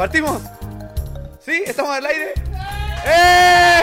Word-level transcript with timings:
¿Partimos? 0.00 0.40
¿Sí? 1.40 1.62
¿Estamos 1.66 1.94
al 1.94 2.06
aire? 2.06 2.32
¡Eh! 3.04 3.82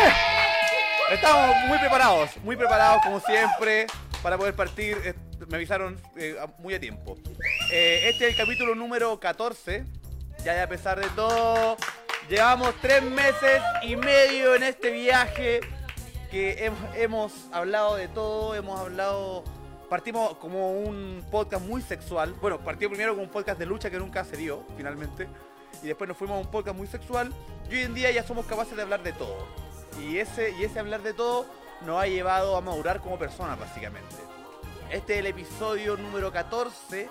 Estamos 1.12 1.56
muy 1.68 1.78
preparados, 1.78 2.32
muy 2.38 2.56
preparados 2.56 3.04
como 3.04 3.20
siempre 3.20 3.86
para 4.24 4.36
poder 4.36 4.56
partir. 4.56 4.98
Eh, 5.06 5.14
Me 5.48 5.58
avisaron 5.58 6.02
eh, 6.16 6.36
muy 6.58 6.74
a 6.74 6.80
tiempo. 6.80 7.18
Eh, 7.72 8.10
este 8.10 8.26
es 8.26 8.32
el 8.32 8.36
capítulo 8.36 8.74
número 8.74 9.20
14. 9.20 9.86
Ya 10.44 10.64
a 10.64 10.68
pesar 10.68 11.00
de 11.00 11.08
todo, 11.10 11.78
llevamos 12.28 12.74
tres 12.82 13.04
meses 13.04 13.62
y 13.84 13.96
medio 13.96 14.56
en 14.56 14.64
este 14.64 14.90
viaje 14.90 15.60
que 16.32 16.66
hemos, 16.66 16.96
hemos 16.96 17.34
hablado 17.52 17.96
de 17.96 18.08
todo, 18.08 18.56
hemos 18.56 18.80
hablado... 18.80 19.44
Partimos 19.88 20.36
como 20.38 20.72
un 20.72 21.24
podcast 21.30 21.64
muy 21.64 21.84
sexual. 21.84 22.34
Bueno, 22.42 22.58
partimos 22.58 22.94
primero 22.94 23.14
con 23.14 23.24
un 23.24 23.30
podcast 23.30 23.60
de 23.60 23.68
lucha 23.68 23.92
que 23.92 24.00
nunca 24.00 24.26
se 24.26 24.36
dio, 24.36 24.66
finalmente. 24.76 25.28
Y 25.84 25.88
después 25.88 26.08
nos 26.08 26.18
fuimos 26.18 26.38
a 26.38 26.40
un 26.40 26.52
podcast 26.52 26.78
muy 26.78 26.88
sexual. 26.88 27.34
Y 27.70 27.76
hoy 27.76 27.82
en 27.82 27.94
día 27.94 28.12
ya 28.12 28.24
somos 28.24 28.46
capaces 28.46 28.76
de 28.76 28.82
hablar 28.82 29.04
de 29.04 29.14
todo. 29.14 29.46
Y 30.02 30.18
ese, 30.18 30.52
y 30.60 30.64
ese 30.64 30.80
hablar 30.80 31.02
de 31.02 31.14
todo 31.14 31.46
nos 31.86 32.02
ha 32.02 32.08
llevado 32.08 32.58
a 32.58 32.62
madurar 32.62 33.02
como 33.02 33.18
personas, 33.18 33.60
básicamente. 33.60 34.16
Este 34.92 35.14
es 35.14 35.20
el 35.20 35.28
episodio 35.28 35.98
número 35.98 36.32
14. 36.32 37.10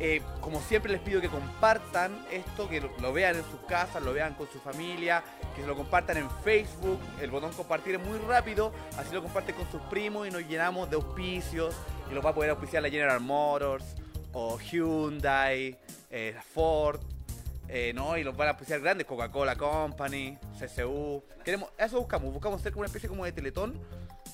Eh, 0.00 0.20
como 0.40 0.60
siempre 0.60 0.90
les 0.90 1.00
pido 1.00 1.20
que 1.20 1.28
compartan 1.28 2.26
esto, 2.32 2.68
que 2.68 2.80
lo, 2.80 3.12
vean 3.12 3.36
en 3.36 3.44
sus 3.44 3.60
casas, 3.68 4.02
lo 4.02 4.12
vean 4.12 4.34
con 4.34 4.48
su 4.50 4.58
familia, 4.58 5.22
que 5.54 5.60
se 5.60 5.66
lo 5.66 5.76
compartan 5.76 6.16
en 6.16 6.30
Facebook. 6.42 6.98
El 7.20 7.30
botón 7.30 7.52
compartir 7.52 7.96
es 7.96 8.00
muy 8.04 8.18
rápido, 8.18 8.72
así 8.98 9.14
lo 9.14 9.22
comparten 9.22 9.54
con 9.54 9.70
sus 9.70 9.80
primos 9.82 10.26
y 10.26 10.30
nos 10.30 10.42
llenamos 10.48 10.90
de 10.90 10.96
auspicios. 10.96 11.74
Y 12.10 12.14
los 12.14 12.24
va 12.24 12.30
a 12.30 12.34
poder 12.34 12.50
auspiciar 12.50 12.82
la 12.82 12.90
General 12.90 13.20
Motors, 13.20 13.84
o 14.32 14.58
Hyundai, 14.58 15.78
eh, 16.10 16.36
Ford, 16.54 17.00
eh, 17.74 17.94
no, 17.94 18.18
y 18.18 18.22
los 18.22 18.36
van 18.36 18.48
a 18.48 18.50
auspiciar 18.50 18.80
grandes, 18.80 19.06
Coca-Cola 19.06 19.56
Company, 19.56 20.36
CCU. 20.58 21.24
Queremos, 21.42 21.70
eso 21.78 21.98
buscamos, 21.98 22.30
buscamos 22.30 22.60
ser 22.60 22.70
como 22.70 22.80
una 22.80 22.86
especie 22.88 23.08
como 23.08 23.24
de 23.24 23.32
teletón, 23.32 23.80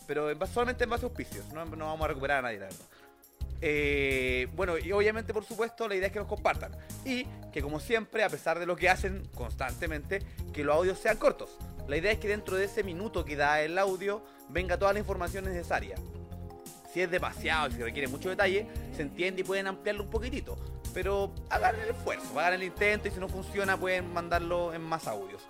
pero 0.08 0.28
solamente 0.48 0.82
en 0.82 0.90
base 0.90 1.06
a 1.06 1.08
auspicios, 1.08 1.46
no, 1.52 1.64
no 1.64 1.86
vamos 1.86 2.04
a 2.04 2.08
recuperar 2.08 2.38
a 2.40 2.42
nadie, 2.42 2.58
la 2.58 2.64
verdad. 2.64 2.86
Eh, 3.60 4.48
bueno, 4.56 4.76
y 4.76 4.90
obviamente, 4.90 5.32
por 5.32 5.44
supuesto, 5.44 5.86
la 5.86 5.94
idea 5.94 6.08
es 6.08 6.12
que 6.12 6.18
nos 6.18 6.26
compartan. 6.26 6.72
Y 7.04 7.26
que, 7.52 7.62
como 7.62 7.78
siempre, 7.78 8.24
a 8.24 8.28
pesar 8.28 8.58
de 8.58 8.66
lo 8.66 8.74
que 8.74 8.88
hacen 8.88 9.24
constantemente, 9.36 10.20
que 10.52 10.64
los 10.64 10.74
audios 10.74 10.98
sean 10.98 11.16
cortos. 11.16 11.58
La 11.86 11.96
idea 11.96 12.10
es 12.10 12.18
que 12.18 12.26
dentro 12.26 12.56
de 12.56 12.64
ese 12.64 12.82
minuto 12.82 13.24
que 13.24 13.36
da 13.36 13.62
el 13.62 13.78
audio, 13.78 14.20
venga 14.48 14.76
toda 14.80 14.92
la 14.92 14.98
información 14.98 15.44
necesaria. 15.44 15.94
Si 16.92 17.02
es 17.02 17.08
demasiado, 17.08 17.70
si 17.70 17.80
requiere 17.80 18.08
mucho 18.08 18.30
detalle, 18.30 18.66
se 18.96 19.02
entiende 19.02 19.42
y 19.42 19.44
pueden 19.44 19.68
ampliarlo 19.68 20.02
un 20.02 20.10
poquitito. 20.10 20.56
Pero 20.94 21.30
hagan 21.50 21.74
el 21.80 21.90
esfuerzo, 21.90 22.38
hagan 22.38 22.54
el 22.54 22.62
intento 22.64 23.08
y 23.08 23.10
si 23.10 23.20
no 23.20 23.28
funciona 23.28 23.76
pueden 23.76 24.12
mandarlo 24.12 24.72
en 24.74 24.82
más 24.82 25.06
audios. 25.06 25.42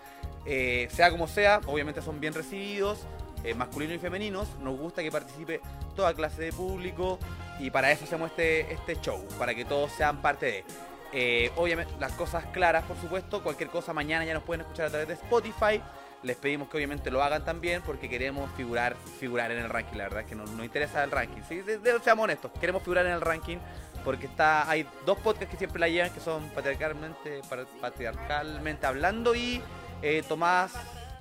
Eh, 0.47 0.89
sea 0.91 1.11
como 1.11 1.29
sea, 1.29 1.61
obviamente 1.67 2.01
son 2.03 2.21
bien 2.21 2.33
recibidos, 2.35 3.01
eh, 3.45 3.55
masculinos 3.55 3.97
y 3.97 3.99
femeninos. 3.99 4.49
Nos 4.61 4.79
gusta 4.79 5.03
que 5.03 5.11
participe 5.11 5.61
toda 5.95 6.15
clase 6.15 6.43
de 6.43 6.53
público 6.53 7.19
y 7.59 7.71
para 7.71 7.91
eso 7.93 8.05
hacemos 8.05 8.31
este, 8.31 8.73
este 8.73 9.01
show, 9.01 9.27
para 9.39 9.55
que 9.55 9.65
todos 9.65 9.93
sean 9.93 10.23
parte 10.23 10.47
de. 10.47 10.65
Eh, 11.13 11.51
obviamente, 11.57 11.93
las 11.99 12.13
cosas 12.13 12.45
claras, 12.53 12.85
por 12.85 12.97
supuesto. 13.01 13.43
Cualquier 13.43 13.71
cosa 13.71 13.93
mañana 13.95 14.25
ya 14.27 14.35
nos 14.35 14.43
pueden 14.43 14.61
escuchar 14.63 14.87
a 14.87 14.91
través 14.91 15.09
de 15.09 15.15
Spotify. 15.15 15.81
Les 16.23 16.37
pedimos 16.37 16.69
que 16.69 16.77
obviamente 16.77 17.11
lo 17.13 17.23
hagan 17.23 17.45
también 17.45 17.81
porque 17.81 18.09
queremos 18.09 18.51
figurar 18.57 18.97
figurar 19.21 19.51
en 19.53 19.59
el 19.59 19.69
ranking. 19.71 19.97
La 19.97 20.05
verdad 20.05 20.21
es 20.23 20.27
que 20.27 20.35
nos, 20.35 20.51
nos 20.51 20.65
interesa 20.67 21.03
el 21.05 21.11
ranking. 21.11 21.43
Sí, 21.49 21.61
de- 21.63 21.81
seamos 22.03 22.25
honestos, 22.25 22.51
queremos 22.61 22.83
figurar 22.83 23.07
en 23.07 23.13
el 23.13 23.21
ranking 23.21 23.59
porque 24.09 24.25
está 24.25 24.71
hay 24.71 24.87
dos 25.05 25.19
podcasts 25.19 25.51
que 25.51 25.59
siempre 25.59 25.79
la 25.79 25.87
llevan 25.87 26.09
que 26.11 26.19
son 26.21 26.49
patriarcalmente 26.49 27.43
pa- 27.47 27.67
patriarcalmente 27.79 28.87
hablando 28.87 29.35
y 29.35 29.61
eh, 30.01 30.23
Tomás 30.27 30.73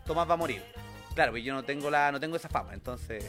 Tomás 0.06 0.30
va 0.30 0.36
a 0.36 0.38
morir. 0.38 0.64
Claro, 1.14 1.34
pues 1.34 1.44
yo 1.44 1.54
no 1.54 1.66
tengo 1.66 1.90
la 1.90 2.14
no 2.14 2.20
tengo 2.22 2.38
esa 2.38 2.48
fama, 2.48 2.74
entonces 2.74 3.26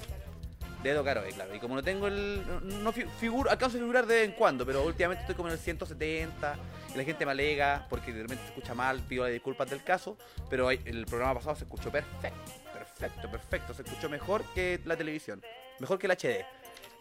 dedo 0.84 1.02
caro, 1.02 1.24
eh, 1.24 1.30
claro. 1.34 1.52
Y 1.56 1.58
como 1.58 1.74
no 1.74 1.82
tengo 1.82 2.06
el 2.06 2.40
no, 2.46 2.60
no 2.60 2.92
fi- 2.92 3.06
figuro, 3.18 3.50
alcanzo 3.50 3.78
a 3.78 3.80
figurar 3.80 4.06
de 4.06 4.14
vez 4.14 4.24
en 4.26 4.32
cuando, 4.36 4.64
pero 4.64 4.84
últimamente 4.84 5.22
estoy 5.22 5.34
como 5.34 5.48
en 5.48 5.54
el 5.54 5.58
170 5.58 6.54
y 6.94 6.96
la 6.96 7.02
gente 7.02 7.26
me 7.26 7.32
alega 7.32 7.84
porque 7.90 8.12
de 8.12 8.22
repente 8.22 8.44
se 8.44 8.50
escucha 8.50 8.74
mal, 8.74 9.00
pido 9.08 9.24
las 9.24 9.32
disculpas 9.32 9.68
del 9.68 9.82
caso, 9.82 10.16
pero 10.48 10.70
el 10.70 11.04
programa 11.06 11.34
pasado 11.34 11.56
se 11.56 11.64
escuchó 11.64 11.90
perfecto, 11.90 12.52
perfecto, 12.72 13.28
perfecto, 13.28 13.74
se 13.74 13.82
escuchó 13.82 14.08
mejor 14.08 14.44
que 14.54 14.80
la 14.84 14.96
televisión, 14.96 15.42
mejor 15.80 15.98
que 15.98 16.06
el 16.06 16.12
HD. 16.12 16.46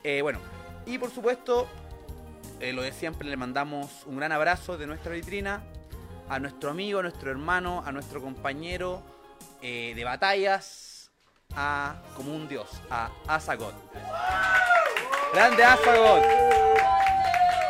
Eh, 0.03 0.23
bueno, 0.23 0.39
y 0.87 0.97
por 0.97 1.11
supuesto, 1.11 1.67
eh, 2.59 2.73
lo 2.73 2.81
de 2.81 2.91
siempre, 2.91 3.27
le 3.27 3.37
mandamos 3.37 4.03
un 4.05 4.17
gran 4.17 4.31
abrazo 4.31 4.77
de 4.77 4.87
nuestra 4.87 5.13
vitrina 5.13 5.63
a 6.29 6.39
nuestro 6.39 6.69
amigo, 6.69 6.99
a 6.99 7.01
nuestro 7.03 7.31
hermano, 7.31 7.83
a 7.85 7.91
nuestro 7.91 8.21
compañero 8.21 9.01
eh, 9.61 9.93
de 9.95 10.03
batallas, 10.03 11.09
a 11.55 11.95
como 12.15 12.35
un 12.35 12.47
dios, 12.47 12.69
a 12.89 13.09
Asagot. 13.27 13.75
Grande 15.33 15.63
Asagot. 15.63 16.23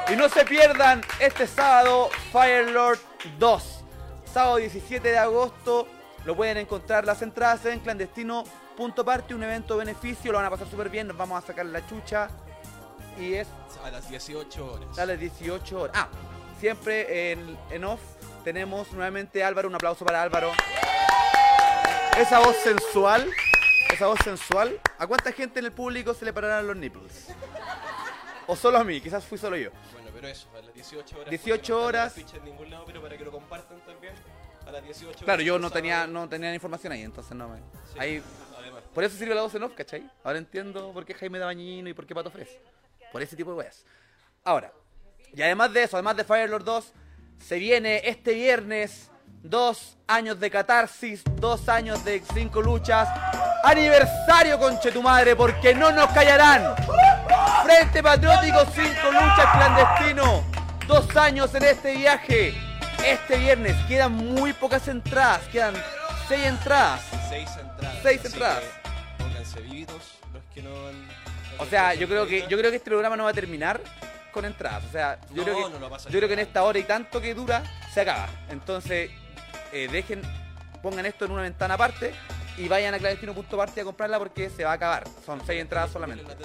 Y 0.10 0.16
no 0.16 0.30
se 0.30 0.46
pierdan 0.46 1.02
este 1.20 1.48
sábado 1.48 2.10
Firelord 2.32 3.00
2. 3.40 3.84
Sábado 4.32 4.58
17 4.58 5.12
de 5.12 5.18
agosto. 5.18 5.88
Lo 6.26 6.36
pueden 6.36 6.58
encontrar 6.58 7.06
las 7.06 7.22
entradas 7.22 7.66
en 7.66 7.80
clandestino.party, 7.80 9.34
un 9.34 9.44
evento 9.44 9.78
beneficio. 9.78 10.32
Lo 10.32 10.38
van 10.38 10.48
a 10.48 10.50
pasar 10.50 10.70
súper 10.70 10.90
bien. 10.90 11.08
Nos 11.08 11.18
vamos 11.18 11.44
a 11.44 11.46
sacar 11.46 11.66
la 11.66 11.86
chucha. 11.86 12.30
Y 13.20 13.34
es 13.34 13.48
A 13.84 13.90
las 13.92 14.10
18 14.10 14.66
horas. 14.74 15.00
a 15.00 15.06
las 15.06 15.20
18 15.20 15.82
horas. 15.82 15.96
Ah, 15.98 16.08
siempre 16.60 17.32
en, 17.32 17.58
en 17.72 17.84
off 17.84 18.02
tenemos 18.44 18.92
nuevamente 18.94 19.44
a 19.44 19.48
Álvaro. 19.48 19.68
Un 19.68 19.76
aplauso 19.76 20.06
para 20.06 20.22
Álvaro. 20.22 20.52
Esa 22.18 22.40
voz 22.40 22.56
sensual. 22.58 23.30
Esa 23.92 24.08
voz 24.08 24.20
sensual. 24.24 24.80
¿A 24.98 25.08
cuánta 25.08 25.32
gente 25.32 25.60
en 25.60 25.66
el 25.66 25.72
público 25.72 26.14
se 26.14 26.26
le 26.26 26.34
pararán 26.34 26.68
los 26.68 26.76
nipples? 26.76 27.28
O 28.48 28.56
solo 28.56 28.78
a 28.78 28.84
mí, 28.84 29.02
quizás 29.02 29.26
fui 29.26 29.38
solo 29.38 29.58
yo. 29.58 29.72
Bueno, 29.94 30.10
pero 30.14 30.28
eso, 30.30 30.48
a 30.58 30.62
las 30.62 30.74
18 30.74 31.16
horas. 31.20 31.30
18 31.30 31.58
porque 31.58 31.72
no 31.72 31.78
horas. 31.86 32.18
en 32.18 32.46
ningún 32.46 32.70
lado, 32.70 32.86
pero 32.86 33.02
para 33.02 33.18
que 33.18 33.26
lo 33.26 33.32
compartan 33.32 33.80
también. 33.82 34.14
A 34.66 34.72
las 34.72 34.84
18 34.84 35.10
horas. 35.10 35.24
Claro, 35.24 35.42
yo 35.42 35.60
no 35.60 35.70
tenía, 35.70 36.08
no 36.08 36.28
tenía 36.30 36.54
información 36.54 36.94
ahí, 36.94 37.02
entonces 37.04 37.36
no 37.36 37.48
me. 37.50 37.58
Sí, 37.58 37.98
Ahí, 38.00 38.24
Además. 38.58 38.84
por 38.94 39.04
eso 39.04 39.18
sirve 39.18 39.36
la 39.36 39.42
voz 39.42 39.54
en 39.56 39.64
off, 39.64 39.74
¿cachai? 39.76 40.10
Ahora 40.24 40.38
entiendo 40.40 40.92
por 40.94 41.06
qué 41.06 41.14
Jaime 41.14 41.40
Dabañino 41.40 41.90
y 41.90 41.94
por 41.94 42.06
qué 42.06 42.16
Pato 42.16 42.32
Fres. 42.32 42.50
Por 43.12 43.22
ese 43.22 43.36
tipo 43.36 43.52
de 43.52 43.58
weas. 43.58 43.86
Ahora, 44.44 44.72
y 45.34 45.42
además 45.42 45.74
de 45.74 45.84
eso, 45.84 45.98
además 45.98 46.18
de 46.18 46.24
Firelord 46.24 46.64
2, 46.64 46.94
se 47.40 47.58
viene 47.58 48.02
este 48.06 48.34
viernes 48.34 49.10
dos 49.44 49.98
años 50.08 50.40
de 50.40 50.50
catarsis, 50.50 51.24
dos 51.36 51.70
años 51.70 52.04
de 52.04 52.22
cinco 52.34 52.62
luchas. 52.62 53.08
Aniversario, 53.64 54.60
conche 54.60 54.92
tu 54.92 55.02
madre, 55.02 55.36
porque 55.36 55.74
no 55.74 55.92
nos 55.92 56.10
callarán. 56.12 56.76
Frente 57.64 58.02
Patriótico, 58.02 58.66
cinco 58.74 59.12
luchas 59.12 59.48
clandestino. 59.52 60.44
Dos 60.88 61.16
años 61.18 61.54
en 61.56 61.64
este 61.64 61.96
viaje. 61.96 62.54
Este 63.06 63.38
viernes 63.38 63.76
quedan 63.88 64.14
muy 64.14 64.54
pocas 64.54 64.88
entradas, 64.88 65.42
quedan 65.50 65.76
seis 66.28 66.46
entradas. 66.46 67.02
Seis 67.30 67.50
entradas. 67.60 68.00
Seis 68.02 68.26
entradas. 68.26 68.64
Pónganse 69.18 69.62
vivitos 69.62 70.18
los 70.34 70.44
que 70.54 70.64
no 70.64 70.72
han. 70.88 71.27
O 71.60 71.66
sea, 71.66 71.94
yo 71.94 72.08
creo 72.08 72.26
que 72.28 72.48
yo 72.48 72.58
creo 72.58 72.70
que 72.72 72.78
este 72.78 72.90
programa 72.90 73.16
no 73.18 73.24
va 73.26 73.32
a 73.32 73.34
terminar 73.34 73.82
con 74.32 74.46
entradas. 74.46 74.84
O 74.86 74.92
sea, 74.92 75.20
yo 75.32 75.38
No, 75.38 75.44
creo 75.44 75.68
que 75.68 75.74
no 75.74 75.80
lo 75.80 75.90
pasa 75.90 76.10
yo 76.10 76.18
creo 76.20 76.28
que 76.28 76.34
en 76.34 76.40
esta 76.40 76.64
hora 76.64 76.78
y 76.80 76.84
tanto 76.84 77.22
que 77.22 77.34
dura 77.34 77.64
se 77.94 78.02
acaba. 78.02 78.28
Entonces, 78.50 79.10
eh, 79.72 79.88
dejen 79.92 80.22
pongan 80.82 81.06
esto 81.06 81.26
en 81.26 81.32
una 81.32 81.42
ventana 81.42 81.74
aparte 81.74 82.14
y 82.58 82.68
vayan 82.68 82.94
a 82.94 83.00
clandestino.party 83.00 83.80
a 83.80 83.84
comprarla 83.84 84.20
porque 84.20 84.50
se 84.50 84.64
va 84.64 84.72
a 84.72 84.74
acabar. 84.74 85.04
Son 85.26 85.42
seis 85.46 85.62
entradas 85.62 85.92
solamente. 85.92 86.24
Las. 86.24 86.38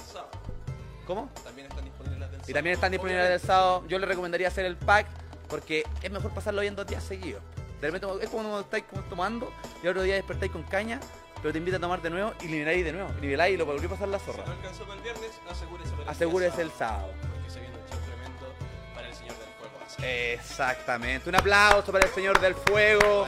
¿Cómo? 1.06 1.30
También 1.44 1.66
están 1.68 1.84
disponibles 1.84 2.20
las 2.20 2.30
del 2.30 2.40
Y 2.40 2.42
sábado. 2.44 2.54
también 2.54 2.74
están 2.74 2.92
disponibles 2.92 3.28
del 3.28 3.40
sábado. 3.40 3.84
Yo 3.88 3.98
les 3.98 4.08
recomendaría 4.08 4.48
hacer 4.48 4.64
el 4.64 4.76
pack 4.76 5.06
porque 5.48 5.84
es 6.02 6.10
mejor 6.10 6.32
pasarlo 6.32 6.60
bien 6.62 6.74
dos 6.74 6.86
días 6.86 7.02
seguidos. 7.04 7.42
De 7.80 7.90
repente 7.90 8.06
es 8.24 8.30
como 8.30 8.42
cuando 8.44 8.60
estáis 8.60 8.84
tomando 9.10 9.52
y 9.82 9.86
el 9.86 9.90
otro 9.90 10.02
día 10.02 10.14
despertáis 10.14 10.52
con 10.52 10.62
caña, 10.62 11.00
pero 11.42 11.52
te 11.52 11.58
invita 11.58 11.76
a 11.76 11.80
tomar 11.80 12.00
de 12.00 12.08
nuevo 12.08 12.32
y 12.40 12.46
niveláis 12.46 12.84
de 12.84 12.92
nuevo. 12.92 13.10
Niveláis 13.20 13.54
y 13.54 13.56
lo 13.58 13.66
volví 13.66 13.84
a 13.86 13.88
pasar 13.90 14.08
la 14.08 14.18
Si 14.20 14.26
zorra. 14.26 14.44
no 14.46 14.52
alcanzó 14.52 14.84
para 14.84 14.94
el 14.94 15.02
viernes, 15.02 15.30
asegúrese 15.50 15.90
para 15.90 16.02
el 16.04 16.08
Asegúrese 16.08 16.62
el 16.62 16.70
sábado. 16.70 17.12
Porque 17.34 17.50
se 17.50 17.60
viene 17.60 17.74
un 17.76 17.88
show 17.90 17.98
tremendo 18.06 18.54
para 18.94 19.08
el 19.08 19.14
señor 19.14 19.34
del 19.34 19.48
fuego. 19.58 19.78
Asa. 19.84 20.06
Exactamente. 20.32 21.28
Un 21.28 21.34
aplauso 21.36 21.90
para 21.92 22.06
el 22.06 22.12
señor 22.14 22.40
del 22.40 22.54
fuego. 22.54 23.26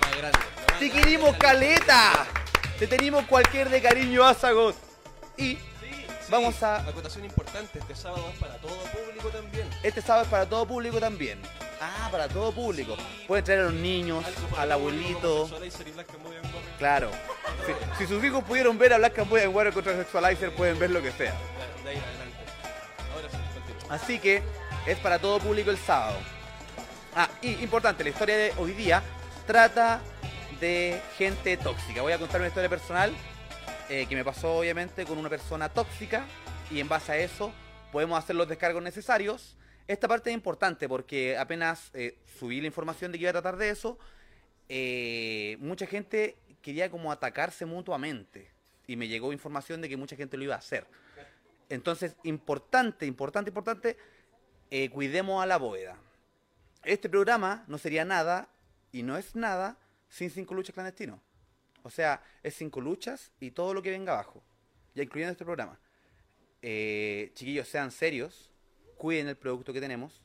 Más 0.00 0.16
grande. 0.18 0.38
Te 0.78 0.90
queremos 0.90 1.36
caleta. 1.36 2.26
Te 2.78 2.86
tenemos 2.86 3.24
cualquier 3.26 3.68
de 3.68 3.82
cariño, 3.82 4.24
Azagot. 4.24 4.74
Y 5.36 5.58
Sí, 6.30 6.36
sí. 6.36 6.42
Vamos 6.42 6.62
a- 6.62 6.76
Acotación 6.88 7.24
importante, 7.24 7.78
este 7.78 7.94
sábado 7.94 8.24
es 8.32 8.38
para 8.38 8.54
todo 8.58 8.76
público 8.76 9.28
también. 9.30 9.68
este 9.82 10.00
sábado 10.02 10.24
es 10.24 10.30
para 10.30 10.46
todo 10.46 10.66
público 10.66 11.00
también. 11.00 11.40
Ah, 11.80 12.08
para 12.10 12.28
todo 12.28 12.52
público. 12.52 12.96
Pueden 13.26 13.44
traer 13.44 13.60
a 13.60 13.64
los 13.64 13.72
niños, 13.74 14.24
Algo 14.24 14.48
para 14.48 14.62
al 14.62 14.72
abuelito. 14.72 15.48
Claro. 16.78 17.10
Si, 17.98 18.04
si 18.04 18.06
sus 18.06 18.22
hijos 18.24 18.42
pudieron 18.44 18.78
ver 18.78 18.92
a 18.92 18.98
Black 18.98 19.18
White 19.30 19.44
and 19.46 19.54
Warrior 19.54 19.74
contra 19.74 19.94
Sexualizer, 19.96 20.54
pueden 20.54 20.78
ver 20.78 20.90
lo 20.90 21.02
que 21.02 21.10
sea. 21.12 21.32
Claro, 21.32 21.82
de 21.84 21.90
ahí 21.90 21.96
en 21.96 22.02
adelante. 22.04 22.36
Ahora 23.14 23.28
sí, 23.30 23.36
continúa. 23.60 23.94
Así 23.94 24.18
que 24.18 24.42
es 24.86 24.98
para 24.98 25.18
todo 25.18 25.38
público 25.40 25.70
el 25.70 25.78
sábado. 25.78 26.16
Ah, 27.14 27.28
y 27.42 27.52
importante, 27.62 28.04
la 28.04 28.10
historia 28.10 28.36
de 28.36 28.52
hoy 28.58 28.72
día 28.72 29.02
trata 29.46 30.00
de 30.60 31.00
gente 31.18 31.56
tóxica. 31.56 32.02
Voy 32.02 32.12
a 32.12 32.18
contar 32.18 32.40
una 32.40 32.48
historia 32.48 32.68
personal 32.68 33.12
eh, 33.92 34.06
que 34.06 34.14
me 34.14 34.24
pasó 34.24 34.56
obviamente 34.56 35.04
con 35.04 35.18
una 35.18 35.28
persona 35.28 35.68
tóxica 35.68 36.24
y 36.70 36.78
en 36.78 36.88
base 36.88 37.10
a 37.10 37.18
eso 37.18 37.52
podemos 37.90 38.16
hacer 38.16 38.36
los 38.36 38.48
descargos 38.48 38.80
necesarios. 38.84 39.56
Esta 39.88 40.06
parte 40.06 40.30
es 40.30 40.34
importante 40.34 40.88
porque 40.88 41.36
apenas 41.36 41.90
eh, 41.92 42.16
subí 42.38 42.60
la 42.60 42.68
información 42.68 43.10
de 43.10 43.18
que 43.18 43.22
iba 43.22 43.30
a 43.30 43.32
tratar 43.32 43.56
de 43.56 43.70
eso, 43.70 43.98
eh, 44.68 45.56
mucha 45.58 45.86
gente 45.86 46.36
quería 46.62 46.88
como 46.88 47.10
atacarse 47.10 47.66
mutuamente 47.66 48.52
y 48.86 48.94
me 48.94 49.08
llegó 49.08 49.32
información 49.32 49.80
de 49.80 49.88
que 49.88 49.96
mucha 49.96 50.14
gente 50.14 50.36
lo 50.36 50.44
iba 50.44 50.54
a 50.54 50.58
hacer. 50.58 50.86
Entonces, 51.68 52.14
importante, 52.22 53.06
importante, 53.06 53.50
importante, 53.50 53.96
cuidemos 54.92 55.42
a 55.42 55.46
la 55.46 55.56
bóveda. 55.56 55.96
Este 56.84 57.08
programa 57.08 57.64
no 57.66 57.76
sería 57.76 58.04
nada 58.04 58.48
y 58.92 59.02
no 59.02 59.16
es 59.16 59.34
nada 59.34 59.78
sin 60.08 60.30
cinco 60.30 60.54
luchas 60.54 60.74
clandestinos. 60.74 61.18
O 61.82 61.90
sea, 61.90 62.22
es 62.42 62.54
cinco 62.54 62.80
luchas 62.80 63.32
y 63.40 63.50
todo 63.50 63.74
lo 63.74 63.82
que 63.82 63.90
venga 63.90 64.12
abajo, 64.12 64.42
ya 64.94 65.02
incluyendo 65.02 65.32
este 65.32 65.44
programa. 65.44 65.78
Eh, 66.62 67.30
chiquillos, 67.34 67.68
sean 67.68 67.90
serios, 67.90 68.50
cuiden 68.96 69.28
el 69.28 69.36
producto 69.36 69.72
que 69.72 69.80
tenemos. 69.80 70.20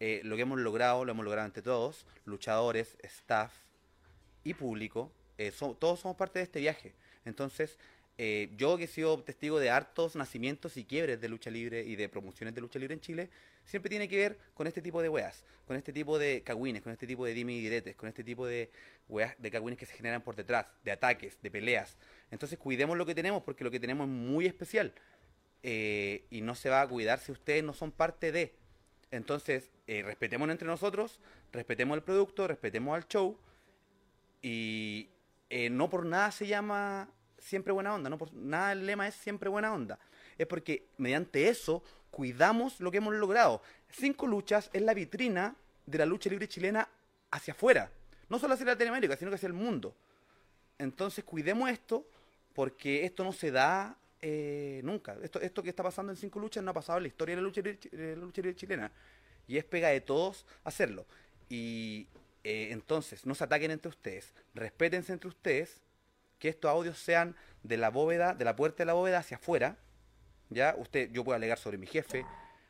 Eh, 0.00 0.20
lo 0.24 0.36
que 0.36 0.42
hemos 0.42 0.58
logrado, 0.58 1.04
lo 1.04 1.12
hemos 1.12 1.24
logrado 1.24 1.46
entre 1.46 1.62
todos, 1.62 2.06
luchadores, 2.24 2.96
staff 3.02 3.52
y 4.44 4.54
público. 4.54 5.12
eh, 5.38 5.52
todos 5.78 6.00
somos 6.00 6.16
parte 6.16 6.38
de 6.38 6.44
este 6.44 6.60
viaje. 6.60 6.94
Entonces, 7.24 7.78
yo 8.56 8.76
que 8.76 8.84
he 8.84 8.86
sido 8.86 9.22
testigo 9.22 9.58
de 9.58 9.70
hartos 9.70 10.14
nacimientos 10.14 10.76
y 10.76 10.84
quiebres 10.84 11.22
de 11.22 11.28
lucha 11.30 11.50
libre 11.50 11.82
y 11.82 11.96
de 11.96 12.06
promociones 12.10 12.54
de 12.54 12.60
lucha 12.60 12.78
libre 12.78 12.92
en 12.92 13.00
Chile, 13.00 13.30
siempre 13.64 13.90
tiene 13.90 14.08
que 14.08 14.16
ver 14.16 14.38
con 14.54 14.66
este 14.66 14.82
tipo 14.82 15.02
de 15.02 15.08
weas, 15.08 15.44
con 15.66 15.76
este 15.76 15.92
tipo 15.92 16.18
de 16.18 16.42
cagüines, 16.42 16.82
con 16.82 16.92
este 16.92 17.06
tipo 17.06 17.24
de 17.24 17.34
dime 17.34 17.52
y 17.52 17.60
diretes, 17.60 17.96
con 17.96 18.08
este 18.08 18.24
tipo 18.24 18.46
de 18.46 18.70
weas, 19.08 19.34
de 19.38 19.50
cagüines 19.50 19.78
que 19.78 19.86
se 19.86 19.94
generan 19.94 20.22
por 20.22 20.36
detrás, 20.36 20.66
de 20.84 20.92
ataques, 20.92 21.38
de 21.42 21.50
peleas. 21.50 21.96
Entonces, 22.30 22.58
cuidemos 22.58 22.96
lo 22.96 23.06
que 23.06 23.14
tenemos 23.14 23.42
porque 23.42 23.64
lo 23.64 23.70
que 23.70 23.80
tenemos 23.80 24.08
es 24.08 24.12
muy 24.12 24.46
especial 24.46 24.92
eh, 25.62 26.26
y 26.30 26.40
no 26.40 26.54
se 26.54 26.70
va 26.70 26.82
a 26.82 26.88
cuidar 26.88 27.18
si 27.18 27.32
ustedes 27.32 27.62
no 27.62 27.74
son 27.74 27.92
parte 27.92 28.32
de. 28.32 28.54
Entonces, 29.10 29.70
eh, 29.86 30.02
respetemos 30.02 30.48
entre 30.50 30.66
nosotros, 30.66 31.20
respetemos 31.52 31.96
el 31.96 32.02
producto, 32.02 32.46
respetemos 32.46 32.94
al 32.94 33.08
show 33.08 33.38
y 34.40 35.10
eh, 35.50 35.68
no 35.68 35.90
por 35.90 36.06
nada 36.06 36.30
se 36.30 36.46
llama 36.46 37.10
siempre 37.38 37.72
buena 37.72 37.94
onda, 37.94 38.08
no 38.08 38.18
por 38.18 38.32
nada 38.32 38.72
el 38.72 38.86
lema 38.86 39.08
es 39.08 39.14
siempre 39.14 39.48
buena 39.48 39.72
onda. 39.72 39.98
Es 40.38 40.46
porque 40.46 40.88
mediante 40.96 41.48
eso 41.48 41.82
cuidamos 42.10 42.80
lo 42.80 42.90
que 42.90 42.98
hemos 42.98 43.14
logrado. 43.14 43.62
Cinco 43.88 44.26
luchas 44.26 44.70
es 44.72 44.82
la 44.82 44.94
vitrina 44.94 45.56
de 45.86 45.98
la 45.98 46.06
lucha 46.06 46.30
libre 46.30 46.48
chilena 46.48 46.88
hacia 47.30 47.52
afuera. 47.52 47.90
No 48.28 48.38
solo 48.38 48.54
hacia 48.54 48.66
Latinoamérica, 48.66 49.16
sino 49.16 49.30
que 49.30 49.36
hacia 49.36 49.48
el 49.48 49.52
mundo. 49.52 49.94
Entonces 50.78 51.24
cuidemos 51.24 51.70
esto 51.70 52.06
porque 52.54 53.04
esto 53.04 53.24
no 53.24 53.32
se 53.32 53.50
da 53.50 53.96
eh, 54.22 54.80
nunca. 54.84 55.16
Esto, 55.22 55.40
esto 55.40 55.62
que 55.62 55.70
está 55.70 55.82
pasando 55.82 56.12
en 56.12 56.16
cinco 56.16 56.38
luchas 56.38 56.62
no 56.62 56.70
ha 56.70 56.74
pasado 56.74 56.98
en 56.98 57.04
la 57.04 57.08
historia 57.08 57.36
de 57.36 57.42
la 57.42 57.46
lucha 57.46 57.60
libre, 57.62 58.54
chilena. 58.54 58.90
Y 59.46 59.56
es 59.56 59.64
pega 59.64 59.88
de 59.88 60.00
todos 60.00 60.46
hacerlo. 60.64 61.06
Y 61.48 62.06
eh, 62.44 62.68
entonces, 62.70 63.26
no 63.26 63.34
se 63.34 63.44
ataquen 63.44 63.70
entre 63.70 63.88
ustedes. 63.88 64.32
Respétense 64.54 65.12
entre 65.12 65.28
ustedes. 65.28 65.80
Que 66.38 66.48
estos 66.48 66.70
audios 66.70 66.98
sean 66.98 67.36
de 67.62 67.76
la 67.76 67.90
bóveda, 67.90 68.34
de 68.34 68.46
la 68.46 68.56
puerta 68.56 68.78
de 68.78 68.86
la 68.86 68.94
bóveda 68.94 69.18
hacia 69.18 69.36
afuera. 69.36 69.76
¿Ya? 70.50 70.74
Usted, 70.76 71.10
yo 71.12 71.24
puedo 71.24 71.36
alegar 71.36 71.58
sobre 71.58 71.78
mi 71.78 71.86
jefe, 71.86 72.26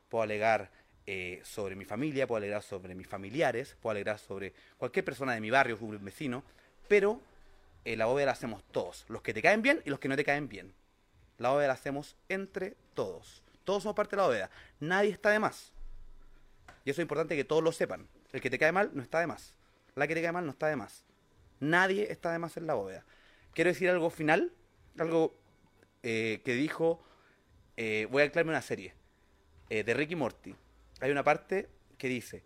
puedo 0.08 0.22
alegar 0.22 0.70
eh, 1.06 1.40
sobre 1.44 1.74
mi 1.74 1.84
familia, 1.84 2.26
puedo 2.26 2.36
alegar 2.36 2.62
sobre 2.62 2.94
mis 2.94 3.06
familiares, 3.06 3.76
puedo 3.80 3.92
alegar 3.92 4.18
sobre 4.18 4.52
cualquier 4.76 5.04
persona 5.04 5.32
de 5.32 5.40
mi 5.40 5.50
barrio, 5.50 5.76
un 5.80 6.04
vecino, 6.04 6.44
pero 6.88 7.20
eh, 7.84 7.96
la 7.96 8.06
bóveda 8.06 8.26
la 8.26 8.32
hacemos 8.32 8.62
todos, 8.70 9.06
los 9.08 9.22
que 9.22 9.32
te 9.32 9.42
caen 9.42 9.62
bien 9.62 9.82
y 9.84 9.90
los 9.90 9.98
que 9.98 10.08
no 10.08 10.16
te 10.16 10.24
caen 10.24 10.48
bien. 10.48 10.74
La 11.38 11.50
bóveda 11.50 11.68
la 11.68 11.74
hacemos 11.74 12.16
entre 12.28 12.76
todos. 12.94 13.42
Todos 13.64 13.82
somos 13.82 13.96
parte 13.96 14.14
de 14.14 14.22
la 14.22 14.28
bóveda. 14.28 14.50
Nadie 14.78 15.10
está 15.10 15.30
de 15.30 15.38
más. 15.38 15.72
Y 16.84 16.90
eso 16.90 17.00
es 17.00 17.04
importante 17.04 17.34
que 17.34 17.44
todos 17.44 17.62
lo 17.62 17.72
sepan. 17.72 18.06
El 18.32 18.40
que 18.40 18.50
te 18.50 18.58
cae 18.58 18.72
mal 18.72 18.90
no 18.92 19.02
está 19.02 19.20
de 19.20 19.26
más. 19.26 19.54
La 19.94 20.06
que 20.06 20.14
te 20.14 20.22
cae 20.22 20.32
mal 20.32 20.44
no 20.44 20.52
está 20.52 20.68
de 20.68 20.76
más. 20.76 21.04
Nadie 21.60 22.12
está 22.12 22.32
de 22.32 22.38
más 22.38 22.56
en 22.56 22.66
la 22.66 22.74
bóveda. 22.74 23.04
Quiero 23.54 23.70
decir 23.70 23.88
algo 23.88 24.10
final, 24.10 24.52
algo 24.98 25.34
eh, 26.02 26.40
que 26.44 26.54
dijo, 26.54 27.02
eh, 27.82 28.06
voy 28.10 28.20
a 28.20 28.26
anclarme 28.26 28.50
una 28.50 28.60
serie, 28.60 28.92
eh, 29.70 29.82
de 29.82 29.94
Ricky 29.94 30.14
Morty. 30.14 30.54
Hay 31.00 31.10
una 31.10 31.24
parte 31.24 31.66
que 31.96 32.08
dice, 32.08 32.42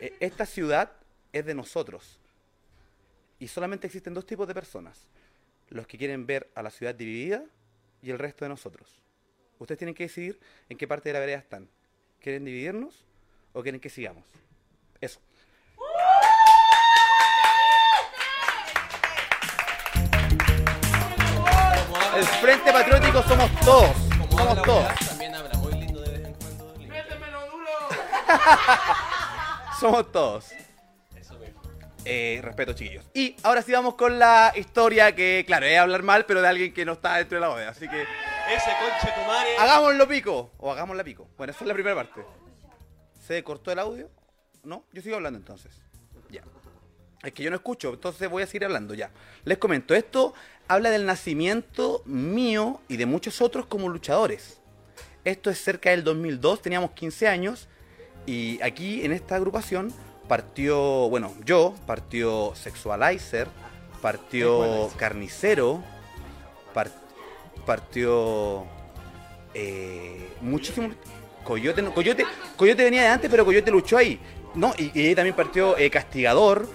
eh, 0.00 0.12
esta 0.18 0.44
ciudad 0.44 0.90
es 1.32 1.46
de 1.46 1.54
nosotros. 1.54 2.18
Y 3.38 3.46
solamente 3.46 3.86
existen 3.86 4.12
dos 4.12 4.26
tipos 4.26 4.48
de 4.48 4.54
personas. 4.54 5.06
Los 5.68 5.86
que 5.86 5.96
quieren 5.96 6.26
ver 6.26 6.50
a 6.56 6.64
la 6.64 6.70
ciudad 6.70 6.96
dividida 6.96 7.44
y 8.02 8.10
el 8.10 8.18
resto 8.18 8.44
de 8.44 8.48
nosotros. 8.48 9.00
Ustedes 9.60 9.78
tienen 9.78 9.94
que 9.94 10.02
decidir 10.02 10.40
en 10.68 10.76
qué 10.76 10.88
parte 10.88 11.10
de 11.10 11.12
la 11.12 11.20
vereda 11.20 11.38
están. 11.38 11.68
¿Quieren 12.20 12.44
dividirnos 12.44 13.04
o 13.52 13.62
quieren 13.62 13.80
que 13.80 13.88
sigamos? 13.88 14.24
Eso. 15.00 15.20
El 22.16 22.24
Frente 22.24 22.72
Patriótico 22.72 23.22
somos 23.22 23.60
todos. 23.60 24.01
Somos 24.42 24.62
todos. 24.62 24.86
también 25.08 25.34
habla 25.34 25.54
muy 25.58 25.72
lindo 25.74 26.00
de 26.00 26.10
vez 26.18 26.26
en 26.26 26.34
cuando 26.34 26.74
límite. 26.78 27.02
Somos 29.80 30.12
todos. 30.12 30.52
Eso 31.16 31.38
mismo. 31.38 31.60
Eh, 32.04 32.40
respeto, 32.42 32.72
chiquillos. 32.72 33.04
Y 33.14 33.36
ahora 33.42 33.62
sí 33.62 33.72
vamos 33.72 33.94
con 33.94 34.18
la 34.18 34.52
historia 34.56 35.14
que, 35.14 35.44
claro, 35.46 35.66
es 35.66 35.78
hablar 35.78 36.02
mal, 36.02 36.24
pero 36.26 36.42
de 36.42 36.48
alguien 36.48 36.74
que 36.74 36.84
no 36.84 36.92
está 36.94 37.16
dentro 37.16 37.36
de 37.36 37.40
la 37.40 37.48
bóveda. 37.48 37.70
Así 37.70 37.88
que 37.88 38.02
Ese 38.02 38.70
conche 38.80 39.12
tu 39.14 39.20
madre. 39.26 39.56
hagámoslo 39.58 40.08
pico. 40.08 40.50
O 40.58 40.72
hagámosla 40.72 41.04
pico. 41.04 41.28
Bueno, 41.36 41.52
esa 41.52 41.64
es 41.64 41.68
la 41.68 41.74
primera 41.74 41.96
parte. 41.96 42.24
¿Se 43.26 43.42
cortó 43.44 43.70
el 43.70 43.78
audio? 43.78 44.10
No, 44.64 44.84
yo 44.92 45.02
sigo 45.02 45.16
hablando 45.16 45.38
entonces. 45.38 45.72
Ya. 46.30 46.42
Es 47.22 47.32
que 47.32 47.42
yo 47.42 47.50
no 47.50 47.56
escucho, 47.56 47.90
entonces 47.94 48.28
voy 48.28 48.42
a 48.42 48.46
seguir 48.46 48.64
hablando 48.64 48.94
ya. 48.94 49.10
Les 49.44 49.58
comento, 49.58 49.94
esto 49.94 50.34
habla 50.68 50.90
del 50.90 51.06
nacimiento 51.06 52.02
mío 52.04 52.80
y 52.88 52.96
de 52.96 53.06
muchos 53.06 53.40
otros 53.40 53.66
como 53.66 53.88
luchadores. 53.88 54.58
Esto 55.24 55.48
es 55.50 55.62
cerca 55.62 55.90
del 55.90 56.02
2002, 56.02 56.62
teníamos 56.62 56.90
15 56.92 57.28
años 57.28 57.68
y 58.26 58.60
aquí 58.62 59.04
en 59.04 59.12
esta 59.12 59.36
agrupación 59.36 59.92
partió, 60.28 61.08
bueno, 61.10 61.32
yo, 61.44 61.74
partió 61.86 62.52
Sexualizer, 62.56 63.46
partió. 64.00 64.90
Carnicero, 64.96 65.80
par- 66.74 66.90
partió 67.64 68.64
eh, 69.54 70.28
muchísimo. 70.40 70.90
Coyote, 71.44 71.82
no- 71.82 71.92
Coyote, 71.94 72.24
Coyote 72.56 72.82
venía 72.84 73.02
de 73.02 73.08
antes, 73.08 73.30
pero 73.30 73.44
Coyote 73.44 73.70
luchó 73.70 73.96
ahí. 73.96 74.18
No, 74.54 74.74
y, 74.76 74.90
y 74.94 75.14
también 75.14 75.34
partió 75.34 75.76
eh, 75.78 75.90
Castigador, 75.90 76.68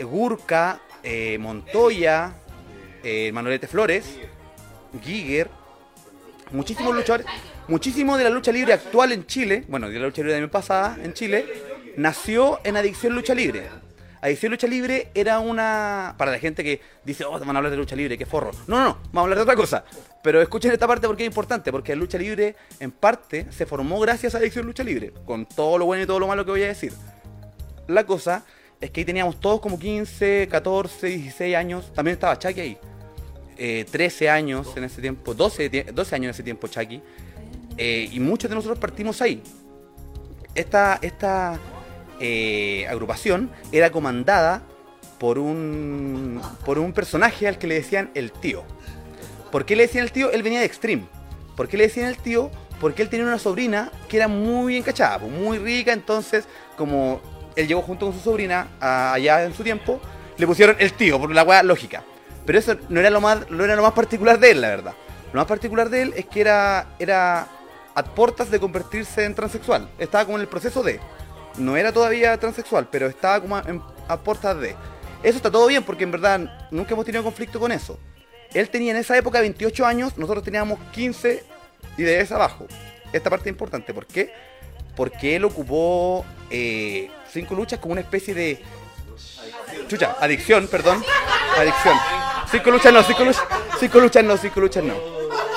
Gurka, 0.00 0.80
eh, 1.02 1.38
Montoya, 1.38 2.34
eh, 3.02 3.30
Manolete 3.32 3.66
Flores, 3.66 4.18
Giger, 5.02 5.50
muchísimos 6.50 6.94
luchadores, 6.94 7.26
muchísimo 7.68 8.16
de 8.16 8.24
la 8.24 8.30
lucha 8.30 8.52
libre 8.52 8.72
actual 8.72 9.12
en 9.12 9.26
Chile, 9.26 9.64
bueno, 9.68 9.88
de 9.88 9.98
la 9.98 10.06
lucha 10.06 10.22
libre 10.22 10.34
de 10.34 10.40
mi 10.40 10.48
pasada 10.48 10.96
en 11.02 11.12
Chile, 11.12 11.46
nació 11.96 12.60
en 12.64 12.76
Adicción 12.76 13.14
Lucha 13.14 13.34
Libre. 13.34 13.68
Adicción 14.20 14.50
Lucha 14.52 14.66
Libre 14.66 15.10
era 15.14 15.38
una. 15.38 16.14
Para 16.18 16.30
la 16.32 16.38
gente 16.38 16.64
que 16.64 16.80
dice, 17.04 17.24
oh, 17.24 17.32
van 17.38 17.54
a 17.54 17.58
hablar 17.58 17.70
de 17.70 17.76
lucha 17.76 17.94
libre, 17.96 18.18
qué 18.18 18.26
forro. 18.26 18.50
No, 18.66 18.78
no, 18.78 18.84
no, 18.84 18.94
vamos 19.12 19.16
a 19.16 19.20
hablar 19.20 19.38
de 19.38 19.42
otra 19.42 19.56
cosa. 19.56 19.84
Pero 20.22 20.42
escuchen 20.42 20.72
esta 20.72 20.86
parte 20.86 21.06
porque 21.06 21.22
es 21.22 21.28
importante, 21.28 21.70
porque 21.70 21.94
la 21.94 22.00
lucha 22.00 22.18
libre, 22.18 22.56
en 22.80 22.90
parte, 22.90 23.46
se 23.50 23.64
formó 23.66 24.00
gracias 24.00 24.34
a 24.34 24.38
Adicción 24.38 24.66
Lucha 24.66 24.82
Libre, 24.82 25.12
con 25.24 25.46
todo 25.46 25.78
lo 25.78 25.84
bueno 25.86 26.02
y 26.02 26.06
todo 26.06 26.18
lo 26.18 26.26
malo 26.26 26.44
que 26.44 26.50
voy 26.50 26.62
a 26.64 26.68
decir. 26.68 26.92
La 27.86 28.04
cosa 28.04 28.44
es 28.80 28.90
que 28.90 29.00
ahí 29.00 29.04
teníamos 29.04 29.38
todos 29.40 29.60
como 29.60 29.78
15, 29.78 30.48
14, 30.50 31.06
16 31.06 31.56
años. 31.56 31.92
También 31.94 32.14
estaba 32.14 32.38
Chucky 32.38 32.60
ahí. 32.60 32.78
Eh, 33.56 33.86
13 33.90 34.30
años 34.30 34.68
en 34.76 34.84
ese 34.84 35.00
tiempo, 35.00 35.34
12, 35.34 35.70
tie- 35.70 35.92
12 35.92 36.14
años 36.14 36.24
en 36.26 36.30
ese 36.30 36.42
tiempo 36.42 36.66
Chucky. 36.68 37.00
Eh, 37.76 38.08
y 38.12 38.20
muchos 38.20 38.48
de 38.50 38.56
nosotros 38.56 38.78
partimos 38.78 39.22
ahí. 39.22 39.42
Esta, 40.54 40.98
esta 41.02 41.58
eh, 42.20 42.86
agrupación 42.88 43.50
era 43.72 43.90
comandada 43.90 44.62
por 45.18 45.38
un, 45.38 46.40
por 46.64 46.78
un 46.78 46.92
personaje 46.92 47.48
al 47.48 47.58
que 47.58 47.66
le 47.66 47.74
decían 47.74 48.10
el 48.14 48.32
tío. 48.32 48.64
¿Por 49.50 49.64
qué 49.64 49.76
le 49.76 49.84
decían 49.84 50.04
el 50.04 50.12
tío? 50.12 50.30
Él 50.30 50.42
venía 50.42 50.60
de 50.60 50.66
Extreme. 50.66 51.06
¿Por 51.56 51.68
qué 51.68 51.76
le 51.76 51.84
decían 51.84 52.06
el 52.06 52.18
tío? 52.18 52.50
Porque 52.80 53.02
él 53.02 53.08
tenía 53.08 53.26
una 53.26 53.38
sobrina 53.38 53.90
que 54.08 54.16
era 54.16 54.28
muy 54.28 54.72
bien 54.72 54.82
cachada, 54.82 55.18
pues, 55.18 55.32
muy 55.32 55.58
rica, 55.58 55.92
entonces 55.92 56.44
como 56.76 57.20
él 57.56 57.66
llegó 57.66 57.82
junto 57.82 58.06
con 58.06 58.14
su 58.14 58.20
sobrina 58.20 58.68
allá 58.78 59.44
en 59.44 59.52
su 59.52 59.64
tiempo, 59.64 60.00
le 60.36 60.46
pusieron 60.46 60.76
el 60.78 60.92
tío, 60.92 61.18
por 61.18 61.34
la 61.34 61.42
weá 61.42 61.62
lógica. 61.64 62.04
Pero 62.46 62.60
eso 62.60 62.76
no 62.88 63.00
era 63.00 63.10
lo 63.10 63.20
más, 63.20 63.50
no 63.50 63.64
era 63.64 63.74
lo 63.74 63.82
más 63.82 63.92
particular 63.92 64.38
de 64.38 64.52
él, 64.52 64.60
la 64.60 64.68
verdad. 64.68 64.94
Lo 65.32 65.40
más 65.40 65.46
particular 65.48 65.90
de 65.90 66.02
él 66.02 66.14
es 66.16 66.26
que 66.26 66.40
era, 66.40 66.86
era 66.98 67.48
a 67.94 68.04
puertas 68.04 68.50
de 68.50 68.60
convertirse 68.60 69.24
en 69.24 69.34
transexual. 69.34 69.90
Estaba 69.98 70.24
como 70.24 70.38
en 70.38 70.42
el 70.42 70.48
proceso 70.48 70.82
de. 70.82 71.00
No 71.58 71.76
era 71.76 71.92
todavía 71.92 72.36
transexual, 72.38 72.88
pero 72.90 73.06
estaba 73.06 73.40
como 73.40 73.56
a, 73.56 73.64
a 74.08 74.18
puertas 74.18 74.60
de. 74.60 74.74
Eso 75.22 75.36
está 75.36 75.50
todo 75.50 75.66
bien 75.66 75.82
porque 75.82 76.04
en 76.04 76.12
verdad 76.12 76.68
nunca 76.70 76.94
hemos 76.94 77.04
tenido 77.04 77.22
conflicto 77.24 77.58
con 77.58 77.72
eso. 77.72 77.98
Él 78.54 78.70
tenía 78.70 78.92
en 78.92 78.98
esa 78.98 79.16
época 79.16 79.40
28 79.40 79.84
años, 79.84 80.16
nosotros 80.16 80.44
teníamos 80.44 80.78
15 80.92 81.44
y 81.96 82.02
de 82.02 82.20
esa 82.20 82.36
abajo. 82.36 82.66
Esta 83.12 83.30
parte 83.30 83.48
es 83.48 83.52
importante, 83.52 83.92
¿por 83.92 84.06
qué? 84.06 84.32
Porque 84.96 85.36
él 85.36 85.44
ocupó 85.44 86.24
eh, 86.50 87.10
cinco 87.30 87.54
luchas 87.54 87.78
como 87.78 87.92
una 87.92 88.00
especie 88.00 88.34
de... 88.34 88.62
Chucha, 89.88 90.16
adicción, 90.20 90.66
perdón. 90.68 91.02
Adicción. 91.56 91.96
Cinco 92.50 92.70
luchas 92.70 92.92
no, 92.92 93.02
cinco 93.02 93.24
luchas, 93.24 93.44
cinco 93.78 94.00
luchas 94.00 94.24
no, 94.24 94.36
cinco 94.36 94.60
luchas 94.60 94.84
no. 94.84 94.94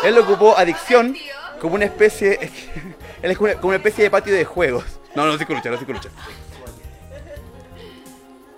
Él 0.03 0.17
ocupó 0.17 0.57
adicción 0.57 1.15
como 1.59 1.75
una 1.75 1.85
especie... 1.85 2.39
él 3.21 3.31
es 3.31 3.37
como 3.37 3.51
una 3.61 3.77
especie 3.77 4.03
de 4.03 4.09
patio 4.11 4.33
de 4.33 4.45
juegos. 4.45 4.83
No, 5.15 5.25
no, 5.25 5.37
cinco 5.37 5.53
luchas, 5.53 5.71
no, 5.71 5.77
cinco 5.77 5.93
luchas. 5.93 6.11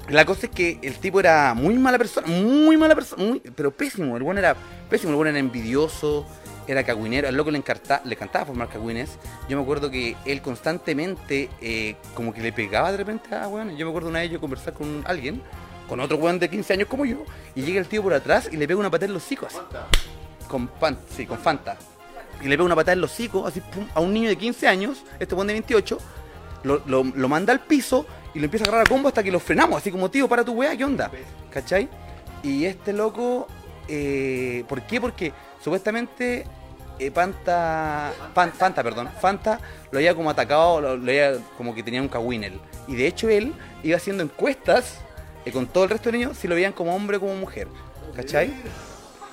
La 0.10 0.26
cosa 0.26 0.48
es 0.48 0.52
que 0.52 0.80
el 0.82 0.96
tipo 0.96 1.20
era 1.20 1.54
muy 1.54 1.76
mala 1.76 1.98
persona, 1.98 2.28
muy 2.28 2.76
mala 2.76 2.94
persona, 2.94 3.24
muy, 3.24 3.40
pero 3.40 3.72
pésimo. 3.72 4.18
El 4.18 4.24
bueno 4.24 4.40
era 4.40 4.56
pésimo, 4.90 5.12
el 5.12 5.16
bueno 5.16 5.30
era 5.30 5.40
envidioso, 5.40 6.26
era 6.68 6.84
cagüinero. 6.84 7.28
Al 7.28 7.36
loco 7.36 7.52
le, 7.52 7.58
encanta, 7.58 8.02
le 8.04 8.16
encantaba 8.16 8.46
formar 8.46 8.68
cagüines. 8.68 9.18
Yo 9.48 9.56
me 9.58 9.64
acuerdo 9.64 9.90
que 9.90 10.18
él 10.26 10.42
constantemente, 10.42 11.50
eh, 11.62 11.96
como 12.14 12.34
que 12.34 12.42
le 12.42 12.52
pegaba 12.52 12.92
de 12.92 12.98
repente 12.98 13.34
a 13.34 13.48
weón. 13.48 13.78
Yo 13.78 13.86
me 13.86 13.92
acuerdo 13.92 14.10
una 14.10 14.20
vez 14.20 14.32
yo 14.32 14.42
conversar 14.42 14.74
con 14.74 15.04
alguien, 15.08 15.42
con 15.88 16.00
otro 16.02 16.18
weón 16.18 16.38
de 16.38 16.50
15 16.50 16.74
años 16.74 16.88
como 16.90 17.06
yo, 17.06 17.24
y 17.56 17.62
llega 17.62 17.80
el 17.80 17.88
tío 17.88 18.04
por 18.04 18.14
atrás 18.14 18.50
y 18.52 18.58
le 18.58 18.68
pega 18.68 18.80
una 18.80 18.90
patada 18.90 19.08
en 19.08 19.14
los 19.14 19.24
hocicos. 19.24 19.56
así. 19.56 19.60
Con 20.50 20.70
Fanta, 20.80 21.02
sí, 21.16 21.26
con 21.26 21.40
Fanta. 21.40 21.78
Y 22.42 22.48
le 22.48 22.58
pega 22.58 22.66
una 22.66 22.76
patada 22.76 22.94
en 22.94 23.02
los 23.02 23.14
hocicos, 23.14 23.48
así, 23.48 23.62
pum, 23.62 23.88
a 23.94 24.02
un 24.02 24.14
niño 24.14 24.28
de 24.28 24.36
15 24.36 24.68
años, 24.68 25.04
este 25.18 25.34
weón 25.34 25.48
de 25.48 25.54
28, 25.54 25.98
lo, 26.64 26.82
lo- 26.86 27.04
manda 27.30 27.54
al 27.54 27.60
piso 27.62 28.06
y 28.34 28.40
lo 28.40 28.46
empieza 28.46 28.66
a 28.66 28.68
agarrar 28.70 28.86
a 28.88 28.90
combo 28.90 29.08
hasta 29.10 29.24
que 29.24 29.32
lo 29.32 29.40
frenamos, 29.40 29.78
así 29.78 29.92
como, 29.92 30.10
tío, 30.10 30.28
para 30.28 30.44
tu 30.44 30.54
weá, 30.54 30.76
¿qué 30.76 30.86
onda? 30.86 31.12
¿Cachai? 31.52 31.88
Y 32.42 32.66
este 32.66 32.94
loco, 32.94 33.48
eh, 33.88 34.64
¿por 34.68 34.82
qué? 34.84 35.00
Porque 35.00 35.32
supuestamente 35.62 36.46
eh, 37.00 37.12
Fanta, 37.12 38.12
Fan- 38.34 38.54
Fanta, 38.54 38.84
perdón, 38.84 39.10
Fanta 39.22 39.60
lo 39.92 39.98
había 40.00 40.16
como 40.16 40.30
atacado, 40.30 40.82
lo, 40.82 40.98
lo 40.98 41.04
había 41.04 41.34
como 41.58 41.74
que 41.76 41.84
tenía 41.84 42.02
un 42.02 42.08
cagüinel. 42.08 42.60
Y 42.88 42.96
de 42.96 43.08
hecho 43.08 43.30
él 43.30 43.54
iba 43.84 43.98
haciendo 43.98 44.24
encuestas 44.24 44.98
eh, 45.46 45.52
con 45.52 45.68
todo 45.68 45.84
el 45.86 45.90
resto 45.90 46.12
de 46.12 46.18
niños 46.20 46.38
si 46.38 46.48
lo 46.48 46.56
veían 46.56 46.74
como 46.74 46.96
hombre 46.96 47.18
o 47.18 47.20
como 47.20 47.36
mujer. 47.36 47.68
¿Cachai? 48.16 48.54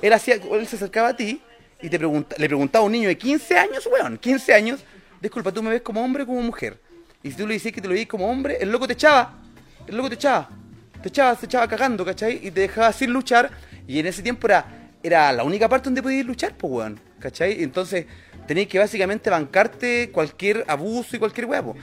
Él 0.02 0.12
hacía, 0.12 0.34
él 0.36 0.66
se 0.66 0.76
acercaba 0.76 1.08
a 1.08 1.16
ti 1.16 1.42
y 1.82 1.88
te 1.88 1.98
le 1.98 2.46
preguntaba 2.48 2.82
a 2.82 2.86
un 2.86 2.92
niño 2.92 3.08
de 3.08 3.16
15 3.18 3.58
años, 3.58 3.86
weón, 3.90 4.16
15 4.18 4.54
años, 4.54 4.80
disculpa, 5.20 5.52
¿tú 5.52 5.62
me 5.62 5.70
ves 5.70 5.82
como 5.82 6.02
hombre 6.02 6.22
o 6.22 6.26
como 6.26 6.40
mujer? 6.42 6.78
Y 7.22 7.30
si 7.30 7.36
tú 7.36 7.46
le 7.46 7.54
decías 7.54 7.74
que 7.74 7.80
te 7.80 7.88
lo 7.88 7.94
veías 7.94 8.08
como 8.08 8.30
hombre, 8.30 8.58
el 8.60 8.70
loco 8.70 8.86
te 8.86 8.94
echaba, 8.94 9.34
el 9.86 9.96
loco 9.96 10.08
te 10.08 10.14
echaba, 10.14 10.48
te 11.02 11.08
echaba, 11.08 11.34
se 11.36 11.46
echaba 11.46 11.68
cagando, 11.68 12.04
¿cachai? 12.04 12.40
Y 12.46 12.50
te 12.50 12.60
dejaba 12.62 12.92
sin 12.92 13.12
luchar, 13.12 13.50
y 13.86 13.98
en 13.98 14.06
ese 14.06 14.22
tiempo 14.22 14.46
era, 14.46 14.64
era 15.02 15.32
la 15.32 15.44
única 15.44 15.68
parte 15.68 15.84
donde 15.86 16.02
podías 16.02 16.24
luchar, 16.24 16.54
pues, 16.56 16.72
weón, 16.72 17.00
¿cachai? 17.18 17.62
Entonces 17.62 18.06
tenías 18.46 18.68
que 18.68 18.78
básicamente 18.78 19.28
bancarte 19.30 20.10
cualquier 20.12 20.64
abuso 20.68 21.14
y 21.16 21.18
cualquier 21.18 21.46
huevo. 21.46 21.74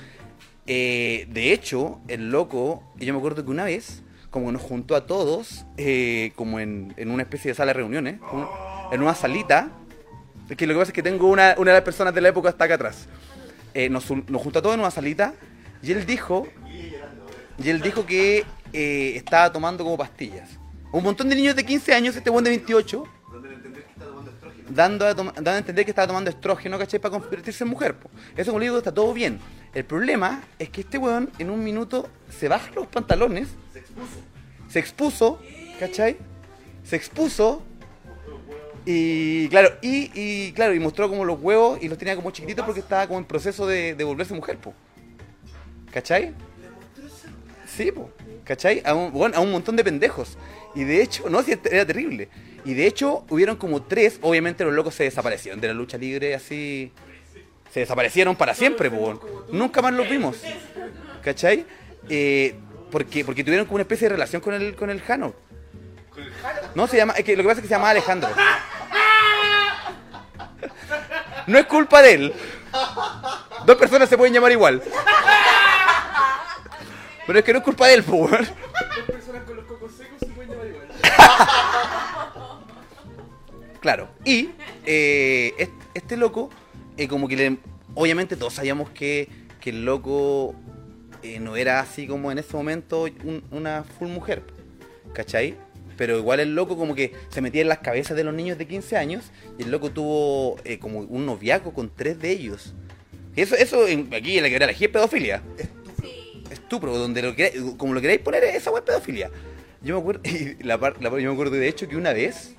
Eh, 0.65 1.27
de 1.29 1.53
hecho, 1.53 1.99
el 2.07 2.29
loco, 2.29 2.83
yo 2.97 3.13
me 3.13 3.19
acuerdo 3.19 3.45
que 3.45 3.51
una 3.51 3.63
vez, 3.63 4.03
como 4.29 4.51
nos 4.51 4.61
juntó 4.61 4.95
a 4.95 5.05
todos, 5.05 5.65
eh, 5.77 6.31
como 6.35 6.59
en, 6.59 6.93
en 6.97 7.09
una 7.11 7.23
especie 7.23 7.51
de 7.51 7.55
sala 7.55 7.69
de 7.69 7.75
reuniones, 7.75 8.19
un- 8.33 8.47
en 8.91 9.01
una 9.01 9.13
salita, 9.15 9.69
que 10.57 10.65
lo 10.67 10.73
que 10.73 10.79
pasa 10.79 10.89
es 10.91 10.93
que 10.95 11.03
tengo 11.03 11.27
una, 11.27 11.55
una 11.57 11.71
de 11.71 11.77
las 11.77 11.83
personas 11.83 12.13
de 12.13 12.21
la 12.21 12.29
época 12.29 12.49
hasta 12.49 12.65
acá 12.65 12.75
atrás. 12.75 13.07
Eh, 13.77 13.89
nos, 13.89 14.09
nos 14.09 14.41
juntó 14.41 14.57
a 14.57 14.61
todos 14.63 14.73
en 14.73 14.79
una 14.79 14.89
salita 14.89 15.35
y 15.83 15.91
él 15.91 16.03
dijo, 16.07 16.47
y 17.63 17.69
él 17.69 17.79
dijo 17.79 18.07
que 18.07 18.43
eh, 18.73 19.13
estaba 19.15 19.51
tomando 19.51 19.83
como 19.83 19.95
pastillas. 19.95 20.49
Un 20.91 21.03
montón 21.03 21.29
de 21.29 21.35
niños 21.35 21.55
de 21.55 21.63
15 21.63 21.93
años, 21.93 22.15
este 22.15 22.31
buen 22.31 22.43
de 22.43 22.49
28, 22.49 23.03
dando 24.69 25.05
a, 25.05 25.13
dando 25.13 25.51
a 25.51 25.57
entender 25.59 25.85
que 25.85 25.91
estaba 25.91 26.07
tomando 26.07 26.31
estrógeno, 26.31 26.79
¿cachai? 26.79 26.99
Para 26.99 27.19
convertirse 27.19 27.63
en 27.65 27.69
mujer. 27.69 27.93
po. 27.99 28.09
Eso, 28.35 28.49
como 28.49 28.57
le 28.57 28.65
digo, 28.65 28.79
está 28.79 28.91
todo 28.91 29.13
bien. 29.13 29.39
El 29.75 29.85
problema 29.85 30.41
es 30.57 30.71
que 30.71 30.81
este 30.81 30.97
weón 30.97 31.29
en 31.37 31.51
un 31.51 31.63
minuto 31.63 32.09
se 32.35 32.47
baja 32.47 32.71
los 32.73 32.87
pantalones, 32.87 33.47
se 33.73 33.77
expuso, 33.77 34.19
se 34.69 34.79
expuso, 34.79 35.39
¿cachai? 35.79 36.17
Se 36.83 36.95
expuso 36.95 37.61
y 38.89 39.49
claro, 39.49 39.73
y, 39.81 40.11
y, 40.13 40.53
claro, 40.53 40.73
y 40.73 40.79
mostró 40.79 41.09
como 41.09 41.25
los 41.25 41.41
huevos 41.41 41.77
y 41.81 41.89
los 41.89 41.97
tenía 41.97 42.15
como 42.15 42.31
chiquititos 42.31 42.63
porque 42.63 42.79
estaba 42.79 43.05
como 43.05 43.19
en 43.19 43.25
proceso 43.25 43.67
de, 43.67 43.95
de 43.95 44.03
volverse 44.05 44.33
mujer, 44.33 44.57
po. 44.57 44.73
¿Cachai? 45.91 46.33
Sí, 47.67 47.91
po. 47.91 48.09
¿Cachai? 48.45 48.81
A 48.85 48.93
un, 48.93 49.11
bueno, 49.11 49.35
a 49.35 49.41
un 49.41 49.51
montón 49.51 49.75
de 49.75 49.83
pendejos. 49.83 50.37
Y 50.73 50.85
de 50.85 51.01
hecho, 51.01 51.29
no, 51.29 51.43
sí, 51.43 51.53
era 51.69 51.85
terrible. 51.85 52.29
Y 52.63 52.75
de 52.75 52.87
hecho, 52.87 53.25
hubieron 53.29 53.57
como 53.57 53.83
tres, 53.83 54.19
obviamente 54.21 54.63
los 54.63 54.73
locos 54.73 54.95
se 54.95 55.03
desaparecieron 55.03 55.59
de 55.59 55.67
la 55.67 55.73
lucha 55.73 55.97
libre 55.97 56.33
así. 56.33 56.93
Se 57.73 57.81
desaparecieron 57.81 58.37
para 58.37 58.53
siempre, 58.53 58.89
po. 58.89 59.19
Nunca 59.51 59.81
más 59.81 59.93
los 59.93 60.09
vimos. 60.09 60.37
¿Cachai? 61.21 61.65
Eh, 62.07 62.55
porque, 62.89 63.25
porque 63.25 63.43
tuvieron 63.43 63.65
como 63.65 63.75
una 63.75 63.81
especie 63.81 64.07
de 64.07 64.13
relación 64.13 64.41
con 64.41 64.53
el, 64.53 64.77
con 64.77 64.89
el 64.89 65.01
Jano. 65.01 65.33
No, 66.73 66.87
se 66.87 66.95
llama, 66.95 67.13
es 67.13 67.25
que 67.25 67.35
lo 67.35 67.43
que 67.43 67.49
pasa 67.49 67.59
es 67.59 67.63
que 67.63 67.67
se 67.67 67.73
llama 67.73 67.89
Alejandro. 67.89 68.29
No 71.47 71.57
es 71.57 71.65
culpa 71.65 72.01
de 72.01 72.13
él. 72.13 72.33
Dos 73.65 73.75
personas 73.77 74.07
se 74.09 74.17
pueden 74.17 74.33
llamar 74.33 74.51
igual. 74.51 74.81
Pero 77.25 77.39
es 77.39 77.45
que 77.45 77.51
no 77.53 77.59
es 77.59 77.65
culpa 77.65 77.87
de 77.87 77.95
él, 77.95 78.03
po, 78.03 78.15
weón. 78.17 78.47
personas 79.07 79.43
con 79.45 79.55
los 79.57 79.65
cocos 79.65 79.91
secos 79.93 80.19
se 80.19 80.27
pueden 80.27 80.51
llamar 80.51 80.67
igual. 80.67 80.87
Claro. 83.79 84.07
Y 84.25 84.49
eh, 84.85 85.53
est- 85.57 85.71
este, 85.93 86.17
loco, 86.17 86.49
eh, 86.97 87.07
como 87.07 87.27
que 87.27 87.35
le, 87.35 87.57
obviamente 87.95 88.35
todos 88.35 88.53
sabíamos 88.53 88.89
que, 88.89 89.29
que 89.61 89.69
el 89.71 89.85
loco 89.85 90.55
eh, 91.23 91.39
no 91.39 91.55
era 91.55 91.79
así 91.79 92.07
como 92.07 92.31
en 92.31 92.39
ese 92.39 92.55
momento 92.55 93.03
un- 93.03 93.43
una 93.51 93.83
full 93.97 94.07
mujer. 94.09 94.43
¿Cachai? 95.13 95.57
Pero 95.97 96.17
igual 96.19 96.39
el 96.39 96.53
loco 96.55 96.77
como 96.77 96.93
que 96.95 97.11
se 97.29 97.41
metía 97.41 97.61
en 97.61 97.67
las 97.69 97.79
cabezas 97.79 98.15
de 98.15 98.23
los 98.23 98.33
niños 98.33 98.57
de 98.57 98.67
15 98.67 98.95
años 98.97 99.25
y 99.57 99.63
el 99.63 99.71
loco 99.71 99.89
tuvo 99.91 100.57
eh, 100.63 100.77
como 100.79 100.99
un 100.99 101.25
noviazgo 101.25 101.73
con 101.73 101.89
tres 101.93 102.19
de 102.19 102.31
ellos. 102.31 102.73
Y 103.35 103.41
Eso, 103.41 103.55
eso 103.55 103.87
en- 103.87 104.13
aquí 104.13 104.37
en 104.37 104.43
la 104.43 104.49
quebrada 104.49 104.71
es 104.71 104.87
pedofilia. 104.89 105.41
Estupro, 106.51 106.97
donde 106.97 107.21
lo 107.21 107.35
queráis- 107.35 107.75
como 107.77 107.93
lo 107.93 108.01
queráis 108.01 108.19
poner, 108.19 108.43
esa 108.45 108.71
web 108.71 108.83
pedofilia. 108.83 109.29
Yo 109.81 109.95
me 109.95 110.01
acuerdo, 110.01 110.21
y 110.29 110.63
la, 110.63 110.79
par- 110.79 111.01
la 111.01 111.09
yo 111.09 111.17
me 111.29 111.33
acuerdo 111.33 111.55
de 111.55 111.67
hecho 111.67 111.87
que 111.87 111.95
una 111.97 112.13
vez, 112.13 112.53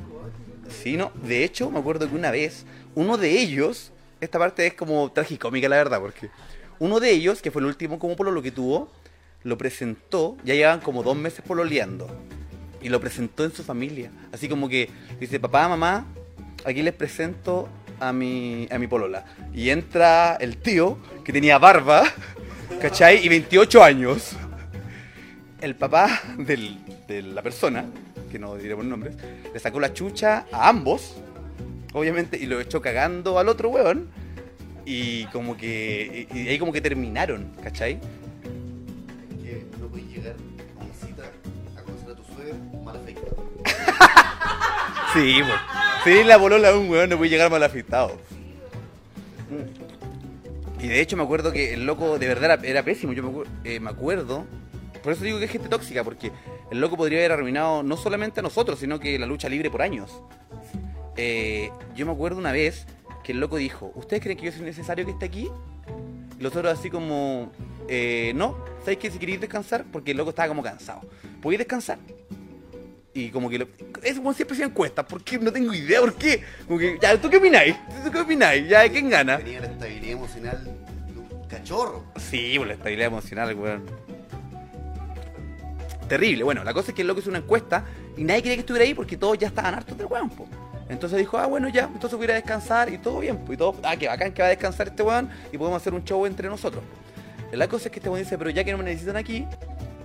sí, 0.83 0.97
no, 0.97 1.11
de 1.23 1.45
hecho 1.45 1.71
me 1.71 1.79
acuerdo 1.79 2.09
que 2.09 2.15
una 2.15 2.31
vez, 2.31 2.65
uno 2.95 3.17
de 3.17 3.31
ellos, 3.41 3.93
esta 4.21 4.39
parte 4.39 4.67
es 4.67 4.75
como 4.75 5.11
tragicómica 5.13 5.69
la 5.69 5.77
verdad, 5.77 6.01
porque 6.01 6.29
uno 6.79 7.01
de 7.01 7.11
ellos, 7.11 7.41
que 7.43 7.51
fue 7.51 7.61
el 7.63 7.67
último 7.67 7.99
como 7.99 8.15
polo 8.17 8.31
lo 8.31 8.43
que 8.43 8.51
tuvo, 8.51 8.91
lo 9.43 9.57
presentó, 9.59 10.37
ya 10.45 10.55
llevaban 10.55 10.81
como 10.81 11.03
dos 11.03 11.17
meses 11.17 11.43
pololeando, 11.47 12.09
y 12.81 12.89
lo 12.89 13.01
presentó 13.01 13.45
en 13.45 13.53
su 13.53 13.63
familia, 13.65 14.11
así 14.33 14.49
como 14.49 14.69
que 14.69 14.89
dice, 15.21 15.41
papá, 15.41 15.69
mamá, 15.69 16.07
aquí 16.65 16.83
les 16.83 16.95
presento 16.95 17.69
a 18.01 18.13
mi, 18.13 18.69
a 18.71 18.79
mi 18.79 18.87
polola. 18.87 19.25
Y 19.55 19.71
entra 19.71 20.37
el 20.37 20.59
tío, 20.59 20.99
que 21.25 21.33
tenía 21.33 21.59
barba, 21.59 22.05
¿cachai? 22.81 23.25
Y 23.25 23.29
28 23.29 23.83
años. 23.83 24.37
El 25.61 25.75
papá 25.75 26.21
de 26.39 27.23
la 27.23 27.43
persona, 27.43 27.85
que 28.31 28.39
no 28.39 28.55
diremos 28.57 28.85
nombres, 28.85 29.17
le 29.53 29.59
sacó 29.59 29.81
la 29.81 29.93
chucha 29.93 30.47
a 30.53 30.69
ambos, 30.69 31.17
obviamente, 31.93 32.39
y 32.39 32.47
lo 32.47 32.61
echó 32.61 32.81
cagando 32.81 33.39
al 33.39 33.49
otro 33.49 33.71
weón. 33.71 34.09
Y 34.87 35.27
como 35.27 35.57
que. 35.57 36.29
Y 36.33 36.39
y 36.39 36.49
ahí 36.49 36.59
como 36.59 36.73
que 36.73 36.81
terminaron, 36.81 37.53
¿cachai? 37.63 38.01
que 39.43 39.67
no 39.81 39.89
puedes 39.89 40.07
llegar 40.07 40.37
mal 42.89 42.97
afeitado. 42.97 43.37
Sí, 45.13 45.41
pues. 45.41 45.61
Sí, 46.05 46.25
la 46.25 46.39
polola 46.39 46.71
de 46.71 46.79
un 46.79 46.91
weón 46.91 47.11
no 47.11 47.17
puede 47.17 47.31
llegar 47.31 47.51
mal. 47.51 47.71
Y 50.81 50.87
de 50.87 51.01
hecho 51.01 51.17
me 51.17 51.23
acuerdo 51.23 51.51
que 51.51 51.75
el 51.75 51.87
loco 51.87 52.19
de 52.19 52.29
verdad 52.29 52.65
era, 52.65 52.83
pésimo. 52.83 53.13
Yo 53.13 53.43
eh, 53.65 53.81
me 53.81 53.91
acuerdo. 53.91 54.47
Por 55.03 55.13
eso 55.13 55.25
digo 55.25 55.39
que 55.39 55.47
es 55.47 55.51
gente 55.51 55.69
tóxica, 55.69 56.05
porque 56.05 56.31
el 56.71 56.81
loco 56.81 56.97
podría 56.97 57.19
haber 57.19 57.33
arruinado 57.33 57.83
no 57.83 57.97
solamente 57.97 58.41
a 58.41 58.43
nosotros, 58.43 58.79
sino 58.79 59.01
que 59.01 59.19
la 59.19 59.27
lucha 59.27 59.49
libre 59.49 59.71
por 59.71 59.83
años. 59.83 60.23
Eh, 61.17 61.71
yo 61.97 62.07
me 62.07 62.13
acuerdo 62.13 62.39
una 62.39 62.53
vez 62.53 62.87
que 63.25 63.33
el 63.33 63.41
loco 63.41 63.57
dijo, 63.57 63.93
¿ustedes 63.95 64.23
creen 64.23 64.39
que 64.39 64.47
yo 64.47 64.53
soy 64.53 64.63
necesario 64.63 65.05
que 65.05 65.13
esté 65.13 65.27
aquí? 65.27 65.51
Los 66.39 66.55
otros 66.55 66.79
así 66.79 66.91
como, 66.91 67.51
eh, 67.89 68.33
no, 68.35 68.57
¿sabéis 68.81 68.99
que 68.99 69.11
si 69.11 69.19
queréis 69.19 69.41
descansar? 69.41 69.85
Porque 69.91 70.13
el 70.13 70.17
loco 70.17 70.31
estaba 70.31 70.49
como 70.49 70.63
cansado. 70.63 71.01
¿Podéis 71.43 71.59
descansar? 71.59 71.99
Y 73.19 73.31
como 73.31 73.51
que 73.51 73.59
lo, 73.59 73.67
es 74.05 74.17
como 74.17 74.33
siempre 74.33 74.57
se 74.57 74.63
encuestas, 74.63 75.05
¿por 75.05 75.25
qué? 75.25 75.39
No 75.39 75.53
tengo 75.53 75.75
idea, 75.75 76.01
¿por 76.01 76.15
qué? 76.15 76.45
Como 76.69 76.79
que, 76.79 76.99
ya, 77.03 77.21
¿tú 77.21 77.29
qué 77.29 77.39
opináis? 77.39 77.75
¿Tú 78.05 78.13
qué 78.13 78.21
opináis? 78.21 78.69
Ya, 78.69 78.89
¿quién 78.89 79.11
gana? 79.11 79.39
Tenía 79.39 79.61
la 79.61 79.67
estabilidad 79.67 80.13
emocional 80.13 80.79
cachorro. 81.49 82.05
Sí, 82.17 82.55
por 82.59 82.69
la 82.69 82.75
estabilidad 82.75 83.09
emocional, 83.09 83.55
weón. 83.57 83.83
Terrible. 86.09 86.45
Bueno, 86.45 86.63
la 86.63 86.73
cosa 86.73 86.93
es 86.93 86.95
que 86.95 87.03
el 87.03 87.09
loco 87.09 87.19
hizo 87.19 87.31
una 87.31 87.41
encuesta 87.41 87.85
y 88.17 88.23
nadie 88.23 88.43
quería 88.43 88.57
que 88.57 88.61
estuviera 88.61 88.85
ahí 88.85 88.95
porque 88.95 89.17
todos 89.17 89.37
ya 89.37 89.49
estaban 89.49 89.75
hartos 89.75 89.99
del 89.99 90.07
weón, 90.07 90.31
po. 90.31 90.47
Entonces 90.89 91.19
dijo, 91.19 91.39
ah, 91.39 91.47
bueno, 91.47 91.69
ya, 91.69 91.91
entonces 91.93 92.17
voy 92.17 92.23
a 92.23 92.25
ir 92.27 92.31
a 92.31 92.35
descansar 92.35 92.89
y 92.89 92.99
todo 92.99 93.19
bien, 93.19 93.39
pues. 93.39 93.57
Y 93.57 93.59
todo, 93.59 93.75
ah, 93.83 93.97
que 93.97 94.07
bacán 94.07 94.33
que 94.33 94.43
va 94.43 94.47
a 94.47 94.51
descansar 94.51 94.87
este 94.87 95.03
weón 95.03 95.29
y 95.53 95.59
podemos 95.59 95.81
hacer 95.81 95.93
un 95.93 96.05
show 96.05 96.25
entre 96.25 96.49
nosotros. 96.49 96.85
La 97.51 97.67
cosa 97.67 97.89
es 97.89 97.91
que 97.91 97.99
este 97.99 98.09
weón 98.09 98.23
dice, 98.23 98.39
pero 98.39 98.51
ya 98.51 98.63
que 98.63 98.71
no 98.71 98.79
me 98.79 98.85
necesitan 98.85 99.17
aquí, 99.17 99.45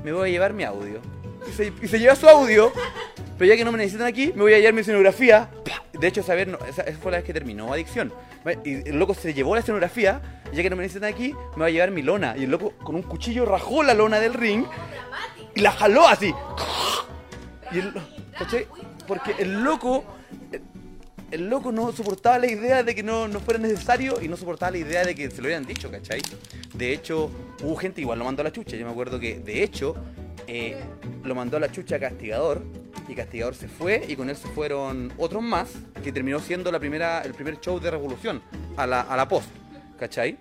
me 0.04 0.12
voy 0.12 0.30
a 0.30 0.32
llevar 0.32 0.54
mi 0.54 0.64
audio. 0.64 1.00
Y 1.48 1.52
se, 1.52 1.74
y 1.82 1.88
se 1.88 2.00
lleva 2.00 2.16
su 2.16 2.28
audio, 2.28 2.72
pero 3.38 3.50
ya 3.50 3.58
que 3.58 3.66
no 3.66 3.72
me 3.72 3.78
necesitan 3.78 4.08
aquí, 4.08 4.32
me 4.36 4.42
voy 4.42 4.54
a 4.54 4.58
llevar 4.58 4.74
mi 4.74 4.82
escenografía. 4.82 5.50
De 5.94 6.08
hecho, 6.08 6.24
saber, 6.24 6.48
no, 6.48 6.58
esa, 6.66 6.82
esa 6.84 6.98
fue 6.98 7.12
la 7.12 7.18
vez 7.18 7.26
que 7.26 7.34
terminó 7.34 7.72
Adicción. 7.72 8.14
Y 8.66 8.90
el 8.90 9.00
loco 9.00 9.14
se 9.14 9.34
llevó 9.34 9.54
la 9.56 9.62
escenografía, 9.62 10.42
ya 10.54 10.62
que 10.62 10.70
no 10.70 10.76
me 10.76 10.84
necesitan 10.84 11.10
aquí, 11.10 11.34
me 11.56 11.64
voy 11.64 11.68
a 11.68 11.70
llevar 11.72 11.92
mi 11.92 12.02
lona. 12.02 12.36
Y 12.38 12.44
el 12.44 12.52
loco 12.52 12.72
con 12.84 12.96
un 12.96 13.04
cuchillo 13.04 13.46
rajó 13.46 13.84
la 13.84 13.94
lona 13.94 14.20
del 14.20 14.34
ring 14.34 14.66
y 15.56 15.62
la 15.62 15.72
jaló 15.72 16.08
así. 16.08 16.34
Y 17.72 17.80
el, 17.80 17.94
¿cachai? 18.38 18.68
Porque 19.08 19.36
el 19.40 19.64
loco, 19.64 20.04
el 21.32 21.50
loco 21.50 21.72
no 21.72 21.92
soportaba 21.92 22.38
la 22.40 22.48
idea 22.48 22.84
de 22.84 22.94
que 22.96 23.04
no, 23.04 23.28
no 23.28 23.40
fuera 23.40 23.60
necesario 23.60 24.22
y 24.22 24.28
no 24.28 24.38
soportaba 24.38 24.72
la 24.72 24.80
idea 24.80 25.04
de 25.04 25.16
que 25.16 25.30
se 25.30 25.38
lo 25.38 25.48
hubieran 25.48 25.66
dicho, 25.66 25.90
¿cachai? 25.90 26.22
De 26.74 26.92
hecho, 26.92 27.32
hubo 27.62 27.76
gente 27.76 28.02
igual 28.02 28.20
lo 28.20 28.26
mandó 28.26 28.42
a 28.42 28.46
la 28.46 28.52
chucha. 28.52 28.76
Yo 28.76 28.86
me 28.86 28.92
acuerdo 28.92 29.20
que, 29.20 29.40
de 29.40 29.64
hecho, 29.64 29.96
eh, 30.48 30.78
lo 31.24 31.36
mandó 31.36 31.58
a 31.58 31.60
la 31.60 31.72
chucha 31.72 32.00
Castigador 32.00 32.64
y 33.08 33.16
Castigador 33.16 33.56
se 33.56 33.68
fue 33.68 34.06
y 34.08 34.16
con 34.16 34.30
él 34.30 34.36
se 34.36 34.48
fueron 34.48 35.12
otros 35.18 35.44
más 35.44 35.72
que 36.04 36.12
terminó 36.12 36.40
siendo 36.40 36.72
la 36.72 36.80
primera, 36.80 37.22
el 37.22 37.34
primer 37.34 37.60
show 37.60 37.80
de 37.80 37.92
Revolución 37.92 38.42
a 38.78 38.88
la, 38.88 39.02
a 39.02 39.18
la 39.18 39.28
post, 39.28 39.50
¿cachai? 40.00 40.38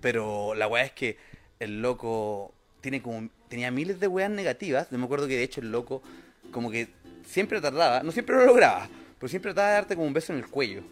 Pero 0.00 0.54
la 0.54 0.68
weá 0.68 0.84
es 0.84 0.92
que 0.92 1.16
el 1.58 1.80
loco 1.80 2.52
tiene 2.80 3.02
como, 3.02 3.28
tenía 3.48 3.70
miles 3.70 4.00
de 4.00 4.08
weas 4.08 4.30
negativas. 4.30 4.88
Yo 4.90 4.98
me 4.98 5.04
acuerdo 5.04 5.26
que 5.26 5.36
de 5.36 5.42
hecho 5.42 5.60
el 5.60 5.70
loco 5.72 6.02
como 6.50 6.70
que 6.70 6.88
siempre 7.26 7.60
tardaba, 7.60 8.02
no 8.02 8.12
siempre 8.12 8.36
lo 8.36 8.46
lograba, 8.46 8.88
pero 9.18 9.28
siempre 9.28 9.52
trataba 9.52 9.68
de 9.68 9.74
darte 9.74 9.94
como 9.94 10.06
un 10.06 10.12
beso 10.12 10.32
en 10.32 10.38
el 10.38 10.46
cuello. 10.46 10.82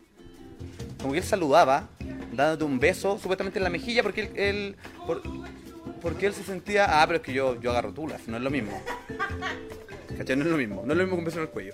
Como 0.98 1.12
que 1.12 1.18
él 1.18 1.24
saludaba, 1.24 1.88
dándote 2.32 2.64
un 2.64 2.78
beso, 2.78 3.18
supuestamente 3.18 3.58
en 3.58 3.64
la 3.64 3.70
mejilla, 3.70 4.02
porque 4.02 4.30
él, 4.34 4.76
porque 6.04 6.26
él 6.26 6.34
se 6.34 6.44
sentía, 6.44 7.00
ah, 7.00 7.06
pero 7.06 7.16
es 7.16 7.23
que 7.25 7.32
yo, 7.32 7.58
yo 7.58 7.70
agarro 7.70 7.90
tulas, 7.94 8.28
no 8.28 8.37
es 8.37 8.42
lo 8.42 8.50
mismo. 8.50 8.78
¿Cachai? 10.18 10.37
No 10.37 10.44
es 10.44 10.50
lo 10.50 10.58
mismo, 10.58 10.82
no 10.84 10.92
es 10.92 10.99
lo 10.99 11.04
mismo 11.04 11.16
que 11.16 11.20
un 11.20 11.25
beso 11.25 11.38
en 11.38 11.44
el 11.44 11.49
cuello. 11.49 11.73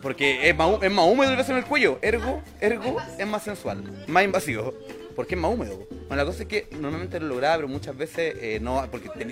Porque 0.00 0.48
es 0.48 0.56
más, 0.56 0.82
es 0.82 0.90
más 0.90 1.06
húmedo 1.06 1.30
el 1.30 1.36
beso 1.36 1.52
en 1.52 1.58
el 1.58 1.64
cuello, 1.66 1.98
ergo, 2.00 2.42
ergo 2.58 2.96
es 3.18 3.26
más 3.26 3.42
sensual, 3.42 3.84
más 4.08 4.24
invasivo. 4.24 4.72
Porque 5.14 5.34
es 5.34 5.40
más 5.40 5.52
húmedo. 5.52 5.86
Bueno, 6.08 6.16
la 6.16 6.24
cosa 6.24 6.42
es 6.42 6.48
que 6.48 6.68
normalmente 6.78 7.18
lo 7.20 7.26
lograba, 7.28 7.56
pero 7.56 7.68
muchas 7.68 7.96
veces 7.96 8.34
eh, 8.40 8.58
no, 8.60 8.86
porque 8.90 9.08
te 9.10 9.24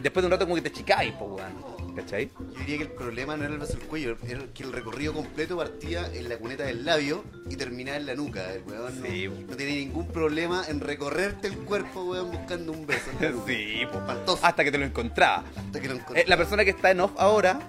después 0.00 0.22
de 0.22 0.26
un 0.26 0.30
rato 0.30 0.44
como 0.44 0.54
que 0.56 0.62
te 0.62 0.68
achicáis, 0.68 1.12
po, 1.14 1.24
weón. 1.26 1.72
¿Cachai? 1.94 2.30
Yo 2.38 2.58
diría 2.60 2.78
que 2.78 2.82
el 2.84 2.92
problema 2.92 3.36
no 3.36 3.44
era 3.44 3.52
el 3.52 3.58
beso 3.58 3.74
al 3.74 3.80
cuello, 3.80 4.16
era 4.26 4.40
que 4.54 4.62
el 4.62 4.72
recorrido 4.72 5.12
completo 5.12 5.58
partía 5.58 6.06
en 6.14 6.26
la 6.30 6.38
cuneta 6.38 6.64
del 6.64 6.86
labio 6.86 7.22
y 7.50 7.56
terminaba 7.56 7.98
en 7.98 8.06
la 8.06 8.14
nuca. 8.14 8.50
El 8.54 8.62
weón 8.62 8.98
no, 9.00 9.06
Sí. 9.06 9.28
no 9.28 9.56
tenía 9.56 9.74
ningún 9.74 10.08
problema 10.08 10.64
en 10.68 10.80
recorrerte 10.80 11.48
el 11.48 11.56
cuerpo, 11.58 12.04
weón, 12.04 12.30
buscando 12.30 12.72
un 12.72 12.86
beso. 12.86 13.10
Sí, 13.46 13.82
po. 13.92 13.98
Espantoso. 13.98 14.46
Hasta 14.46 14.64
que 14.64 14.72
te 14.72 14.78
lo 14.78 14.86
encontraba. 14.86 15.44
Hasta 15.54 15.80
que 15.80 15.88
lo 15.88 15.94
encontré. 15.96 16.22
Eh, 16.22 16.24
la 16.26 16.36
persona 16.38 16.64
que 16.64 16.70
está 16.70 16.90
en 16.90 17.00
off 17.00 17.12
ahora, 17.18 17.60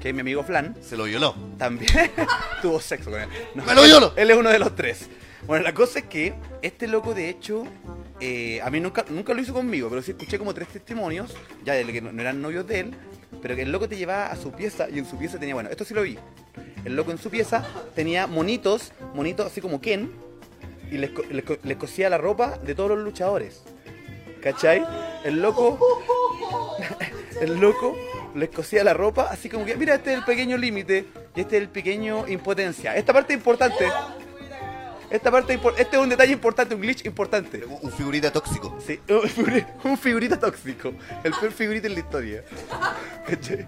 que 0.00 0.10
es 0.10 0.14
mi 0.14 0.20
amigo 0.20 0.44
Flan, 0.44 0.76
Se 0.80 0.96
lo 0.96 1.04
violó. 1.04 1.34
también 1.58 1.90
tuvo 2.62 2.80
sexo 2.80 3.10
con 3.10 3.20
él. 3.20 3.28
No, 3.56 3.64
¡Me 3.64 3.74
lo 3.74 3.82
violo! 3.82 4.12
Él 4.16 4.30
es 4.30 4.36
uno 4.36 4.50
de 4.50 4.60
los 4.60 4.76
tres. 4.76 5.08
Bueno, 5.46 5.62
la 5.62 5.74
cosa 5.74 6.00
es 6.00 6.06
que 6.06 6.34
este 6.60 6.88
loco, 6.88 7.14
de 7.14 7.28
hecho, 7.28 7.64
eh, 8.18 8.60
a 8.62 8.70
mí 8.70 8.80
nunca, 8.80 9.04
nunca 9.08 9.32
lo 9.32 9.40
hizo 9.40 9.54
conmigo, 9.54 9.88
pero 9.88 10.02
sí 10.02 10.10
escuché 10.10 10.38
como 10.38 10.52
tres 10.52 10.68
testimonios, 10.68 11.36
ya 11.64 11.74
de 11.74 11.84
que 11.84 12.00
no, 12.00 12.20
eran 12.20 12.42
novios 12.42 12.66
de 12.66 12.80
él, 12.80 12.94
pero 13.40 13.54
que 13.54 13.62
el 13.62 13.70
loco 13.70 13.88
te 13.88 13.96
llevaba 13.96 14.26
a 14.26 14.36
su 14.36 14.50
pieza 14.50 14.88
y 14.90 14.98
en 14.98 15.06
su 15.06 15.16
pieza 15.16 15.38
tenía, 15.38 15.54
bueno, 15.54 15.70
esto 15.70 15.84
sí 15.84 15.94
lo 15.94 16.02
vi. 16.02 16.18
El 16.84 16.96
loco 16.96 17.12
en 17.12 17.18
su 17.18 17.30
pieza 17.30 17.64
tenía 17.94 18.26
monitos, 18.26 18.92
monitos 19.14 19.46
así 19.46 19.60
como 19.60 19.80
Ken, 19.80 20.10
y 20.90 20.98
les, 20.98 21.10
les 21.62 21.76
cosía 21.76 22.10
la 22.10 22.18
ropa 22.18 22.58
de 22.58 22.74
todos 22.74 22.90
los 22.90 22.98
luchadores. 22.98 23.62
¿Cachai? 24.40 24.84
El 25.24 25.42
loco. 25.42 25.78
El 27.40 27.60
loco 27.60 27.94
les 28.34 28.48
cosía 28.48 28.82
la 28.82 28.94
ropa 28.94 29.28
así 29.30 29.50
como 29.50 29.66
que, 29.66 29.76
mira, 29.76 29.94
este 29.94 30.12
es 30.12 30.18
el 30.18 30.24
pequeño 30.24 30.56
límite 30.56 31.04
y 31.34 31.40
este 31.42 31.56
es 31.56 31.62
el 31.62 31.68
pequeño 31.68 32.26
impotencia. 32.28 32.96
Esta 32.96 33.12
parte 33.12 33.34
es 33.34 33.38
importante. 33.38 33.84
Esta 35.10 35.30
parte 35.30 35.58
este 35.78 35.96
es 35.96 36.02
un 36.02 36.08
detalle 36.08 36.32
importante, 36.32 36.74
un 36.74 36.80
glitch 36.80 37.04
importante. 37.06 37.64
Un 37.64 37.78
un 37.82 37.92
figurita 37.92 38.32
tóxico. 38.32 38.76
Sí, 38.84 38.98
un 39.08 39.20
figuri- 39.22 39.66
un 39.84 39.96
figurita 39.98 40.38
tóxico. 40.38 40.92
El 41.22 41.32
peor 41.32 41.52
figurita 41.52 41.86
en 41.86 41.94
la 41.94 42.00
historia. 42.00 42.44
¿Cachai? 43.26 43.66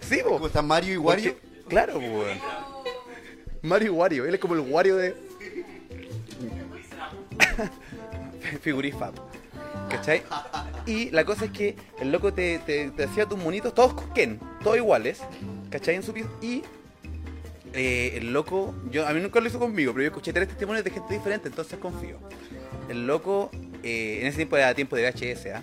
Sí, 0.00 0.18
po. 0.22 0.30
¿Cómo 0.30 0.46
está 0.48 0.62
Mario 0.62 0.94
y 0.94 0.96
Wario? 0.96 1.32
Porque- 1.34 1.54
Claro, 1.68 1.98
weón. 1.98 2.38
Mario 3.62 3.86
y 3.86 3.90
Wario, 3.90 4.26
él 4.26 4.34
es 4.34 4.40
como 4.40 4.54
el 4.54 4.60
Wario 4.60 4.96
de. 4.96 5.14
Figurifab. 8.62 9.14
¿Cachai? 9.90 10.22
Y 10.86 11.10
la 11.10 11.24
cosa 11.24 11.44
es 11.46 11.50
que 11.52 11.76
el 12.00 12.10
loco 12.12 12.32
te, 12.32 12.58
te, 12.60 12.90
te 12.90 13.04
hacía 13.04 13.26
tus 13.26 13.38
monitos, 13.38 13.74
todos 13.74 13.94
con 13.94 14.12
Ken, 14.12 14.38
todos 14.62 14.76
iguales, 14.76 15.20
¿cachai? 15.70 15.94
En 15.94 16.02
su 16.02 16.12
pieza. 16.12 16.28
Y 16.42 16.62
eh, 17.74 18.18
el 18.18 18.32
loco, 18.32 18.74
yo 18.90 19.06
a 19.06 19.12
mí 19.12 19.20
nunca 19.20 19.40
lo 19.40 19.48
hizo 19.48 19.58
conmigo, 19.58 19.92
pero 19.92 20.04
yo 20.04 20.08
escuché 20.08 20.32
tres 20.32 20.48
testimonios 20.48 20.84
de 20.84 20.90
gente 20.90 21.12
diferente, 21.12 21.48
entonces 21.48 21.78
confío. 21.78 22.18
El 22.88 23.06
loco, 23.06 23.50
eh, 23.82 24.18
en 24.20 24.28
ese 24.28 24.36
tiempo 24.36 24.56
era 24.56 24.74
tiempo 24.74 24.94
de 24.94 25.10
VHS, 25.10 25.46
¿ah? 25.46 25.62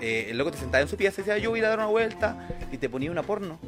Eh, 0.00 0.26
el 0.30 0.38
loco 0.38 0.50
te 0.50 0.58
sentaba 0.58 0.82
en 0.82 0.88
su 0.88 0.96
pieza 0.96 1.20
y 1.20 1.24
decía, 1.24 1.38
yo 1.38 1.50
voy 1.50 1.60
a 1.60 1.68
dar 1.68 1.78
una 1.78 1.86
vuelta, 1.86 2.48
y 2.72 2.78
te 2.78 2.88
ponía 2.88 3.10
una 3.10 3.22
porno. 3.22 3.60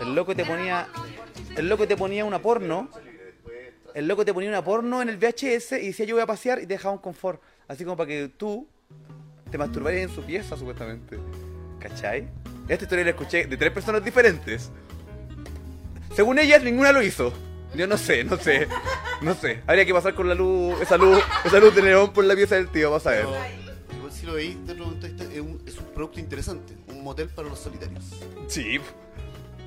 El 0.00 0.14
loco 0.14 0.34
te 0.34 0.44
ponía. 0.44 0.88
El 1.56 1.68
loco 1.68 1.86
te 1.86 1.96
ponía 1.96 2.24
una 2.24 2.40
porno. 2.40 2.88
El 3.94 4.08
loco 4.08 4.24
te 4.24 4.32
ponía 4.32 4.48
una 4.48 4.64
porno 4.64 5.02
en 5.02 5.08
el 5.08 5.18
VHS 5.18 5.72
y 5.72 5.88
decía 5.88 6.06
yo 6.06 6.14
voy 6.14 6.22
a 6.22 6.26
pasear 6.26 6.58
y 6.58 6.62
te 6.62 6.74
dejaba 6.74 6.94
un 6.94 7.00
confort. 7.00 7.42
Así 7.68 7.84
como 7.84 7.96
para 7.96 8.08
que 8.08 8.28
tú 8.28 8.66
te 9.50 9.58
masturbaras 9.58 10.00
en 10.00 10.08
su 10.08 10.24
pieza, 10.24 10.56
supuestamente. 10.56 11.18
¿Cachai? 11.78 12.28
Esta 12.72 12.84
historia 12.86 13.04
la 13.04 13.10
escuché 13.10 13.44
de 13.46 13.56
tres 13.58 13.70
personas 13.70 14.02
diferentes. 14.02 14.70
Según 16.16 16.38
ellas, 16.38 16.62
ninguna 16.62 16.90
lo 16.92 17.02
hizo. 17.02 17.30
Yo 17.74 17.86
no 17.86 17.98
sé, 17.98 18.24
no 18.24 18.38
sé. 18.38 18.66
No 19.20 19.34
sé. 19.34 19.60
Habría 19.66 19.84
que 19.84 19.92
pasar 19.92 20.14
con 20.14 20.26
la 20.28 20.34
luz, 20.34 20.80
esa 20.80 20.96
luz, 20.96 21.22
esa 21.44 21.58
luz 21.58 21.74
de 21.74 21.82
neón 21.82 22.12
por 22.14 22.24
la 22.24 22.34
pieza 22.34 22.54
del 22.54 22.68
tío, 22.68 22.90
vas 22.90 23.06
a 23.06 23.10
ver. 23.10 23.26
Igual 23.96 24.12
si 24.12 24.24
lo 24.26 24.32
veis 24.34 24.56
de 24.66 24.72
vista, 24.74 25.06
es 25.24 25.40
un, 25.40 25.62
es 25.66 25.76
un 25.76 25.84
producto 25.92 26.18
interesante. 26.20 26.72
Un 26.88 27.04
motel 27.04 27.28
para 27.28 27.48
los 27.48 27.58
solitarios. 27.58 28.04
Sí. 28.48 28.80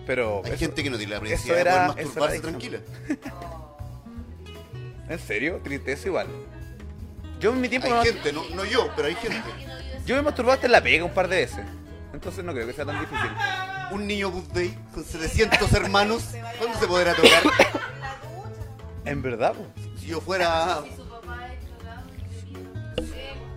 Pero. 0.08 0.42
Hay 0.44 0.52
eso- 0.52 0.60
gente 0.60 0.84
que 0.84 0.90
no 0.90 0.98
tiene 0.98 1.12
la 1.12 1.18
era- 1.20 1.30
de 1.30 1.38
poder 1.38 1.68
masturbarse 2.06 2.40
tranquila. 2.40 2.80
¿En 5.10 5.20
serio? 5.20 5.62
Tristeza 5.64 6.08
igual. 6.08 6.28
Yo 7.40 7.52
en 7.52 7.62
mi 7.62 7.70
tiempo 7.70 7.88
Hay 7.88 7.94
mas- 7.94 8.08
gente, 8.08 8.34
no, 8.34 8.44
no 8.56 8.66
yo, 8.66 8.90
pero 8.96 9.08
hay 9.08 9.16
gente. 9.16 9.44
Yo 10.08 10.16
me 10.16 10.24
masturbé 10.24 10.54
hasta 10.54 10.66
en 10.66 10.72
la 10.72 10.82
pega 10.82 11.06
un 11.06 11.14
par 11.14 11.28
de 11.28 11.36
veces. 11.38 11.60
Entonces 12.16 12.46
no 12.46 12.54
creo 12.54 12.66
que 12.66 12.72
sea 12.74 12.86
tan 12.86 12.98
difícil. 13.00 13.30
Un 13.92 14.08
niño 14.08 14.32
Good 14.32 14.54
Day 14.54 14.78
con 14.94 15.04
700 15.04 15.72
hermanos, 15.74 16.24
¿cuándo 16.58 16.80
se 16.80 16.88
podrá 16.88 17.14
tocar? 17.14 17.44
En 19.04 19.22
verdad. 19.22 19.54
Si 20.00 20.08
yo 20.08 20.22
fuera. 20.22 20.80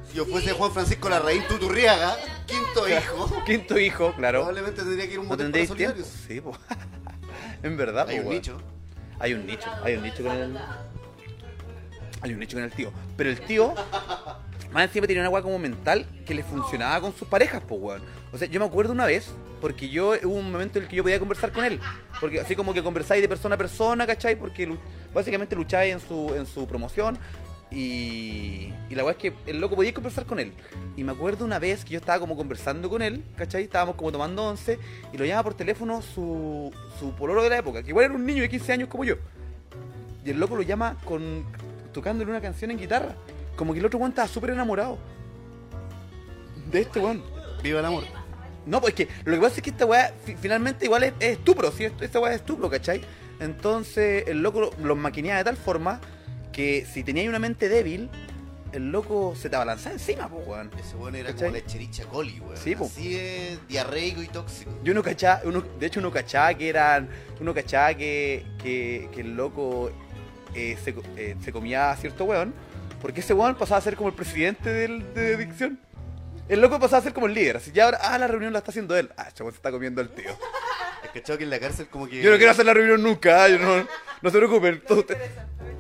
Si 0.08 0.14
yo 0.14 0.24
fuese 0.26 0.52
Juan 0.52 0.72
Francisco 0.72 1.08
Larraín 1.08 1.44
Tuturriaga, 1.48 2.16
quinto 2.46 2.88
hijo, 2.88 3.42
Quinto 3.46 3.78
hijo, 3.78 4.12
claro. 4.14 4.40
probablemente 4.40 4.82
tendría 4.82 5.06
que 5.06 5.12
ir 5.12 5.18
a 5.18 5.20
un 5.20 5.28
¿No 5.28 5.34
motel 5.34 5.50
para 5.52 5.64
tendréis 5.64 5.76
tiempo? 5.76 6.04
solitarios. 6.04 6.26
Sí, 6.26 6.40
po. 6.40 6.58
En 7.62 7.76
verdad, 7.76 8.08
Hay 8.08 8.18
un 8.20 8.28
nicho. 8.28 8.60
Hay 9.20 9.34
un 9.34 9.46
nicho. 9.46 9.68
Hay 9.84 9.94
un 9.96 10.02
nicho 10.02 10.22
con 10.22 10.32
el. 10.36 10.58
Hay 12.20 12.32
un 12.32 12.38
nicho 12.40 12.56
con 12.56 12.64
el 12.64 12.72
tío. 12.72 12.92
Pero 13.16 13.30
el 13.30 13.40
tío. 13.40 13.74
Más 14.72 14.84
encima 14.84 15.06
tenía 15.06 15.22
una 15.22 15.30
weá 15.30 15.42
como 15.42 15.58
mental 15.58 16.06
que 16.26 16.34
le 16.34 16.42
funcionaba 16.42 17.00
con 17.00 17.14
sus 17.14 17.26
parejas, 17.26 17.62
pues 17.66 17.80
weón. 17.80 18.02
O 18.32 18.38
sea, 18.38 18.48
yo 18.48 18.60
me 18.60 18.66
acuerdo 18.66 18.92
una 18.92 19.06
vez, 19.06 19.30
porque 19.60 19.88
yo 19.88 20.12
hubo 20.24 20.34
un 20.34 20.52
momento 20.52 20.78
en 20.78 20.84
el 20.84 20.90
que 20.90 20.96
yo 20.96 21.02
podía 21.02 21.18
conversar 21.18 21.52
con 21.52 21.64
él. 21.64 21.80
Porque 22.20 22.40
así 22.40 22.54
como 22.54 22.74
que 22.74 22.82
conversáis 22.82 23.22
de 23.22 23.28
persona 23.28 23.54
a 23.54 23.58
persona, 23.58 24.06
¿cachai? 24.06 24.36
Porque 24.36 24.70
básicamente 25.14 25.56
lucháis 25.56 25.94
en 25.94 26.00
su, 26.00 26.34
en 26.34 26.46
su 26.46 26.66
promoción. 26.66 27.18
Y, 27.70 28.72
la 28.90 29.04
weá 29.04 29.12
es 29.12 29.18
que 29.18 29.34
el 29.46 29.60
loco 29.60 29.76
podía 29.76 29.92
conversar 29.92 30.26
con 30.26 30.38
él. 30.38 30.52
Y 30.96 31.04
me 31.04 31.12
acuerdo 31.12 31.44
una 31.44 31.58
vez 31.58 31.84
que 31.84 31.92
yo 31.92 31.98
estaba 31.98 32.18
como 32.18 32.36
conversando 32.36 32.88
con 32.90 33.02
él, 33.02 33.24
¿cachai? 33.36 33.64
Estábamos 33.64 33.96
como 33.96 34.12
tomando 34.12 34.44
once 34.44 34.78
y 35.12 35.18
lo 35.18 35.24
llama 35.24 35.42
por 35.42 35.54
teléfono 35.54 36.02
su, 36.02 36.72
su 36.98 37.12
pololo 37.12 37.42
de 37.42 37.50
la 37.50 37.58
época, 37.58 37.82
que 37.82 37.90
igual 37.90 38.06
era 38.06 38.14
un 38.14 38.24
niño 38.24 38.42
de 38.42 38.48
15 38.48 38.72
años 38.72 38.88
como 38.88 39.04
yo. 39.04 39.16
Y 40.24 40.30
el 40.30 40.40
loco 40.40 40.56
lo 40.56 40.62
llama 40.62 40.96
con 41.04 41.44
tocándole 41.92 42.30
una 42.30 42.40
canción 42.40 42.70
en 42.70 42.78
guitarra. 42.78 43.14
Como 43.58 43.74
que 43.74 43.80
el 43.80 43.84
otro 43.86 43.98
weón 43.98 44.12
estaba 44.12 44.28
súper 44.28 44.50
enamorado. 44.50 44.96
De 46.70 46.80
este 46.80 47.00
weón. 47.00 47.22
Viva 47.62 47.80
el 47.80 47.84
amor. 47.86 48.04
No, 48.64 48.80
pues 48.80 48.94
es 48.96 49.06
que 49.06 49.12
lo 49.24 49.34
que 49.34 49.40
pasa 49.42 49.56
es 49.56 49.62
que 49.62 49.70
esta 49.70 49.84
weá 49.84 50.12
fi- 50.24 50.36
finalmente 50.36 50.84
igual 50.84 51.02
es, 51.02 51.12
es 51.20 51.38
estupro, 51.38 51.72
¿sí? 51.72 51.84
Esta 52.00 52.20
weá 52.20 52.32
es 52.34 52.40
estupro, 52.40 52.70
¿cachai? 52.70 53.00
Entonces 53.40 54.24
el 54.28 54.42
loco 54.42 54.60
lo- 54.60 54.70
los 54.82 54.96
maquineaba 54.96 55.38
de 55.38 55.44
tal 55.44 55.56
forma 55.56 56.00
que 56.52 56.86
si 56.86 57.02
tenías 57.02 57.26
una 57.28 57.38
mente 57.38 57.68
débil, 57.68 58.08
el 58.72 58.92
loco 58.92 59.34
se 59.34 59.48
te 59.48 59.56
abalanzaba 59.56 59.94
encima, 59.94 60.28
pues, 60.28 60.46
weón. 60.46 60.70
Ese 60.78 60.96
weón 60.96 61.14
era 61.16 61.30
¿Cachai? 61.32 61.48
como 61.48 61.58
la 61.60 61.66
chericha 61.66 62.04
coli, 62.04 62.38
weón. 62.40 62.56
Sí, 62.58 62.76
po. 62.76 62.84
Así 62.84 63.16
es 63.16 63.66
diarreico 63.66 64.22
y 64.22 64.28
tóxico. 64.28 64.70
Yo 64.84 64.92
uno 64.92 65.02
cachaba, 65.02 65.40
uno, 65.44 65.62
de 65.80 65.86
hecho 65.86 65.98
uno 66.00 66.10
cachaba 66.12 66.52
que 66.54 66.68
eran, 66.68 67.08
uno 67.40 67.54
cachaba 67.54 67.94
que, 67.94 68.44
que, 68.62 69.08
que 69.14 69.20
el 69.22 69.34
loco 69.34 69.90
eh, 70.54 70.76
se, 70.84 70.94
eh, 71.16 71.36
se 71.42 71.50
comía 71.52 71.90
a 71.90 71.96
cierto 71.96 72.24
weón, 72.26 72.52
porque 73.00 73.20
ese 73.20 73.34
weón 73.34 73.54
pasaba 73.56 73.78
a 73.78 73.82
ser 73.82 73.96
como 73.96 74.08
el 74.08 74.14
presidente 74.14 74.70
del, 74.72 75.14
de 75.14 75.34
adicción. 75.34 75.78
El 76.48 76.60
loco 76.60 76.80
pasaba 76.80 76.98
a 77.00 77.02
ser 77.02 77.12
como 77.12 77.26
el 77.26 77.34
líder, 77.34 77.58
así 77.58 77.72
ya 77.72 77.84
ahora, 77.84 77.98
ah, 78.02 78.18
la 78.18 78.26
reunión 78.26 78.52
la 78.52 78.60
está 78.60 78.70
haciendo 78.70 78.96
él. 78.96 79.10
Ah, 79.16 79.30
chaval, 79.32 79.52
se 79.52 79.58
está 79.58 79.70
comiendo 79.70 80.00
el 80.00 80.08
tío. 80.08 80.30
Es 81.04 81.10
cachado 81.10 81.38
que 81.38 81.44
en 81.44 81.50
la 81.50 81.60
cárcel 81.60 81.88
como 81.88 82.08
que... 82.08 82.22
Yo 82.22 82.30
no 82.30 82.36
quiero 82.36 82.52
hacer 82.52 82.64
la 82.64 82.74
reunión 82.74 83.02
nunca, 83.02 83.44
ah, 83.44 83.48
yo 83.48 83.58
no, 83.58 83.86
no 84.22 84.30
se 84.30 84.38
preocupen. 84.38 84.82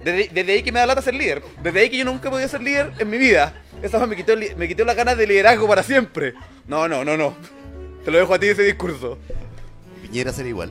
Desde, 0.04 0.28
desde 0.28 0.52
ahí 0.52 0.62
que 0.62 0.70
me 0.70 0.78
da 0.78 0.86
lata 0.86 1.02
ser 1.02 1.14
líder. 1.14 1.42
Desde 1.62 1.80
ahí 1.80 1.90
que 1.90 1.96
yo 1.96 2.04
nunca 2.04 2.28
he 2.28 2.30
podido 2.30 2.48
ser 2.48 2.62
líder 2.62 2.92
en 2.98 3.08
mi 3.10 3.18
vida. 3.18 3.62
Esa 3.82 4.06
me 4.06 4.14
quitó, 4.14 4.34
me 4.36 4.68
quitó 4.68 4.84
las 4.84 4.94
ganas 4.94 5.16
de 5.16 5.26
liderazgo 5.26 5.66
para 5.66 5.82
siempre. 5.82 6.34
No, 6.66 6.86
no, 6.86 7.04
no, 7.04 7.16
no. 7.16 7.34
Te 8.04 8.10
lo 8.10 8.18
dejo 8.18 8.34
a 8.34 8.38
ti 8.38 8.48
ese 8.48 8.62
discurso. 8.62 9.18
Piñera 10.02 10.32
será 10.32 10.48
igual. 10.48 10.70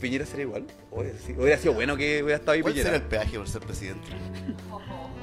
Piñera 0.00 0.26
sería 0.26 0.44
igual. 0.44 0.66
Oye, 0.90 1.14
sí, 1.24 1.34
hubiera 1.36 1.58
sido 1.58 1.74
bueno 1.74 1.96
que 1.96 2.22
hubiera 2.22 2.36
estado 2.36 2.52
ahí 2.52 2.62
¿Cuál 2.62 2.74
será 2.74 2.90
Piñera. 2.90 3.04
el 3.04 3.08
peaje 3.08 3.38
por 3.38 3.48
ser 3.48 3.62
presidente? 3.62 4.08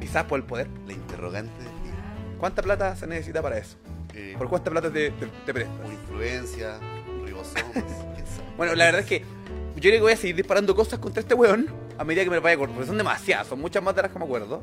Quizás 0.00 0.24
por 0.24 0.38
el 0.40 0.44
poder. 0.46 0.68
La 0.86 0.92
interrogante 0.92 1.62
día. 1.62 2.36
¿Cuánta 2.38 2.62
plata 2.62 2.96
se 2.96 3.06
necesita 3.06 3.42
para 3.42 3.58
eso? 3.58 3.76
Eh, 4.14 4.34
¿Por 4.38 4.48
cuánta 4.48 4.70
plata 4.70 4.90
te, 4.90 5.10
te, 5.10 5.26
te 5.46 5.54
prestas? 5.54 5.76
Influencia, 5.92 6.78
ribosomas, 7.24 7.64
quién 7.74 8.26
sabe. 8.26 8.48
Bueno, 8.56 8.74
la 8.74 8.86
verdad 8.86 9.00
es 9.02 9.06
que 9.06 9.20
yo 9.20 9.82
creo 9.82 9.92
que 9.94 10.00
voy 10.00 10.12
a 10.12 10.16
seguir 10.16 10.36
disparando 10.36 10.74
cosas 10.74 10.98
contra 10.98 11.20
este 11.20 11.34
weón 11.34 11.68
a 11.98 12.04
medida 12.04 12.24
que 12.24 12.30
me 12.30 12.36
lo 12.36 12.42
vaya 12.42 12.54
acordando. 12.54 12.76
Porque 12.76 12.88
son 12.88 12.96
demasiadas, 12.98 13.46
son 13.46 13.60
muchas 13.60 13.82
más 13.82 13.94
de 13.94 14.02
las 14.02 14.10
que 14.10 14.18
me 14.18 14.24
acuerdo. 14.24 14.62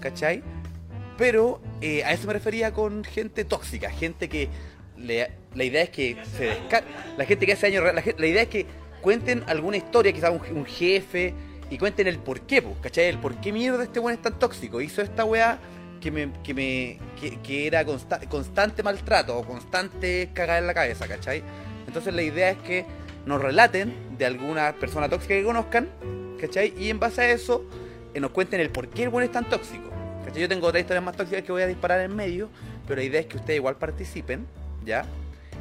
¿Cachai? 0.00 0.42
Pero 1.16 1.60
eh, 1.80 2.04
a 2.04 2.12
eso 2.12 2.26
me 2.26 2.32
refería 2.32 2.72
con 2.72 3.04
gente 3.04 3.44
tóxica, 3.44 3.90
gente 3.90 4.28
que 4.28 4.48
le- 4.98 5.30
la 5.54 5.64
idea 5.64 5.82
es 5.82 5.90
que 5.90 6.16
se 6.36 6.44
descarga. 6.46 6.86
La 7.16 7.24
gente 7.24 7.46
que 7.46 7.52
hace 7.52 7.66
años, 7.68 7.84
la, 7.84 7.92
la 7.92 8.26
idea 8.26 8.42
es 8.42 8.48
que 8.48 8.66
cuenten 9.00 9.44
alguna 9.46 9.76
historia, 9.76 10.12
quizás 10.12 10.30
un, 10.30 10.56
un 10.56 10.64
jefe, 10.66 11.34
y 11.74 11.78
cuenten 11.78 12.06
el 12.06 12.20
por 12.20 12.42
qué, 12.42 12.62
po, 12.62 12.76
¿cachai? 12.80 13.06
El 13.06 13.18
por 13.18 13.34
qué 13.40 13.52
mierda 13.52 13.82
este 13.82 13.98
weón 13.98 14.14
es 14.14 14.22
tan 14.22 14.38
tóxico. 14.38 14.80
Hizo 14.80 15.02
esta 15.02 15.24
weá 15.24 15.58
que 16.00 16.12
me, 16.12 16.30
que 16.44 16.54
me, 16.54 17.00
que, 17.42 17.66
era 17.66 17.84
consta- 17.84 18.28
constante 18.28 18.84
maltrato 18.84 19.36
o 19.36 19.44
constante 19.44 20.30
cagada 20.32 20.60
en 20.60 20.68
la 20.68 20.74
cabeza, 20.74 21.08
¿cachai? 21.08 21.42
Entonces 21.88 22.14
la 22.14 22.22
idea 22.22 22.50
es 22.50 22.58
que 22.58 22.86
nos 23.26 23.42
relaten 23.42 23.92
de 24.16 24.24
alguna 24.24 24.72
persona 24.74 25.08
tóxica 25.08 25.34
que 25.34 25.42
conozcan, 25.42 25.88
¿cachai? 26.40 26.72
Y 26.78 26.90
en 26.90 27.00
base 27.00 27.22
a 27.22 27.30
eso 27.30 27.64
eh, 28.14 28.20
nos 28.20 28.30
cuenten 28.30 28.60
el 28.60 28.70
por 28.70 28.86
qué 28.86 29.02
el 29.02 29.08
bueno 29.08 29.24
es 29.26 29.32
tan 29.32 29.48
tóxico. 29.48 29.90
¿cachai? 30.24 30.42
Yo 30.42 30.48
tengo 30.48 30.68
otras 30.68 30.80
historias 30.80 31.04
más 31.04 31.16
tóxicas 31.16 31.42
que 31.42 31.50
voy 31.50 31.62
a 31.62 31.66
disparar 31.66 32.02
en 32.02 32.14
medio, 32.14 32.50
pero 32.86 33.00
la 33.00 33.04
idea 33.04 33.18
es 33.20 33.26
que 33.26 33.36
ustedes 33.36 33.56
igual 33.56 33.74
participen, 33.74 34.46
¿ya? 34.84 35.06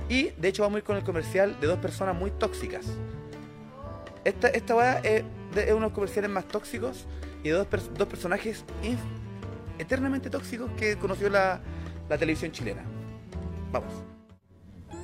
Y 0.09 0.29
de 0.37 0.49
hecho 0.49 0.61
vamos 0.61 0.75
a 0.75 0.77
ir 0.77 0.83
con 0.83 0.95
el 0.95 1.03
comercial 1.03 1.59
de 1.59 1.65
dos 1.65 1.79
personas 1.79 2.15
muy 2.15 2.29
tóxicas. 2.29 2.85
Esta, 4.23 4.49
esta 4.49 4.75
weá 4.75 4.99
es 4.99 5.23
de 5.53 5.79
los 5.79 5.91
comerciales 5.91 6.29
más 6.31 6.47
tóxicos 6.47 7.05
y 7.43 7.49
de 7.49 7.55
dos, 7.55 7.67
pers- 7.67 7.89
dos 7.93 8.07
personajes 8.07 8.63
eternamente 9.77 10.29
tóxicos 10.29 10.69
que 10.77 10.97
conoció 10.97 11.29
la, 11.29 11.59
la 12.09 12.17
televisión 12.17 12.51
chilena. 12.51 12.83
Vamos. 13.71 13.93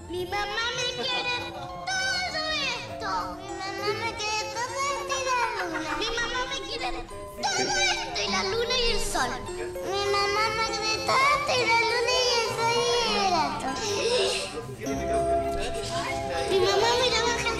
Mi 0.10 0.26
mamá 0.26 0.46
me 0.76 0.84
quiere 0.96 1.52
todo 1.52 1.86
esto. 2.50 3.10
Mi 3.38 3.50
mamá 3.60 3.88
me 4.06 4.10
quiere 4.16 4.42
todo 4.56 4.76
esto 4.90 5.14
y 5.16 5.24
la 5.30 5.38
luna. 5.66 5.92
Mi 5.98 6.06
mamá 6.16 6.42
me 6.50 6.58
quiere 6.68 6.90
todo 6.92 7.54
esto 7.60 8.20
y 8.22 8.32
la 8.32 8.42
luna 8.44 8.76
y 8.78 8.92
el 8.92 9.00
sol. 9.00 9.32
Mi 9.48 10.02
mamá 10.12 10.44
me 10.58 10.66
quiere 10.78 10.98
todo 11.06 11.24
esto 11.36 11.52
y 11.54 11.62
la 11.68 11.78
luna 11.90 12.14
y 12.16 12.22
el 12.40 12.48
sol 12.56 12.74
y 12.80 13.14
el 13.14 13.28
gato. 13.32 13.70
Mi 16.50 16.58
mamá 16.60 16.90
me 17.00 17.08
da 17.10 17.20
manjar 17.28 17.54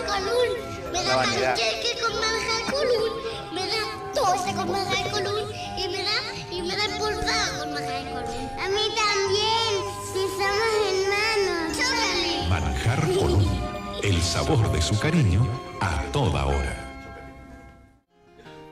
Me 0.92 1.00
La 1.04 1.04
da 1.04 1.14
panqueque 1.18 1.92
con 2.02 2.14
con 4.66 5.12
colún. 5.12 5.50
Y 5.78 5.88
me 5.90 6.04
da, 6.04 6.20
y 6.52 6.62
me 6.62 6.76
da 6.76 6.98
polvado 6.98 7.60
con 7.60 7.74
manjar 7.74 8.04
colún. 8.12 8.50
A 8.60 8.70
mí 8.70 8.86
también. 8.96 9.72
Si 10.12 10.22
somos 10.38 10.72
hermanos. 10.90 11.78
Órale. 11.78 12.50
Manjar 12.50 13.02
Colón, 13.14 13.48
el 14.04 14.22
sabor 14.22 14.72
de 14.72 14.82
su 14.82 15.00
cariño 15.00 15.48
a 15.82 16.04
toda 16.12 16.46
hora. 16.46 16.86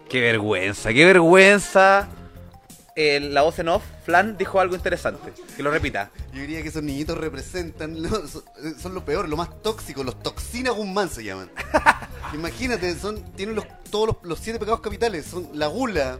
Qué 0.09 0.21
vergüenza, 0.21 0.93
qué 0.93 1.05
vergüenza. 1.05 2.07
Eh, 2.99 3.19
la 3.19 3.43
voz 3.43 3.59
en 3.59 3.67
off, 3.67 3.83
Flan 4.05 4.37
dijo 4.37 4.59
algo 4.59 4.75
interesante. 4.75 5.31
Que 5.55 5.61
lo 5.61 5.69
repita. 5.69 6.09
Yo 6.33 6.41
diría 6.41 6.63
que 6.63 6.69
esos 6.69 6.81
niñitos 6.81 7.15
representan, 7.15 8.01
lo- 8.01 8.27
son, 8.27 8.41
son 8.81 8.95
lo 8.95 9.05
peor, 9.05 9.29
lo 9.29 9.37
más 9.37 9.61
tóxico, 9.61 10.03
los 10.03 10.21
toxina 10.23 10.71
Guzmán 10.71 11.07
se 11.07 11.23
llaman. 11.23 11.51
Imagínate, 12.33 12.95
son, 12.97 13.21
tienen 13.35 13.53
los, 13.55 13.65
todos 13.91 14.07
los, 14.07 14.17
los 14.23 14.39
siete 14.39 14.57
pecados 14.57 14.81
capitales, 14.81 15.27
son 15.27 15.47
la 15.53 15.67
gula, 15.67 16.17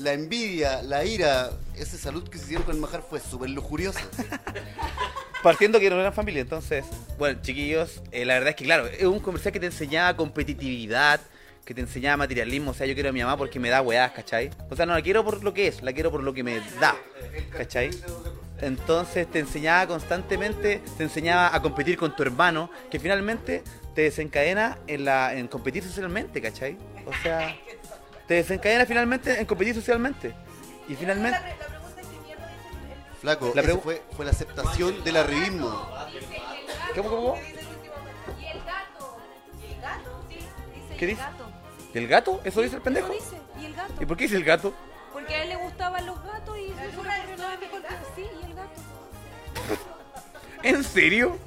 la 0.00 0.14
envidia, 0.14 0.82
la 0.82 1.04
ira. 1.04 1.50
Esa 1.76 1.96
salud 1.96 2.28
que 2.28 2.38
se 2.38 2.44
hicieron 2.46 2.64
con 2.64 2.74
el 2.74 2.80
majar 2.80 3.04
fue 3.08 3.20
súper 3.20 3.50
lujuriosa. 3.50 4.00
Partiendo 5.44 5.78
que 5.78 5.88
no 5.90 6.00
eran 6.00 6.12
familia, 6.12 6.42
entonces, 6.42 6.84
bueno, 7.18 7.40
chiquillos, 7.40 8.02
eh, 8.10 8.24
la 8.24 8.34
verdad 8.34 8.50
es 8.50 8.56
que, 8.56 8.64
claro, 8.64 8.86
es 8.88 9.04
un 9.04 9.20
comercial 9.20 9.52
que 9.52 9.60
te 9.60 9.66
enseñaba 9.66 10.16
competitividad, 10.16 11.20
que 11.66 11.74
te 11.74 11.82
enseñaba 11.82 12.16
materialismo. 12.16 12.70
O 12.70 12.74
sea, 12.74 12.86
yo 12.86 12.94
quiero 12.94 13.10
a 13.10 13.12
mi 13.12 13.20
mamá 13.20 13.36
porque 13.36 13.60
me 13.60 13.68
da 13.68 13.82
weás, 13.82 14.12
¿cachai? 14.12 14.50
O 14.70 14.76
sea, 14.76 14.86
no 14.86 14.94
la 14.94 15.02
quiero 15.02 15.22
por 15.24 15.42
lo 15.44 15.52
que 15.52 15.66
es, 15.66 15.82
la 15.82 15.92
quiero 15.92 16.10
por 16.10 16.22
lo 16.22 16.32
que 16.32 16.42
me 16.42 16.60
da, 16.80 16.96
¿cachai? 17.54 17.90
Entonces 18.60 19.30
te 19.30 19.40
enseñaba 19.40 19.86
constantemente, 19.86 20.80
te 20.96 21.02
enseñaba 21.02 21.54
a 21.54 21.60
competir 21.60 21.98
con 21.98 22.16
tu 22.16 22.22
hermano, 22.22 22.70
que 22.88 22.98
finalmente 22.98 23.62
te 23.94 24.02
desencadena 24.02 24.78
en, 24.86 25.04
la, 25.04 25.34
en 25.34 25.48
competir 25.48 25.82
socialmente, 25.82 26.40
¿cachai? 26.40 26.78
O 27.04 27.12
sea, 27.22 27.54
te 28.26 28.34
desencadena 28.34 28.86
finalmente 28.86 29.38
en 29.38 29.44
competir 29.44 29.74
socialmente. 29.74 30.32
Y 30.88 30.94
finalmente... 30.94 31.38
Flaco, 33.20 33.52
La 33.54 33.62
esa 33.62 33.78
fue, 33.78 34.02
fue 34.14 34.24
la 34.24 34.30
aceptación 34.30 35.02
del 35.02 35.16
arribismo. 35.16 35.68
¿Cómo, 36.94 37.10
cómo, 37.10 37.22
cómo? 37.22 37.36
Y 38.40 38.46
el 38.46 38.58
gato. 38.58 39.18
Y 39.60 39.72
el 39.72 39.80
gato, 39.80 40.24
sí. 40.28 40.36
Dice 40.36 40.96
¿Qué 40.96 41.06
dice? 41.06 41.22
Gato. 41.96 42.00
¿Y 42.00 42.02
el 42.02 42.08
gato? 42.08 42.40
¿Eso 42.44 42.60
dice 42.62 42.76
el 42.76 42.82
pendejo? 42.82 43.12
Eso 43.12 43.24
dice. 43.24 43.36
Y 43.60 43.64
el 43.66 43.74
gato. 43.74 43.94
¿Y 44.00 44.06
por 44.06 44.16
qué 44.16 44.24
dice 44.24 44.36
el 44.36 44.44
gato? 44.44 44.74
Porque 45.12 45.34
a 45.34 45.42
él 45.42 45.48
le 45.48 45.56
gustaban 45.56 46.04
los 46.04 46.22
gatos 46.22 46.58
y 46.58 46.68
se 46.68 46.90
sí, 48.14 48.26
y 48.42 48.44
el 48.44 48.54
gato. 48.54 48.70
¿En 50.62 50.84
serio? 50.84 51.38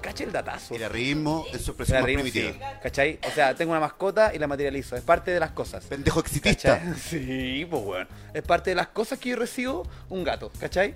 Cacha 0.00 0.24
el 0.24 0.32
datazo. 0.32 0.74
El 0.74 0.84
arribismo 0.84 1.44
en 1.52 1.58
su 1.60 1.70
expresión 1.72 1.98
más 1.98 2.06
ritmo, 2.06 2.22
primitiva. 2.22 2.52
sí, 2.52 2.78
¿Cachai? 2.82 3.18
O 3.26 3.30
sea, 3.30 3.54
tengo 3.54 3.72
una 3.72 3.80
mascota 3.80 4.34
y 4.34 4.38
la 4.38 4.46
materializo. 4.46 4.96
Es 4.96 5.02
parte 5.02 5.30
de 5.30 5.40
las 5.40 5.50
cosas. 5.50 5.84
Pendejo 5.84 6.20
exitista. 6.20 6.78
¿Cachai? 6.78 6.94
Sí, 6.98 7.66
pues 7.68 7.82
weón. 7.84 8.08
Es 8.34 8.42
parte 8.42 8.70
de 8.70 8.76
las 8.76 8.88
cosas 8.88 9.18
que 9.18 9.30
yo 9.30 9.36
recibo 9.36 9.86
un 10.08 10.24
gato, 10.24 10.50
¿cachai? 10.58 10.94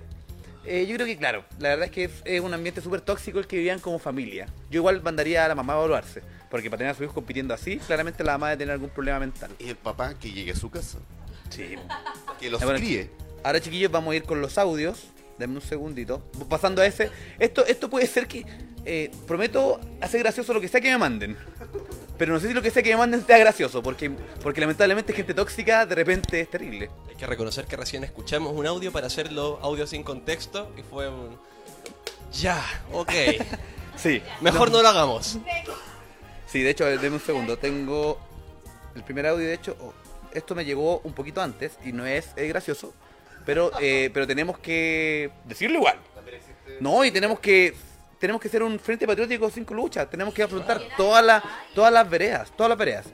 Eh, 0.65 0.85
yo 0.87 0.95
creo 0.95 1.05
que, 1.05 1.17
claro, 1.17 1.43
la 1.59 1.69
verdad 1.69 1.85
es 1.85 1.91
que 1.91 2.05
es, 2.05 2.11
es 2.23 2.39
un 2.41 2.53
ambiente 2.53 2.79
súper 2.79 3.01
tóxico 3.01 3.39
el 3.39 3.47
que 3.47 3.57
vivían 3.57 3.79
como 3.79 3.99
familia. 3.99 4.47
Yo 4.69 4.79
igual 4.79 5.01
mandaría 5.01 5.43
a 5.43 5.47
la 5.49 5.55
mamá 5.55 5.73
a 5.73 5.77
evaluarse. 5.77 6.21
Porque 6.53 6.69
para 6.69 6.77
tener 6.77 6.91
a 6.91 6.93
sus 6.93 7.01
hijos 7.05 7.15
compitiendo 7.15 7.51
así, 7.51 7.77
claramente 7.79 8.23
la 8.23 8.33
mamá 8.33 8.49
debe 8.49 8.59
tener 8.59 8.73
algún 8.73 8.91
problema 8.91 9.17
mental. 9.17 9.49
Y 9.57 9.69
el 9.69 9.75
papá 9.75 10.13
que 10.13 10.31
llegue 10.31 10.51
a 10.51 10.55
su 10.55 10.69
casa. 10.69 10.99
Sí. 11.49 11.73
Que 12.39 12.51
los 12.51 12.61
Ah, 12.61 12.65
bueno, 12.65 12.79
críe. 12.79 13.09
Ahora, 13.43 13.59
chiquillos, 13.59 13.89
vamos 13.91 14.13
a 14.13 14.17
ir 14.17 14.23
con 14.23 14.39
los 14.39 14.59
audios. 14.59 15.05
Denme 15.39 15.55
un 15.55 15.63
segundito. 15.63 16.19
Pasando 16.47 16.83
a 16.83 16.85
ese. 16.85 17.09
Esto, 17.39 17.65
esto 17.65 17.89
puede 17.89 18.05
ser 18.05 18.27
que. 18.27 18.45
eh, 18.85 19.09
prometo 19.25 19.79
hacer 19.99 20.19
gracioso 20.19 20.53
lo 20.53 20.61
que 20.61 20.67
sea 20.67 20.79
que 20.79 20.91
me 20.91 20.97
manden. 20.99 21.35
Pero 22.19 22.33
no 22.33 22.39
sé 22.39 22.49
si 22.49 22.53
lo 22.53 22.61
que 22.61 22.69
sea 22.69 22.83
que 22.83 22.91
me 22.91 22.97
manden 22.97 23.25
sea 23.25 23.39
gracioso. 23.39 23.81
Porque, 23.81 24.11
porque 24.43 24.61
lamentablemente 24.61 25.11
gente 25.11 25.33
tóxica 25.33 25.87
de 25.87 25.95
repente 25.95 26.39
es 26.41 26.51
terrible. 26.51 26.91
Hay 27.09 27.15
que 27.15 27.25
reconocer 27.25 27.65
que 27.65 27.77
recién 27.77 28.03
escuchamos 28.03 28.53
un 28.55 28.67
audio 28.67 28.91
para 28.91 29.07
hacerlo 29.07 29.57
audio 29.63 29.87
sin 29.87 30.03
contexto 30.03 30.71
y 30.77 30.83
fue 30.83 31.09
un... 31.09 31.35
Ya, 32.31 32.63
ok. 32.91 33.11
Sí. 33.95 34.23
Mejor 34.41 34.71
no 34.71 34.81
lo 34.81 34.87
hagamos. 34.89 35.37
Sí, 36.53 36.61
de 36.61 36.69
hecho, 36.69 36.85
denme 36.85 37.15
un 37.15 37.19
segundo. 37.19 37.57
Tengo 37.57 38.19
el 38.93 39.03
primer 39.03 39.25
audio, 39.25 39.43
de 39.43 39.55
hecho. 39.55 39.75
oh, 39.81 39.91
esto 40.35 40.53
me 40.53 40.63
llegó 40.63 40.99
un 40.99 41.13
poquito 41.13 41.41
antes 41.41 41.79
y 41.83 41.91
no 41.91 42.05
es, 42.05 42.29
es 42.35 42.47
gracioso. 42.47 42.93
Pero, 43.43 43.71
eh, 43.81 44.11
pero 44.13 44.27
tenemos 44.27 44.59
que 44.59 45.31
decirlo 45.45 45.79
igual. 45.79 45.97
No, 46.79 47.03
y 47.03 47.09
tenemos 47.09 47.39
que 47.39 47.73
tenemos 48.19 48.39
que 48.39 48.49
ser 48.49 48.61
un 48.61 48.77
frente 48.77 49.07
patriótico 49.07 49.49
sin 49.49 49.65
lucha. 49.71 50.07
Tenemos 50.07 50.31
que 50.31 50.43
afrontar 50.43 50.79
todas 50.95 51.25
las 51.25 51.43
todas 51.73 51.91
las 51.91 52.07
veredas, 52.07 52.55
todas 52.55 52.69
las 52.69 52.77
veredas. 52.77 53.07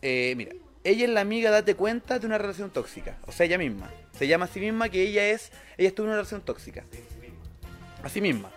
Eh, 0.00 0.32
mira, 0.34 0.52
ella 0.84 1.04
es 1.04 1.10
la 1.10 1.20
amiga, 1.20 1.50
date 1.50 1.74
cuenta, 1.74 2.18
de 2.18 2.26
una 2.26 2.38
relación 2.38 2.70
tóxica. 2.70 3.18
O 3.26 3.32
sea, 3.32 3.44
ella 3.44 3.58
misma. 3.58 3.90
Se 4.18 4.26
llama 4.26 4.46
a 4.46 4.48
sí 4.48 4.58
misma 4.58 4.88
que 4.88 5.02
ella 5.02 5.28
es, 5.28 5.52
ella 5.76 5.90
estuvo 5.90 6.06
en 6.06 6.12
una 6.12 6.16
relación 6.16 6.40
tóxica. 6.40 6.82
A 8.02 8.08
sí 8.08 8.22
misma. 8.22 8.50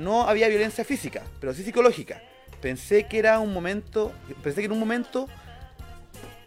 No 0.00 0.28
había 0.28 0.48
violencia 0.48 0.84
física, 0.84 1.22
pero 1.40 1.54
sí 1.54 1.64
psicológica. 1.64 2.20
Pensé 2.62 3.06
que 3.08 3.18
era 3.18 3.40
un 3.40 3.52
momento, 3.52 4.12
pensé 4.42 4.60
que 4.60 4.66
en 4.66 4.72
un 4.72 4.78
momento 4.78 5.28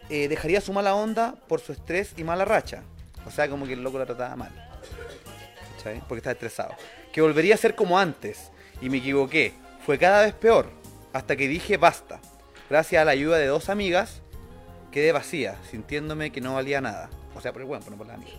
eh, 0.08 0.28
dejaría 0.28 0.60
su 0.62 0.72
mala 0.72 0.94
onda 0.94 1.34
por 1.46 1.60
su 1.60 1.72
estrés 1.72 2.14
y 2.16 2.24
mala 2.24 2.44
racha. 2.44 2.82
O 3.26 3.30
sea, 3.30 3.48
como 3.48 3.66
que 3.66 3.74
el 3.74 3.82
loco 3.82 3.98
la 3.98 4.06
trataba 4.06 4.34
mal. 4.34 4.50
¿Cachai? 5.76 6.00
Porque 6.08 6.16
estaba 6.20 6.32
estresado. 6.32 6.74
Que 7.12 7.20
volvería 7.20 7.54
a 7.54 7.58
ser 7.58 7.74
como 7.74 7.98
antes. 7.98 8.50
Y 8.80 8.88
me 8.88 8.96
equivoqué. 8.98 9.52
Fue 9.84 9.98
cada 9.98 10.22
vez 10.22 10.32
peor. 10.32 10.70
Hasta 11.12 11.36
que 11.36 11.48
dije 11.48 11.76
basta. 11.76 12.18
Gracias 12.70 13.02
a 13.02 13.04
la 13.04 13.12
ayuda 13.12 13.36
de 13.36 13.46
dos 13.46 13.68
amigas, 13.68 14.22
quedé 14.90 15.12
vacía, 15.12 15.56
sintiéndome 15.70 16.32
que 16.32 16.40
no 16.40 16.54
valía 16.54 16.80
nada. 16.80 17.10
O 17.36 17.40
sea, 17.40 17.52
por 17.52 17.62
el 17.62 17.68
bueno, 17.68 17.84
no 17.90 17.96
por 17.96 18.06
la 18.06 18.14
amiga. 18.14 18.38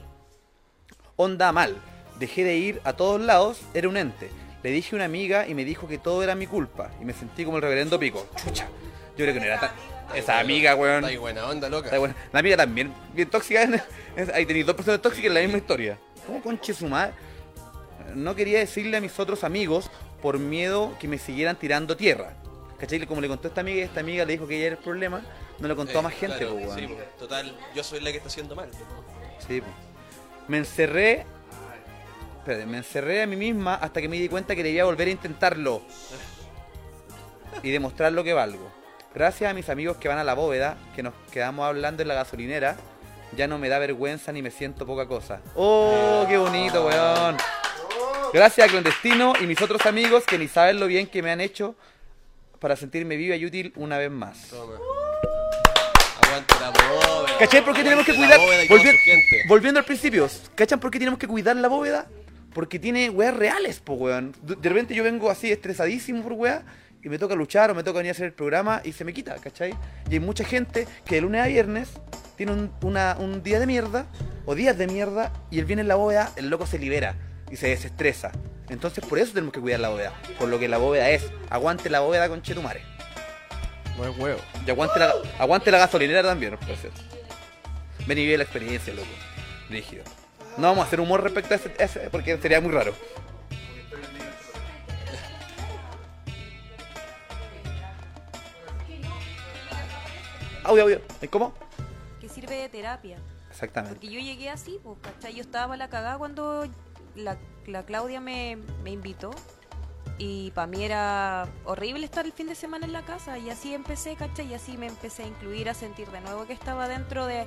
Onda 1.15 1.51
mal. 1.51 1.77
Dejé 2.19 2.43
de 2.43 2.57
ir 2.57 2.81
a 2.83 2.93
todos 2.93 3.21
lados, 3.21 3.61
era 3.73 3.87
un 3.87 3.95
ente. 3.95 4.29
Le 4.67 4.73
dije 4.73 4.93
a 4.93 4.97
una 4.97 5.05
amiga 5.05 5.47
y 5.47 5.53
me 5.53 5.63
dijo 5.63 5.87
que 5.87 5.97
todo 5.97 6.21
era 6.21 6.35
mi 6.35 6.45
culpa. 6.45 6.91
Y 6.99 7.05
me 7.05 7.13
sentí 7.13 7.45
como 7.45 7.55
el 7.55 7.63
reverendo 7.63 7.97
pico. 7.97 8.27
Chucha. 8.35 8.67
Yo 9.15 9.23
creo 9.23 9.33
que 9.33 9.39
no 9.39 9.45
era 9.45 9.61
tan. 9.61 9.71
Esa 10.13 10.39
amiga, 10.39 10.75
weón. 10.75 10.95
Está 10.95 11.07
ahí 11.07 11.15
buena 11.15 11.47
onda, 11.47 11.69
loca. 11.69 11.85
Está 11.85 11.99
buena. 11.99 12.17
La 12.33 12.39
amiga 12.41 12.57
también, 12.57 12.93
bien 13.13 13.29
tóxica. 13.29 13.61
ahí 14.33 14.45
tenéis 14.45 14.65
dos 14.65 14.75
personas 14.75 15.01
tóxicas 15.01 15.29
en 15.29 15.35
la 15.35 15.39
misma 15.39 15.59
historia. 15.59 15.97
¿Cómo 16.25 16.41
conche 16.41 16.73
su 16.73 16.85
madre? 16.85 17.13
No 18.13 18.35
quería 18.35 18.59
decirle 18.59 18.97
a 18.97 18.99
mis 18.99 19.17
otros 19.17 19.45
amigos 19.45 19.89
por 20.21 20.37
miedo 20.37 20.97
que 20.99 21.07
me 21.07 21.17
siguieran 21.17 21.55
tirando 21.55 21.95
tierra. 21.95 22.33
¿Cachai? 22.77 23.05
Como 23.05 23.21
le 23.21 23.29
contó 23.29 23.47
esta 23.47 23.61
amiga 23.61 23.79
y 23.79 23.83
esta 23.83 24.01
amiga 24.01 24.25
le 24.25 24.33
dijo 24.33 24.49
que 24.49 24.57
ella 24.57 24.65
era 24.65 24.75
el 24.75 24.83
problema, 24.83 25.21
no 25.59 25.67
le 25.69 25.77
contó 25.77 25.99
a 25.99 26.01
más 26.01 26.13
gente, 26.13 26.39
claro, 26.39 26.55
pues, 26.55 26.65
weón. 26.65 26.79
sí, 26.79 26.87
pues, 26.87 27.15
total, 27.17 27.57
yo 27.73 27.85
soy 27.85 28.01
la 28.01 28.11
que 28.11 28.17
está 28.17 28.27
haciendo 28.27 28.53
mal. 28.53 28.69
Sí, 29.47 29.61
po. 29.61 29.67
Me 30.49 30.57
encerré. 30.57 31.25
Espérate, 32.47 32.65
me 32.65 32.77
encerré 32.77 33.23
a 33.23 33.27
mí 33.27 33.35
misma 33.35 33.75
hasta 33.75 33.99
que 33.99 34.07
me 34.07 34.15
di 34.15 34.29
cuenta 34.29 34.55
que 34.55 34.63
debía 34.63 34.85
volver 34.85 35.09
a 35.09 35.11
intentarlo. 35.11 35.81
Y 37.61 37.71
demostrar 37.71 38.13
lo 38.13 38.23
que 38.23 38.31
valgo. 38.33 38.71
Gracias 39.13 39.51
a 39.51 39.53
mis 39.53 39.67
amigos 39.67 39.97
que 39.97 40.07
van 40.07 40.17
a 40.17 40.23
la 40.23 40.33
bóveda, 40.33 40.77
que 40.95 41.03
nos 41.03 41.13
quedamos 41.29 41.65
hablando 41.65 42.03
en 42.03 42.07
la 42.07 42.13
gasolinera, 42.13 42.77
ya 43.35 43.47
no 43.47 43.59
me 43.59 43.67
da 43.67 43.79
vergüenza 43.79 44.31
ni 44.31 44.41
me 44.41 44.49
siento 44.49 44.85
poca 44.85 45.09
cosa. 45.09 45.41
¡Oh, 45.55 46.25
qué 46.29 46.37
bonito, 46.37 46.85
weón! 46.85 47.35
Gracias 48.33 48.65
a 48.65 48.71
Clandestino 48.71 49.33
y 49.41 49.45
mis 49.45 49.61
otros 49.61 49.85
amigos 49.85 50.23
que 50.23 50.37
ni 50.37 50.47
saben 50.47 50.79
lo 50.79 50.87
bien 50.87 51.07
que 51.07 51.21
me 51.21 51.31
han 51.31 51.41
hecho 51.41 51.75
para 52.59 52.77
sentirme 52.77 53.17
viva 53.17 53.35
y 53.35 53.45
útil 53.45 53.73
una 53.75 53.97
vez 53.97 54.09
más. 54.09 54.47
Toma. 54.51 54.75
Aguante 56.23 56.55
la 56.61 56.69
bóveda. 56.69 57.37
¿Cachai 57.39 57.65
por 57.65 57.75
qué 57.75 57.83
tenemos 57.83 58.05
que 58.05 58.15
cuidar? 58.15 58.39
Volvi-. 58.39 59.47
Volviendo 59.49 59.81
al 59.81 59.85
principio, 59.85 60.29
¿cachan 60.55 60.79
por 60.79 60.91
qué 60.91 60.99
tenemos 60.99 61.19
que 61.19 61.27
cuidar 61.27 61.57
la 61.57 61.67
bóveda? 61.67 62.07
Porque 62.53 62.79
tiene 62.79 63.09
weas 63.09 63.35
reales, 63.35 63.79
po 63.79 63.93
weón. 63.93 64.35
De 64.41 64.69
repente 64.69 64.95
yo 64.95 65.03
vengo 65.03 65.29
así 65.29 65.51
estresadísimo 65.51 66.23
por 66.23 66.33
wea 66.33 66.63
y 67.03 67.09
me 67.09 67.19
toca 67.19 67.35
luchar 67.35 67.69
o 67.71 67.75
me 67.75 67.83
toca 67.83 67.97
venir 67.99 68.11
a 68.11 68.13
hacer 68.13 68.25
el 68.25 68.33
programa 68.33 68.81
y 68.83 68.93
se 68.93 69.03
me 69.03 69.13
quita, 69.13 69.35
¿cachai? 69.35 69.73
Y 70.09 70.13
hay 70.13 70.19
mucha 70.19 70.43
gente 70.43 70.87
que 71.05 71.15
de 71.15 71.21
lunes 71.21 71.41
a 71.43 71.47
viernes 71.47 71.89
tiene 72.35 72.51
un, 72.53 72.71
una- 72.81 73.15
un 73.19 73.43
día 73.43 73.59
de 73.59 73.67
mierda 73.67 74.07
o 74.45 74.55
días 74.55 74.77
de 74.77 74.87
mierda 74.87 75.31
y 75.51 75.59
él 75.59 75.65
viene 75.65 75.81
en 75.83 75.87
la 75.87 75.95
bóveda, 75.95 76.31
el 76.35 76.49
loco 76.49 76.65
se 76.65 76.79
libera 76.79 77.15
y 77.51 77.55
se 77.57 77.67
desestresa. 77.67 78.31
Entonces 78.69 79.05
por 79.05 79.19
eso 79.19 79.33
tenemos 79.33 79.53
que 79.53 79.59
cuidar 79.61 79.79
la 79.79 79.89
bóveda, 79.89 80.13
por 80.39 80.49
lo 80.49 80.57
que 80.59 80.67
la 80.67 80.77
bóveda 80.77 81.09
es. 81.11 81.23
Aguante 81.49 81.89
la 81.89 81.99
bóveda 81.99 82.27
con 82.27 82.41
Chetumare. 82.41 82.81
Es 84.01 84.17
huevo. 84.17 84.39
Y 84.65 84.69
aguante 84.69 84.99
la, 84.99 85.13
aguante 85.39 85.71
la 85.71 85.77
gasolinera 85.79 86.23
también, 86.23 86.57
por 86.57 86.75
cierto. 86.75 87.01
Ven 88.07 88.17
y 88.17 88.21
vive 88.25 88.37
la 88.37 88.43
experiencia, 88.43 88.93
loco. 88.93 89.07
Rígido. 89.69 90.03
No 90.57 90.63
vamos 90.63 90.85
a 90.85 90.87
hacer 90.87 90.99
humor 90.99 91.21
respecto 91.21 91.53
a 91.53 91.83
ese, 91.83 92.09
porque 92.09 92.35
sería 92.39 92.59
muy 92.59 92.71
raro. 92.71 92.93
Audio, 100.63 100.83
audio. 100.83 101.01
¿Y 101.21 101.27
¿Cómo? 101.27 101.53
Que 102.19 102.27
sirve 102.27 102.55
de 102.55 102.69
terapia. 102.69 103.19
Exactamente. 103.51 103.95
Porque 103.95 104.13
yo 104.13 104.19
llegué 104.19 104.49
así, 104.49 104.79
pues, 104.83 104.97
¿cachai? 105.01 105.35
Yo 105.35 105.41
estaba 105.41 105.67
para 105.67 105.77
la 105.77 105.89
cagada 105.89 106.17
cuando 106.17 106.67
la, 107.15 107.37
la 107.67 107.83
Claudia 107.83 108.19
me, 108.19 108.57
me 108.83 108.89
invitó. 108.89 109.31
Y 110.17 110.49
para 110.51 110.65
mí 110.65 110.83
era 110.83 111.47
horrible 111.65 112.03
estar 112.03 112.25
el 112.25 112.33
fin 112.33 112.47
de 112.47 112.55
semana 112.55 112.87
en 112.87 112.93
la 112.93 113.03
casa. 113.03 113.37
Y 113.37 113.51
así 113.51 113.75
empecé, 113.75 114.15
¿cachai? 114.15 114.47
Y 114.47 114.55
así 114.55 114.75
me 114.75 114.87
empecé 114.87 115.23
a 115.23 115.27
incluir, 115.27 115.69
a 115.69 115.75
sentir 115.75 116.09
de 116.09 116.19
nuevo 116.21 116.47
que 116.47 116.53
estaba 116.53 116.87
dentro 116.87 117.27
de, 117.27 117.45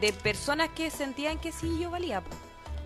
de 0.00 0.12
personas 0.12 0.68
que 0.70 0.90
sentían 0.90 1.38
que 1.38 1.52
sí 1.52 1.78
yo 1.80 1.90
valía, 1.90 2.20
pues. 2.20 2.36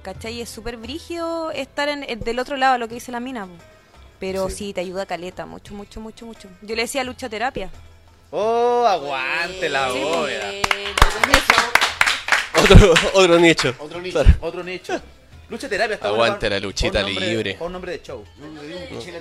¿cachai? 0.03 0.41
Es 0.41 0.49
súper 0.49 0.77
brígido 0.79 1.51
estar 1.53 1.89
en, 1.89 2.03
en- 2.09 2.21
del 2.21 2.39
otro 2.39 2.57
lado, 2.57 2.77
lo 2.79 2.89
que 2.89 2.95
dice 2.95 3.13
la 3.13 3.21
mina. 3.21 3.47
Pero 4.19 4.49
sí. 4.51 4.73
te 4.73 4.81
ayuda 4.81 5.07
caleta, 5.07 5.47
mucho, 5.47 5.75
mucho, 5.75 6.01
mucho, 6.01 6.27
mucho. 6.27 6.49
Yo 6.63 6.75
le 6.77 6.83
decía 6.83 7.05
lucha 7.05 7.29
terapia. 7.29 7.71
Oh, 8.31 8.85
aguante 8.87 9.69
la 9.69 9.91
Sí, 9.93 10.01
bóveda. 10.01 10.51
Otro, 12.63 12.95
otro 13.15 13.39
nicho. 13.39 13.75
Otro 13.79 14.01
nicho. 14.01 14.23
Claro. 14.23 14.39
Otro 14.41 14.63
nicho. 14.65 15.01
Lucha 15.49 15.69
terapia. 15.69 15.95
está 15.95 16.09
Aguante 16.09 16.49
bueno 16.49 16.61
la 16.61 16.67
luchita 16.67 17.03
nombre- 17.03 17.27
libre. 17.27 17.57
un 17.61 17.73
nombre 17.73 17.93
de 17.93 18.03
show. 18.03 18.25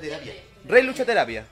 Terapia. 0.01 0.33
Rey 0.65 0.83
Lucha 0.83 1.03
Terapia. 1.05 1.45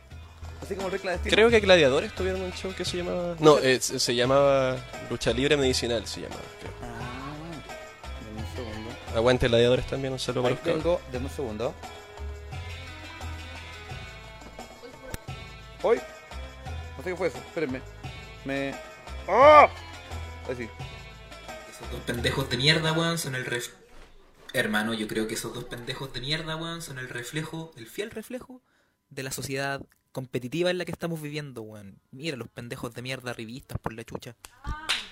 Así 0.61 0.75
como 0.75 0.87
el 0.87 0.91
Rey 0.91 1.01
Clandestino. 1.01 1.33
Creo 1.35 1.49
que 1.49 1.59
Gladiadores 1.61 2.13
tuvieron 2.13 2.41
un 2.41 2.51
show 2.53 2.73
que 2.75 2.85
se 2.85 2.97
llamaba. 2.97 3.35
No, 3.39 3.57
eh, 3.59 3.79
se 3.79 4.15
llamaba 4.15 4.77
Lucha 5.09 5.31
Libre 5.31 5.57
Medicinal. 5.57 6.05
Se 6.05 6.21
llamaba. 6.21 6.41
creo. 6.59 6.71
Ah, 6.83 7.31
dame 8.25 8.41
un 8.47 8.55
segundo. 8.55 8.91
Aguante 9.15 9.47
Gladiadores 9.47 9.87
también, 9.87 10.13
un 10.13 10.19
saludo 10.19 10.43
para 10.43 10.55
Ahí 10.55 10.61
los 10.63 10.65
cabros. 10.65 10.83
tengo, 10.83 11.01
dame 11.11 11.25
un 11.25 11.31
segundo. 11.31 11.73
Hoy. 15.81 15.97
No 16.97 17.03
sé 17.03 17.09
qué 17.11 17.15
fue 17.15 17.27
eso, 17.29 17.37
espérenme. 17.37 17.81
Me. 18.45 18.73
¡Ah! 19.27 19.69
Así. 20.51 20.67
Esos 21.71 21.91
dos 21.91 22.01
pendejos 22.05 22.49
de 22.49 22.57
mierda, 22.57 22.91
weón, 22.91 23.17
son 23.17 23.35
el 23.35 23.45
ref... 23.45 23.69
Hermano, 24.51 24.93
yo 24.93 25.07
creo 25.07 25.27
que 25.27 25.35
esos 25.35 25.53
dos 25.53 25.65
pendejos 25.65 26.11
de 26.11 26.19
mierda, 26.21 26.55
weón, 26.57 26.81
son 26.81 26.97
el 26.99 27.07
reflejo, 27.07 27.71
el 27.77 27.87
fiel 27.87 28.11
reflejo 28.11 28.61
de 29.09 29.23
la 29.23 29.31
sociedad 29.31 29.81
competitiva 30.11 30.69
en 30.69 30.77
la 30.77 30.85
que 30.85 30.91
estamos 30.91 31.21
viviendo, 31.21 31.61
weón. 31.61 31.99
Mira 32.11 32.37
los 32.37 32.47
pendejos 32.49 32.93
de 32.93 33.01
mierda 33.01 33.33
revistas 33.33 33.77
por 33.79 33.93
la 33.93 34.03
chucha. 34.03 34.35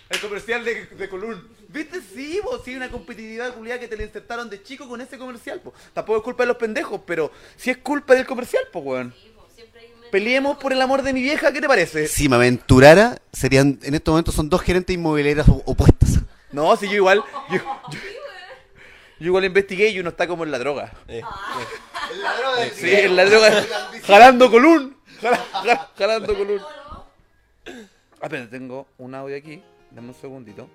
El 0.09 0.19
comercial 0.21 0.63
de, 0.63 0.85
de 0.85 1.09
Colún. 1.09 1.47
¿Viste? 1.69 2.01
Sí, 2.01 2.39
vos, 2.43 2.61
sí, 2.63 2.75
una 2.75 2.89
competitividad 2.89 3.53
culiada 3.53 3.79
que 3.79 3.87
te 3.87 3.97
le 3.97 4.05
insertaron 4.05 4.49
de 4.49 4.63
chico 4.63 4.87
con 4.87 5.01
ese 5.01 5.17
comercial, 5.17 5.59
po. 5.59 5.73
Tampoco 5.93 6.17
es 6.19 6.23
culpa 6.23 6.43
de 6.43 6.47
los 6.47 6.57
pendejos, 6.57 7.01
pero 7.05 7.31
sí 7.57 7.69
es 7.71 7.77
culpa 7.77 8.15
del 8.15 8.25
comercial, 8.25 8.63
po, 8.71 8.79
weón. 8.79 9.13
Peleemos 10.11 10.57
por 10.57 10.71
el 10.71 10.81
amor 10.81 11.01
de 11.01 11.11
mi 11.11 11.21
vieja, 11.21 11.51
¿qué 11.51 11.59
te 11.59 11.67
parece? 11.67 12.07
Si 12.07 12.29
me 12.29 12.37
aventurara, 12.37 13.21
serían, 13.33 13.77
en 13.83 13.93
estos 13.93 14.13
momentos 14.13 14.33
son 14.33 14.47
dos 14.49 14.61
gerentes 14.61 14.93
inmobiliarias 14.93 15.45
opuestas. 15.65 16.19
No, 16.53 16.73
si 16.77 16.87
yo 16.87 16.95
igual. 16.95 17.21
Yo, 17.51 17.57
yo- 17.57 17.99
yo 19.19 19.25
igual 19.27 19.45
investigué 19.45 19.89
y 19.89 19.99
uno 19.99 20.09
está 20.09 20.27
como 20.27 20.43
en 20.43 20.51
la 20.51 20.59
droga. 20.59 20.91
Eh, 21.07 21.21
Sí, 22.73 22.89
en 22.91 23.15
la 23.15 23.25
droga. 23.25 23.65
jalando 24.03 24.49
colún. 24.49 24.95
Jala- 25.21 25.37
jala- 25.51 25.91
Jalando 25.97 26.35
colún. 26.37 26.61
Ah, 28.21 28.29
pero 28.29 28.47
tengo 28.49 28.87
un 28.97 29.13
audio 29.15 29.35
aquí. 29.37 29.61
Dame 29.91 30.09
un 30.09 30.15
segundito. 30.15 30.69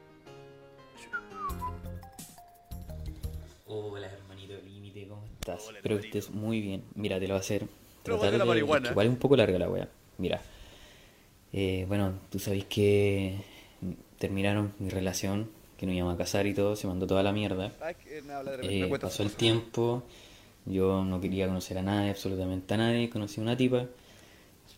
Hola 3.66 4.07
hermanito 4.07 4.55
límite, 4.64 5.07
¿cómo 5.09 5.24
estás? 5.40 5.68
Espero 5.74 5.98
que 6.00 6.07
estés 6.07 6.31
muy 6.31 6.61
bien. 6.61 6.85
Mira, 6.94 7.18
te 7.18 7.26
lo 7.26 7.35
voy 7.35 7.38
a 7.38 7.40
hacer. 7.40 7.66
Tratar 8.02 8.33
de 8.33 8.38
la 8.38 8.44
marihuana. 8.44 8.90
Igual 8.90 9.07
es 9.07 9.12
un 9.12 9.18
poco 9.18 9.37
larga 9.37 9.59
la 9.59 9.68
wea. 9.68 9.88
Mira. 10.18 10.40
Eh, 11.52 11.85
bueno, 11.88 12.14
tú 12.31 12.38
sabes 12.38 12.64
que 12.64 13.38
terminaron 14.18 14.72
mi 14.78 14.88
relación, 14.90 15.50
que 15.83 15.87
nos 15.87 15.97
íbamos 15.97 16.14
a 16.14 16.16
casar 16.16 16.47
y 16.47 16.55
todo, 16.55 16.77
se 16.77 16.87
mandó 16.87 17.09
toda 17.09 17.25
la 17.25 17.33
mierda. 17.33 17.73
Que 18.01 18.85
Eh, 18.85 18.99
pasó 19.01 19.25
el 19.25 19.33
tiempo, 19.33 20.05
yo 20.64 21.05
no 21.05 21.21
quería 21.21 21.49
conocer 21.49 21.77
a 21.79 21.83
nadie, 21.83 22.11
absolutamente 22.11 22.73
a 22.75 22.77
nadie, 22.77 23.11
conocí 23.11 23.40
a 23.40 23.42
una 23.42 23.57
tipa, 23.57 23.87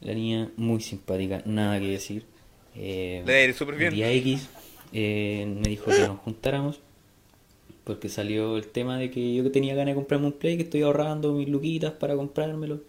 la 0.01 0.15
niña 0.15 0.51
muy 0.57 0.81
simpática, 0.81 1.43
nada 1.45 1.79
que 1.79 1.89
decir. 1.89 2.25
Eh, 2.75 3.23
Le 3.27 3.53
súper 3.53 3.75
bien. 3.75 3.93
Día 3.93 4.11
X 4.13 4.49
eh, 4.95 5.45
me 5.47 5.69
dijo 5.69 5.91
que 5.91 6.09
nos 6.09 6.21
juntáramos 6.21 6.81
porque 7.85 8.09
salió 8.09 8.57
el 8.57 8.69
tema 8.69 8.97
de 8.97 9.11
que 9.11 9.35
yo 9.35 9.53
tenía 9.53 9.75
ganas 9.75 9.93
de 9.93 9.97
comprarme 9.97 10.29
un 10.29 10.33
play, 10.33 10.57
que 10.57 10.63
estoy 10.63 10.81
ahorrando 10.81 11.35
mis 11.35 11.51
luquitas 11.51 11.93
para 11.93 12.17
comprármelo. 12.17 12.81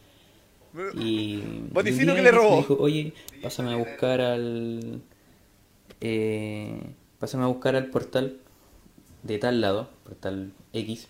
Y 1.01 1.41
Vaticino 1.73 2.13
un 2.13 2.15
que 2.15 2.23
le 2.23 2.32
robó. 2.32 2.51
Me 2.51 2.58
dijo, 2.60 2.78
oye, 2.80 3.13
pásame 3.41 3.73
a 3.73 3.75
buscar 3.75 4.21
al... 4.21 5.01
Eh, 5.99 6.80
pásame 7.19 7.43
a 7.43 7.47
buscar 7.47 7.75
al 7.75 7.88
portal 7.88 8.39
de 9.23 9.38
tal 9.38 9.62
lado, 9.62 9.89
portal 10.04 10.54
X. 10.73 11.08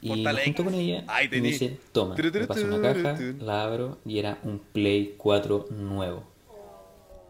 Y 0.00 0.08
Portal 0.08 0.40
junto 0.44 0.62
X. 0.62 0.64
con 0.64 0.74
ella 0.74 1.04
me 1.30 1.40
dice, 1.40 1.78
toma, 1.92 2.14
me 2.14 2.46
pasa 2.46 2.66
una 2.66 2.82
caja, 2.82 3.18
la 3.38 3.64
abro 3.64 3.98
y 4.04 4.18
era 4.18 4.38
un 4.42 4.58
Play 4.58 5.14
4 5.16 5.66
nuevo. 5.70 6.24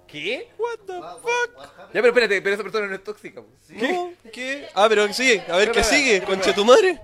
¿Qué? 0.08 0.48
What 0.58 0.78
the 0.86 0.92
fuck? 1.22 1.92
Ya, 1.92 2.00
pero 2.00 2.08
espérate, 2.08 2.40
pero 2.40 2.54
esa 2.54 2.62
persona 2.62 2.86
no 2.86 2.94
es 2.94 3.02
tóxica. 3.02 3.42
po. 3.42 3.48
No, 3.70 4.12
¿Qué? 4.32 4.66
Ah, 4.74 4.86
pero 4.88 5.12
sigue. 5.12 5.40
A 5.48 5.56
ver 5.56 5.72
qué 5.72 5.82
sigue. 5.82 6.22
Concha 6.22 6.54
tu 6.54 6.64
madre. 6.64 7.00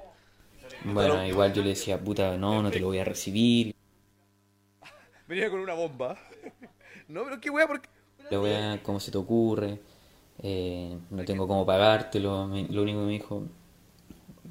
Bueno, 0.85 1.27
igual 1.27 1.53
yo 1.53 1.63
le 1.63 1.71
decía, 1.71 1.99
puta, 1.99 2.37
no, 2.37 2.63
no 2.63 2.71
te 2.71 2.79
lo 2.79 2.87
voy 2.87 2.99
a 2.99 3.05
recibir. 3.05 3.75
Venía 5.27 5.51
con 5.51 5.61
una 5.61 5.75
bomba. 5.75 6.19
No, 7.09 7.25
pero 7.25 7.41
qué 7.41 7.51
wea, 7.51 7.67
porque. 7.67 7.89
la 8.31 8.41
weá, 8.41 8.81
¿cómo 8.85 9.01
se 9.01 9.11
te 9.11 9.19
ocurre? 9.19 9.81
Eh, 10.43 10.97
no 11.11 11.25
tengo 11.25 11.47
cómo 11.47 11.67
pagártelo. 11.67 12.47
Me- 12.47 12.67
Lo 12.69 12.83
único 12.83 13.01
que 13.01 13.05
me 13.07 13.13
dijo, 13.13 13.43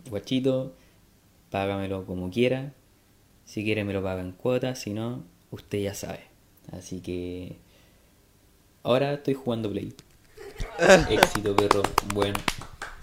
guachito, 0.09 0.73
págamelo 1.49 2.05
como 2.05 2.29
quiera. 2.29 2.73
Si 3.45 3.63
quiere 3.63 3.83
me 3.83 3.93
lo 3.93 4.03
paga 4.03 4.21
en 4.21 4.31
cuotas, 4.33 4.79
si 4.79 4.93
no, 4.93 5.23
usted 5.51 5.79
ya 5.79 5.93
sabe. 5.95 6.23
Así 6.71 7.01
que 7.01 7.57
ahora 8.83 9.13
estoy 9.13 9.33
jugando 9.33 9.71
Play. 9.71 9.93
Éxito, 11.09 11.55
perro. 11.55 11.81
Buen 12.13 12.33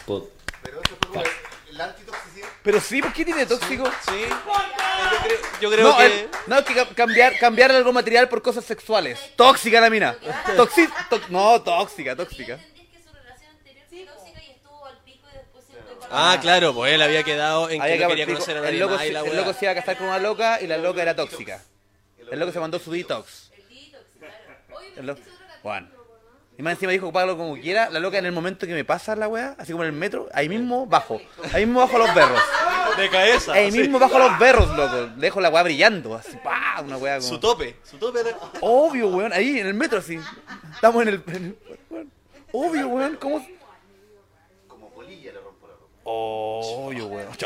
pod. 0.06 0.24
Pero 0.62 0.80
eso 0.82 0.96
fue 1.00 1.08
como 1.08 1.20
el- 1.22 1.76
la 1.76 1.84
antitoxicidad. 1.86 2.48
Pero 2.62 2.80
sí, 2.80 3.02
¿por 3.02 3.12
qué 3.12 3.24
tiene 3.24 3.46
tóxico? 3.46 3.84
Sí. 4.08 4.20
Yo 4.28 5.18
creo, 5.22 5.38
yo 5.60 5.70
creo 5.70 5.88
no, 5.90 5.96
que. 5.98 6.06
el- 6.06 6.28
no, 6.46 6.58
es 6.58 6.64
que 6.64 6.74
ca- 6.74 6.88
cambiar, 6.94 7.36
cambiar 7.38 7.72
algo 7.72 7.92
material 7.92 8.28
por 8.28 8.40
cosas 8.42 8.64
sexuales. 8.64 9.18
Tóxica 9.36 9.80
la 9.80 9.90
mina. 9.90 10.16
Toxi- 10.56 10.88
to- 11.10 11.20
no, 11.30 11.60
tóxica, 11.62 12.14
tóxica. 12.14 12.58
Ah, 16.16 16.38
claro, 16.40 16.74
pues 16.74 16.92
él 16.92 17.02
había 17.02 17.22
quedado 17.22 17.68
en 17.70 17.80
que 17.80 17.84
Había 17.84 17.96
no 17.96 18.02
que 18.02 18.08
quería 18.08 18.26
pico- 18.26 18.38
conocer 18.38 18.56
a 18.56 18.60
nadie 18.60 18.74
el, 18.74 18.80
loco, 18.80 18.94
más 18.94 19.04
y 19.04 19.06
se- 19.08 19.12
la 19.12 19.20
el 19.20 19.36
loco 19.36 19.52
se 19.52 19.64
iba 19.64 19.72
a 19.72 19.74
casar 19.74 19.96
con 19.98 20.06
una 20.08 20.18
loca 20.18 20.60
y 20.60 20.66
la 20.66 20.78
loca 20.78 21.02
era 21.02 21.14
tóxica. 21.16 21.62
El 22.30 22.38
loco 22.40 22.52
se 22.52 22.60
mandó 22.60 22.78
su 22.78 22.90
detox. 22.90 23.50
El 24.96 25.06
lo- 25.06 25.16
Juan. 25.62 25.90
Y 26.58 26.62
más 26.62 26.72
encima 26.72 26.92
dijo 26.92 27.12
págalo 27.12 27.36
como 27.36 27.54
quiera. 27.60 27.90
La 27.90 28.00
loca 28.00 28.16
en 28.18 28.24
el 28.24 28.32
momento 28.32 28.66
que 28.66 28.72
me 28.72 28.84
pasa 28.84 29.14
la 29.14 29.28
weá, 29.28 29.54
así 29.58 29.72
como 29.72 29.84
en 29.84 29.90
el 29.90 29.94
metro, 29.96 30.26
ahí 30.32 30.48
mismo 30.48 30.86
bajo. 30.86 31.20
Ahí 31.52 31.66
mismo 31.66 31.80
bajo 31.80 31.98
los 31.98 32.14
berros. 32.14 32.40
De 32.96 33.10
cabeza. 33.10 33.52
Ahí 33.52 33.70
sí. 33.70 33.80
mismo 33.80 33.98
bajo 33.98 34.18
los 34.18 34.38
berros, 34.38 34.74
loco. 34.74 35.08
Dejo 35.16 35.40
la 35.42 35.50
weá 35.50 35.62
brillando. 35.64 36.14
Así, 36.14 36.34
pa, 36.42 36.80
una 36.82 36.96
weá 36.96 37.18
como. 37.18 37.28
Su 37.28 37.38
tope. 37.38 37.76
Su 37.84 37.98
tope. 37.98 38.20
Obvio, 38.62 39.08
weón. 39.08 39.34
Ahí 39.34 39.58
en 39.58 39.66
el 39.66 39.74
metro, 39.74 39.98
así. 39.98 40.18
Estamos 40.74 41.02
en 41.02 41.08
el. 41.08 41.22
en 41.26 41.34
el- 41.34 41.58
weón. 41.90 42.10
Obvio, 42.52 42.88
weón. 42.88 43.16
¿Cómo? 43.20 43.46
Ropa. 46.06 46.66
Obvio, 46.66 47.06
weón. 47.08 47.28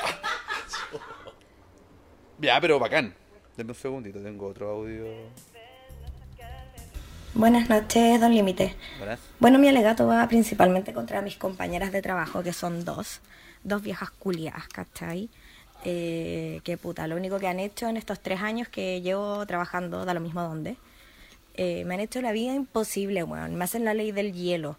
Ya. 2.40 2.58
Pero 2.58 2.78
bacán. 2.78 3.14
Deme 3.56 3.72
un 3.72 3.76
segundito, 3.76 4.18
tengo 4.20 4.46
otro 4.46 4.70
audio. 4.70 5.04
Buenas 7.34 7.68
noches, 7.68 8.18
Don 8.18 8.34
Límite. 8.34 8.74
Bueno, 9.38 9.58
mi 9.58 9.68
alegato 9.68 10.06
va 10.06 10.26
principalmente 10.26 10.94
contra 10.94 11.20
mis 11.20 11.36
compañeras 11.36 11.92
de 11.92 12.00
trabajo, 12.00 12.42
que 12.42 12.54
son 12.54 12.84
dos. 12.84 13.20
Dos 13.62 13.82
viejas 13.82 14.10
culiadas, 14.10 14.66
¿cachai? 14.68 15.28
Eh, 15.84 16.60
que 16.64 16.78
puta, 16.78 17.06
lo 17.06 17.16
único 17.16 17.38
que 17.38 17.46
han 17.46 17.60
hecho 17.60 17.88
en 17.88 17.96
estos 17.98 18.20
tres 18.20 18.40
años 18.40 18.68
que 18.68 19.02
llevo 19.02 19.44
trabajando, 19.46 20.04
da 20.04 20.14
lo 20.14 20.20
mismo 20.20 20.42
dónde, 20.42 20.76
eh, 21.54 21.84
me 21.84 21.94
han 21.94 22.00
hecho 22.00 22.22
la 22.22 22.32
vida 22.32 22.54
imposible, 22.54 23.22
weón. 23.22 23.54
Me 23.56 23.64
hacen 23.64 23.84
la 23.84 23.92
ley 23.92 24.12
del 24.12 24.32
hielo. 24.32 24.78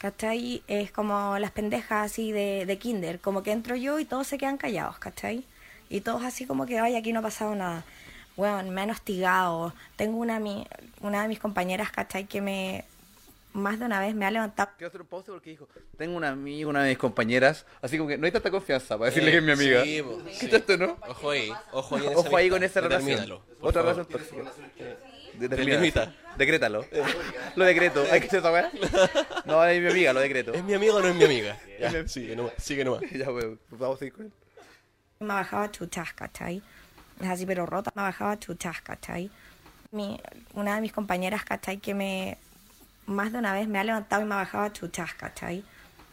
¿Cachai? 0.00 0.62
Es 0.66 0.90
como 0.92 1.38
las 1.38 1.50
pendejas 1.50 2.10
así 2.10 2.32
de, 2.32 2.64
de 2.64 2.78
kinder, 2.78 3.20
como 3.20 3.42
que 3.42 3.52
entro 3.52 3.76
yo 3.76 3.98
y 3.98 4.06
todos 4.06 4.26
se 4.26 4.38
quedan 4.38 4.56
callados, 4.56 4.98
¿cachai? 4.98 5.44
Y 5.90 6.00
todos 6.00 6.22
así 6.24 6.46
como 6.46 6.64
que, 6.64 6.78
ay, 6.78 6.96
aquí 6.96 7.12
no 7.12 7.18
ha 7.20 7.22
pasado 7.22 7.54
nada. 7.54 7.84
Weón, 8.36 8.70
me 8.70 8.80
han 8.80 8.90
hostigado. 8.90 9.74
Tengo 9.96 10.16
una, 10.16 10.40
mi- 10.40 10.66
una 11.02 11.20
de 11.22 11.28
mis 11.28 11.38
compañeras, 11.38 11.90
¿cachai? 11.90 12.24
Que 12.24 12.40
me, 12.40 12.84
más 13.52 13.78
de 13.78 13.84
una 13.84 14.00
vez 14.00 14.14
me 14.14 14.24
ha 14.24 14.30
levantado 14.30 14.70
Quiero 14.78 14.88
hacer 14.88 15.02
un 15.02 15.06
pause 15.08 15.26
porque 15.26 15.50
dijo, 15.50 15.68
tengo 15.98 16.16
una 16.16 16.30
amiga, 16.30 16.66
una 16.70 16.82
de 16.82 16.90
mis 16.90 16.98
compañeras, 16.98 17.66
así 17.82 17.98
como 17.98 18.08
que 18.08 18.16
no 18.16 18.24
hay 18.24 18.32
tanta 18.32 18.50
confianza 18.50 18.96
para 18.96 19.10
decirle 19.10 19.32
que 19.32 19.36
es 19.38 19.42
mi 19.42 19.52
amiga. 19.52 19.82
Sí, 19.84 20.02
¿Qué 20.40 20.48
sí. 20.48 20.56
esto, 20.56 20.78
no? 20.78 20.96
Ojo 21.08 21.30
ahí. 21.30 21.52
Ojo 21.72 21.96
ahí 21.96 22.06
Ojo 22.14 22.36
ahí 22.38 22.48
con 22.48 22.62
esa 22.62 22.80
relación. 22.80 23.38
Otra 23.60 23.82
favor. 23.82 23.96
relación 24.06 24.06
tóxica. 24.06 24.50
Delimita. 25.48 26.12
Decrétalo. 26.36 26.84
Lo 27.56 27.64
decreto. 27.64 28.04
¿Hay 28.10 28.20
que 28.20 28.26
hacer 28.26 28.40
esa 28.40 28.52
weá? 28.52 28.70
No, 29.44 29.64
es 29.64 29.80
mi 29.82 29.88
amiga, 29.88 30.12
lo 30.12 30.20
decreto. 30.20 30.52
¿Es 30.52 30.62
mi 30.62 30.74
amigo 30.74 30.96
o 30.96 31.00
no 31.00 31.08
es 31.08 31.14
mi 31.14 31.24
amiga? 31.24 31.56
Ya, 31.80 32.06
sigue 32.06 32.36
nomás. 32.36 32.52
Sigue 32.58 32.84
nomás. 32.84 33.02
Ya, 33.10 33.30
weón. 33.30 33.58
Vamos 33.70 33.96
a 33.96 33.98
seguir 33.98 34.12
con 34.12 34.26
él. 34.26 34.32
me 35.20 35.34
bajaba 35.34 35.70
chuchas, 35.70 36.12
¿cachai? 36.12 36.62
Es 37.20 37.28
así, 37.28 37.46
pero 37.46 37.66
rota, 37.66 37.90
me 37.94 38.02
bajaba 38.02 38.38
chuchas, 38.38 38.80
¿cachai? 38.82 39.30
Mi, 39.90 40.20
una 40.54 40.76
de 40.76 40.80
mis 40.80 40.92
compañeras, 40.92 41.44
¿cachai? 41.44 41.78
Que 41.78 41.94
me, 41.94 42.38
más 43.06 43.32
de 43.32 43.38
una 43.38 43.52
vez 43.52 43.66
me 43.66 43.78
ha 43.78 43.84
levantado 43.84 44.22
y 44.22 44.26
me 44.26 44.34
bajaba 44.34 44.72
chuchas, 44.72 45.14
¿cachai? 45.14 45.64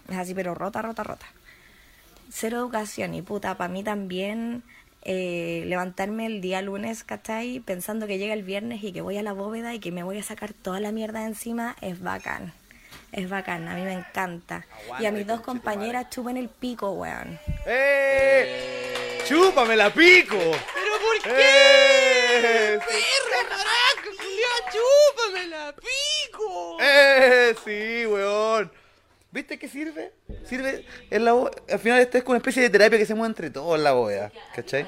Es 0.09 0.17
así, 0.17 0.33
pero 0.33 0.55
rota, 0.55 0.81
rota, 0.81 1.03
rota. 1.03 1.25
Cero 2.29 2.57
educación 2.57 3.13
y 3.13 3.21
puta, 3.21 3.55
para 3.55 3.71
mí 3.71 3.83
también 3.83 4.63
eh, 5.09 5.63
levantarme 5.65 6.25
el 6.25 6.41
día 6.41 6.61
lunes, 6.61 7.05
¿cachai? 7.05 7.61
Pensando 7.61 8.07
que 8.07 8.17
llega 8.17 8.33
el 8.33 8.43
viernes 8.43 8.83
y 8.83 8.91
que 8.91 8.99
voy 8.99 9.17
a 9.17 9.23
la 9.23 9.31
bóveda 9.31 9.73
y 9.73 9.79
que 9.79 9.91
me 9.91 10.03
voy 10.03 10.17
a 10.17 10.23
sacar 10.23 10.51
toda 10.51 10.81
la 10.81 10.91
mierda 10.91 11.21
de 11.21 11.27
encima, 11.27 11.77
es 11.81 12.01
bacán. 12.01 12.53
Es 13.13 13.29
bacán, 13.29 13.69
a 13.69 13.73
mí 13.75 13.83
me 13.83 13.93
encanta. 13.93 14.65
y 14.99 15.05
a 15.05 15.11
mis 15.13 15.25
dos 15.25 15.39
compañeras 15.39 16.09
chupen 16.09 16.35
el 16.35 16.49
pico, 16.49 16.91
weón. 16.91 17.39
¡Eh! 17.65 19.23
¡Chúpame 19.25 19.77
la 19.77 19.89
pico! 19.93 20.37
¿Pero 20.37 20.93
por 20.99 21.31
¡Eh! 21.31 22.79
qué? 22.85 22.97
¡Chúpame 24.73 25.47
la 25.47 25.73
pico! 25.73 26.77
¡Eh! 26.81 27.55
Sí, 27.63 28.05
weón. 28.05 28.69
¿Viste 29.31 29.59
qué 29.59 29.67
sirve? 29.67 30.13
Sirve 30.45 30.85
en 31.09 31.25
la 31.25 31.31
Al 31.31 31.79
final 31.79 31.99
esto 31.99 32.17
es 32.17 32.23
como 32.23 32.31
una 32.33 32.37
especie 32.37 32.61
de 32.63 32.69
terapia 32.69 32.97
que 32.97 33.05
se 33.05 33.13
mueve 33.13 33.31
entre 33.31 33.49
todos 33.49 33.75
en 33.77 33.83
la 33.83 33.93
boya. 33.93 34.31
¿Cachai? 34.55 34.87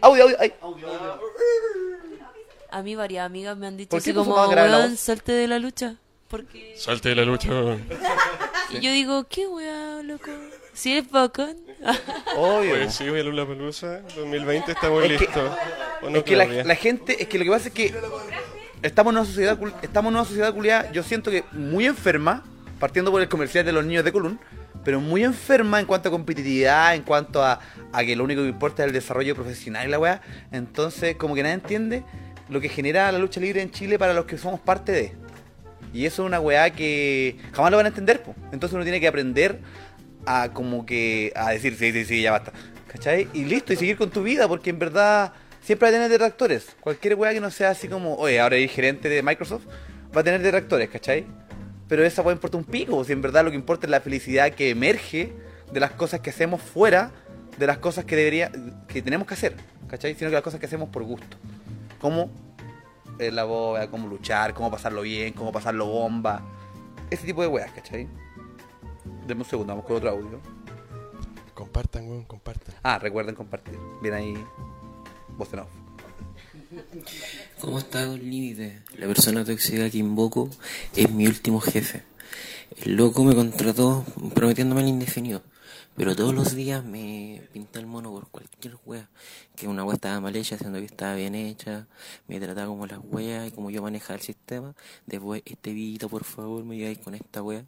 Audio, 0.00 0.24
audio, 0.24 0.36
ay. 0.38 0.52
A 2.70 2.82
mí 2.82 2.94
varias 2.94 3.24
amigas 3.24 3.56
me 3.56 3.66
han 3.66 3.76
dicho 3.76 3.90
¿Por 3.90 4.02
qué 4.02 4.10
así 4.10 4.14
como, 4.14 4.34
weón, 4.34 4.96
salte 4.96 5.32
de 5.32 5.48
la 5.48 5.58
lucha. 5.58 5.96
Porque... 6.28 6.74
Salte 6.76 7.10
de 7.10 7.14
la 7.14 7.24
lucha. 7.24 7.48
Y 8.70 8.80
yo 8.80 8.90
digo, 8.90 9.24
¿qué 9.28 9.46
weá, 9.46 10.02
loco? 10.02 10.28
Si 10.74 10.90
eres 10.92 11.08
bacán. 11.08 11.56
Obvio. 12.36 12.74
Pues 12.74 12.94
sí, 12.94 13.08
voy 13.08 13.20
a 13.20 13.22
Lula 13.22 13.46
Pelusa. 13.46 14.00
2020 14.16 14.72
estamos 14.72 15.04
Es 15.04 15.12
que- 15.12 15.18
listos. 15.18 15.52
¿O 16.02 16.10
no, 16.10 16.18
es 16.18 16.24
que 16.24 16.36
la, 16.36 16.74
gente, 16.74 17.22
es 17.22 17.28
que 17.28 17.38
lo 17.38 17.44
que 17.44 17.50
pasa 17.52 17.68
es 17.68 17.74
que 17.74 17.94
estamos 18.82 19.12
en 19.12 19.18
una 19.18 19.24
sociedad, 19.26 19.58
estamos 19.82 20.10
en 20.10 20.16
una 20.16 20.24
sociedad 20.24 20.52
culiada, 20.52 20.90
yo 20.92 21.02
siento 21.04 21.30
que 21.30 21.44
muy 21.52 21.86
enferma, 21.86 22.44
partiendo 22.78 23.10
por 23.10 23.20
el 23.22 23.28
comercial 23.28 23.64
de 23.64 23.72
los 23.72 23.84
niños 23.84 24.04
de 24.04 24.12
Colún, 24.12 24.38
pero 24.84 25.00
muy 25.00 25.24
enferma 25.24 25.80
en 25.80 25.86
cuanto 25.86 26.08
a 26.08 26.12
competitividad, 26.12 26.94
en 26.94 27.02
cuanto 27.02 27.42
a, 27.42 27.60
a 27.92 28.04
que 28.04 28.14
lo 28.14 28.24
único 28.24 28.42
que 28.42 28.48
importa 28.48 28.82
es 28.82 28.88
el 28.88 28.92
desarrollo 28.92 29.34
profesional 29.34 29.86
y 29.86 29.90
la 29.90 29.98
weá. 29.98 30.20
Entonces, 30.52 31.16
como 31.16 31.34
que 31.34 31.42
nadie 31.42 31.54
entiende 31.54 32.04
lo 32.48 32.60
que 32.60 32.68
genera 32.68 33.10
la 33.10 33.18
lucha 33.18 33.40
libre 33.40 33.62
en 33.62 33.70
Chile 33.70 33.98
para 33.98 34.14
los 34.14 34.26
que 34.26 34.38
somos 34.38 34.60
parte 34.60 34.92
de. 34.92 35.12
Y 35.92 36.04
eso 36.06 36.22
es 36.22 36.26
una 36.26 36.40
weá 36.40 36.70
que 36.70 37.36
jamás 37.52 37.70
lo 37.70 37.78
van 37.78 37.86
a 37.86 37.88
entender, 37.88 38.22
po. 38.22 38.34
Entonces 38.52 38.74
uno 38.74 38.84
tiene 38.84 39.00
que 39.00 39.08
aprender 39.08 39.60
a 40.26 40.50
como 40.52 40.84
que 40.84 41.32
a 41.34 41.50
decir, 41.50 41.76
sí, 41.76 41.92
sí, 41.92 42.04
sí, 42.04 42.22
ya 42.22 42.32
basta. 42.32 42.52
¿Cachai? 42.88 43.28
Y 43.32 43.44
listo, 43.44 43.72
y 43.72 43.76
seguir 43.76 43.96
con 43.96 44.10
tu 44.10 44.22
vida, 44.22 44.46
porque 44.46 44.70
en 44.70 44.78
verdad 44.78 45.32
siempre 45.60 45.86
va 45.86 45.90
a 45.90 45.92
tener 45.92 46.10
detractores. 46.10 46.76
Cualquier 46.80 47.14
weá 47.14 47.32
que 47.32 47.40
no 47.40 47.50
sea 47.50 47.70
así 47.70 47.88
como, 47.88 48.14
oye, 48.16 48.40
ahora 48.40 48.56
eres 48.56 48.70
gerente 48.72 49.08
de 49.08 49.22
Microsoft, 49.22 49.64
va 50.16 50.20
a 50.20 50.24
tener 50.24 50.42
detractores, 50.42 50.88
¿cachai? 50.88 51.26
Pero 51.88 52.04
esa 52.04 52.22
weá 52.22 52.32
importa 52.32 52.56
un 52.56 52.64
pico, 52.64 53.04
si 53.04 53.12
en 53.12 53.22
verdad 53.22 53.44
lo 53.44 53.50
que 53.50 53.56
importa 53.56 53.86
es 53.86 53.90
la 53.90 54.00
felicidad 54.00 54.52
que 54.52 54.70
emerge 54.70 55.32
de 55.72 55.80
las 55.80 55.92
cosas 55.92 56.20
que 56.20 56.30
hacemos 56.30 56.60
fuera 56.60 57.12
de 57.58 57.66
las 57.66 57.78
cosas 57.78 58.04
que 58.04 58.16
debería, 58.16 58.50
que 58.88 59.02
tenemos 59.02 59.26
que 59.26 59.34
hacer, 59.34 59.56
¿cachai? 59.88 60.14
Sino 60.14 60.30
que 60.30 60.34
las 60.34 60.42
cosas 60.42 60.60
que 60.60 60.66
hacemos 60.66 60.88
por 60.90 61.04
gusto. 61.04 61.36
Como 62.00 62.30
eh, 63.18 63.30
la 63.30 63.44
boda, 63.44 63.90
cómo 63.90 64.08
luchar, 64.08 64.52
cómo 64.54 64.70
pasarlo 64.70 65.02
bien, 65.02 65.32
cómo 65.32 65.52
pasarlo 65.52 65.86
bomba. 65.86 66.42
Ese 67.10 67.26
tipo 67.26 67.42
de 67.42 67.48
weas, 67.48 67.70
¿cachai? 67.72 68.08
Deme 69.26 69.42
un 69.42 69.48
segundo, 69.48 69.72
vamos 69.72 69.86
con 69.86 69.96
otro 69.96 70.10
audio. 70.10 70.40
Compartan, 71.54 72.08
weón, 72.08 72.24
compartan. 72.24 72.74
Ah, 72.82 72.98
recuerden 72.98 73.34
compartir. 73.34 73.78
Bien 74.02 74.14
ahí, 74.14 74.46
voz 75.36 75.52
en 75.54 75.60
off. 75.60 75.85
¿Cómo 77.60 77.78
está 77.78 78.04
Don 78.04 78.18
Límite? 78.18 78.82
La 78.98 79.06
persona 79.06 79.44
tóxica 79.44 79.88
que 79.88 79.98
invoco 79.98 80.50
es 80.94 81.10
mi 81.10 81.26
último 81.26 81.60
jefe. 81.60 82.02
El 82.78 82.96
loco 82.96 83.22
me 83.24 83.34
contrató 83.34 84.04
prometiéndome 84.34 84.82
el 84.82 84.88
indefinido. 84.88 85.42
Pero 85.96 86.14
todos 86.14 86.34
los 86.34 86.54
días 86.54 86.84
me 86.84 87.42
pinta 87.52 87.78
el 87.78 87.86
mono 87.86 88.10
por 88.10 88.28
cualquier 88.28 88.76
wea. 88.84 89.08
Que 89.54 89.68
una 89.68 89.84
wea 89.84 89.94
estaba 89.94 90.20
mal 90.20 90.34
hecha, 90.34 90.58
siendo 90.58 90.78
que 90.78 90.84
estaba 90.84 91.14
bien 91.14 91.34
hecha. 91.34 91.86
Me 92.28 92.40
trataba 92.40 92.66
como 92.66 92.86
las 92.86 93.00
weas 93.02 93.48
y 93.48 93.50
como 93.52 93.70
yo 93.70 93.80
manejaba 93.80 94.16
el 94.16 94.22
sistema. 94.22 94.74
Después, 95.06 95.42
este 95.44 95.72
vidito, 95.72 96.08
por 96.08 96.24
favor, 96.24 96.64
me 96.64 96.74
ayudáis 96.74 96.98
con 96.98 97.14
esta 97.14 97.42
wea. 97.42 97.64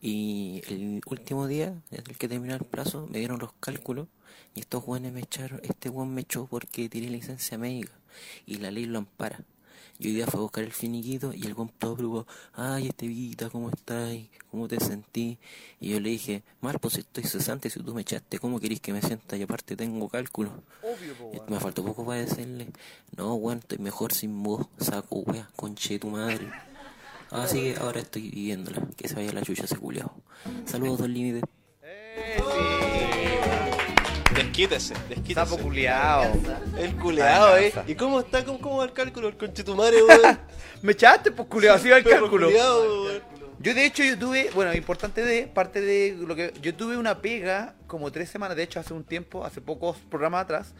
Y 0.00 0.62
el 0.68 1.00
último 1.06 1.46
día, 1.46 1.74
desde 1.90 2.10
el 2.10 2.18
que 2.18 2.28
terminó 2.28 2.54
el 2.54 2.64
plazo, 2.64 3.06
me 3.10 3.18
dieron 3.18 3.38
los 3.38 3.52
cálculos. 3.60 4.08
Y 4.54 4.60
estos 4.60 4.82
weones 4.86 5.12
me 5.12 5.20
echaron, 5.20 5.60
este 5.62 5.88
weón 5.90 6.14
me 6.14 6.22
echó 6.22 6.46
porque 6.46 6.88
tiré 6.88 7.08
licencia 7.08 7.58
médica. 7.58 7.92
Y 8.46 8.56
la 8.56 8.70
ley 8.70 8.86
lo 8.86 8.98
ampara. 8.98 9.40
Y 9.98 10.08
hoy 10.08 10.14
día 10.14 10.26
fue 10.26 10.40
a 10.40 10.42
buscar 10.42 10.64
el 10.64 10.72
finiquito 10.72 11.32
y 11.32 11.46
el 11.46 11.54
todo 11.78 11.94
preocupado, 11.94 12.26
ay 12.54 12.88
Estevita, 12.88 13.48
¿cómo 13.48 13.70
estás? 13.70 14.12
¿Cómo 14.50 14.66
te 14.66 14.80
sentí? 14.80 15.38
Y 15.78 15.90
yo 15.90 16.00
le 16.00 16.10
dije, 16.10 16.42
mal, 16.60 16.80
pues 16.80 16.98
estoy 16.98 17.22
cesante, 17.22 17.70
si 17.70 17.78
tú 17.80 17.94
me 17.94 18.02
echaste, 18.02 18.40
¿cómo 18.40 18.58
querés 18.58 18.80
que 18.80 18.92
me 18.92 19.00
sienta? 19.00 19.36
Y 19.36 19.42
aparte 19.42 19.76
tengo 19.76 20.08
cálculo. 20.08 20.50
Y 21.32 21.50
me 21.50 21.60
faltó 21.60 21.84
poco 21.84 22.04
para 22.04 22.20
decirle, 22.20 22.66
no, 23.16 23.34
weón, 23.34 23.58
estoy 23.58 23.78
mejor 23.78 24.12
sin 24.12 24.42
vos, 24.42 24.66
saco 24.78 25.20
wea, 25.20 25.48
conche 25.54 26.00
tu 26.00 26.08
madre. 26.08 26.50
Así 27.30 27.60
que 27.60 27.76
ahora 27.76 28.00
estoy 28.00 28.30
viviéndola. 28.30 28.86
Que 28.96 29.08
se 29.08 29.14
vaya 29.14 29.32
la 29.32 29.42
chucha 29.42 29.64
ese 29.64 29.76
culiao. 29.76 30.14
Saludos, 30.66 30.98
Don 30.98 31.12
Límite. 31.12 31.40
Desquítese, 34.34 34.94
desquítese. 35.08 35.34
Sapo 35.34 35.58
culiao. 35.58 36.32
El 36.78 36.96
culeado, 36.96 37.56
eh. 37.56 37.72
¿Y 37.86 37.94
cómo 37.94 38.20
está? 38.20 38.44
¿Cómo, 38.44 38.60
cómo 38.60 38.78
va 38.78 38.84
el 38.84 38.92
cálculo? 38.92 39.28
El 39.28 39.36
conchetumare, 39.36 40.02
weón. 40.02 40.38
Me 40.82 40.92
echaste, 40.92 41.30
pues 41.30 41.48
culiao, 41.48 41.76
así 41.76 41.88
va 41.88 41.98
el 41.98 42.04
cálculo. 42.04 42.50
Yo 43.60 43.72
de 43.72 43.86
hecho 43.86 44.02
yo 44.04 44.18
tuve, 44.18 44.50
bueno, 44.54 44.74
importante 44.74 45.24
de, 45.24 45.46
parte 45.46 45.80
de 45.80 46.16
lo 46.18 46.34
que, 46.34 46.52
yo 46.60 46.74
tuve 46.74 46.96
una 46.98 47.22
pega 47.22 47.74
como 47.86 48.10
tres 48.12 48.28
semanas, 48.28 48.56
de 48.56 48.64
hecho 48.64 48.78
hace 48.80 48.92
un 48.92 49.04
tiempo, 49.04 49.44
hace 49.44 49.60
pocos 49.62 49.96
programas 50.10 50.42
atrás, 50.44 50.74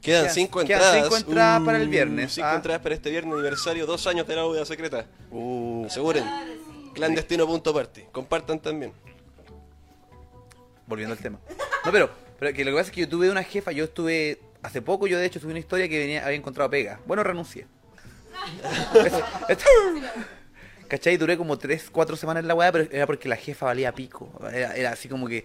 Quedan 0.00 0.24
Quedan- 0.24 0.34
cinco 0.34 0.60
quedan 0.64 0.80
entradas. 0.80 1.02
cinco 1.04 1.16
entradas 1.16 1.62
para 1.62 1.78
el 1.78 1.86
Uh, 1.88 1.90
viernes, 1.90 2.32
Cinco 2.32 2.48
ah. 2.50 2.54
entradas 2.56 2.80
para 2.82 2.94
este 2.94 3.10
viernes 3.10 3.34
aniversario, 3.34 3.84
dos 3.86 4.06
años 4.06 4.26
de 4.26 4.34
la 4.36 4.42
bóveda 4.44 4.64
secreta. 4.64 5.06
Uh, 5.30 5.84
Aseguren. 5.86 6.24
Clandestino.party. 6.94 8.02
Compartan 8.10 8.58
también. 8.58 8.92
volviendo 10.86 11.14
al 11.14 11.20
tema. 11.20 11.38
No, 11.84 11.92
pero, 11.92 12.10
pero 12.38 12.52
que 12.52 12.64
lo 12.64 12.70
que 12.72 12.76
pasa 12.76 12.88
es 12.88 12.94
que 12.94 13.00
yo 13.02 13.08
tuve 13.08 13.30
una 13.30 13.42
jefa, 13.42 13.72
yo 13.72 13.84
estuve, 13.84 14.38
hace 14.62 14.82
poco 14.82 15.06
yo 15.06 15.18
de 15.18 15.26
hecho 15.26 15.40
tuve 15.40 15.50
una 15.50 15.60
historia 15.60 15.88
que 15.88 15.98
venía, 15.98 16.24
había 16.24 16.36
encontrado 16.36 16.70
pega. 16.70 17.00
Bueno, 17.06 17.22
renuncié. 17.22 17.66
¿Cachai? 20.88 21.16
Duré 21.18 21.36
como 21.36 21.58
3, 21.58 21.90
4 21.92 22.16
semanas 22.16 22.42
en 22.42 22.48
la 22.48 22.54
weá, 22.54 22.72
pero 22.72 22.88
era 22.90 23.06
porque 23.06 23.28
la 23.28 23.36
jefa 23.36 23.66
valía 23.66 23.92
pico. 23.92 24.30
Era, 24.52 24.74
era 24.74 24.90
así 24.92 25.08
como 25.08 25.28
que 25.28 25.44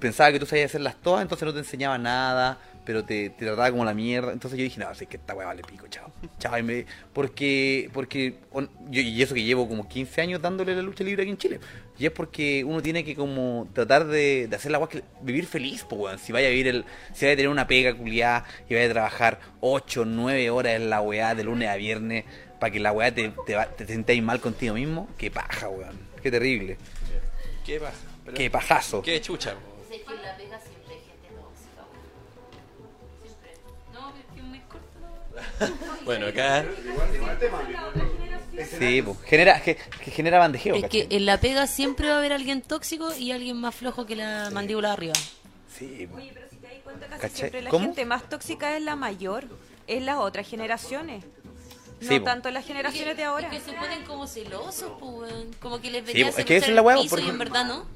pensaba 0.00 0.32
que 0.32 0.38
tú 0.38 0.46
sabías 0.46 0.70
hacerlas 0.70 0.96
todas, 1.02 1.22
entonces 1.22 1.44
no 1.46 1.52
te 1.52 1.60
enseñaba 1.60 1.96
nada, 1.98 2.58
pero 2.84 3.02
te, 3.04 3.30
te 3.30 3.46
trataba 3.46 3.70
como 3.70 3.84
la 3.84 3.94
mierda. 3.94 4.32
Entonces 4.32 4.58
yo 4.58 4.64
dije, 4.64 4.78
no, 4.80 4.88
así 4.88 5.06
que 5.06 5.16
esta 5.16 5.34
weá 5.34 5.46
vale 5.46 5.62
pico, 5.62 5.86
chao. 5.88 6.10
Chao, 6.38 6.58
y 6.58 6.62
me- 6.62 6.84
porque, 7.12 7.88
porque 7.94 8.34
on- 8.52 8.68
yo- 8.90 9.00
y 9.00 9.22
eso 9.22 9.34
que 9.34 9.42
llevo 9.42 9.66
como 9.68 9.88
15 9.88 10.20
años 10.20 10.42
dándole 10.42 10.74
la 10.76 10.82
lucha 10.82 11.02
libre 11.04 11.22
aquí 11.22 11.30
en 11.30 11.38
Chile. 11.38 11.60
Y 11.98 12.06
es 12.06 12.10
porque 12.12 12.64
uno 12.64 12.82
tiene 12.82 13.04
que 13.04 13.14
como 13.14 13.68
tratar 13.72 14.06
de, 14.06 14.48
de 14.48 14.56
hacer 14.56 14.70
la 14.72 14.78
weá 14.78 14.88
que 14.88 15.02
vivir 15.22 15.46
feliz, 15.46 15.86
pues 15.88 16.00
weón. 16.00 16.18
Si 16.18 16.32
vaya 16.32 16.48
a 16.48 16.50
vivir 16.50 16.68
el, 16.68 16.84
si 17.14 17.24
vaya 17.24 17.32
a 17.34 17.36
tener 17.36 17.48
una 17.48 17.66
pega 17.66 17.94
culiada 17.94 18.44
y 18.68 18.74
vaya 18.74 18.86
a 18.86 18.90
trabajar 18.92 19.40
8, 19.60 20.04
9 20.04 20.50
horas 20.50 20.74
en 20.74 20.90
la 20.90 21.00
weá 21.00 21.34
de 21.34 21.44
lunes 21.44 21.68
a 21.68 21.76
viernes 21.76 22.24
para 22.60 22.70
que 22.72 22.80
la 22.80 22.92
weá 22.92 23.14
te, 23.14 23.32
te, 23.46 23.56
te 23.76 23.86
sentáis 23.86 24.22
mal 24.22 24.40
contigo 24.40 24.74
mismo, 24.74 25.08
qué 25.16 25.30
paja, 25.30 25.68
weón. 25.68 25.98
Qué 26.22 26.30
terrible. 26.30 26.76
¿Qué? 27.64 27.80
Pero- 28.24 28.36
Qué 28.36 28.50
pajazo. 28.50 29.00
Qué 29.02 29.20
chucha, 29.20 29.54
po. 29.54 29.73
Bueno, 36.04 36.26
acá. 36.26 36.64
Sí, 38.78 39.02
pues, 39.02 39.16
genera, 39.26 39.60
que, 39.60 39.76
que 39.76 40.10
genera 40.10 40.38
bandejeo, 40.38 40.74
Es 40.76 40.82
¿cachai? 40.82 41.08
que 41.08 41.16
en 41.16 41.26
la 41.26 41.40
pega 41.40 41.66
siempre 41.66 42.08
va 42.08 42.14
a 42.14 42.18
haber 42.18 42.32
alguien 42.32 42.62
tóxico 42.62 43.12
y 43.14 43.32
alguien 43.32 43.56
más 43.56 43.74
flojo 43.74 44.06
que 44.06 44.14
la 44.16 44.50
mandíbula 44.52 44.88
de 44.88 44.92
arriba. 44.94 45.14
Sí, 45.76 46.08
Oye, 46.14 46.30
pero 46.32 46.46
si 46.50 46.56
te 46.56 46.66
das 46.68 46.76
cuenta, 46.84 47.06
casi 47.06 47.20
¿Cachai? 47.20 47.36
siempre 47.36 47.62
la 47.62 47.70
¿Cómo? 47.70 47.84
gente 47.86 48.04
más 48.04 48.28
tóxica 48.28 48.76
es 48.76 48.82
la 48.82 48.94
mayor, 48.96 49.46
es 49.86 50.02
las 50.02 50.18
otras 50.18 50.48
generaciones. 50.48 51.24
No 52.00 52.08
Sí, 52.08 52.18
po. 52.18 52.24
tanto 52.26 52.50
las 52.50 52.64
generaciones 52.66 53.16
de 53.16 53.24
ahora. 53.24 53.48
Es 53.48 53.54
que 53.64 53.70
se 53.70 53.76
ponen 53.76 54.04
como 54.04 54.26
celosos, 54.26 54.92
pues. 55.00 55.32
Como 55.60 55.80
que 55.80 55.90
les 55.90 56.02
Sí, 56.02 56.08
venía 56.12 56.24
pues, 56.26 56.36
a 56.36 56.40
es 56.40 56.46
que 56.46 56.56
esa 56.56 56.64
hacer 56.66 56.70
es 56.70 56.76
la 56.76 56.82
hueá, 56.82 56.96
piso 56.98 57.16
por 57.16 57.24
y 57.24 57.28
en 57.28 57.38
verdad 57.38 57.64
no. 57.64 57.86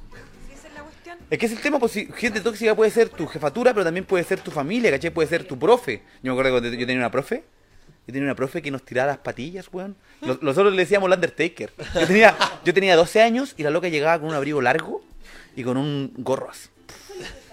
Es 1.12 1.16
la 1.16 1.16
cuestión. 1.16 1.18
Es 1.30 1.38
que 1.38 1.46
es 1.46 1.52
el 1.52 1.60
tema, 1.60 1.78
pues 1.78 1.92
si 1.92 2.06
gente 2.16 2.40
tóxica 2.40 2.74
puede 2.74 2.90
ser 2.90 3.08
tu 3.08 3.26
jefatura, 3.26 3.72
pero 3.72 3.84
también 3.84 4.04
puede 4.04 4.24
ser 4.24 4.40
tu 4.40 4.50
familia, 4.50 4.90
¿cachai? 4.90 5.10
Puede 5.10 5.28
ser 5.28 5.44
tu 5.44 5.58
profe. 5.58 6.02
Yo 6.22 6.30
me 6.32 6.38
acuerdo 6.40 6.52
cuando 6.52 6.68
yo 6.70 6.86
tenía 6.86 6.98
una 7.00 7.10
profe, 7.10 7.44
yo 8.06 8.12
tenía 8.12 8.22
una 8.24 8.34
profe 8.34 8.62
que 8.62 8.70
nos 8.70 8.82
tiraba 8.84 9.08
las 9.08 9.18
patillas, 9.18 9.68
weón. 9.72 9.96
Los- 10.20 10.42
Nosotros 10.42 10.72
le 10.74 10.82
decíamos 10.82 11.08
el 11.08 11.14
Undertaker. 11.14 11.72
Yo 11.94 12.06
tenía, 12.06 12.36
yo 12.64 12.74
tenía 12.74 12.96
12 12.96 13.20
años 13.22 13.54
y 13.56 13.62
la 13.62 13.70
loca 13.70 13.88
llegaba 13.88 14.18
con 14.18 14.28
un 14.30 14.34
abrigo 14.34 14.60
largo 14.62 15.02
y 15.56 15.62
con 15.64 15.76
un 15.76 16.12
gorro 16.18 16.50
así. 16.50 16.68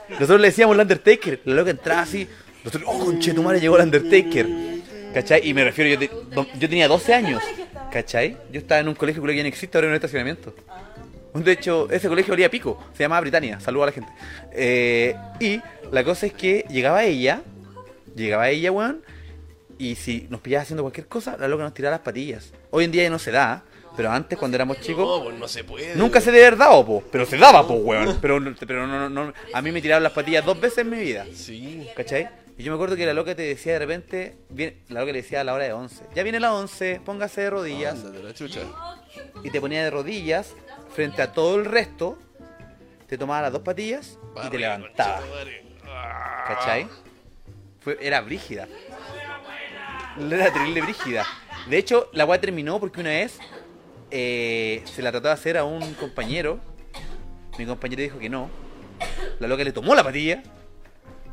Nosotros 0.09 0.39
le 0.39 0.47
decíamos 0.49 0.75
el 0.75 0.81
Undertaker. 0.81 1.41
La 1.45 1.55
loca 1.55 1.71
entraba 1.71 2.01
así. 2.01 2.27
Nosotros, 2.63 2.89
oh, 2.93 3.05
conche, 3.05 3.33
tu 3.33 3.41
madre 3.43 3.59
llegó 3.59 3.77
el 3.77 3.83
Undertaker. 3.83 4.47
¿Cachai? 5.13 5.47
Y 5.47 5.53
me 5.53 5.63
refiero, 5.63 5.89
yo, 5.91 5.99
te- 5.99 6.49
yo 6.59 6.69
tenía 6.69 6.87
12 6.87 7.13
años. 7.13 7.41
¿Cachai? 7.91 8.37
Yo 8.51 8.59
estaba 8.59 8.81
en 8.81 8.89
un 8.89 8.95
colegio 8.95 9.23
que 9.23 9.35
ya 9.35 9.43
no 9.43 9.47
existe 9.47 9.77
ahora 9.77 9.87
en 9.87 9.91
un 9.91 9.95
estacionamiento. 9.95 10.53
De 11.35 11.51
hecho, 11.51 11.87
ese 11.91 12.07
colegio 12.07 12.33
olía 12.33 12.49
pico. 12.49 12.81
Se 12.93 13.03
llamaba 13.03 13.21
Britannia. 13.21 13.59
Saludo 13.59 13.83
a 13.83 13.85
la 13.87 13.91
gente. 13.91 14.11
Eh, 14.51 15.15
y 15.39 15.61
la 15.91 16.03
cosa 16.03 16.25
es 16.25 16.33
que 16.33 16.65
llegaba 16.69 17.03
ella. 17.03 17.41
Llegaba 18.15 18.49
ella, 18.49 18.71
weón. 18.71 19.01
Y 19.77 19.95
si 19.95 20.27
nos 20.29 20.39
pillaba 20.41 20.61
haciendo 20.63 20.83
cualquier 20.83 21.07
cosa, 21.07 21.35
la 21.37 21.47
loca 21.47 21.63
nos 21.63 21.73
tiraba 21.73 21.95
las 21.97 22.05
patillas. 22.05 22.53
Hoy 22.71 22.85
en 22.85 22.91
día 22.91 23.03
ya 23.03 23.09
no 23.09 23.19
se 23.19 23.31
da. 23.31 23.63
Pero 23.97 24.11
antes, 24.11 24.37
cuando 24.37 24.55
éramos 24.55 24.77
No, 24.77 24.83
chicos, 24.83 25.21
pues 25.23 25.37
no 25.39 25.47
se 25.47 25.63
puede. 25.63 25.95
nunca 25.95 26.19
se 26.19 26.29
debe 26.31 26.47
haber 26.47 26.57
dado, 26.59 26.85
po. 26.85 27.03
Pero 27.11 27.25
se 27.25 27.37
daba, 27.37 27.65
po, 27.65 27.75
weón. 27.75 28.17
Pero, 28.21 28.39
no- 28.41 28.53
pero 28.59 28.85
no, 28.87 29.09
no, 29.09 29.25
no. 29.25 29.33
A 29.53 29.61
mí 29.61 29.71
me 29.71 29.81
tiraron 29.81 30.03
las 30.03 30.11
patillas 30.11 30.43
dos 30.45 30.59
veces 30.59 30.79
en 30.79 30.89
mi 30.89 30.97
vida. 30.97 31.25
Sí. 31.33 31.87
¿Cachai? 31.95 32.27
Y 32.57 32.63
yo 32.63 32.71
me 32.71 32.75
acuerdo 32.75 32.95
que 32.97 33.05
la 33.05 33.13
loca 33.13 33.35
te 33.35 33.41
decía 33.43 33.73
de 33.73 33.79
repente, 33.79 34.37
viene, 34.49 34.77
la 34.89 35.01
loca 35.01 35.11
le 35.13 35.21
decía 35.21 35.41
a 35.41 35.43
la 35.45 35.53
hora 35.53 35.65
de 35.65 35.73
11, 35.73 36.03
ya 36.15 36.23
viene 36.23 36.39
la 36.39 36.53
11, 36.53 37.01
póngase 37.05 37.41
de 37.41 37.49
rodillas. 37.49 37.95
Ándate 37.95 38.23
la 38.23 38.33
chucha. 38.33 38.61
Y 39.43 39.49
te 39.49 39.59
ponía 39.61 39.83
de 39.83 39.89
rodillas 39.91 40.53
frente 40.95 41.21
a 41.21 41.33
todo 41.33 41.57
el 41.57 41.65
resto, 41.65 42.17
te 43.07 43.17
tomaba 43.17 43.41
las 43.41 43.51
dos 43.51 43.61
patillas 43.61 44.17
y 44.45 44.49
te 44.49 44.57
levantaba. 44.57 45.21
¿Cachai? 46.47 46.87
Fue, 47.81 47.97
era 47.99 48.21
brígida. 48.21 48.67
Era 50.17 50.53
terrible 50.53 50.81
brígida. 50.81 51.25
De 51.69 51.77
hecho, 51.77 52.09
la 52.13 52.25
weá 52.25 52.39
terminó 52.39 52.79
porque 52.79 53.01
una 53.01 53.09
vez 53.09 53.39
eh, 54.09 54.81
se 54.85 55.01
la 55.01 55.11
trató 55.11 55.27
de 55.27 55.33
hacer 55.33 55.57
a 55.57 55.65
un 55.65 55.93
compañero. 55.95 56.59
Mi 57.59 57.65
compañero 57.65 58.01
dijo 58.01 58.17
que 58.17 58.29
no. 58.29 58.49
La 59.39 59.49
loca 59.49 59.65
le 59.65 59.73
tomó 59.73 59.95
la 59.95 60.03
patilla. 60.03 60.43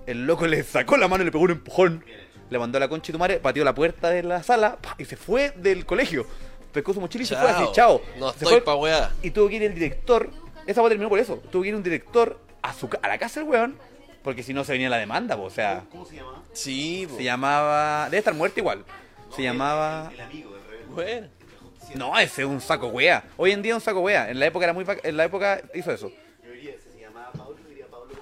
El 0.07 0.27
loco 0.27 0.49
le 0.49 0.65
sacó 0.65 0.97
la 0.97 1.07
mano 1.07 1.23
y 1.23 1.27
le 1.27 1.33
pegó 1.33 1.45
un 1.45 1.53
empujón. 1.53 2.05
Le 2.51 2.59
mandó 2.59 2.79
a 2.79 2.81
la 2.81 2.89
concha 2.89 3.13
y 3.13 3.15
tu 3.15 3.19
madre, 3.19 3.39
pateó 3.39 3.65
la 3.65 3.75
puerta 3.75 4.11
de 4.11 4.25
la 4.25 4.43
sala 4.43 4.79
y 4.99 5.05
se 5.05 5.17
fue 5.17 5.53
del 5.57 5.87
colegio. 5.87 6.27
Pescó 6.73 6.95
su 6.95 7.01
mochila 7.01 7.25
y 7.25 7.27
se 7.27 7.37
fue 7.37 7.51
así, 7.51 7.65
chao. 7.73 8.01
No 8.19 8.33
Se 8.33 8.45
estoy 8.45 8.61
pa' 8.63 8.75
weá. 8.77 9.11
y 9.23 9.31
tuvo 9.31 9.49
que 9.49 9.57
ir 9.57 9.63
el 9.65 9.75
director. 9.75 10.31
Esa 10.67 10.81
weá 10.81 10.89
terminó 10.91 11.09
por 11.09 11.19
eso. 11.19 11.37
Tuvo 11.51 11.63
que 11.63 11.69
ir 11.69 11.75
un 11.75 11.83
director 11.83 12.39
a, 12.63 12.73
su, 12.73 12.89
a 13.03 13.09
la 13.09 13.19
casa 13.19 13.41
del 13.41 13.49
weón. 13.49 13.77
Porque 14.23 14.43
si 14.43 14.55
no 14.55 14.63
se 14.65 14.73
venía 14.73 14.89
la 14.89 14.99
demanda, 14.99 15.37
po, 15.37 15.43
o 15.45 15.51
sea. 15.51 15.85
¿Cómo 15.91 16.07
se 16.07 16.17
llama? 16.17 16.43
Sí, 16.53 17.07
po. 17.11 17.17
Se 17.17 17.25
llamaba. 17.25 18.05
Debe 18.07 18.19
estar 18.19 18.35
muerto 18.35 18.61
igual. 18.61 18.85
Se 19.35 19.43
llamaba. 19.43 20.11
El 20.15 20.21
amigo 20.21 20.51
del 20.55 20.65
rey. 20.69 20.81
Bueno. 20.89 21.29
No, 21.97 22.19
ese 22.19 22.43
es 22.43 22.49
un 22.49 22.61
saco 22.61 22.87
wea. 22.89 23.25
Hoy 23.37 23.51
en 23.51 23.61
día 23.61 23.73
es 23.73 23.77
un 23.77 23.81
saco 23.83 24.01
wea. 24.01 24.31
En 24.31 24.39
la 24.39 24.47
época 24.47 24.65
era 24.65 24.73
muy. 24.73 24.87
En 25.03 25.17
la 25.17 25.25
época 25.25 25.61
hizo 25.75 25.91
eso. 25.93 26.11
Yo 26.45 26.51
diría, 26.53 26.75
si 26.83 26.91
se 26.91 27.01
llamaba 27.01 27.31
Pablo, 27.33 27.57
diría 27.69 27.87
Pablo. 27.89 28.15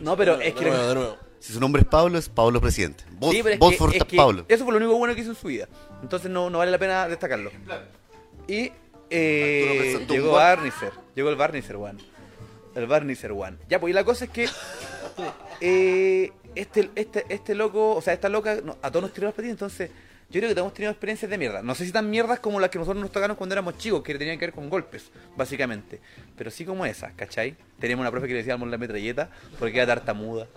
No, 0.00 0.16
pero 0.16 0.36
De 0.38 0.48
es 0.48 0.54
que. 0.54 0.64
nuevo, 0.66 0.86
de 0.88 0.94
nuevo. 0.94 1.16
Si 1.44 1.52
su 1.52 1.60
nombre 1.60 1.82
es 1.82 1.86
Pablo, 1.88 2.16
es 2.16 2.30
Pablo 2.30 2.58
presidente. 2.58 3.04
Vos, 3.18 3.32
Sí, 3.34 3.42
pero 3.42 3.52
es 3.52 3.58
vos 3.60 3.72
que- 3.72 3.76
por 3.76 3.94
es 3.94 4.04
que 4.04 4.16
Pablo. 4.16 4.46
Eso 4.48 4.64
fue 4.64 4.72
lo 4.72 4.78
único 4.78 4.96
bueno 4.96 5.14
que 5.14 5.20
hizo 5.20 5.28
en 5.32 5.36
su 5.36 5.48
vida. 5.48 5.68
Entonces 6.00 6.30
no, 6.30 6.48
no 6.48 6.56
vale 6.56 6.70
la 6.70 6.78
pena 6.78 7.06
destacarlo. 7.06 7.50
Y 8.48 8.72
eh, 9.10 10.06
llegó. 10.08 10.32
Barnicer. 10.32 10.92
Llegó 11.14 11.28
el 11.28 11.36
Barnicer 11.36 11.76
One. 11.76 12.02
El 12.74 12.86
Barnicer 12.86 13.32
One. 13.32 13.58
Ya, 13.68 13.78
pues 13.78 13.90
y 13.90 13.94
la 13.94 14.04
cosa 14.04 14.24
es 14.24 14.30
que 14.30 14.48
eh, 15.60 16.32
este, 16.54 16.88
este, 16.94 17.26
este 17.28 17.54
loco, 17.54 17.94
o 17.94 18.00
sea, 18.00 18.14
esta 18.14 18.30
loca, 18.30 18.56
no, 18.64 18.78
a 18.80 18.90
todos 18.90 19.02
nos 19.02 19.12
tiró 19.12 19.26
las 19.26 19.34
patillas, 19.34 19.52
entonces 19.52 19.90
yo 20.30 20.40
creo 20.40 20.54
que 20.54 20.58
hemos 20.58 20.72
tenido 20.72 20.92
experiencias 20.92 21.30
de 21.30 21.36
mierda. 21.36 21.62
No 21.62 21.74
sé 21.74 21.84
si 21.84 21.92
tan 21.92 22.08
mierdas 22.08 22.40
como 22.40 22.58
las 22.58 22.70
que 22.70 22.78
nosotros 22.78 23.02
nos 23.02 23.12
tocaron 23.12 23.36
cuando 23.36 23.52
éramos 23.54 23.76
chicos, 23.76 24.02
que 24.02 24.14
tenían 24.14 24.38
que 24.38 24.46
ver 24.46 24.54
con 24.54 24.70
golpes, 24.70 25.10
básicamente. 25.36 26.00
Pero 26.38 26.50
sí 26.50 26.64
como 26.64 26.86
esas, 26.86 27.12
¿cachai? 27.12 27.54
Teníamos 27.78 28.02
una 28.02 28.10
profe 28.10 28.28
que 28.28 28.32
le 28.32 28.38
decíamos 28.38 28.66
la 28.70 28.78
metralleta 28.78 29.28
porque 29.58 29.76
era 29.76 29.86
tartamuda. 29.88 30.48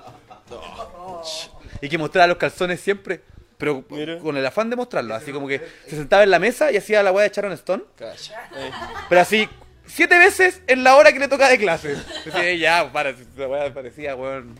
Y 1.81 1.89
que 1.89 1.97
mostraba 1.97 2.27
los 2.27 2.37
calzones 2.37 2.79
siempre. 2.79 3.21
Pero 3.57 3.83
Mira. 3.89 4.19
con 4.19 4.37
el 4.37 4.45
afán 4.45 4.69
de 4.69 4.75
mostrarlo, 4.75 5.15
así 5.15 5.31
como 5.31 5.47
que 5.47 5.59
se 5.87 5.95
sentaba 5.95 6.21
en 6.23 6.29
la 6.29 6.37
mesa 6.37 6.71
y 6.71 6.77
hacía 6.77 7.01
la 7.01 7.11
weá 7.11 7.23
de 7.27 7.33
Sharon 7.33 7.53
Stone. 7.53 7.83
Calla. 7.95 8.49
Eh, 8.55 8.71
Pero 9.09 9.21
así, 9.21 9.49
siete 9.87 10.15
veces 10.19 10.61
en 10.67 10.83
la 10.83 10.95
hora 10.95 11.11
que 11.11 11.17
le 11.17 11.27
tocaba 11.27 11.49
de 11.49 11.57
clase. 11.57 11.95
Decía, 12.23 12.53
ya, 12.53 12.91
para, 12.93 13.15
si 13.15 13.23
esa 13.23 13.47
weá 13.47 13.73
parecía, 13.73 14.15
weón. 14.15 14.59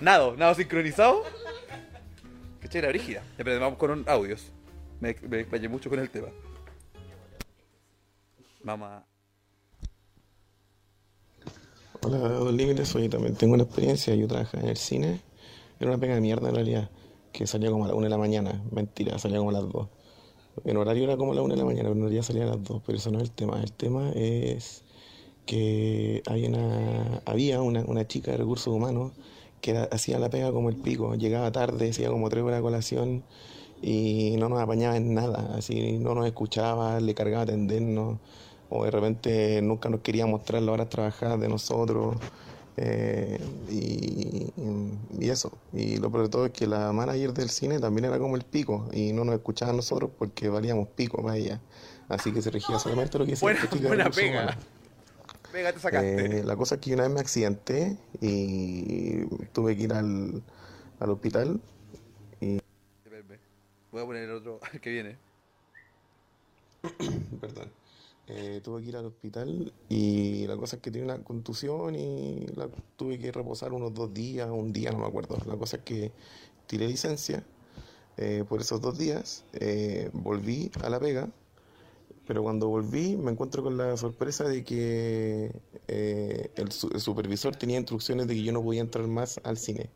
Nado, 0.00 0.34
nado 0.36 0.54
sincronizado. 0.54 1.22
Que 2.62 2.78
era 2.78 2.88
brígida. 2.88 3.22
Pero 3.36 3.60
vamos 3.60 3.78
con 3.78 3.90
un- 3.90 4.04
audios. 4.08 4.50
Me, 5.00 5.14
me 5.28 5.44
mucho 5.68 5.90
con 5.90 5.98
el 5.98 6.08
tema. 6.08 6.28
Vamos 8.62 8.88
a. 8.90 9.04
Hola, 12.04 12.18
Don 12.18 12.56
Límite, 12.56 12.84
soy 12.84 13.08
también 13.08 13.34
tengo 13.34 13.54
una 13.54 13.62
experiencia. 13.64 14.14
Yo 14.14 14.28
trabajaba 14.28 14.62
en 14.64 14.70
el 14.70 14.76
cine. 14.76 15.20
Era 15.80 15.90
una 15.90 15.98
pega 15.98 16.14
de 16.14 16.20
mierda 16.20 16.48
en 16.48 16.54
realidad. 16.54 16.90
Que 17.32 17.46
salía 17.46 17.70
como 17.70 17.84
a 17.84 17.88
las 17.88 17.96
1 17.96 18.04
de 18.04 18.10
la 18.10 18.18
mañana. 18.18 18.62
Mentira, 18.70 19.18
salía 19.18 19.38
como 19.38 19.50
a 19.50 19.54
las 19.54 19.68
2. 19.70 19.88
En 20.64 20.76
horario 20.76 21.04
era 21.04 21.16
como 21.16 21.32
a 21.32 21.34
las 21.34 21.44
1 21.44 21.54
de 21.54 21.58
la 21.58 21.64
mañana, 21.64 21.84
pero 21.88 21.94
en 21.94 22.02
realidad 22.02 22.22
salía 22.22 22.44
a 22.44 22.46
las 22.46 22.62
2. 22.62 22.82
Pero 22.86 22.98
eso 22.98 23.10
no 23.10 23.18
es 23.18 23.24
el 23.24 23.30
tema. 23.32 23.60
El 23.62 23.72
tema 23.72 24.10
es 24.12 24.84
que 25.46 26.22
hay 26.26 26.46
una, 26.46 27.22
había 27.26 27.62
una, 27.62 27.84
una 27.86 28.06
chica 28.06 28.32
de 28.32 28.38
recursos 28.38 28.68
humanos 28.74 29.12
que 29.60 29.72
era- 29.72 29.84
hacía 29.92 30.18
la 30.18 30.30
pega 30.30 30.52
como 30.52 30.68
el 30.70 30.76
pico. 30.76 31.14
Llegaba 31.14 31.52
tarde, 31.52 31.90
hacía 31.90 32.10
como 32.10 32.28
3 32.30 32.44
horas 32.44 32.58
de 32.58 32.62
colación 32.62 33.24
y 33.82 34.36
no 34.38 34.48
nos 34.48 34.60
apañaba 34.60 34.96
en 34.96 35.14
nada, 35.14 35.54
así 35.56 35.98
no 35.98 36.14
nos 36.14 36.26
escuchaba, 36.26 37.00
le 37.00 37.14
cargaba 37.14 37.42
atendernos, 37.44 38.18
o 38.70 38.84
de 38.84 38.90
repente 38.90 39.60
nunca 39.62 39.88
nos 39.88 40.00
quería 40.00 40.26
mostrar 40.26 40.62
las 40.62 40.72
horas 40.72 40.88
trabajadas 40.88 41.40
de 41.40 41.48
nosotros. 41.48 42.16
eh, 42.76 43.38
y, 43.70 44.52
y 45.20 45.30
eso, 45.30 45.52
y 45.72 45.96
lo 45.98 46.10
peor 46.10 46.24
de 46.24 46.28
todo 46.28 46.46
es 46.46 46.52
que 46.52 46.66
la 46.66 46.92
manager 46.92 47.32
del 47.32 47.48
cine 47.50 47.78
también 47.78 48.06
era 48.06 48.18
como 48.18 48.36
el 48.36 48.42
pico 48.44 48.88
y 48.92 49.12
no 49.12 49.24
nos 49.24 49.36
escuchaba 49.36 49.70
a 49.72 49.74
nosotros 49.74 50.10
porque 50.18 50.48
valíamos 50.48 50.88
pico 50.88 51.22
para 51.22 51.36
ella, 51.36 51.60
así 52.08 52.32
que 52.32 52.42
se 52.42 52.50
regía 52.50 52.78
solamente 52.78 53.18
lo 53.18 53.26
que 53.26 53.32
decía 53.32 53.52
Buena, 53.52 53.60
la 53.80 53.88
buena 53.88 54.10
pega. 54.10 54.58
Pega, 55.52 55.72
te 55.72 55.78
sacaste. 55.78 56.40
Eh, 56.40 56.44
la 56.44 56.56
cosa 56.56 56.74
es 56.76 56.80
que 56.80 56.94
una 56.94 57.04
vez 57.04 57.12
me 57.12 57.20
accidenté 57.20 57.96
y 58.20 59.24
tuve 59.52 59.76
que 59.76 59.84
ir 59.84 59.92
al, 59.92 60.42
al 60.98 61.10
hospital 61.10 61.60
y... 62.40 62.58
Voy 63.92 64.02
a 64.02 64.06
poner 64.06 64.24
el 64.24 64.32
otro 64.32 64.58
que 64.82 64.90
viene. 64.90 65.16
Perdón. 67.40 67.70
Eh, 68.26 68.60
tuve 68.64 68.82
que 68.82 68.88
ir 68.88 68.96
al 68.96 69.04
hospital 69.04 69.70
y 69.90 70.46
la 70.46 70.56
cosa 70.56 70.76
es 70.76 70.82
que 70.82 70.90
tenía 70.90 71.04
una 71.14 71.22
contusión 71.22 71.94
y 71.94 72.46
la 72.56 72.68
tuve 72.96 73.18
que 73.18 73.30
reposar 73.30 73.74
unos 73.74 73.92
dos 73.92 74.14
días, 74.14 74.48
un 74.50 74.72
día, 74.72 74.92
no 74.92 74.98
me 74.98 75.06
acuerdo. 75.06 75.36
La 75.46 75.56
cosa 75.56 75.76
es 75.76 75.82
que 75.82 76.10
tiré 76.66 76.88
licencia 76.88 77.44
eh, 78.16 78.44
por 78.48 78.62
esos 78.62 78.80
dos 78.80 78.96
días, 78.96 79.44
eh, 79.52 80.08
volví 80.14 80.70
a 80.82 80.88
la 80.88 81.00
pega, 81.00 81.28
pero 82.26 82.42
cuando 82.42 82.68
volví 82.68 83.16
me 83.16 83.30
encuentro 83.30 83.62
con 83.62 83.76
la 83.76 83.96
sorpresa 83.98 84.44
de 84.48 84.64
que 84.64 85.52
el, 85.86 86.50
el 86.56 87.00
supervisor 87.00 87.56
tenía 87.56 87.76
instrucciones 87.76 88.26
de 88.26 88.34
que 88.34 88.42
yo 88.42 88.52
no 88.52 88.62
podía 88.62 88.80
entrar 88.80 89.06
más 89.06 89.38
al 89.44 89.58
cine, 89.58 89.90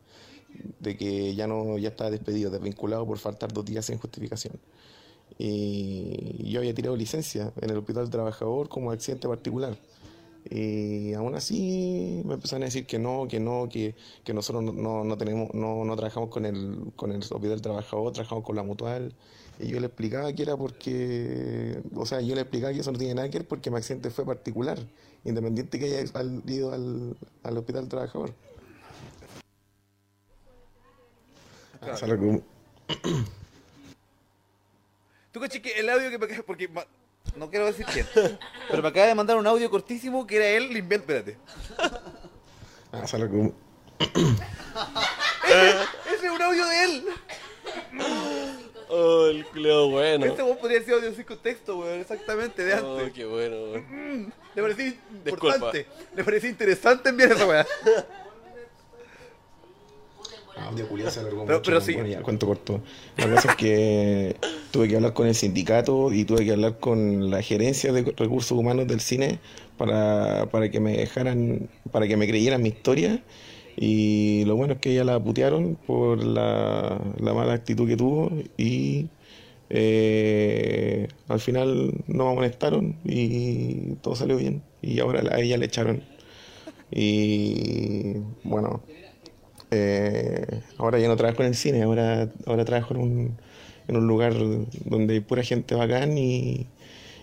de 0.79 0.95
que 0.97 1.33
ya 1.33 1.47
no 1.47 1.79
ya 1.79 1.89
estaba 1.89 2.11
despedido, 2.11 2.51
desvinculado 2.51 3.07
por 3.07 3.17
faltar 3.17 3.51
dos 3.51 3.65
días 3.65 3.85
sin 3.85 3.97
justificación 3.97 4.59
y 5.39 6.51
yo 6.51 6.59
había 6.59 6.73
tirado 6.75 6.95
licencia 6.97 7.53
en 7.61 7.69
el 7.69 7.77
Hospital 7.77 8.09
Trabajador 8.09 8.67
como 8.67 8.91
accidente 8.91 9.27
particular. 9.27 9.77
Y 10.49 11.13
aún 11.13 11.33
así 11.35 12.21
me 12.25 12.33
empezaron 12.35 12.63
a 12.63 12.65
decir 12.65 12.85
que 12.85 12.99
no, 12.99 13.27
que 13.27 13.39
no, 13.39 13.67
que, 13.69 13.95
que 14.23 14.33
nosotros 14.33 14.63
no, 14.63 15.03
no, 15.03 15.17
tenemos, 15.17 15.53
no, 15.53 15.83
no 15.85 15.95
trabajamos 15.95 16.29
con 16.29 16.45
el, 16.45 16.91
con 16.95 17.11
el 17.11 17.19
Hospital 17.23 17.61
Trabajador, 17.61 18.11
trabajamos 18.13 18.43
con 18.43 18.55
la 18.55 18.63
mutual. 18.63 19.13
Y 19.59 19.67
yo 19.67 19.79
le 19.79 19.87
explicaba 19.87 20.31
que 20.33 20.43
era 20.43 20.55
porque, 20.57 21.81
o 21.95 22.05
sea, 22.05 22.21
yo 22.21 22.35
le 22.35 22.41
explicaba 22.41 22.73
que 22.73 22.79
eso 22.79 22.91
no 22.91 22.97
tiene 22.97 23.15
nada 23.15 23.29
que 23.29 23.39
ver 23.39 23.47
porque 23.47 23.69
mi 23.71 23.77
accidente 23.77 24.09
fue 24.09 24.25
particular, 24.25 24.77
independiente 25.25 25.77
que 25.79 25.85
haya 25.85 26.09
ido 26.47 26.71
al, 26.73 27.15
al 27.43 27.57
Hospital 27.57 27.87
Trabajador. 27.87 28.33
Que- 31.85 32.41
Tú 35.31 35.39
caché 35.39 35.61
que 35.61 35.79
el 35.79 35.89
audio 35.89 36.09
que 36.09 36.17
me 36.17 36.25
acaba- 36.25 36.43
porque 36.43 36.67
ma- 36.67 36.85
no 37.35 37.49
quiero 37.49 37.65
decir 37.67 37.85
quién, 37.85 38.07
pero 38.69 38.81
me 38.81 38.87
acaba 38.89 39.05
de 39.07 39.15
mandar 39.15 39.37
un 39.37 39.45
audio 39.47 39.69
cortísimo 39.69 40.25
que 40.25 40.37
era 40.37 40.47
él 40.47 40.73
limpiando, 40.73 41.05
espérate. 41.13 41.37
ah, 42.91 43.05
solo 43.07 43.29
que- 43.29 43.53
Ese, 45.47 45.71
ese 46.15 46.25
es 46.25 46.31
un 46.31 46.41
audio 46.41 46.65
de 46.67 46.83
él. 46.83 47.05
Oh, 48.89 49.27
el 49.27 49.45
culiao 49.45 49.89
bueno. 49.91 50.25
Este 50.25 50.41
weón 50.41 50.57
podría 50.57 50.81
ser 50.83 50.95
audio 50.95 51.13
sin 51.13 51.23
contexto, 51.23 51.77
weón, 51.77 51.99
exactamente, 51.99 52.63
de 52.65 52.73
Oh, 52.75 52.97
antes. 52.97 53.13
qué 53.13 53.25
bueno, 53.25 53.55
weón. 53.55 53.85
Mm, 54.25 54.31
Le 54.55 54.61
parecía 54.63 54.85
Disculpa. 55.23 55.55
importante, 55.55 55.87
le 56.15 56.23
parecía 56.23 56.49
interesante 56.49 57.09
enviar 57.09 57.31
esa 57.33 57.45
weá. 57.45 57.67
Audio 60.67 60.87
culiao 60.87 61.09
se 61.11 61.19
alargó 61.21 61.45
Pero- 61.45 61.57
mucho, 61.59 61.71
pero 61.71 61.81
sí. 61.81 61.93
Bueno, 61.93 62.09
ya, 62.09 62.21
cuento 62.21 62.45
corto. 62.47 62.81
La 63.17 63.29
cosa 63.29 63.49
es 63.51 63.55
que 63.55 64.35
tuve 64.71 64.87
que 64.87 64.95
hablar 64.95 65.13
con 65.13 65.27
el 65.27 65.35
sindicato 65.35 66.11
y 66.13 66.25
tuve 66.25 66.45
que 66.45 66.51
hablar 66.51 66.79
con 66.79 67.29
la 67.31 67.41
gerencia 67.41 67.91
de 67.93 68.13
recursos 68.17 68.51
humanos 68.57 68.87
del 68.87 68.99
cine 68.99 69.39
para, 69.77 70.47
para 70.51 70.69
que 70.69 70.79
me 70.79 70.97
dejaran, 70.97 71.69
para 71.91 72.07
que 72.07 72.17
me 72.17 72.27
creyeran 72.27 72.61
mi 72.61 72.69
historia. 72.69 73.23
Y 73.77 74.43
lo 74.45 74.55
bueno 74.57 74.73
es 74.73 74.79
que 74.79 74.91
ella 74.91 75.05
la 75.05 75.19
putearon 75.23 75.75
por 75.87 76.21
la, 76.23 76.99
la 77.17 77.33
mala 77.33 77.53
actitud 77.53 77.87
que 77.87 77.95
tuvo 77.95 78.29
y 78.57 79.07
eh, 79.69 81.07
al 81.29 81.39
final 81.39 81.93
no 82.07 82.25
me 82.25 82.31
amonestaron 82.31 82.95
y 83.05 83.93
todo 84.01 84.15
salió 84.15 84.35
bien. 84.37 84.61
Y 84.81 84.99
ahora 84.99 85.21
a 85.33 85.39
ella 85.39 85.57
le 85.57 85.65
echaron. 85.65 86.03
Y 86.91 88.15
bueno, 88.43 88.81
eh, 89.71 90.61
ahora 90.77 90.99
ya 90.99 91.07
no 91.07 91.15
trabajo 91.15 91.41
en 91.43 91.49
el 91.49 91.55
cine, 91.55 91.83
ahora, 91.83 92.27
ahora 92.45 92.65
trabajo 92.65 92.93
en 92.93 92.99
un, 93.01 93.37
en 93.87 93.97
un 93.97 94.07
lugar 94.07 94.33
donde 94.85 95.13
hay 95.15 95.19
pura 95.19 95.43
gente 95.43 95.75
bacán 95.75 96.17
y, 96.17 96.67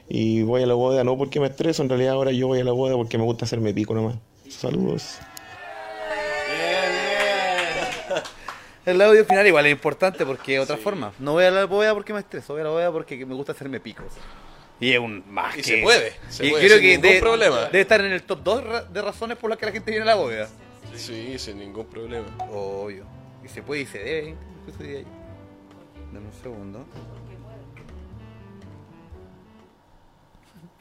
y 0.09 0.43
voy 0.43 0.63
a 0.63 0.67
la 0.67 0.75
boda 0.75 1.05
no 1.05 1.17
porque 1.17 1.41
me 1.41 1.47
estreso, 1.47 1.83
en 1.83 1.89
realidad 1.89 2.15
ahora 2.15 2.33
yo 2.33 2.47
voy 2.47 2.61
a 2.61 2.65
la 2.65 2.73
boda 2.73 2.95
porque 2.95 3.19
me 3.19 3.25
gusta 3.25 3.45
hacerme 3.45 3.73
pico 3.75 3.95
nomás. 3.95 4.17
Saludos. 4.49 5.19
El 8.85 9.01
audio 9.01 9.25
final 9.25 9.45
igual 9.49 9.67
es 9.67 9.73
importante 9.73 10.25
porque 10.25 10.53
de 10.53 10.61
otra 10.61 10.77
forma. 10.77 11.13
No 11.19 11.33
voy 11.33 11.45
a 11.45 11.51
la 11.51 11.65
boda 11.65 11.93
porque 11.93 12.13
me 12.13 12.21
estreso, 12.21 12.53
voy 12.53 12.61
a 12.61 12.65
la 12.65 12.71
boda 12.71 12.93
porque 12.93 13.27
me 13.27 13.35
gusta 13.35 13.51
hacerme 13.51 13.81
picos. 13.81 14.07
Y 14.79 14.93
es 14.93 15.01
un 15.01 15.25
más 15.29 15.55
Y 15.55 15.57
que... 15.57 15.63
se 15.65 15.83
puede, 15.83 16.13
se 16.29 16.47
y 16.47 16.51
puede, 16.51 16.67
creo 16.67 16.77
sin 16.79 16.83
que 16.83 16.89
ningún 16.93 17.03
debe, 17.03 17.21
problema. 17.21 17.65
debe 17.65 17.81
estar 17.81 18.01
en 18.01 18.13
el 18.13 18.23
top 18.23 18.41
2 18.45 18.93
de 18.93 19.03
razones 19.03 19.39
por 19.39 19.51
las 19.51 19.59
que 19.59 19.67
la 19.67 19.73
gente 19.73 19.91
viene 19.91 20.05
a 20.05 20.07
la 20.07 20.15
boda. 20.15 20.49
Sí, 20.97 21.39
sin 21.39 21.59
ningún 21.59 21.87
problema. 21.87 22.27
Obvio. 22.51 23.05
Y 23.45 23.49
se 23.49 23.63
puede 23.63 23.83
y 23.83 23.87
se 23.87 23.99
debe, 23.99 24.37
incluso 24.61 24.83
diría 24.83 25.01
yo. 25.03 25.09
Dame 26.13 26.27
un 26.27 26.43
segundo. 26.43 26.87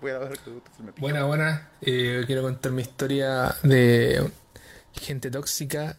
Voy 0.01 0.11
a 0.11 0.19
ver 0.19 0.37
que 0.39 0.49
me 0.49 0.55
gusta 0.55 0.71
hacerme 0.71 0.91
picos. 0.93 1.01
Buena, 1.01 1.23
buena. 1.25 1.69
Eh, 1.81 2.23
quiero 2.25 2.41
contar 2.43 2.71
mi 2.71 2.81
historia 2.81 3.55
de 3.63 4.29
gente 4.93 5.31
tóxica. 5.31 5.97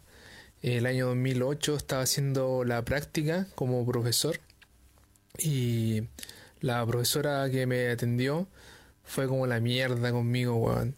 El 0.63 0.87
año 0.87 1.07
2008 1.09 1.77
estaba 1.77 2.03
haciendo 2.03 2.65
la 2.65 2.83
práctica 2.85 3.47
como 3.55 3.85
profesor 3.87 4.41
y 5.39 6.03
la 6.61 6.85
profesora 6.87 7.49
que 7.51 7.67
me 7.67 7.89
atendió 7.89 8.49
fue 9.05 9.29
como 9.29 9.47
la 9.47 9.61
mierda 9.61 10.11
conmigo, 10.11 10.57
weón. 10.57 10.97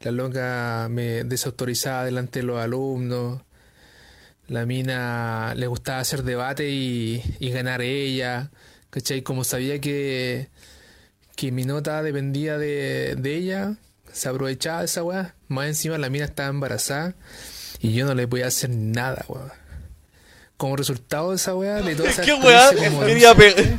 La 0.00 0.12
loca 0.12 0.88
me 0.90 1.24
desautorizaba 1.24 2.04
delante 2.04 2.40
de 2.40 2.46
los 2.46 2.60
alumnos. 2.60 3.42
La 4.46 4.64
mina 4.64 5.54
le 5.56 5.66
gustaba 5.66 6.00
hacer 6.00 6.22
debate 6.22 6.68
y, 6.70 7.22
ganar 7.40 7.82
ella. 7.82 8.50
¿Cachai? 8.90 9.22
Como 9.22 9.44
sabía 9.44 9.80
que, 9.80 10.48
que 11.36 11.52
mi 11.52 11.64
nota 11.64 12.02
dependía 12.02 12.56
de, 12.58 13.16
de 13.18 13.34
ella, 13.34 13.76
se 14.12 14.28
aprovechaba 14.28 14.80
de 14.80 14.86
esa 14.86 15.02
weá. 15.02 15.34
Más 15.48 15.66
encima 15.66 15.98
la 15.98 16.10
mina 16.10 16.24
estaba 16.24 16.48
embarazada 16.48 17.14
y 17.80 17.92
yo 17.92 18.06
no 18.06 18.14
le 18.14 18.26
podía 18.28 18.46
hacer 18.46 18.70
nada, 18.70 19.24
weá. 19.28 19.67
Como 20.58 20.76
resultado 20.76 21.30
de 21.30 21.36
esa 21.36 21.54
weá, 21.54 21.76
de 21.76 21.94
toda 21.94 22.10
esa 22.10 22.22
¿Qué 22.22 22.34
weá? 22.34 22.70
Quería, 23.06 23.32
pe- 23.34 23.54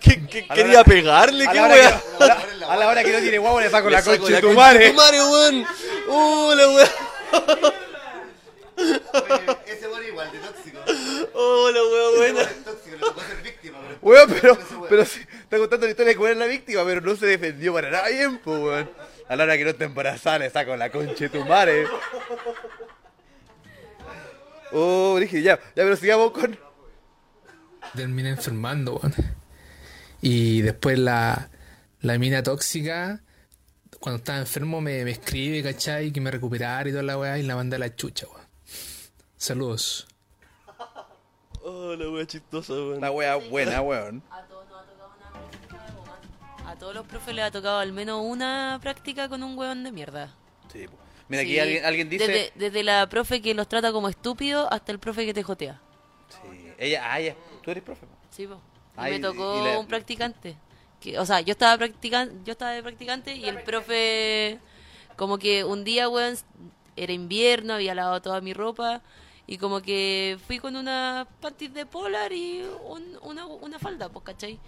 ¿Qué, 0.00 0.26
qué- 0.26 0.46
quería 0.46 0.80
hora- 0.80 0.84
pegarle, 0.84 1.46
a 1.46 1.50
¿qué 1.52 1.58
weá? 1.60 2.02
a 2.20 2.26
la- 2.26 2.66
A 2.68 2.76
la 2.76 2.88
hora 2.88 3.02
que 3.02 3.12
no 3.12 3.18
tiene 3.18 3.38
guagua 3.38 3.62
le 3.62 3.70
saco 3.70 3.88
Le 3.88 3.96
la 3.96 4.02
saco 4.02 4.18
concha 4.18 4.36
de 4.36 4.40
tu 4.42 4.52
madre. 4.52 4.90
tu 4.90 4.94
madre, 4.96 5.18
weón. 5.22 5.66
Uh, 6.08 6.52
la 6.54 6.68
weá. 6.68 6.88
Ese 9.66 9.88
weón 9.88 10.06
igual 10.06 10.32
de 10.32 10.38
tóxico. 10.38 10.78
Oh, 11.34 11.70
la 11.70 11.82
weá 11.82 12.08
Ese 12.08 12.16
buena. 12.18 12.34
weón 12.40 12.48
es 12.50 12.64
tóxico, 12.64 12.96
tocó 13.00 13.20
ser 13.22 13.42
víctima. 13.42 13.78
pero- 13.80 13.98
Weón, 14.02 14.30
pero, 14.40 14.58
pero 14.90 15.04
sí, 15.06 15.20
está 15.20 15.56
contando 15.58 15.86
la 15.86 15.90
historia 15.92 16.12
de 16.12 16.18
que 16.18 16.26
era 16.26 16.34
la 16.34 16.46
víctima, 16.46 16.84
pero 16.84 17.00
no 17.00 17.16
se 17.16 17.24
defendió 17.26 17.72
para 17.72 17.90
nada 17.90 18.08
bien, 18.08 18.38
pues, 18.38 18.60
weón. 18.60 18.90
A 19.28 19.36
la 19.36 19.44
hora 19.44 19.56
que 19.56 19.64
no 19.64 19.70
está 19.70 19.84
embarazada 19.84 20.40
le 20.40 20.50
saco 20.50 20.76
la 20.76 20.90
concha 20.90 21.14
de 21.24 21.28
tu 21.30 21.42
madre. 21.46 21.86
Oh, 24.72 25.18
dije, 25.20 25.42
ya, 25.42 25.56
ya, 25.56 25.60
pero 25.74 25.96
sigamos 25.96 26.30
con. 26.32 26.58
terminé 27.94 28.30
enfermando, 28.30 28.96
weón. 28.96 29.14
Y 30.20 30.62
después 30.62 30.98
la, 30.98 31.50
la 32.00 32.18
mina 32.18 32.42
tóxica, 32.42 33.20
cuando 34.00 34.18
estaba 34.18 34.38
enfermo, 34.38 34.80
me, 34.80 35.04
me 35.04 35.10
escribe, 35.10 35.62
¿cachai? 35.62 36.12
Que 36.12 36.20
me 36.20 36.30
recuperara 36.30 36.88
y 36.88 36.92
toda 36.92 37.02
la 37.02 37.18
weá, 37.18 37.38
y 37.38 37.42
la 37.42 37.56
mandé 37.56 37.76
a 37.76 37.78
la 37.80 37.94
chucha, 37.94 38.26
weón. 38.28 38.46
Saludos. 39.36 40.06
Oh, 41.64 41.94
la 41.94 42.08
weá 42.08 42.26
chistosa, 42.26 42.72
weón. 42.72 43.00
La 43.00 43.10
wea 43.10 43.36
buena, 43.36 43.82
weón. 43.82 44.22
A 46.66 46.76
todos 46.76 46.94
los 46.94 47.06
profes 47.06 47.34
les 47.34 47.44
ha 47.44 47.50
tocado 47.50 47.78
al 47.80 47.92
menos 47.92 48.22
una 48.24 48.78
práctica 48.80 49.28
con 49.28 49.42
un 49.42 49.58
hueón 49.58 49.84
de 49.84 49.92
mierda. 49.92 50.34
Sí, 50.72 50.86
po. 50.88 50.96
Mira, 51.32 51.42
aquí 51.42 51.52
Sí, 51.52 51.58
alguien, 51.58 51.84
alguien 51.86 52.08
dice. 52.10 52.26
Desde, 52.28 52.52
desde 52.56 52.82
la 52.82 53.08
profe 53.08 53.40
que 53.40 53.54
los 53.54 53.66
trata 53.66 53.90
como 53.90 54.08
estúpidos 54.10 54.68
hasta 54.70 54.92
el 54.92 54.98
profe 54.98 55.24
que 55.24 55.32
te 55.32 55.42
jotea. 55.42 55.80
Sí, 56.28 56.72
Ella, 56.78 57.10
ah, 57.10 57.18
ella, 57.20 57.34
tú 57.62 57.70
eres 57.70 57.82
profe. 57.82 58.06
Sí, 58.30 58.46
po. 58.46 58.54
Y 58.54 58.58
Ay, 58.96 59.12
me 59.12 59.20
tocó 59.20 59.58
y 59.58 59.64
la- 59.72 59.78
un 59.78 59.86
practicante. 59.86 60.56
Que, 61.00 61.18
o 61.18 61.24
sea, 61.24 61.40
yo 61.40 61.52
estaba 61.52 61.76
practicando, 61.78 62.34
yo 62.44 62.52
estaba 62.52 62.72
de 62.72 62.82
practicante 62.82 63.34
y 63.34 63.46
el 63.48 63.62
profe 63.62 64.58
como 65.16 65.38
que 65.38 65.64
un 65.64 65.84
día, 65.84 66.08
weón, 66.10 66.36
era 66.96 67.12
invierno, 67.14 67.72
había 67.74 67.94
lavado 67.94 68.20
toda 68.20 68.40
mi 68.42 68.52
ropa 68.52 69.00
Y 69.46 69.56
como 69.58 69.80
que 69.82 70.38
fui 70.46 70.58
con 70.60 70.76
una 70.76 71.26
panties 71.40 71.72
de 71.74 71.84
polar 71.86 72.32
y 72.32 72.62
un- 72.84 73.18
una, 73.22 73.46
una 73.46 73.78
falda, 73.78 74.08
pues, 74.10 74.24
¿cachai? 74.24 74.60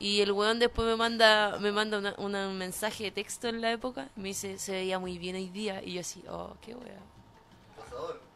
Y 0.00 0.22
el 0.22 0.32
weón 0.32 0.58
después 0.58 0.88
me 0.88 0.96
manda 0.96 1.58
me 1.60 1.70
manda 1.70 1.98
una- 1.98 2.14
una- 2.18 2.48
un 2.48 2.58
mensaje 2.58 3.04
de 3.04 3.10
texto 3.12 3.46
en 3.48 3.60
la 3.60 3.70
época. 3.70 4.08
Me 4.16 4.28
dice, 4.28 4.58
se 4.58 4.72
veía 4.72 4.98
muy 4.98 5.18
bien 5.18 5.36
hoy 5.36 5.48
día. 5.50 5.80
Y 5.84 5.92
yo 5.94 6.00
así, 6.00 6.24
oh, 6.28 6.56
qué 6.62 6.74
wea. 6.74 6.98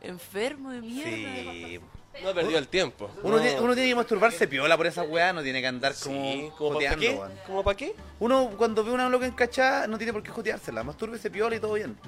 Enfermo 0.02 0.70
de 0.70 0.80
mierda. 0.82 1.10
Sí. 1.52 1.80
No 2.22 2.28
ha 2.28 2.34
perdido 2.34 2.58
el 2.58 2.68
tiempo. 2.68 3.10
Uno, 3.22 3.36
No. 3.38 3.42
tiene, 3.42 3.60
uno 3.60 3.74
tiene 3.74 3.88
que 3.88 3.94
masturbarse 3.96 4.46
piola 4.46 4.76
por 4.76 4.86
esa 4.86 5.02
weá, 5.02 5.32
no 5.32 5.42
tiene 5.42 5.60
que 5.60 5.66
andar 5.66 5.94
como 6.00 6.14
Sí, 6.32 6.50
¿como 6.56 6.70
pa' 6.70 6.74
joteando, 6.74 7.00
qué? 7.00 7.10
weón. 7.14 7.32
¿Como 7.46 7.64
para 7.64 7.76
qué? 7.76 7.96
Uno 8.20 8.50
cuando 8.56 8.84
ve 8.84 8.92
una 8.92 9.08
loca 9.08 9.26
encachada 9.26 9.86
no 9.88 9.96
tiene 9.98 10.12
por 10.12 10.22
qué 10.22 10.30
joteársela, 10.30 10.84
mastúrbese 10.84 11.28
piola 11.30 11.56
y 11.56 11.60
todo 11.60 11.72
bien. 11.72 11.98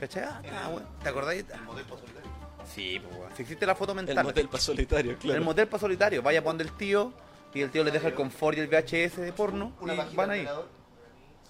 ¿Cachai? 0.00 0.22
Ah, 0.24 0.68
weón. 0.70 0.86
¿Te 1.02 1.08
acordáis? 1.08 1.44
El 1.52 1.60
motel 1.62 1.84
para 1.84 2.00
solitario. 2.00 2.30
Sí, 2.72 2.98
pues 3.04 3.16
weón. 3.18 3.36
Si 3.36 3.42
existe 3.42 3.66
la 3.66 3.74
foto 3.74 3.94
mental. 3.94 4.16
El 4.16 4.24
motel 4.24 4.48
para 4.48 4.62
solitario, 4.62 5.18
claro. 5.18 5.38
El 5.38 5.44
motel 5.44 5.66
para 5.68 5.80
solitario. 5.80 6.22
Vaya 6.22 6.42
pon 6.42 6.56
del 6.56 6.72
tío 6.76 7.12
y 7.54 7.60
el 7.60 7.70
tío 7.70 7.84
le 7.84 7.90
deja 7.90 8.08
el 8.08 8.14
confort 8.14 8.56
y 8.56 8.60
el 8.60 8.68
VHS 8.68 9.16
de 9.16 9.32
porno 9.32 9.72
Una 9.80 9.94
y 9.94 10.16
van 10.16 10.30
ahí. 10.30 10.48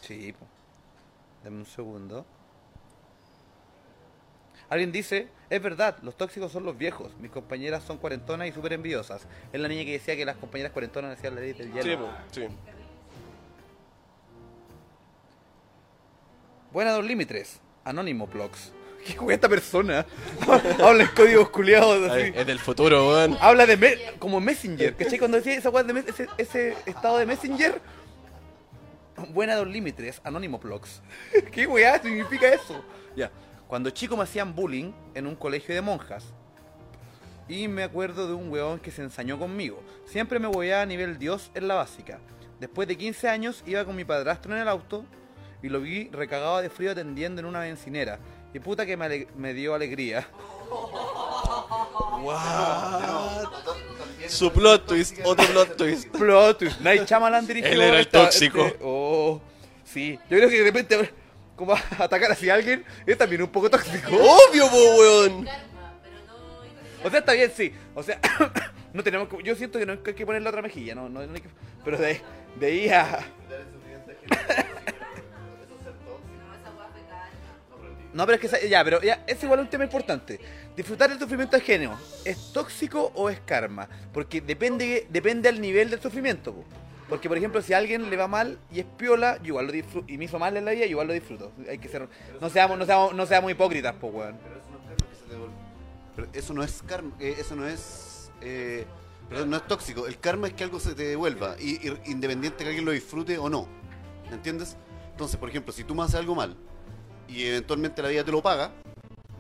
Sí, 0.01 0.35
pues. 0.37 0.51
Dame 1.45 1.59
un 1.59 1.67
segundo. 1.67 2.25
Alguien 4.69 4.91
dice, 4.91 5.29
es 5.51 5.63
verdad, 5.63 5.99
los 6.03 6.17
tóxicos 6.17 6.51
son 6.51 6.65
los 6.65 6.79
viejos. 6.79 7.15
Mis 7.19 7.31
compañeras 7.31 7.85
son 7.85 7.99
cuarentonas 7.99 8.49
y 8.49 8.53
súper 8.53 8.73
envidiosas. 8.73 9.27
Es 9.53 9.61
la 9.61 9.69
niña 9.69 9.85
que 9.85 9.93
decía 9.93 10.17
que 10.17 10.25
las 10.25 10.37
compañeras 10.37 10.73
cuarentonas 10.73 11.19
hacían 11.19 11.35
la 11.35 11.43
ley 11.43 11.53
del 11.53 11.73
hielo. 11.73 11.83
Sí, 11.83 11.97
po, 11.97 12.09
sí. 12.31 12.57
Buena 16.73 16.93
Don 16.93 17.07
Límites, 17.07 17.61
Anónimo 17.85 18.27
Blogs. 18.27 18.73
¿Qué 19.05 19.15
juega 19.17 19.35
esta 19.35 19.49
persona? 19.49 20.07
Habla 20.83 21.03
en 21.05 21.09
códigos 21.17 21.51
culiados 21.51 22.11
así. 22.11 22.21
Ay, 22.23 22.33
es 22.37 22.47
del 22.47 22.59
futuro, 22.59 23.09
weón. 23.09 23.37
Habla 23.41 23.67
de 23.67 23.77
me- 23.77 23.97
como 24.19 24.41
Messenger, 24.41 24.95
¿cachai? 24.97 25.19
Cuando 25.19 25.37
decía 25.39 25.55
esa 25.55 25.71
weá 25.71 25.83
de 25.83 25.99
ese, 26.09 26.29
ese 26.39 26.77
estado 26.87 27.19
de 27.19 27.27
Messenger. 27.27 27.81
Buena 29.31 29.57
Don 29.57 29.71
Límites, 29.73 30.21
Anónimo 30.25 30.59
Blogs. 30.59 31.03
¿Qué 31.53 31.67
weá 31.67 32.01
significa 32.01 32.49
eso? 32.49 32.85
Ya. 33.17 33.31
Cuando 33.69 33.91
chico 33.91 34.17
me 34.17 34.25
hacían 34.25 34.55
bullying 34.55 34.93
en 35.15 35.27
un 35.27 35.35
colegio 35.37 35.75
de 35.75 35.81
monjas. 35.81 36.25
Y 37.49 37.69
me 37.69 37.83
acuerdo 37.83 38.29
de 38.29 38.35
un 38.35 38.51
weón 38.51 38.79
que 38.79 38.91
se 38.91 39.03
ensañó 39.03 39.39
conmigo. 39.39 39.83
Siempre 40.07 40.39
me 40.39 40.47
voy 40.47 40.71
a 40.71 40.87
nivel 40.87 41.19
Dios 41.19 41.51
en 41.55 41.69
la 41.69 41.75
básica. 41.75 42.19
Después 42.61 42.87
de 42.87 42.97
15 42.97 43.29
años 43.29 43.63
iba 43.67 43.85
con 43.85 43.97
mi 43.97 44.05
padrastro 44.05 44.55
en 44.55 44.63
el 44.63 44.69
auto 44.69 45.05
y 45.63 45.69
lo 45.69 45.81
vi 45.81 46.09
recagado 46.11 46.61
de 46.61 46.71
frío 46.71 46.93
atendiendo 46.93 47.41
en 47.41 47.47
una 47.47 47.61
bencinera. 47.61 48.19
Y 48.55 48.59
puta 48.61 48.85
que 48.85 48.97
me, 48.97 49.05
ale- 49.07 49.29
me 49.37 49.55
dio 49.55 49.75
alegría. 49.75 50.27
What? 52.23 53.49
Su 54.29 54.53
plot 54.53 54.87
twist, 54.87 55.19
otro 55.25 55.47
plot 55.47 55.77
twist. 55.77 56.09
Plot 56.09 56.59
twist. 56.59 56.81
Night 56.81 57.07
Shyamalan 57.09 57.47
dirigió 57.47 57.71
Él 57.73 57.81
era 57.83 57.95
el 57.97 58.01
esta- 58.03 58.25
tóxico. 58.25 58.67
este- 58.67 58.79
oh, 58.83 59.41
sí. 59.85 60.19
Yo 60.31 60.37
creo 60.39 60.49
que 60.49 60.59
de 60.59 60.65
repente, 60.65 61.13
como 61.57 61.75
atacar 61.99 62.31
hacia 62.33 62.55
alguien, 62.55 62.85
es 63.07 63.19
también 63.19 63.43
un 63.43 63.49
poco 63.49 63.69
tóxico. 63.71 64.11
Obvio, 64.15 64.69
po, 64.71 64.77
weón. 64.97 65.49
O 67.05 67.11
sea, 67.11 67.19
está 67.19 67.33
bien, 67.33 67.51
sí. 67.55 67.73
O 67.95 68.03
sea, 68.03 68.21
no 68.93 69.03
tenemos 69.03 69.29
que, 69.29 69.43
yo 69.43 69.57
siento 69.57 69.79
que 69.79 69.87
no 69.87 69.93
hay 69.93 69.99
que 70.15 70.25
poner 70.27 70.43
la 70.43 70.51
otra 70.51 70.63
mejilla, 70.63 70.95
no, 70.95 71.09
no, 71.09 71.27
no 71.27 71.35
hay 71.35 71.41
que- 71.41 71.49
pero 71.85 71.99
de, 71.99 72.21
de 72.61 72.67
ahí 72.67 72.89
a... 72.91 73.19
No, 78.13 78.27
pero 78.27 78.35
es 78.35 78.41
que 78.41 78.47
esa- 78.47 78.61
ya, 78.67 78.85
pero 78.85 79.01
ya, 79.01 79.25
es 79.27 79.43
igual 79.43 79.61
un 79.61 79.69
tema 79.71 79.85
importante. 79.85 80.39
Disfrutar 80.77 81.09
del 81.11 81.19
sufrimiento 81.19 81.57
ajeno, 81.57 81.99
¿es 82.25 82.53
tóxico 82.53 83.11
o 83.15 83.31
es 83.31 83.41
karma? 83.41 83.89
Porque 84.13 84.41
depende 84.41 85.07
depende 85.11 85.49
al 85.49 85.61
nivel 85.61 85.89
del 85.91 86.01
sufrimiento. 86.01 86.53
po. 86.55 86.65
Porque, 87.09 87.29
por 87.29 87.37
ejemplo, 87.37 87.61
si 87.61 87.73
a 87.75 87.79
alguien 87.79 88.09
le 88.09 88.17
va 88.17 88.27
mal 88.29 88.59
y 88.73 88.81
es 88.81 88.87
piola, 88.97 89.37
yo 89.39 89.49
igual 89.49 89.67
lo 89.67 89.73
disfruto. 89.73 90.11
Y 90.11 90.17
me 90.19 90.25
hizo 90.27 90.39
mal 90.39 90.57
en 90.57 90.65
la 90.65 90.71
vida, 90.73 90.85
yo 90.87 90.91
igual 90.93 91.09
lo 91.09 91.13
disfruto. 91.13 91.53
Hay 91.69 91.79
que 91.79 91.89
ser. 91.89 92.09
No 92.41 92.49
seamos, 92.49 92.79
no 92.79 92.87
seamos, 92.87 93.15
no 93.15 93.27
seamos 93.27 93.51
hipócritas, 93.51 93.95
pues, 94.01 94.13
weón. 94.15 94.37
Pero 96.17 96.29
eso 96.35 96.53
no 96.55 96.63
es 96.63 96.83
karma, 96.83 97.15
eh, 97.21 97.37
eso 97.39 97.57
no 97.57 97.67
es, 97.67 98.31
eh, 98.43 98.85
perdón, 99.31 99.51
no 99.51 99.57
es 99.57 99.67
tóxico. 99.67 100.07
El 100.07 100.19
karma 100.19 100.47
es 100.49 100.53
que 100.55 100.65
algo 100.65 100.79
se 100.79 100.95
te 100.95 101.05
devuelva, 101.05 101.57
y, 101.59 101.87
y- 101.89 102.01
independiente 102.07 102.59
que 102.65 102.69
alguien 102.69 102.85
lo 102.85 102.91
disfrute 102.93 103.39
o 103.39 103.49
no. 103.49 103.67
¿Me 104.29 104.37
entiendes? 104.37 104.77
Entonces, 105.11 105.37
por 105.39 105.49
ejemplo, 105.49 105.73
si 105.73 105.85
tú 105.85 105.95
me 105.95 106.03
haces 106.03 106.17
algo 106.17 106.35
mal 106.35 106.55
y 107.33 107.47
eventualmente 107.47 108.03
la 108.03 108.09
vida 108.09 108.25
te 108.25 108.31
lo 108.31 108.43
paga, 108.43 108.73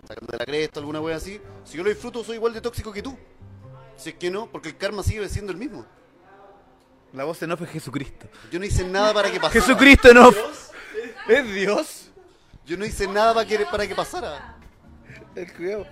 sacando 0.08 0.32
de 0.32 0.38
la 0.38 0.44
cresta, 0.46 0.80
alguna 0.80 1.00
wea 1.00 1.16
así, 1.16 1.40
si 1.64 1.76
yo 1.76 1.84
lo 1.84 1.90
disfruto, 1.90 2.24
soy 2.24 2.36
igual 2.36 2.54
de 2.54 2.60
tóxico 2.60 2.92
que 2.92 3.02
tú. 3.02 3.16
Si 3.96 4.10
es 4.10 4.14
que 4.16 4.30
no, 4.30 4.50
porque 4.50 4.70
el 4.70 4.76
karma 4.76 5.02
sigue 5.02 5.28
siendo 5.28 5.52
el 5.52 5.58
mismo. 5.58 5.84
La 7.12 7.24
voz 7.24 7.42
en 7.42 7.52
off 7.52 7.60
es 7.62 7.68
Jesucristo. 7.70 8.26
Yo 8.50 8.58
no 8.58 8.64
hice 8.64 8.84
nada 8.84 9.12
para 9.12 9.30
que 9.30 9.38
pasara. 9.38 9.60
Jesucristo 9.60 10.08
en 10.10 10.16
off. 10.16 10.36
¿Es 11.28 11.54
Dios? 11.54 12.10
Yo 12.64 12.78
no 12.78 12.86
hice 12.86 13.06
nada 13.06 13.34
para 13.34 13.46
que, 13.46 13.58
para 13.66 13.86
que 13.86 13.94
pasara. 13.94 14.56
El 15.34 15.52
cuidado. 15.52 15.86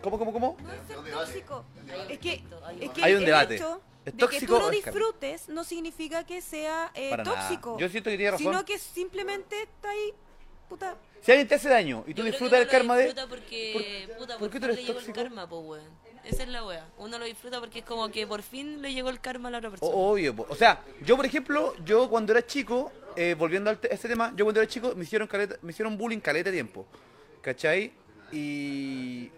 ¿Cómo, 0.00 0.18
cómo, 0.18 0.32
cómo? 0.32 0.56
tóxico. 1.12 1.64
Es 2.08 2.18
que, 2.18 2.44
es 2.80 2.90
que 2.90 3.02
Hay 3.02 3.14
un 3.14 3.24
debate. 3.24 3.56
hecho 3.56 3.80
¿Es 4.04 4.16
de 4.16 4.28
que 4.28 4.46
tú 4.46 4.52
lo 4.52 4.70
disfrutes 4.70 5.48
no 5.48 5.64
significa 5.64 6.24
que 6.24 6.40
sea 6.40 6.90
eh, 6.94 7.10
nada. 7.16 7.24
tóxico. 7.24 7.78
Yo 7.78 7.88
siento 7.88 8.10
que 8.10 8.16
tiene 8.16 8.32
razón. 8.32 8.46
Sino 8.46 8.64
que 8.64 8.78
simplemente 8.78 9.62
está 9.62 9.90
ahí, 9.90 10.12
puta. 10.68 10.96
Si 11.22 11.30
alguien 11.32 11.48
te 11.48 11.54
hace 11.54 11.68
daño 11.70 12.04
y 12.06 12.12
tú 12.12 12.22
disfrutas 12.22 12.58
del 12.58 12.68
karma 12.68 12.96
de... 12.96 13.04
disfruta 13.04 13.26
porque, 13.28 14.08
puta, 14.18 14.34
¿por 14.34 14.40
por 14.40 14.50
qué 14.50 14.58
tú 14.60 14.64
eres 14.66 14.76
le 14.76 14.82
llegó 14.82 14.94
tóxico? 14.94 15.18
el 15.20 15.24
karma, 15.24 15.48
po, 15.48 15.60
weón. 15.60 16.04
Esa 16.22 16.42
es 16.42 16.48
la 16.48 16.64
wea. 16.66 16.86
Uno 16.98 17.18
lo 17.18 17.24
disfruta 17.26 17.60
porque 17.60 17.80
es 17.80 17.84
como 17.84 18.10
que 18.10 18.26
por 18.26 18.42
fin 18.42 18.80
le 18.82 18.92
llegó 18.94 19.10
el 19.10 19.20
karma 19.20 19.48
a 19.48 19.52
la 19.52 19.58
otra 19.58 19.70
persona. 19.70 19.90
O- 19.94 20.12
obvio, 20.12 20.34
po. 20.34 20.46
o 20.48 20.54
sea, 20.54 20.82
yo 21.04 21.16
por 21.16 21.26
ejemplo, 21.26 21.74
yo 21.84 22.08
cuando 22.08 22.32
era 22.32 22.46
chico, 22.46 22.90
eh, 23.16 23.34
volviendo 23.38 23.70
a 23.70 23.74
este 23.74 24.08
tema, 24.08 24.32
yo 24.36 24.44
cuando 24.44 24.60
era 24.60 24.68
chico 24.68 24.94
me 24.96 25.04
hicieron 25.04 25.28
caleta- 25.28 25.58
me 25.62 25.70
hicieron 25.72 25.96
bullying 25.98 26.20
caleta 26.20 26.50
de 26.50 26.56
tiempo. 26.56 26.86
¿Cachai? 27.42 27.92
Y 28.32 29.30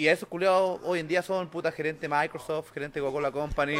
y 0.00 0.08
a 0.08 0.12
esos 0.12 0.26
culiados 0.26 0.80
hoy 0.82 0.98
en 1.00 1.06
día 1.08 1.20
son 1.20 1.46
puta 1.50 1.70
gerente 1.70 2.08
Microsoft, 2.08 2.72
gerente 2.72 3.00
Coca-Cola 3.00 3.30
Company. 3.30 3.78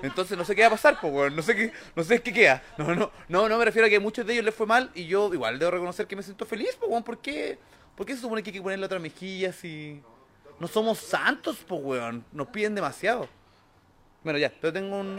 Entonces 0.00 0.38
no 0.38 0.44
sé 0.44 0.54
qué 0.54 0.60
va 0.62 0.68
a 0.68 0.70
pasar, 0.70 1.00
pues 1.00 1.12
weón, 1.12 1.34
no 1.34 1.42
sé 1.42 1.56
qué, 1.56 1.72
no 1.96 2.04
sé 2.04 2.22
qué 2.22 2.32
queda. 2.32 2.62
No, 2.78 2.94
no, 2.94 3.10
no, 3.28 3.48
no 3.48 3.58
me 3.58 3.64
refiero 3.64 3.86
a 3.86 3.90
que 3.90 3.96
a 3.96 4.00
muchos 4.00 4.24
de 4.24 4.34
ellos 4.34 4.44
les 4.44 4.54
fue 4.54 4.64
mal 4.66 4.92
y 4.94 5.06
yo 5.06 5.32
igual 5.34 5.58
debo 5.58 5.72
reconocer 5.72 6.06
que 6.06 6.14
me 6.14 6.22
siento 6.22 6.46
feliz, 6.46 6.76
pues 6.78 6.88
weón, 6.88 7.02
¿por 7.02 7.18
qué? 7.18 7.58
¿Por 7.96 8.06
qué 8.06 8.14
se 8.14 8.20
supone 8.20 8.44
que 8.44 8.50
hay 8.50 8.54
que 8.54 8.62
ponerle 8.62 8.86
otra 8.86 9.00
mejilla 9.00 9.52
si 9.52 10.00
no 10.60 10.68
somos 10.68 10.98
santos, 10.98 11.58
pues 11.66 11.80
weón? 11.82 12.24
Nos 12.30 12.46
piden 12.46 12.76
demasiado. 12.76 13.28
Bueno, 14.22 14.38
ya, 14.38 14.52
pero 14.60 14.72
tengo 14.72 15.00
un. 15.00 15.18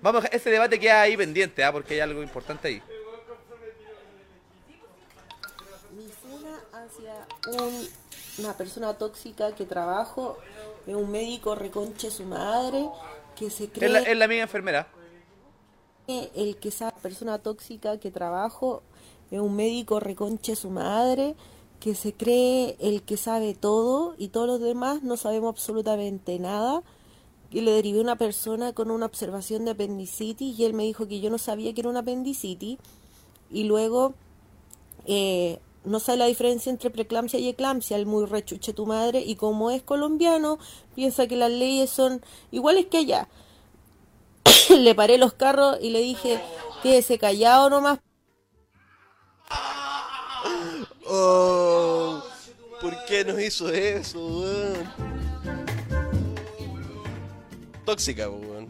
Vamos, 0.00 0.24
ese 0.30 0.50
debate 0.50 0.78
queda 0.78 1.02
ahí 1.02 1.16
pendiente, 1.16 1.64
¿ah? 1.64 1.72
porque 1.72 1.94
hay 1.94 2.00
algo 2.00 2.22
importante 2.22 2.68
ahí. 2.68 2.82
Mi 5.96 6.08
hacia 6.72 7.26
un- 7.60 8.01
una 8.44 8.56
persona 8.56 8.94
tóxica 8.94 9.54
que 9.54 9.64
trabajo 9.66 10.38
es 10.86 10.94
un 10.94 11.10
médico 11.10 11.54
reconche 11.54 12.10
su 12.10 12.24
madre 12.24 12.88
que 13.36 13.50
se 13.50 13.68
cree 13.68 13.86
Es 13.86 13.92
la, 13.92 13.98
es 14.00 14.16
la 14.16 14.24
amiga 14.24 14.42
enfermera. 14.42 14.88
el 16.06 16.56
que 16.56 16.68
esa 16.68 16.90
persona 16.90 17.38
tóxica 17.38 17.98
que 17.98 18.10
trabajo 18.10 18.82
es 19.30 19.40
un 19.40 19.54
médico 19.56 20.00
reconche 20.00 20.56
su 20.56 20.70
madre 20.70 21.34
que 21.80 21.94
se 21.94 22.12
cree 22.12 22.76
el 22.80 23.02
que 23.02 23.16
sabe 23.16 23.54
todo 23.54 24.14
y 24.18 24.28
todos 24.28 24.46
los 24.46 24.60
demás 24.60 25.02
no 25.02 25.16
sabemos 25.16 25.50
absolutamente 25.54 26.38
nada 26.38 26.82
y 27.50 27.60
le 27.60 27.72
derivé 27.72 27.98
a 27.98 28.02
una 28.02 28.16
persona 28.16 28.72
con 28.72 28.90
una 28.90 29.06
observación 29.06 29.64
de 29.64 29.72
apendicitis 29.72 30.58
y 30.58 30.64
él 30.64 30.74
me 30.74 30.84
dijo 30.84 31.06
que 31.08 31.20
yo 31.20 31.28
no 31.30 31.38
sabía 31.38 31.72
que 31.74 31.80
era 31.82 31.90
una 31.90 32.00
apendicitis 32.00 32.78
y 33.50 33.64
luego 33.64 34.14
eh, 35.06 35.58
no 35.84 36.00
sabe 36.00 36.18
la 36.18 36.26
diferencia 36.26 36.70
entre 36.70 36.90
preeclampsia 36.90 37.38
y 37.38 37.48
eclampsia, 37.48 37.96
el 37.96 38.06
muy 38.06 38.26
rechuche 38.26 38.72
tu 38.72 38.86
madre 38.86 39.20
y 39.20 39.36
como 39.36 39.70
es 39.70 39.82
colombiano 39.82 40.58
piensa 40.94 41.26
que 41.26 41.36
las 41.36 41.50
leyes 41.50 41.90
son 41.90 42.22
iguales 42.50 42.86
que 42.86 42.98
allá 42.98 43.28
le 44.70 44.94
paré 44.94 45.18
los 45.18 45.32
carros 45.32 45.78
y 45.80 45.90
le 45.90 46.00
dije, 46.00 46.40
quédese 46.82 47.18
callado 47.18 47.70
nomás. 47.70 47.98
Oh, 51.06 52.22
¿Por 52.80 53.04
qué 53.04 53.24
nos 53.24 53.40
hizo 53.40 53.68
eso, 53.68 54.18
weón? 54.18 54.92
Tóxica, 57.84 58.30
weón. 58.30 58.68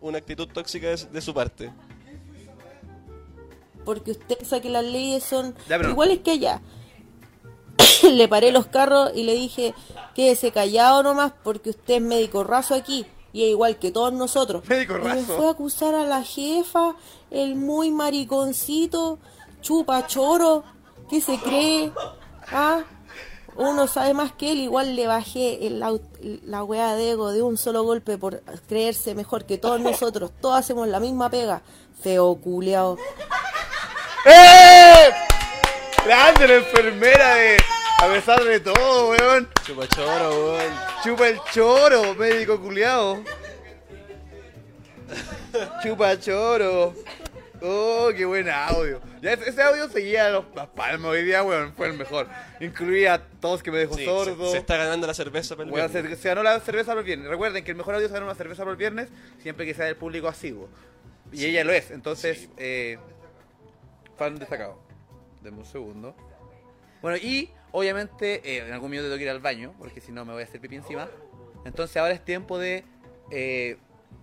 Una 0.00 0.18
actitud 0.18 0.46
tóxica 0.48 0.88
de, 0.88 0.96
de 0.96 1.20
su 1.20 1.34
parte. 1.34 1.72
Porque 3.88 4.10
usted 4.10 4.36
piensa 4.36 4.60
que 4.60 4.68
las 4.68 4.84
leyes 4.84 5.24
son 5.24 5.54
Ya, 5.66 5.78
pero- 5.78 5.88
iguales 5.92 6.18
que 6.18 6.32
allá. 6.32 6.60
le 8.02 8.28
paré 8.28 8.52
los 8.52 8.66
carros 8.66 9.12
y 9.14 9.22
le 9.22 9.34
dije, 9.34 9.74
quédese 10.14 10.50
callado 10.52 11.02
nomás 11.02 11.32
porque 11.42 11.70
usted 11.70 11.94
es 11.94 12.02
médico 12.02 12.44
raso 12.44 12.74
aquí. 12.74 13.06
y 13.32 13.44
es 13.44 13.50
igual 13.50 13.78
que 13.78 13.90
todos 13.90 14.12
nosotros. 14.12 14.66
Médico 14.68 14.96
Y 14.98 15.02
me 15.02 15.14
raso. 15.14 15.36
fue 15.36 15.46
a 15.46 15.50
acusar 15.50 15.94
a 15.94 16.04
la 16.04 16.22
jefa, 16.22 16.96
el 17.30 17.54
muy 17.56 17.90
mariconcito, 17.90 19.18
chupa 19.62 20.06
choro, 20.06 20.64
¿qué 21.08 21.20
se 21.22 21.38
cree? 21.38 21.90
¿Ah? 22.52 22.80
Uno 23.56 23.86
sabe 23.86 24.12
más 24.14 24.32
que 24.32 24.52
él, 24.52 24.58
igual 24.60 24.96
le 24.96 25.06
bajé 25.06 25.66
el 25.66 25.82
au- 25.82 26.00
la 26.44 26.62
weá 26.62 26.94
de 26.94 27.10
ego 27.12 27.30
de 27.32 27.40
un 27.42 27.56
solo 27.56 27.82
golpe 27.84 28.16
por 28.18 28.40
creerse 28.68 29.14
mejor 29.14 29.44
que 29.46 29.56
todos 29.58 29.80
nosotros. 29.80 30.30
Todos 30.42 30.56
hacemos 30.56 30.88
la 30.88 31.00
misma 31.00 31.28
pega. 31.30 31.62
Feo 32.00 32.36
culeado. 32.36 32.96
¡Eh! 34.28 35.10
Grande 36.04 36.48
la 36.48 36.54
enfermera 36.56 37.34
de. 37.36 37.56
A 38.00 38.06
pesar 38.12 38.44
de 38.44 38.60
todo, 38.60 39.10
weón. 39.10 39.48
Chupa 39.64 39.88
choro, 39.88 40.30
weón. 40.54 40.72
Chupa 41.02 41.28
el 41.28 41.40
choro, 41.52 42.14
médico 42.14 42.60
culiao. 42.60 43.22
Chupa 45.82 46.18
choro. 46.20 46.94
Oh, 47.60 48.10
qué 48.16 48.24
buen 48.24 48.48
audio. 48.48 49.00
Ya 49.20 49.32
ese, 49.32 49.50
ese 49.50 49.62
audio 49.62 49.88
seguía 49.88 50.30
los, 50.30 50.44
las 50.54 50.68
palmas 50.68 51.10
hoy 51.10 51.24
día, 51.24 51.42
weón. 51.42 51.72
Fue 51.74 51.88
el 51.88 51.94
mejor. 51.94 52.28
Incluía 52.60 53.14
a 53.14 53.18
todos 53.18 53.62
que 53.64 53.72
me 53.72 53.78
dejó 53.78 53.96
Sí, 53.96 54.04
sordo. 54.04 54.46
se, 54.46 54.52
se 54.52 54.58
está 54.58 54.76
ganando 54.76 55.06
la 55.08 55.14
cerveza 55.14 55.56
para 55.56 55.66
el 55.66 55.72
Weón, 55.74 55.90
viernes. 55.90 56.16
se, 56.16 56.22
se 56.22 56.28
ganó 56.28 56.42
la 56.44 56.60
cerveza 56.60 56.92
por 56.92 56.98
el 57.00 57.04
viernes. 57.04 57.28
Recuerden 57.28 57.64
que 57.64 57.72
el 57.72 57.76
mejor 57.76 57.96
audio 57.96 58.06
se 58.06 58.14
gana 58.14 58.26
una 58.26 58.34
cerveza 58.36 58.62
por 58.62 58.72
el 58.72 58.76
viernes 58.76 59.08
siempre 59.42 59.66
que 59.66 59.74
sea 59.74 59.86
del 59.86 59.96
público 59.96 60.28
asiduo. 60.28 60.68
Y 61.32 61.46
ella 61.46 61.64
lo 61.64 61.72
es. 61.72 61.90
Entonces, 61.90 62.48
eh, 62.58 62.98
fan 64.18 64.38
destacado. 64.38 64.78
Deme 65.42 65.58
un 65.58 65.64
segundo. 65.64 66.14
Bueno, 67.00 67.16
y 67.16 67.50
obviamente 67.72 68.42
eh, 68.44 68.66
en 68.66 68.72
algún 68.72 68.90
minuto 68.90 69.06
tengo 69.08 69.18
que 69.18 69.24
ir 69.24 69.30
al 69.30 69.40
baño, 69.40 69.72
porque 69.78 70.00
si 70.00 70.10
no 70.12 70.24
me 70.24 70.32
voy 70.32 70.42
a 70.42 70.44
hacer 70.44 70.60
pipí 70.60 70.76
encima. 70.76 71.08
Entonces 71.64 71.96
ahora 71.96 72.12
es 72.12 72.24
tiempo 72.24 72.58
de 72.58 72.84
eh, 73.30 73.76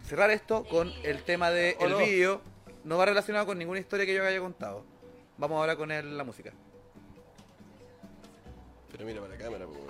cerrar 0.03 0.29
esto 0.31 0.65
con 0.65 0.91
el 1.03 1.23
tema 1.23 1.51
del 1.51 1.75
¿O 1.79 1.87
no? 1.87 1.97
vídeo. 1.97 2.41
No 2.83 2.97
va 2.97 3.05
relacionado 3.05 3.45
con 3.45 3.57
ninguna 3.57 3.79
historia 3.79 4.05
que 4.05 4.13
yo 4.13 4.23
haya 4.25 4.39
contado. 4.39 4.83
Vamos 5.37 5.57
ahora 5.57 5.75
con 5.75 5.91
el- 5.91 6.17
la 6.17 6.23
música. 6.23 6.51
Pero 8.91 9.05
mira 9.05 9.21
para 9.21 9.33
la 9.35 9.39
cámara, 9.43 9.65
pues, 9.65 9.81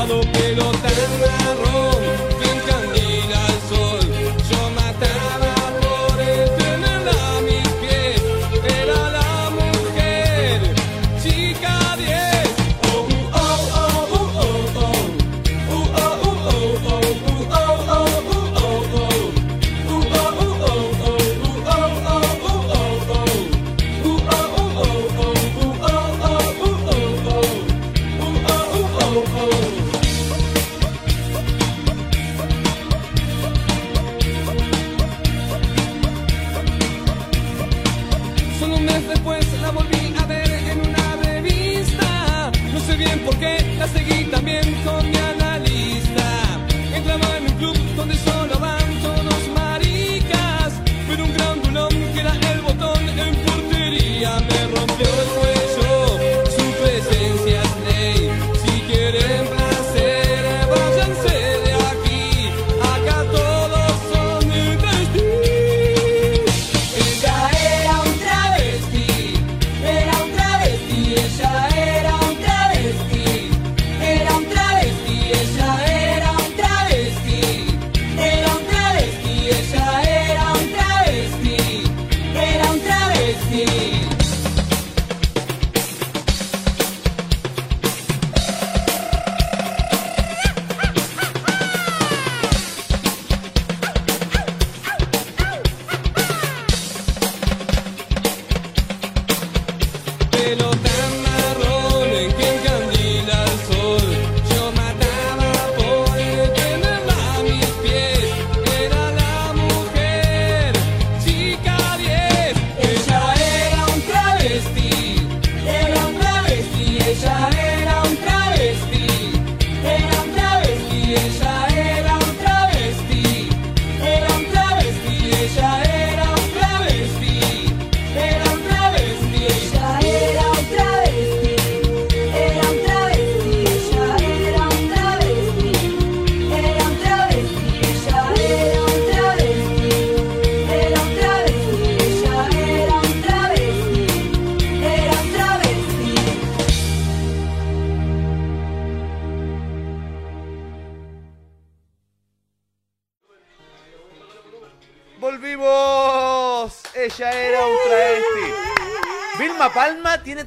casado. 0.00 0.20
Pero 0.32 0.64
tan 0.72 1.89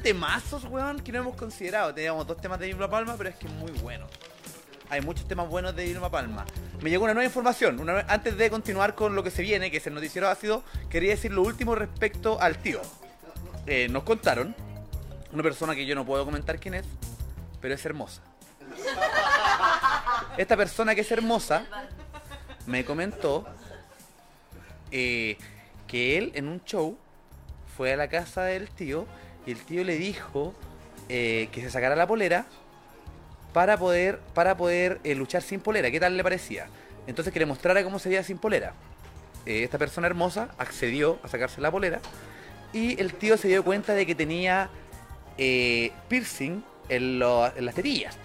temazos, 0.04 0.64
weón, 0.66 1.00
que 1.00 1.10
no 1.10 1.20
hemos 1.20 1.34
considerado. 1.34 1.94
Teníamos 1.94 2.26
dos 2.26 2.36
temas 2.36 2.60
de 2.60 2.66
Vilma 2.66 2.90
Palma, 2.90 3.14
pero 3.16 3.30
es 3.30 3.36
que 3.36 3.46
es 3.46 3.52
muy 3.54 3.72
bueno. 3.72 4.06
Hay 4.90 5.00
muchos 5.00 5.26
temas 5.26 5.48
buenos 5.48 5.74
de 5.74 5.86
Vilma 5.86 6.10
Palma. 6.10 6.44
Me 6.82 6.90
llegó 6.90 7.04
una 7.04 7.14
nueva 7.14 7.26
información. 7.26 7.80
Una 7.80 8.00
antes 8.00 8.36
de 8.36 8.50
continuar 8.50 8.94
con 8.94 9.14
lo 9.14 9.22
que 9.22 9.30
se 9.30 9.40
viene, 9.40 9.70
que 9.70 9.78
es 9.78 9.86
el 9.86 9.94
noticiero 9.94 10.28
ácido, 10.28 10.62
quería 10.90 11.12
decir 11.12 11.32
lo 11.32 11.40
último 11.40 11.74
respecto 11.74 12.38
al 12.38 12.58
tío. 12.58 12.82
Eh, 13.66 13.88
nos 13.88 14.02
contaron, 14.02 14.54
una 15.32 15.42
persona 15.42 15.74
que 15.74 15.86
yo 15.86 15.94
no 15.94 16.04
puedo 16.04 16.26
comentar 16.26 16.60
quién 16.60 16.74
es, 16.74 16.84
pero 17.62 17.74
es 17.74 17.84
hermosa. 17.86 18.20
Esta 20.36 20.54
persona 20.54 20.94
que 20.94 21.00
es 21.00 21.10
hermosa 21.10 21.64
me 22.66 22.84
comentó 22.84 23.46
eh, 24.90 25.38
que 25.86 26.18
él 26.18 26.32
en 26.34 26.48
un 26.48 26.62
show 26.62 26.98
fue 27.74 27.94
a 27.94 27.96
la 27.96 28.08
casa 28.08 28.42
del 28.42 28.68
tío 28.68 29.06
y 29.46 29.52
el 29.52 29.58
tío 29.58 29.84
le 29.84 29.96
dijo 29.96 30.54
eh, 31.08 31.48
que 31.52 31.60
se 31.60 31.70
sacara 31.70 31.96
la 31.96 32.06
polera 32.06 32.46
para 33.52 33.76
poder, 33.78 34.18
para 34.34 34.56
poder 34.56 35.00
eh, 35.04 35.14
luchar 35.14 35.42
sin 35.42 35.60
polera. 35.60 35.90
¿Qué 35.90 36.00
tal 36.00 36.16
le 36.16 36.22
parecía? 36.22 36.66
Entonces 37.06 37.32
que 37.32 37.38
le 37.38 37.46
mostrara 37.46 37.82
cómo 37.84 37.98
se 37.98 38.22
sin 38.24 38.38
polera. 38.38 38.74
Eh, 39.46 39.62
esta 39.62 39.78
persona 39.78 40.06
hermosa 40.06 40.48
accedió 40.58 41.18
a 41.22 41.28
sacarse 41.28 41.60
la 41.60 41.70
polera 41.70 42.00
y 42.72 42.98
el 43.00 43.14
tío 43.14 43.36
se 43.36 43.48
dio 43.48 43.62
cuenta 43.62 43.94
de 43.94 44.06
que 44.06 44.14
tenía 44.14 44.70
piercing 46.08 46.62
en, 46.88 47.18
lo- 47.18 47.54
en 47.54 47.66
las 47.66 47.74
tetillas. 47.74 48.16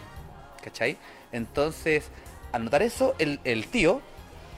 ¿Cachai? 0.64 0.98
Entonces, 1.32 2.10
al 2.52 2.64
notar 2.66 2.82
eso, 2.82 3.16
el, 3.20 3.40
el 3.44 3.68
tío 3.68 4.02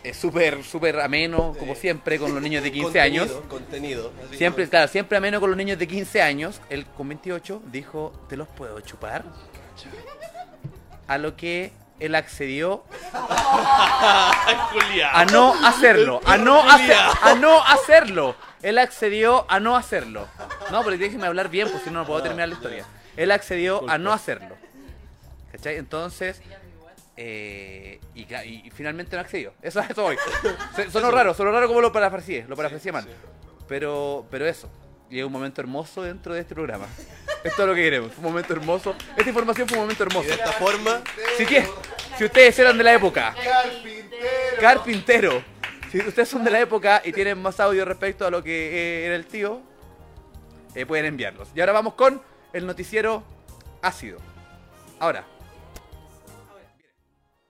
es 0.03 0.17
súper, 0.17 0.63
súper 0.63 0.99
ameno, 0.99 1.55
como 1.57 1.75
siempre, 1.75 2.17
con 2.17 2.33
los 2.33 2.41
niños 2.41 2.63
de 2.63 2.71
15 2.71 2.99
años. 2.99 3.31
Contenido, 3.47 4.11
Siempre, 4.35 4.67
claro, 4.67 4.87
siempre 4.87 5.17
ameno 5.17 5.39
con 5.39 5.49
los 5.49 5.57
niños 5.57 5.77
de 5.77 5.87
15 5.87 6.21
años. 6.21 6.61
Él 6.69 6.85
con 6.97 7.07
28 7.07 7.61
dijo, 7.71 8.11
¿te 8.27 8.37
los 8.37 8.47
puedo 8.47 8.79
chupar? 8.81 9.23
A 11.07 11.17
lo 11.17 11.35
que 11.35 11.71
él 11.99 12.15
accedió 12.15 12.83
a 13.13 15.25
no 15.31 15.53
hacerlo, 15.65 16.21
a 16.25 16.37
no, 16.37 16.67
hacer, 16.67 16.97
a 17.21 17.35
no 17.35 17.63
hacerlo. 17.63 18.35
Él 18.63 18.79
accedió 18.79 19.45
a 19.49 19.59
no 19.59 19.75
hacerlo. 19.75 20.27
No, 20.71 20.83
porque 20.83 20.97
déjeme 20.97 21.27
hablar 21.27 21.49
bien, 21.49 21.69
pues 21.69 21.83
si 21.83 21.91
no, 21.91 21.99
no 21.99 22.07
puedo 22.07 22.23
terminar 22.23 22.49
la 22.49 22.55
historia. 22.55 22.85
Él 23.17 23.31
accedió 23.31 23.87
a 23.89 23.97
no 23.97 24.13
hacerlo. 24.13 24.55
¿Cachai? 25.51 25.75
Entonces, 25.75 26.41
eh, 27.17 27.99
y, 28.15 28.21
y- 28.21 28.61
y 28.65 28.69
finalmente 28.71 29.15
no 29.15 29.21
accedió. 29.21 29.53
Eso, 29.61 29.79
eso 29.81 30.01
voy. 30.03 30.17
Sonó 30.91 31.11
raro, 31.11 31.33
sonó 31.33 31.51
raro 31.51 31.67
como 31.67 31.81
lo 31.81 31.91
parafraseé, 31.91 32.45
lo 32.47 32.55
parafraseé 32.55 32.91
mal. 32.91 33.05
Pero, 33.67 34.25
pero 34.31 34.45
eso. 34.47 34.69
Y 35.09 35.19
es 35.19 35.25
un 35.25 35.31
momento 35.31 35.59
hermoso 35.61 36.03
dentro 36.03 36.33
de 36.33 36.39
este 36.41 36.55
programa. 36.55 36.85
Esto 37.43 37.61
es 37.63 37.67
lo 37.67 37.75
que 37.75 37.81
queremos. 37.83 38.11
Fue 38.13 38.23
un 38.25 38.31
momento 38.31 38.53
hermoso. 38.53 38.95
Esta 39.17 39.29
información 39.29 39.67
fue 39.67 39.77
un 39.77 39.83
momento 39.83 40.03
hermoso. 40.03 40.27
de 40.27 40.33
esta 40.35 40.51
forma, 40.53 41.01
Si, 41.37 41.45
tie- 41.45 41.67
si 42.17 42.25
ustedes 42.25 42.57
eran 42.59 42.77
de 42.77 42.83
la 42.83 42.93
época, 42.93 43.35
carpintero. 44.59 45.43
Si 45.91 45.97
ustedes 45.99 46.29
son 46.29 46.43
de 46.43 46.51
la 46.51 46.61
época 46.61 47.01
y 47.03 47.11
tienen 47.11 47.41
más 47.41 47.59
audio 47.59 47.83
respecto 47.83 48.25
a 48.25 48.31
lo 48.31 48.41
que 48.41 49.01
eh, 49.01 49.05
era 49.07 49.15
el 49.15 49.25
tío, 49.25 49.61
eh, 50.73 50.85
pueden 50.85 51.05
enviarlos. 51.05 51.49
Y 51.53 51.59
ahora 51.59 51.73
vamos 51.73 51.95
con 51.95 52.21
el 52.53 52.65
noticiero 52.65 53.23
ácido. 53.81 54.19
Ahora. 54.99 55.25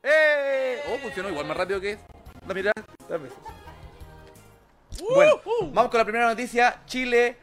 ¡Eh! 0.03 0.81
Oh, 0.89 0.97
funcionó 0.97 1.29
igual 1.29 1.45
más 1.45 1.57
rápido 1.57 1.79
que 1.79 1.97
la 2.47 2.73
las 3.09 3.21
veces. 3.21 3.37
Bueno, 5.13 5.39
vamos 5.71 5.89
con 5.91 5.97
la 5.99 6.03
primera 6.03 6.27
noticia. 6.27 6.81
Chile, 6.85 7.37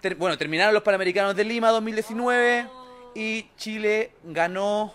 ter- 0.00 0.14
bueno, 0.16 0.36
terminaron 0.36 0.74
los 0.74 0.82
Panamericanos 0.82 1.34
de 1.34 1.44
Lima 1.44 1.70
2019 1.70 2.68
y 3.14 3.48
Chile 3.56 4.12
ganó 4.24 4.92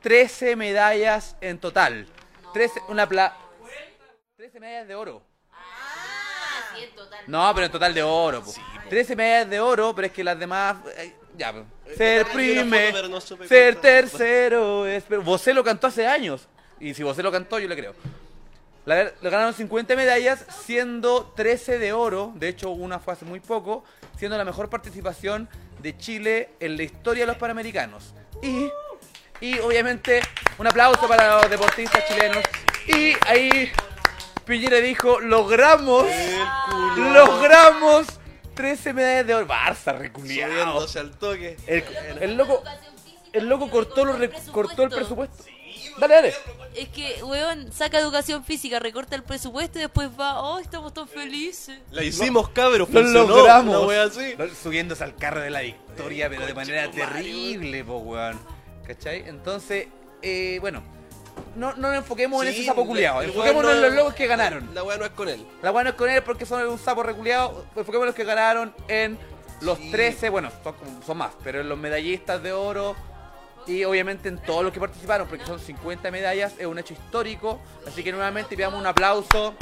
13 0.00 0.56
medallas 0.56 1.36
en 1.40 1.58
total. 1.58 2.06
13, 2.52 2.82
una 2.88 3.08
pla 3.08 3.36
13 4.36 4.60
medallas 4.60 4.88
de 4.88 4.94
oro. 4.94 5.22
No, 7.26 7.50
pero 7.54 7.66
en 7.66 7.72
total 7.72 7.92
de 7.94 8.02
oro. 8.02 8.42
po. 8.42 8.52
13 8.88 9.16
medallas 9.16 9.50
de 9.50 9.60
oro, 9.60 9.94
pero 9.94 10.06
es 10.06 10.12
que 10.12 10.24
las 10.24 10.38
demás... 10.38 10.76
eh, 10.96 11.14
ya, 11.38 11.52
po. 11.52 11.64
Ser 11.96 12.26
vi 12.36 12.50
una 12.52 12.60
foto, 12.64 12.68
prime, 12.70 12.90
pero 12.92 13.08
no 13.08 13.20
ser 13.20 13.76
tercero. 13.76 14.86
Es... 14.86 15.04
pero 15.08 15.22
Vosé 15.22 15.54
lo 15.54 15.64
cantó 15.64 15.86
hace 15.86 16.06
años. 16.06 16.48
Y 16.80 16.92
si 16.94 17.02
Vosé 17.02 17.22
lo 17.22 17.32
cantó, 17.32 17.58
yo 17.58 17.68
le 17.68 17.76
creo. 17.76 17.94
La- 18.84 19.04
le 19.04 19.30
ganaron 19.30 19.54
50 19.54 19.96
medallas, 19.96 20.44
siendo 20.64 21.32
13 21.36 21.78
de 21.78 21.92
oro. 21.92 22.32
De 22.36 22.48
hecho, 22.48 22.70
una 22.70 22.98
fue 22.98 23.12
hace 23.14 23.24
muy 23.24 23.40
poco. 23.40 23.84
Siendo 24.18 24.36
la 24.36 24.44
mejor 24.44 24.68
participación 24.68 25.48
de 25.80 25.96
Chile 25.96 26.50
en 26.60 26.76
la 26.76 26.82
historia 26.82 27.22
de 27.22 27.28
los 27.28 27.36
Panamericanos. 27.36 28.12
Y, 28.42 28.68
y 29.40 29.58
obviamente, 29.60 30.20
un 30.58 30.66
aplauso 30.66 31.06
para 31.08 31.36
los 31.40 31.48
deportistas 31.50 32.04
chilenos. 32.08 32.42
Y 32.86 33.12
ahí 33.26 33.70
Piñera 34.44 34.78
dijo, 34.78 35.20
logramos, 35.20 36.06
logramos 36.96 38.06
13 38.58 38.92
medallas 38.92 39.26
de 39.26 39.34
oro. 39.34 39.46
Barça, 39.46 39.96
reculiado. 39.96 40.80
al 40.98 41.10
toque. 41.12 41.56
El, 41.66 41.84
el 42.20 42.36
loco, 42.36 42.62
el 43.32 43.48
loco 43.48 43.70
cortó, 43.70 44.04
los 44.04 44.18
re- 44.18 44.30
cortó 44.52 44.82
el 44.82 44.90
presupuesto. 44.90 45.44
Dale, 45.98 46.14
dale. 46.14 46.34
Es 46.76 46.88
que, 46.90 47.22
weón, 47.24 47.72
saca 47.72 47.98
educación 47.98 48.44
física, 48.44 48.78
recorta 48.78 49.16
el 49.16 49.22
presupuesto 49.22 49.78
y 49.78 49.82
después 49.82 50.10
va, 50.18 50.40
oh, 50.42 50.58
estamos 50.58 50.92
tan 50.94 51.08
felices. 51.08 51.78
La 51.90 52.02
hicimos, 52.04 52.48
cabros, 52.50 52.88
Lo 52.90 53.00
funcionó, 53.02 53.26
logramos. 53.36 53.76
una 53.76 53.86
wea 53.86 54.02
así. 54.04 54.34
Lo- 54.36 54.48
Subiéndose 54.54 55.02
al 55.04 55.14
carro 55.16 55.40
de 55.40 55.50
la 55.50 55.60
victoria, 55.60 56.28
pero 56.28 56.46
de 56.46 56.54
manera 56.54 56.90
terrible, 56.90 57.84
po, 57.84 57.98
weón. 57.98 58.38
¿Cachai? 58.86 59.28
Entonces, 59.28 59.88
eh, 60.22 60.58
bueno, 60.60 60.82
no, 61.56 61.72
no 61.74 61.88
nos 61.88 61.96
enfoquemos 61.98 62.44
en 62.44 62.52
Sí, 62.52 62.58
ese 62.60 62.66
sapo 62.68 62.86
culiado. 62.86 63.20
el 63.22 63.28
Enfoquémonos 63.30 63.72
en 63.72 63.82
los 63.82 63.92
locos 63.94 64.14
que 64.14 64.26
ganaron. 64.26 64.68
La 64.74 64.82
weá 64.82 64.96
no 64.96 65.04
es 65.04 65.10
con 65.12 65.28
él. 65.28 65.44
La 65.62 65.70
weá 65.72 65.84
no 65.84 65.90
es 65.90 65.96
con 65.96 66.08
él 66.10 66.22
porque 66.22 66.46
son 66.46 66.66
un 66.66 66.78
sapo 66.78 67.02
reculeado. 67.02 67.64
Enfoquémonos 67.76 68.02
en 68.02 68.06
los 68.06 68.14
que 68.14 68.24
ganaron 68.24 68.74
en 68.88 69.18
los 69.60 69.78
13, 69.90 70.28
bueno, 70.30 70.50
son, 71.04 71.18
más, 71.18 71.32
pero 71.42 71.60
en 71.60 71.68
los 71.68 71.78
medallistas 71.78 72.42
de 72.42 72.52
oro. 72.52 72.94
Y 73.66 73.84
obviamente 73.84 74.28
en 74.28 74.38
todos 74.38 74.62
los 74.64 74.72
que 74.72 74.80
participaron, 74.80 75.28
porque 75.28 75.44
son 75.44 75.58
50 75.60 76.10
medallas, 76.10 76.54
es 76.58 76.66
un 76.66 76.78
hecho 76.78 76.94
histórico. 76.94 77.60
Así 77.86 78.02
que 78.02 78.12
nuevamente 78.12 78.56
pidamos 78.56 78.80
un 78.80 78.86
aplauso. 78.86 79.54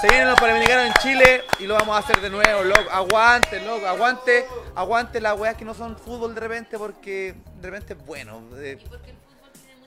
Se 0.00 0.08
vienen 0.08 0.28
los 0.28 0.40
Panamericanos 0.40 0.86
en 0.86 0.94
Chile 0.94 1.44
y 1.60 1.66
lo 1.68 1.74
vamos 1.74 1.94
a 1.94 2.00
hacer 2.00 2.20
de 2.20 2.28
nuevo, 2.28 2.64
loco. 2.64 2.90
Aguante, 2.90 3.60
loco, 3.64 3.86
aguante, 3.86 4.46
aguante 4.74 5.20
las 5.20 5.38
weas 5.38 5.56
que 5.56 5.64
no 5.64 5.74
son 5.74 5.96
fútbol 5.96 6.34
de 6.34 6.40
repente 6.40 6.76
porque 6.76 7.36
de 7.60 7.70
repente 7.70 7.92
es 7.92 8.04
bueno. 8.04 8.42
eh, 8.56 8.78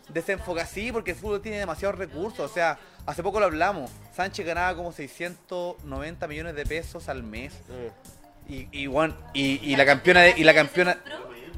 desenfoca, 0.09 0.65
sí, 0.65 0.91
porque 0.91 1.11
el 1.11 1.17
fútbol 1.17 1.41
tiene 1.41 1.59
demasiados 1.59 1.97
recursos. 1.97 2.49
O 2.49 2.53
sea, 2.53 2.77
hace 3.05 3.23
poco 3.23 3.39
lo 3.39 3.45
hablamos. 3.45 3.91
Sánchez 4.15 4.45
ganaba 4.45 4.75
como 4.75 4.91
690 4.91 6.27
millones 6.27 6.55
de 6.55 6.65
pesos 6.65 7.09
al 7.09 7.23
mes. 7.23 7.53
Y, 8.47 8.67
y, 8.71 8.87
bueno, 8.87 9.15
y, 9.33 9.59
y 9.63 9.75
la 9.75 9.85
campeona 9.85 10.21
de, 10.21 10.35
y 10.37 10.43
la 10.43 10.53
campeona 10.53 10.97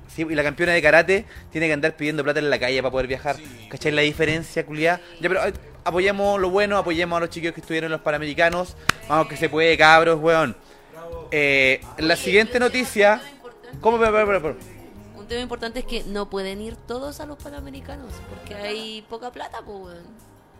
sí, 0.07 0.25
y 0.29 0.35
la 0.35 0.43
campeona 0.43 0.73
de 0.73 0.81
karate 0.81 1.25
tiene 1.51 1.67
que 1.67 1.73
andar 1.73 1.95
pidiendo 1.95 2.23
plata 2.23 2.39
en 2.39 2.49
la 2.49 2.59
calle 2.59 2.81
para 2.81 2.91
poder 2.91 3.07
viajar. 3.07 3.35
¿Cachai 3.69 3.91
la 3.91 4.01
diferencia, 4.01 4.65
culiá? 4.65 5.01
Ya, 5.19 5.29
pero 5.29 5.45
eh, 5.45 5.53
apoyemos 5.83 6.39
lo 6.39 6.49
bueno, 6.49 6.77
apoyemos 6.77 7.17
a 7.17 7.19
los 7.21 7.29
chicos 7.29 7.51
que 7.53 7.61
estuvieron 7.61 7.87
en 7.87 7.91
los 7.91 8.01
Panamericanos. 8.01 8.75
Vamos 9.07 9.27
que 9.27 9.37
se 9.37 9.49
puede, 9.49 9.77
cabros, 9.77 10.19
weón. 10.19 10.55
Eh, 11.31 11.81
la 11.97 12.15
siguiente 12.15 12.59
noticia. 12.59 13.21
¿Cómo? 13.81 13.99
Pero, 13.99 14.25
pero. 14.25 14.76
Un 15.27 15.29
tema 15.29 15.41
importante 15.41 15.79
es 15.79 15.85
que 15.85 16.05
no 16.05 16.29
pueden 16.29 16.61
ir 16.61 16.77
todos 16.77 17.19
a 17.19 17.25
los 17.25 17.37
panamericanos 17.37 18.13
porque 18.29 18.55
hay 18.55 19.01
poca 19.09 19.29
plata, 19.29 19.57
pues, 19.57 19.77
weón. 19.77 20.05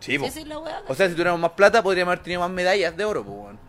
Sí, 0.01 0.19
po. 0.19 0.25
esa 0.25 0.41
es 0.41 0.45
la 0.45 0.59
weá. 0.59 0.83
O 0.89 0.93
sea, 0.93 1.07
si 1.07 1.13
tuviéramos 1.13 1.39
más 1.39 1.51
plata, 1.51 1.81
podríamos 1.81 2.11
haber 2.11 2.21
tenido 2.21 2.41
más 2.41 2.49
medallas 2.49 2.97
de 2.97 3.05
oro, 3.05 3.23
pues, 3.23 3.37
weón. 3.37 3.59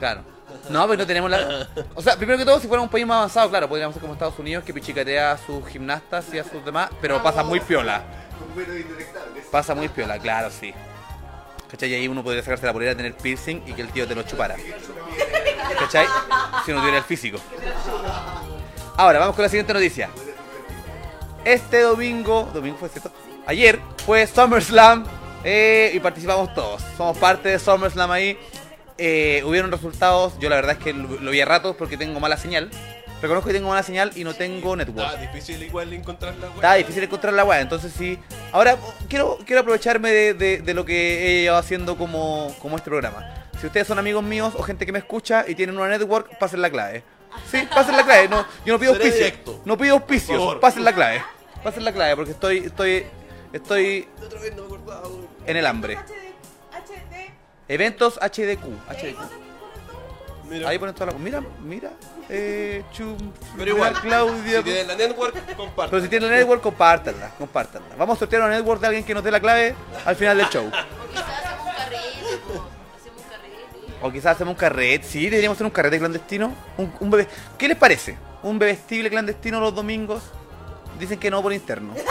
Claro. 0.00 0.24
No, 0.70 0.88
pero 0.88 0.98
no 0.98 1.06
tenemos 1.06 1.30
la. 1.30 1.68
O 1.94 2.02
sea, 2.02 2.16
primero 2.16 2.36
que 2.36 2.44
todo, 2.44 2.58
si 2.58 2.66
fuera 2.66 2.82
un 2.82 2.88
país 2.88 3.06
más 3.06 3.18
avanzado, 3.18 3.48
claro, 3.48 3.68
podríamos 3.68 3.94
ser 3.94 4.00
como 4.00 4.14
Estados 4.14 4.40
Unidos, 4.40 4.64
que 4.64 4.74
pichicatea 4.74 5.30
a 5.30 5.38
sus 5.38 5.64
gimnastas 5.68 6.34
y 6.34 6.40
a 6.40 6.42
sus 6.42 6.64
demás, 6.64 6.90
pero 7.00 7.22
pasa 7.22 7.44
muy 7.44 7.60
piola. 7.60 8.02
Pasa 9.52 9.76
muy 9.76 9.88
piola, 9.88 10.18
claro, 10.18 10.50
sí. 10.50 10.74
¿Cachai? 11.70 11.90
Y 11.90 11.94
ahí 11.94 12.08
uno 12.08 12.24
podría 12.24 12.42
sacarse 12.42 12.66
la 12.66 12.72
polera, 12.72 12.96
tener 12.96 13.14
piercing 13.14 13.62
y 13.68 13.72
que 13.72 13.82
el 13.82 13.90
tío 13.90 14.08
te 14.08 14.16
lo 14.16 14.24
chupara. 14.24 14.56
¿Cachai? 15.78 16.08
Si 16.64 16.72
uno 16.72 16.80
tuviera 16.80 16.98
el 16.98 17.04
físico. 17.04 17.38
Ahora, 18.96 19.18
vamos 19.18 19.34
con 19.34 19.42
la 19.42 19.48
siguiente 19.48 19.72
noticia. 19.72 20.08
Este 21.44 21.80
domingo, 21.82 22.48
domingo 22.54 22.76
fue 22.78 22.88
cierto, 22.88 23.12
ayer 23.46 23.78
fue 24.06 24.26
SummerSlam 24.26 25.04
eh, 25.44 25.90
y 25.94 26.00
participamos 26.00 26.54
todos. 26.54 26.82
Somos 26.96 27.18
parte 27.18 27.48
de 27.50 27.58
SummerSlam 27.58 28.10
ahí. 28.10 28.38
Eh, 28.96 29.42
hubieron 29.44 29.70
resultados, 29.72 30.38
yo 30.38 30.48
la 30.48 30.56
verdad 30.56 30.76
es 30.78 30.78
que 30.78 30.92
lo, 30.92 31.08
lo 31.20 31.30
vi 31.32 31.40
a 31.40 31.44
ratos 31.44 31.74
porque 31.76 31.96
tengo 31.96 32.20
mala 32.20 32.36
señal. 32.36 32.70
Reconozco 33.20 33.48
que 33.48 33.54
tengo 33.54 33.68
mala 33.68 33.82
señal 33.82 34.12
y 34.14 34.22
no 34.22 34.34
tengo 34.34 34.76
network. 34.76 35.08
Está 35.08 35.20
difícil 35.20 35.62
igual 35.62 35.92
encontrar 35.92 36.34
la 36.36 36.46
weá. 36.48 36.54
Está 36.56 36.74
difícil 36.74 37.02
encontrar 37.04 37.34
la 37.34 37.44
weá, 37.44 37.60
entonces 37.60 37.92
sí. 37.96 38.18
Ahora 38.52 38.76
quiero, 39.08 39.38
quiero 39.44 39.62
aprovecharme 39.62 40.10
de, 40.10 40.34
de- 40.34 40.58
de 40.60 40.74
lo 40.74 40.84
que 40.84 41.26
he 41.38 41.42
llevado 41.42 41.60
haciendo 41.60 41.96
como, 41.96 42.54
como 42.60 42.76
este 42.76 42.90
programa. 42.90 43.48
Si 43.54 43.60
Si 43.60 43.66
ustedes 43.66 43.86
son 43.86 43.98
amigos 43.98 44.22
míos 44.22 44.54
o 44.56 44.62
gente 44.62 44.84
que 44.86 44.92
me 44.92 44.98
escucha 44.98 45.44
y 45.48 45.54
tienen 45.54 45.76
una 45.76 45.88
network, 45.88 46.38
pasen 46.38 46.60
la 46.62 46.70
clave. 46.70 47.02
Sí, 47.50 47.68
pasen 47.74 47.96
la 47.96 48.04
clave. 48.04 48.28
No, 48.28 48.44
yo 48.64 48.74
no 48.74 48.78
pido 48.78 48.92
Seré 48.92 49.04
auspicio. 49.04 49.24
directo. 49.26 49.60
No 49.64 49.76
pido 49.78 49.94
auspicios. 49.94 50.38
favor. 50.38 50.60
Pasen 50.60 50.84
la 50.84 50.92
clave. 50.94 51.22
Pasen 51.62 51.84
la 51.84 51.92
clave 51.92 52.16
porque 52.16 52.32
estoy, 52.32 52.58
estoy, 52.58 53.06
estoy 53.52 54.08
Otra 54.22 54.40
vez 54.40 54.54
no 54.54 54.62
me 54.62 54.66
acordaba, 54.66 55.08
weón. 55.08 55.28
en 55.46 55.56
el 55.56 55.66
hambre. 55.66 55.98
Eventos 57.68 58.18
HDQ. 58.20 58.64
HDQ. 58.90 59.18
Mira. 60.50 60.68
Ahí 60.68 60.78
ponen 60.78 60.94
toda 60.94 61.12
la. 61.12 61.18
Mira, 61.18 61.42
mira. 61.62 61.90
Eh, 62.28 62.82
chum, 62.92 63.16
Pero 63.56 63.70
igual, 63.70 63.90
mira, 63.92 64.02
Claudia. 64.02 64.58
si 64.58 64.64
tienen 64.64 64.86
la 64.88 64.94
network, 64.94 65.56
compartan. 65.56 65.90
Pero 65.90 66.02
si 66.02 66.08
tienen 66.08 66.30
la 66.30 66.36
network, 66.36 66.62
compártanla, 66.62 67.30
compártanla. 67.38 67.94
Vamos 67.96 68.16
a 68.16 68.18
sortear 68.20 68.42
una 68.42 68.50
network 68.50 68.80
de 68.80 68.86
alguien 68.88 69.04
que 69.04 69.14
nos 69.14 69.24
dé 69.24 69.30
la 69.30 69.40
clave 69.40 69.74
al 70.04 70.16
final 70.16 70.36
del 70.36 70.48
show. 70.50 70.66
O 70.66 70.70
quizás 71.10 71.24
hacemos 71.28 71.66
un 71.66 71.72
carrete. 71.74 72.73
Sí, 75.04 75.24
deberíamos 75.24 75.56
hacer 75.56 75.66
un 75.66 75.72
carrete 75.72 75.98
clandestino. 75.98 76.52
Un, 76.76 76.92
un 77.00 77.10
bebé. 77.10 77.28
¿Qué 77.58 77.68
les 77.68 77.76
parece? 77.76 78.16
¿Un 78.42 78.58
bebestible 78.58 79.08
clandestino 79.10 79.60
los 79.60 79.74
domingos? 79.74 80.22
Dicen 80.98 81.18
que 81.18 81.30
no 81.30 81.42
por 81.42 81.52
interno. 81.52 81.94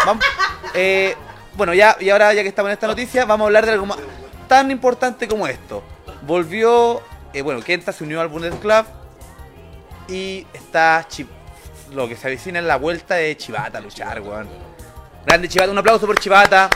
Eh, 0.75 1.13
bueno, 1.55 1.73
ya, 1.75 1.95
y 1.99 2.09
ahora 2.09 2.33
ya 2.33 2.41
que 2.41 2.47
estamos 2.49 2.69
en 2.69 2.73
esta 2.73 2.87
noticia, 2.87 3.25
vamos 3.25 3.45
a 3.45 3.47
hablar 3.47 3.65
de 3.67 3.73
algo 3.73 3.85
más 3.85 3.99
tan 4.47 4.71
importante 4.71 5.27
como 5.27 5.45
esto. 5.45 5.83
Volvió, 6.25 7.01
eh, 7.31 7.43
bueno, 7.43 7.61
Kenta 7.61 7.91
se 7.91 8.03
unió 8.03 8.19
al 8.21 8.27
Bundesclub 8.29 8.85
y 10.07 10.47
está 10.53 11.05
Chi- 11.07 11.27
lo 11.93 12.07
que 12.07 12.15
se 12.15 12.25
avecina 12.27 12.57
es 12.59 12.65
la 12.65 12.77
vuelta 12.77 13.15
de 13.15 13.37
Chivata 13.37 13.77
a 13.77 13.81
luchar, 13.81 14.19
weón. 14.21 14.47
Grande 15.27 15.47
Chivata, 15.47 15.71
un 15.71 15.77
aplauso 15.77 16.07
por 16.07 16.19
Chivata. 16.19 16.69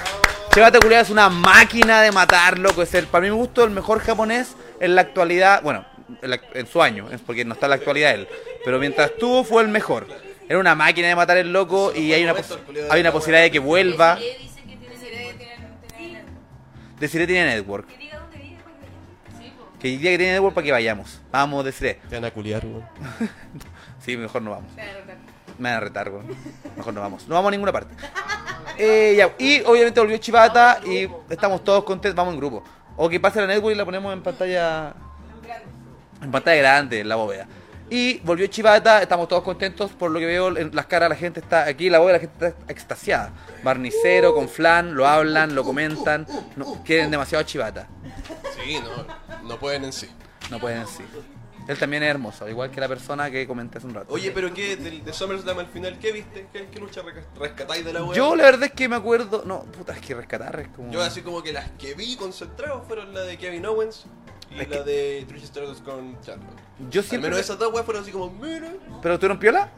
Chivata 0.54 0.80
culiado 0.80 1.04
es 1.04 1.10
una 1.10 1.30
máquina 1.30 2.02
de 2.02 2.12
matar, 2.12 2.60
loco. 2.60 2.84
Es 2.84 2.94
el, 2.94 3.08
para 3.08 3.24
mi 3.24 3.30
gusto, 3.32 3.64
el 3.64 3.72
mejor 3.72 4.00
japonés 4.02 4.50
en 4.80 4.96
la 4.96 5.02
actualidad. 5.02 5.62
Bueno, 5.64 5.86
en, 6.22 6.30
la- 6.30 6.42
en 6.54 6.68
su 6.68 6.82
año, 6.82 7.10
es 7.12 7.22
porque 7.22 7.44
no 7.46 7.54
está 7.54 7.66
en 7.68 7.70
la 7.72 7.76
actualidad 7.78 8.14
él. 8.14 8.28
Pero 8.64 8.80
mientras 8.80 9.12
estuvo, 9.12 9.44
fue 9.44 9.62
el 9.64 9.68
mejor. 9.70 10.08
Era 10.50 10.60
una 10.60 10.76
máquina 10.76 11.08
de 11.10 11.16
matar 11.16 11.38
el 11.38 11.52
loco 11.52 11.92
y 11.94 12.14
hay 12.14 12.24
una, 12.24 12.34
pos- 12.34 12.58
hay 12.90 13.02
una 13.02 13.12
posibilidad 13.12 13.44
de 13.44 13.52
que 13.52 13.60
vuelva. 13.60 14.18
Deciré 17.00 17.28
tiene 17.28 17.46
network. 17.56 17.88
Que 19.80 19.90
diga 19.90 20.10
que 20.10 20.18
tiene 20.18 20.34
network 20.34 20.56
para 20.56 20.66
que 20.66 20.72
vayamos. 20.72 21.22
Vamos, 21.32 21.64
deciré. 21.64 22.00
Te 22.10 22.16
van 22.16 22.26
a 22.26 22.32
culiar, 22.32 22.66
weón. 22.66 22.84
Sí, 24.04 24.16
mejor 24.18 24.42
no 24.42 24.52
vamos. 24.52 24.72
Me 25.60 25.70
van 25.70 25.74
a 25.74 25.80
retar, 25.82 26.10
weón. 26.10 26.26
Mejor 26.76 26.94
no 26.94 27.02
vamos. 27.02 27.28
No 27.28 27.36
vamos 27.36 27.50
a 27.50 27.52
ninguna 27.52 27.72
parte. 27.72 27.94
Eh, 28.78 29.16
ya, 29.18 29.34
Y 29.38 29.62
obviamente 29.62 30.00
volvió 30.00 30.18
Chivata 30.18 30.80
y 30.86 31.08
estamos 31.30 31.64
todos 31.64 31.84
contentos. 31.84 32.16
Vamos 32.16 32.34
en 32.34 32.40
grupo. 32.40 32.64
O 32.98 33.08
que 33.08 33.20
pase 33.20 33.40
la 33.40 33.48
network 33.48 33.74
y 33.74 33.78
la 33.78 33.86
ponemos 33.86 34.12
en 34.12 34.22
pantalla. 34.22 34.94
En 36.22 36.32
pantalla 36.32 36.58
grande, 36.58 37.00
en 37.00 37.10
la 37.10 37.16
bóveda. 37.16 37.48
Y 37.90 38.20
volvió 38.20 38.48
Chivata, 38.48 39.02
estamos 39.02 39.30
todos 39.30 39.44
contentos 39.44 39.92
por 39.92 40.12
lo 40.12 40.20
que 40.20 40.26
veo 40.26 40.58
en 40.58 40.76
las 40.76 40.88
caras, 40.88 41.08
la 41.08 41.16
gente 41.16 41.40
está 41.40 41.64
aquí, 41.64 41.86
en 41.86 41.94
la 41.94 42.00
bóveda 42.00 42.14
la 42.18 42.20
gente 42.20 42.48
está 42.48 42.72
extasiada. 42.72 43.32
Barnicero, 43.64 44.34
con 44.34 44.50
flan, 44.50 44.94
lo 44.94 45.08
hablan, 45.08 45.56
lo 45.56 45.64
comentan, 45.64 46.28
no, 46.58 46.84
quieren 46.84 47.12
demasiado 47.12 47.44
Chivata. 47.46 47.88
Sí, 48.56 48.78
no, 48.84 49.48
no 49.48 49.58
pueden 49.58 49.86
en 49.86 49.94
sí. 49.94 50.10
No 50.52 50.60
pueden 50.60 50.86
sí. 50.88 51.04
Él 51.68 51.78
también 51.78 52.04
es 52.04 52.10
hermoso, 52.10 52.48
igual 52.48 52.72
que 52.72 52.80
la 52.80 52.88
persona 52.88 53.30
que 53.30 53.46
comenté 53.46 53.78
hace 53.80 53.88
un 53.88 53.94
rato. 53.94 54.14
Oye, 54.14 54.32
pero 54.32 54.54
¿qué? 54.54 54.78
De, 54.78 55.00
de 55.02 55.14
SummerSlam 55.14 55.60
al 55.60 55.68
final, 55.68 56.00
¿qué 56.00 56.12
viste? 56.12 56.48
¿Qué, 56.54 56.68
qué 56.72 56.80
lucha 56.80 57.02
rescatáis 57.40 57.84
de 57.84 57.94
la 57.94 58.04
wea? 58.04 58.16
Yo 58.16 58.36
la 58.36 58.44
verdad 58.44 58.64
es 58.64 58.72
que 58.72 58.88
me 58.88 58.96
acuerdo. 58.96 59.44
No, 59.46 59.64
puta, 59.64 59.94
es 59.94 60.00
que 60.02 60.16
rescatar 60.16 60.60
es 60.60 60.68
como. 60.70 60.92
Yo 60.92 61.02
así 61.04 61.22
como 61.22 61.44
que 61.44 61.52
las 61.52 61.70
que 61.72 61.94
vi 61.94 62.16
concentrados 62.16 62.88
fueron 62.88 63.14
la 63.14 63.22
de 63.22 63.38
Kevin 63.38 63.66
Owens 63.66 64.06
y 64.50 64.62
Es 64.62 64.70
la 64.70 64.82
de 64.84 65.26
Trish 65.28 65.44
Stratus 65.44 65.82
con 65.82 66.18
Charlotte. 66.22 66.48
Yo 66.90 67.02
Al 67.02 67.08
siempre. 67.08 67.30
menos 67.32 67.44
esas 67.44 67.60
dos 67.60 67.74
weas 67.74 67.86
fueron 67.86 68.02
así 68.04 68.12
como, 68.14 68.30
mira. 68.30 68.74
¿Pero 69.02 69.20
tuvieron 69.20 69.40
piola? 69.40 69.70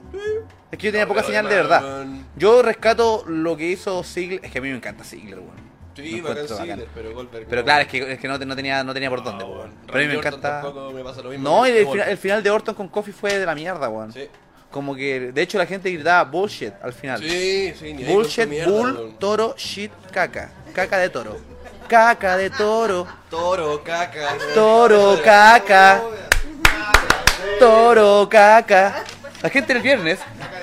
Es 0.72 0.78
que 0.78 0.86
yo 0.88 0.92
tenía 0.92 1.06
No, 1.06 1.10
poca 1.10 1.24
señal 1.24 1.50
de 1.50 1.56
verdad. 1.56 2.06
Yo 2.36 2.62
rescato 2.62 3.24
lo 3.26 3.58
que 3.58 3.68
hizo 3.68 4.04
Ziggler. 4.04 4.46
Es 4.46 4.52
que 4.52 4.60
a 4.60 4.62
mí 4.62 4.70
me 4.70 4.76
encanta 4.76 5.04
Ziggler, 5.04 5.40
weón. 5.40 5.69
Sí, 6.04 6.24
pero 6.94 7.14
Goldberg 7.14 7.46
Pero 7.50 7.62
no. 7.62 7.66
claro, 7.66 7.82
es 7.82 7.88
que, 7.88 8.12
es 8.14 8.20
que 8.20 8.28
no, 8.28 8.38
no 8.38 8.56
tenía, 8.56 8.84
no 8.84 8.94
tenía 8.94 9.10
por 9.10 9.24
dónde, 9.24 9.44
No, 9.44 9.52
weón. 9.52 9.74
Pero 9.86 9.98
a 9.98 10.02
mí 10.02 10.08
me 10.08 10.18
Orton 10.18 10.34
encanta. 10.34 10.62
tampoco 10.62 10.92
me 10.92 11.04
pasa 11.04 11.22
lo 11.22 11.30
mismo 11.30 11.50
No, 11.50 11.66
el, 11.66 11.76
el 12.00 12.18
final 12.18 12.42
de 12.44 12.50
Orton 12.50 12.76
con 12.76 12.88
Kofi 12.88 13.12
fue 13.12 13.38
de 13.38 13.46
la 13.46 13.56
mierda, 13.56 13.90
weón. 13.90 14.12
Sí. 14.14 14.28
Como 14.72 14.96
que, 14.96 15.32
de 15.32 15.42
hecho, 15.42 15.58
la 15.58 15.66
gente 15.66 15.90
gritaba 15.92 16.24
bullshit 16.30 16.74
al 16.82 16.94
final. 16.94 17.20
Sí, 17.22 17.74
sí, 17.78 17.94
ni 17.94 18.04
Bullshit, 18.04 18.48
mierda, 18.48 18.72
bull, 18.72 18.94
weón. 18.94 19.18
toro, 19.18 19.56
shit, 19.58 19.92
caca. 20.12 20.52
Caca 20.74 20.98
de 21.00 21.10
toro. 21.10 21.38
Caca 21.88 22.38
de 22.38 22.50
toro. 22.52 23.08
Toro, 23.32 23.84
caca. 23.84 24.38
Toro, 24.54 25.20
caca. 25.24 26.02
Toro, 27.60 28.28
caca. 28.30 29.04
La 29.42 29.50
gente 29.50 29.74
el 29.74 29.82
viernes, 29.82 30.20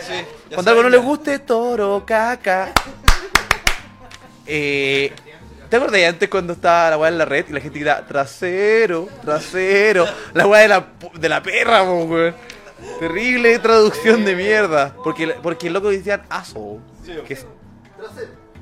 Sí, 0.06 0.14
cuando 0.54 0.70
algo 0.70 0.84
no 0.84 0.88
le 0.88 0.98
guste, 0.98 1.40
toro, 1.40 2.04
caca. 2.06 2.70
Eh, 4.46 5.12
¿Te 5.68 5.76
acuerdas 5.76 5.92
de 6.00 6.06
antes 6.06 6.28
cuando 6.28 6.52
estaba 6.52 6.90
la 6.90 6.98
weá 6.98 7.08
en 7.10 7.18
la 7.18 7.24
red 7.24 7.46
y 7.48 7.52
la 7.52 7.60
gente 7.60 7.78
gritaba 7.80 8.06
trasero, 8.06 9.08
trasero? 9.24 10.06
La 10.34 10.46
weá 10.46 10.62
de 10.62 10.68
la, 10.68 10.86
de 11.14 11.28
la 11.28 11.42
perra, 11.42 11.82
weón. 11.82 12.34
Terrible 13.00 13.58
traducción 13.58 14.24
de 14.24 14.36
mierda. 14.36 14.94
Porque, 15.02 15.28
porque 15.42 15.66
el 15.68 15.72
loco 15.72 15.88
decían 15.88 16.22
aso. 16.28 16.78
Que 17.26 17.34
es, 17.34 17.46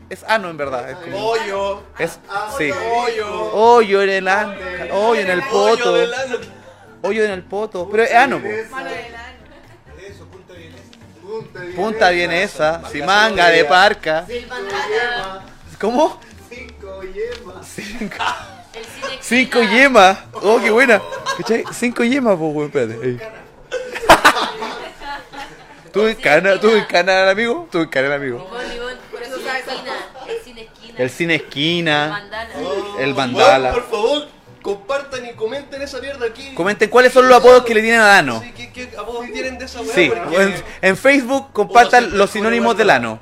es 0.08 0.24
ano 0.28 0.48
en 0.48 0.56
verdad. 0.56 0.88
Es 0.90 0.96
como- 0.96 1.18
Hoyo. 1.30 1.82
es, 1.98 2.18
sí. 2.56 2.70
Hoyo. 2.70 3.52
Hoyo 3.52 4.02
en 4.02 4.10
el 4.10 4.28
ano. 4.28 4.54
Hoyo 4.92 5.20
en 5.20 5.30
el 5.30 5.40
Hoyo 5.40 5.50
poto. 5.50 5.94
del 5.94 6.14
ano. 6.14 6.36
Hoyo 7.02 7.24
en 7.24 7.30
el 7.32 7.42
poto. 7.42 7.88
Pero 7.90 8.02
es 8.04 8.12
ano, 8.14 8.40
po. 8.40 8.48
Punta 11.74 12.10
bien 12.10 12.30
esa. 12.32 12.82
Si 12.90 13.02
manga 13.02 13.48
de 13.48 13.64
parca. 13.64 14.26
¿Cómo? 15.80 16.20
Cinco 16.54 17.02
yemas. 17.02 17.66
Cinco. 17.74 18.16
Cinco 19.20 19.62
yemas. 19.62 20.18
Oh, 20.32 20.60
qué 20.62 20.70
buena. 20.70 21.00
¿Cachai? 21.38 21.64
Cinco 21.72 22.04
yemas, 22.04 22.36
po, 22.36 22.48
weón. 22.48 22.66
Espérate. 22.68 22.94
ahí. 23.02 23.18
¿Tú 25.92 26.06
en 26.06 26.16
cana? 26.16 26.58
¿Tú 26.60 26.70
en 26.70 26.84
cana, 26.84 27.30
amigo? 27.30 27.68
¿Tú 27.70 27.78
en 27.80 27.88
cana, 27.88 28.14
amigo? 28.14 28.48
Por 28.48 28.60
eso. 29.22 29.36
El 30.26 30.40
cine 30.44 30.62
esquina. 30.62 30.94
El 30.98 31.10
cine 31.10 31.34
esquina. 31.36 32.28
El 32.98 33.14
mandala. 33.14 33.70
Weón, 33.70 33.82
por 33.82 33.90
favor, 33.90 34.28
compartan 34.62 35.24
y 35.26 35.32
comenten 35.34 35.82
esa 35.82 36.00
mierda 36.00 36.26
aquí. 36.26 36.52
Comenten 36.54 36.90
cuáles 36.90 37.12
son 37.12 37.28
los 37.28 37.38
apodos 37.38 37.64
que 37.64 37.74
le 37.74 37.82
tienen 37.82 38.00
a 38.00 38.06
Dano. 38.06 38.40
Sí, 38.42 38.52
¿qué, 38.56 38.72
qué 38.72 38.96
apodos 38.98 39.26
tienen 39.32 39.58
de 39.58 39.64
esa 39.66 39.80
weá? 39.82 39.94
Sí, 39.94 40.10
Porque- 40.14 40.42
en, 40.42 40.54
en 40.82 40.96
Facebook 40.96 41.52
compartan 41.52 42.16
los 42.18 42.30
sinónimos 42.30 42.76
del 42.76 42.90
ano. 42.90 43.20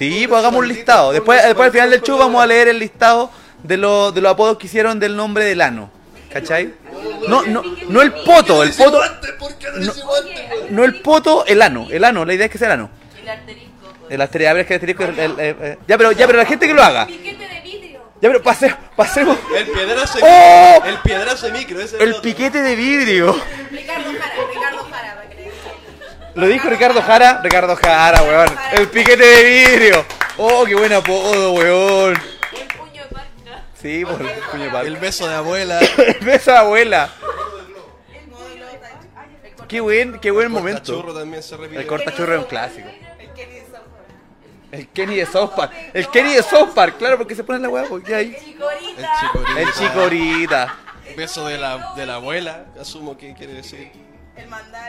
Sí, 0.00 0.26
pues 0.26 0.38
hagamos 0.38 0.60
un 0.60 0.68
listado. 0.68 1.12
Después, 1.12 1.44
después 1.44 1.66
al 1.66 1.72
final 1.72 1.90
del 1.90 2.00
show 2.00 2.16
vamos 2.18 2.42
a 2.42 2.46
leer 2.46 2.68
el 2.68 2.78
listado 2.78 3.30
de, 3.62 3.76
los 3.76 4.14
de 4.14 4.22
los 4.22 4.32
apodos 4.32 4.56
que 4.56 4.66
hicieron 4.66 4.98
del 4.98 5.14
nombre 5.14 5.44
del 5.44 5.60
ano. 5.60 5.90
¿Cachai? 6.32 6.72
No, 7.28 7.42
no, 7.42 7.62
no 7.88 8.00
el 8.00 8.10
poto, 8.12 8.62
el 8.62 8.72
poto. 8.72 8.98
No, 9.78 9.92
no 10.70 10.84
el 10.84 11.02
poto, 11.02 11.44
el 11.46 11.60
ano. 11.60 11.86
El 11.90 12.02
ano, 12.04 12.24
la 12.24 12.32
idea 12.32 12.46
es 12.46 12.52
que 12.52 12.56
sea 12.56 12.68
el 12.68 12.72
ano. 12.80 12.90
el 14.08 14.20
asterisco, 14.22 14.48
a 14.48 14.52
ver, 14.54 14.60
es 14.62 14.66
que 14.66 14.74
el 14.74 14.78
asterisco. 14.78 15.04
el- 15.04 15.18
el- 15.18 15.38
el- 15.40 15.62
el- 15.62 15.78
ya, 15.86 15.98
pero, 15.98 16.12
ya, 16.12 16.26
pero 16.26 16.38
la 16.38 16.46
gente 16.46 16.66
que 16.66 16.72
lo 16.72 16.82
haga. 16.82 17.06
Piquete 17.06 17.46
de 17.46 17.60
vidrio. 17.60 18.00
Ya, 18.22 18.28
pero 18.30 18.42
pase- 18.42 18.74
pasemos. 18.96 19.36
El 19.54 19.66
piedrazo 19.66 20.18
de 20.18 20.24
¡Oh! 20.24 20.74
micro. 20.76 20.90
El 20.90 20.98
piedrazo 21.02 21.46
de 21.46 21.52
micro. 21.52 21.80
Ese 21.80 21.96
es 21.96 22.02
El 22.02 22.14
piquete 22.22 22.62
de 22.62 22.74
vidrio. 22.74 23.36
Lo 26.34 26.46
dijo 26.46 26.68
Ricardo 26.68 27.02
Jara. 27.02 27.40
Ricardo 27.42 27.76
Jara, 27.76 28.22
weón. 28.22 28.48
El 28.72 28.88
piquete 28.88 29.24
de 29.24 29.44
vidrio. 29.44 30.04
Oh, 30.36 30.64
qué 30.64 30.74
buen 30.74 30.92
apodo, 30.92 31.52
weón. 31.52 32.14
El 32.14 32.66
puño 32.78 33.02
de 33.02 33.08
parca. 33.08 33.64
Sí, 33.80 34.04
por 34.04 34.20
el 34.20 34.28
puño 34.50 34.64
de 34.64 34.70
palo. 34.70 34.86
El 34.86 34.96
beso 34.96 35.28
de 35.28 35.34
abuela. 35.34 35.80
El 35.98 36.24
beso 36.24 36.52
de 36.52 36.56
abuela. 36.58 37.10
Qué 39.68 39.80
buen, 39.80 40.18
qué 40.18 40.30
buen 40.30 40.50
momento. 40.50 40.94
Churro 40.94 41.14
también 41.14 41.42
se 41.42 41.56
repite. 41.56 41.80
El 41.80 41.86
cortachurro 41.86 42.34
es 42.34 42.40
un 42.40 42.46
clásico. 42.46 42.88
El 44.72 44.88
Kenny 44.88 45.16
de 45.16 45.26
South 45.26 45.50
Park. 45.56 45.72
El 45.92 46.08
Kenny 46.08 46.34
de 46.34 46.42
South 46.42 46.70
Park, 46.74 46.96
claro, 46.98 47.18
porque 47.18 47.34
se 47.34 47.42
pone 47.42 47.58
la 47.58 47.68
weá, 47.68 47.84
porque 47.88 48.14
hay. 48.14 48.34
El 48.34 48.36
chicorita. 48.36 49.60
El 49.60 49.72
chicorita. 49.72 50.76
Beso 51.16 51.46
de 51.46 51.58
la, 51.58 51.92
de 51.96 52.06
la 52.06 52.14
abuela, 52.16 52.66
asumo 52.80 53.16
que 53.16 53.34
quiere 53.34 53.54
decir. 53.54 53.90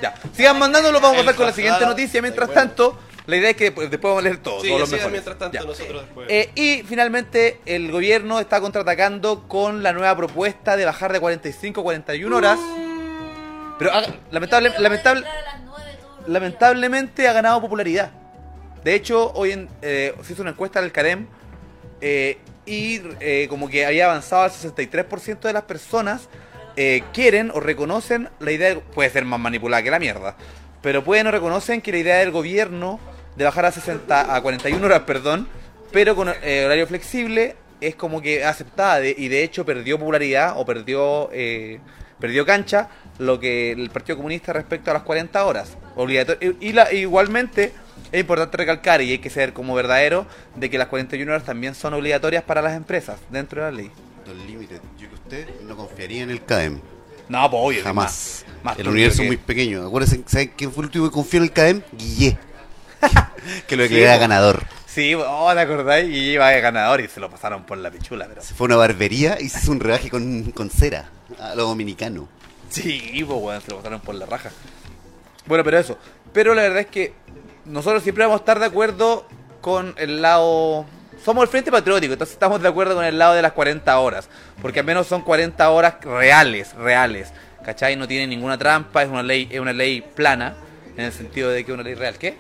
Ya. 0.02 0.14
Sigan 0.34 0.58
mandándolo, 0.60 1.00
vamos 1.00 1.18
a 1.18 1.20
El 1.22 1.26
pasar 1.26 1.36
con 1.38 1.46
la 1.48 1.54
siguiente 1.54 1.86
noticia. 1.86 2.22
Mientras 2.22 2.52
tanto, 2.54 2.98
la 3.28 3.38
idea 3.38 3.50
es 3.52 3.56
que 3.56 3.72
después 3.72 4.02
vamos 4.02 4.20
a 4.20 4.22
leer 4.22 4.38
todos, 4.38 4.62
Sí, 4.62 4.68
todos 4.70 4.82
los 4.82 4.90
mejores. 4.90 5.12
mientras 5.12 5.38
tanto 5.38 5.58
Ya. 5.58 5.64
nosotros 5.66 6.02
después. 6.04 6.28
Eh, 6.30 6.50
y 6.56 6.84
finalmente, 6.84 7.60
el 7.66 7.92
gobierno 7.92 8.40
está 8.40 8.60
contraatacando 8.62 9.48
con 9.48 9.84
la 9.84 9.94
nueva 9.94 10.16
propuesta 10.16 10.76
de 10.78 10.86
bajar 10.86 11.12
de 11.14 11.20
45 11.20 11.82
a 11.82 11.84
41 11.84 12.36
horas. 12.38 12.60
Pero 13.78 13.92
haga- 13.94 14.16
lamentable, 14.32 14.72
lamentable, 14.80 15.26
lamentablemente 16.28 17.28
ha 17.28 17.34
ganado 17.34 17.62
popularidad. 17.62 18.12
De 18.84 18.96
hecho, 18.96 19.32
hoy 19.34 19.52
en, 19.52 19.70
eh, 19.82 20.16
se 20.24 20.34
hizo 20.34 20.42
una 20.42 20.52
encuesta 20.52 20.82
del 20.82 20.92
CAREM. 20.92 21.28
eh, 22.04 22.40
y 22.66 23.00
eh, 23.20 23.46
como 23.48 23.70
que 23.70 23.86
había 23.86 24.06
avanzado 24.06 24.42
al 24.44 24.52
63% 24.52 25.48
de 25.48 25.54
las 25.54 25.64
personas 25.64 26.30
eh, 26.76 27.04
quieren 27.14 27.52
o 27.54 27.60
reconocen 27.60 28.30
la 28.40 28.52
idea, 28.52 28.80
puede 28.94 29.10
ser 29.10 29.26
más 29.26 29.40
manipulada 29.40 29.84
que 29.84 29.92
la 29.92 30.00
mierda, 30.00 30.36
pero 30.82 31.04
pueden 31.04 31.28
o 31.28 31.32
reconocen 31.32 31.82
que 31.82 31.92
la 31.92 31.98
idea 32.00 32.18
del 32.18 32.32
gobierno 32.32 33.00
de 33.36 33.46
bajar 33.46 33.66
a 33.66 33.72
60 33.72 34.36
a 34.36 34.42
41 34.42 34.86
horas, 34.86 35.02
perdón, 35.02 35.48
pero 35.92 36.16
con 36.16 36.30
eh, 36.44 36.64
horario 36.66 36.88
flexible 36.88 37.56
es 37.82 37.96
como 37.96 38.22
que 38.22 38.44
aceptada 38.44 39.00
de- 39.00 39.16
y 39.18 39.28
de 39.28 39.44
hecho 39.44 39.66
perdió 39.66 39.98
popularidad 39.98 40.54
o 40.58 40.66
perdió 40.66 41.30
eh, 41.34 41.80
perdió 42.20 42.46
cancha 42.46 42.90
lo 43.18 43.40
que 43.40 43.72
el 43.72 43.90
Partido 43.90 44.18
Comunista 44.18 44.54
respecto 44.54 44.92
a 44.92 44.94
las 44.94 45.04
40 45.04 45.44
horas 45.44 45.76
obligatorio 45.96 46.56
y, 46.62 46.68
y 46.70 46.74
la- 46.74 46.92
igualmente 46.94 47.72
es 48.12 48.20
importante 48.20 48.58
recalcar 48.58 49.02
y 49.02 49.12
hay 49.12 49.18
que 49.20 49.30
ser 49.32 49.54
como 49.54 49.74
verdadero 49.74 50.26
de 50.56 50.70
que 50.70 50.78
las 50.78 50.88
41 50.90 51.32
horas 51.32 51.44
también 51.46 51.74
son 51.74 51.94
obligatorias 51.96 52.44
para 52.44 52.62
las 52.62 52.76
empresas 52.76 53.20
dentro 53.30 53.64
de 53.66 53.72
la 53.72 53.78
ley. 53.78 53.92
Usted 55.32 55.48
no 55.62 55.78
confiaría 55.78 56.24
en 56.24 56.30
el 56.30 56.44
CAEM. 56.44 56.80
No, 57.30 57.50
pues 57.50 57.62
obvio. 57.64 57.84
Jamás. 57.84 58.44
más- 58.54 58.64
más 58.64 58.80
el 58.80 58.90
universo 58.90 59.18
que- 59.20 59.24
es 59.24 59.28
muy 59.30 59.38
pequeño. 59.38 59.88
Acuérdense, 59.88 60.22
¿saben 60.28 60.54
quién 60.58 60.72
fue 60.72 60.82
el 60.82 60.86
último 60.88 61.06
que 61.06 61.12
confió 61.12 61.38
en 61.38 61.44
el 61.44 61.52
CAEM? 61.54 61.82
Guillé. 61.94 62.38
que 63.68 63.76
lo 63.78 63.84
Sí, 63.88 63.90
declaraba 63.94 64.18
po. 64.18 64.22
ganador. 64.22 64.64
Sí, 64.88 65.16
oh, 65.16 65.50
¿te 65.54 65.60
acordáis? 65.62 66.10
Y 66.14 66.32
iba 66.34 66.50
de 66.50 66.60
ganador 66.60 67.00
y 67.00 67.08
se 67.08 67.22
lo 67.22 67.30
pasaron 67.30 67.64
por 67.66 67.78
la 67.78 67.90
pichula, 67.90 68.26
pero... 68.28 68.42
Se 68.42 68.54
fue 68.54 68.66
a 68.66 68.68
una 68.68 68.76
barbería 68.76 69.40
y 69.40 69.48
se 69.48 69.60
hizo 69.60 69.72
un 69.72 69.80
rebaje 69.80 70.10
con, 70.10 70.52
con 70.52 70.70
cera. 70.70 71.10
A 71.40 71.56
lo 71.56 71.64
dominicano. 71.64 72.28
Sí, 72.70 73.24
pues 73.26 73.40
weón, 73.42 73.62
se 73.62 73.72
lo 73.72 73.78
pasaron 73.78 74.02
por 74.02 74.16
la 74.16 74.26
raja. 74.26 74.52
Bueno, 75.46 75.64
pero 75.64 75.80
eso. 75.80 75.98
Pero 76.34 76.54
la 76.54 76.64
verdad 76.64 76.80
es 76.82 76.88
que 76.88 77.14
nosotros 77.66 78.04
siempre 78.04 78.26
vamos 78.26 78.40
a 78.40 78.44
estar 78.44 78.60
de 78.60 78.66
acuerdo 78.66 79.26
con 79.62 79.94
el 79.98 80.22
lado... 80.22 80.86
Somos 81.24 81.44
el 81.44 81.50
Frente 81.50 81.72
Patriótico, 81.72 82.14
entonces 82.14 82.34
estamos 82.34 82.62
de 82.62 82.68
acuerdo 82.68 82.96
con 82.96 83.06
el 83.06 83.18
lado 83.20 83.34
de 83.36 83.42
las 83.42 83.52
40 83.52 84.00
horas. 84.00 84.28
Porque 84.62 84.80
al 84.80 84.86
menos 84.86 85.08
son 85.08 85.22
40 85.22 85.70
horas 85.70 85.96
reales, 86.04 86.74
reales. 86.76 87.32
¿Cachai? 87.64 87.96
No 87.96 88.08
tiene 88.08 88.26
ninguna 88.28 88.58
trampa, 88.58 89.04
es 89.04 89.10
una 89.10 89.22
ley, 89.22 89.48
es 89.52 89.60
una 89.60 89.74
ley 89.74 90.02
plana. 90.02 90.56
En 90.98 91.06
el 91.06 91.14
sentido 91.14 91.50
de 91.50 91.64
que 91.64 91.72
es 91.72 91.74
una 91.76 91.84
ley 91.84 91.94
real. 91.96 92.18
¿Qué? 92.18 92.38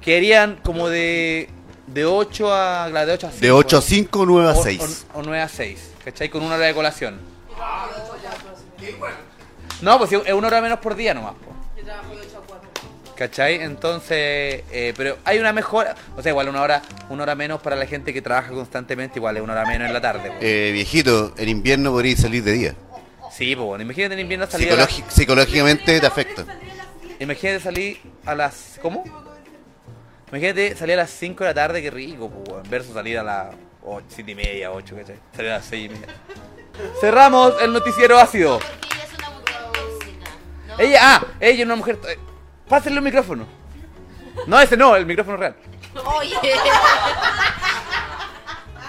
Querían 0.00 0.56
como 0.62 0.88
de... 0.88 1.48
De 1.86 2.04
8 2.04 2.52
a... 2.52 2.88
la 2.90 3.06
De 3.06 3.12
8 3.14 3.26
a 3.28 3.30
5. 3.30 3.40
De 3.46 3.52
8 3.52 3.76
a 3.78 3.82
5, 3.82 4.26
9 4.26 4.48
a 4.48 4.52
O- 4.52 4.62
6. 4.62 5.06
O, 5.14 5.18
o 5.20 5.22
9 5.22 5.40
a 5.40 5.48
6, 5.48 5.90
¿cachai? 6.04 6.28
Con 6.28 6.42
una 6.42 6.56
hora 6.56 6.66
de 6.66 6.74
colación. 6.74 7.18
No, 9.82 9.98
pues 9.98 10.12
es 10.12 10.32
una 10.32 10.46
hora 10.48 10.60
menos 10.60 10.78
por 10.80 10.94
día 10.94 11.14
nomás, 11.14 11.34
po. 11.34 11.55
¿Cachai? 13.16 13.54
Entonces, 13.62 14.62
eh, 14.70 14.92
pero 14.96 15.16
hay 15.24 15.38
una 15.38 15.52
mejora, 15.52 15.94
o 16.16 16.22
sea, 16.22 16.30
igual 16.30 16.48
una 16.50 16.60
hora, 16.60 16.82
una 17.08 17.22
hora 17.22 17.34
menos 17.34 17.60
para 17.62 17.74
la 17.74 17.86
gente 17.86 18.12
que 18.12 18.20
trabaja 18.20 18.50
constantemente, 18.50 19.18
igual 19.18 19.36
es 19.38 19.42
una 19.42 19.54
hora 19.54 19.64
menos 19.64 19.86
en 19.88 19.94
la 19.94 20.00
tarde. 20.02 20.30
po. 20.30 20.36
Eh, 20.40 20.70
viejito, 20.72 21.32
en 21.38 21.48
invierno 21.48 21.92
podría 21.92 22.14
salir 22.16 22.44
de 22.44 22.52
día. 22.52 22.74
Sí, 23.32 23.56
pues 23.56 23.66
bueno, 23.66 23.82
imagínate 23.82 24.14
en 24.14 24.20
invierno 24.20 24.46
salir 24.46 24.68
Psicológi- 24.70 25.04
psicológicamente 25.08 25.98
te 26.00 26.06
afecta. 26.06 26.44
Imagínate 27.18 27.60
salir 27.60 27.98
a 28.26 28.34
las... 28.34 28.78
¿Cómo? 28.82 29.02
Imagínate 30.28 30.76
salir 30.76 30.94
a 30.94 31.02
las 31.02 31.10
5 31.10 31.44
de 31.44 31.50
la 31.50 31.54
tarde, 31.54 31.80
qué 31.82 31.90
rico, 31.90 32.28
pues, 32.30 32.68
versus 32.68 32.92
salir 32.92 33.18
a 33.18 33.22
las 33.22 33.46
7 34.08 34.30
y 34.30 34.34
media, 34.34 34.70
8, 34.72 34.94
¿cachai? 34.96 35.16
Salir 35.34 35.50
a 35.52 35.56
las 35.56 35.64
6 35.64 35.86
y 35.86 35.88
media. 35.88 36.06
Cerramos 37.00 37.54
el 37.62 37.72
noticiero 37.72 38.18
ácido. 38.18 38.58
Ella, 40.78 40.98
ah, 41.02 41.26
ella 41.40 41.60
es 41.60 41.64
una 41.64 41.76
mujer... 41.76 41.98
Pásenle 42.68 42.98
un 42.98 43.04
micrófono. 43.04 43.46
No, 44.46 44.60
ese 44.60 44.76
no, 44.76 44.96
el 44.96 45.06
micrófono 45.06 45.36
real. 45.36 45.56
Oye. 46.18 46.34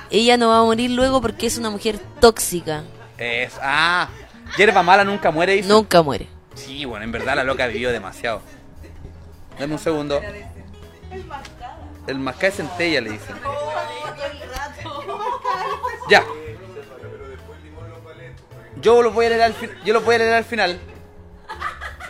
Ella 0.09 0.37
no 0.37 0.49
va 0.49 0.59
a 0.59 0.63
morir 0.63 0.91
luego 0.91 1.21
porque 1.21 1.47
es 1.47 1.57
una 1.57 1.69
mujer 1.69 1.99
tóxica. 2.19 2.83
Es, 3.17 3.53
ah, 3.61 4.09
hierba 4.57 4.83
mala 4.83 5.03
nunca 5.03 5.31
muere, 5.31 5.53
dice. 5.53 5.67
Nunca 5.67 6.01
muere. 6.01 6.27
Sí, 6.55 6.85
bueno, 6.85 7.03
en 7.03 7.11
verdad 7.11 7.35
la 7.35 7.43
loca 7.43 7.67
vivió 7.67 7.91
demasiado. 7.91 8.41
Dame 9.59 9.73
un 9.73 9.79
segundo. 9.79 10.21
El 12.07 12.19
mascá 12.19 12.47
de 12.47 12.51
centella 12.51 13.01
le 13.01 13.11
dicen. 13.11 13.35
Ya. 16.09 16.23
Yo 18.81 19.01
los 19.01 19.13
voy 19.13 19.25
a 19.25 19.29
leer 19.29 19.41
al, 19.41 19.55
yo 19.83 19.93
los 19.93 20.05
voy 20.05 20.15
a 20.15 20.17
leer 20.19 20.33
al 20.33 20.45
final. 20.45 20.79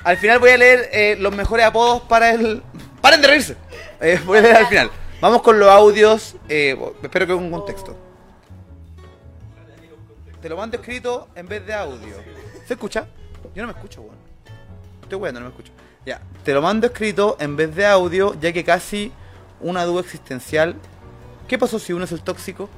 Al 0.07 0.15
final 0.15 0.39
voy 0.39 0.51
a 0.51 0.57
leer 0.57 0.89
eh, 0.93 1.17
los 1.19 1.35
mejores 1.35 1.65
apodos 1.65 2.01
para 2.03 2.31
el... 2.31 2.63
¡Paren 3.01 3.21
de 3.21 3.27
reírse! 3.27 3.57
Eh, 3.99 4.17
voy 4.25 4.37
a 4.37 4.41
leer 4.41 4.55
al 4.55 4.67
final. 4.67 4.89
Vamos 5.19 5.41
con 5.41 5.59
los 5.59 5.67
audios. 5.67 6.37
eh, 6.47 6.79
espero 7.03 7.27
que 7.27 7.33
con 7.33 7.43
un 7.43 7.51
contexto. 7.51 7.93
Te 10.41 10.47
lo 10.47 10.55
mando 10.55 10.77
escrito 10.77 11.27
en 11.35 11.45
vez 11.49 11.65
de 11.65 11.73
audio. 11.73 12.15
¿Se 12.65 12.75
escucha? 12.75 13.05
Yo 13.53 13.63
no 13.63 13.67
me 13.67 13.73
escucho, 13.73 13.99
weón. 13.99 14.15
Estoy 15.01 15.19
weando, 15.19 15.41
no 15.41 15.47
me 15.47 15.49
escucho. 15.49 15.73
Ya, 16.05 16.21
te 16.45 16.53
lo 16.53 16.61
mando 16.61 16.87
escrito 16.87 17.35
en 17.41 17.57
vez 17.57 17.75
de 17.75 17.85
audio, 17.85 18.33
ya 18.39 18.53
que 18.53 18.63
casi 18.63 19.11
una 19.59 19.83
duda 19.83 19.99
existencial. 19.99 20.75
¿Qué 21.49 21.57
pasó 21.57 21.79
si 21.79 21.91
uno 21.91 22.05
es 22.05 22.13
el 22.13 22.21
tóxico? 22.21 22.69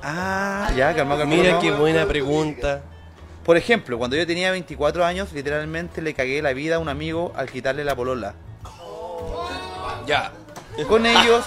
Ah, 0.00 0.70
ya, 0.76 0.94
calma, 0.94 1.18
calma. 1.18 1.34
Mira 1.34 1.58
qué 1.58 1.72
buena 1.72 2.06
pregunta. 2.06 2.84
Por 3.48 3.56
ejemplo, 3.56 3.96
cuando 3.96 4.14
yo 4.14 4.26
tenía 4.26 4.50
24 4.50 5.06
años, 5.06 5.32
literalmente 5.32 6.02
le 6.02 6.12
cagué 6.12 6.42
la 6.42 6.52
vida 6.52 6.76
a 6.76 6.78
un 6.80 6.90
amigo 6.90 7.32
al 7.34 7.48
quitarle 7.48 7.82
la 7.82 7.96
polola. 7.96 8.34
Ya. 10.06 10.32
Con 10.86 11.06
ellos, 11.06 11.42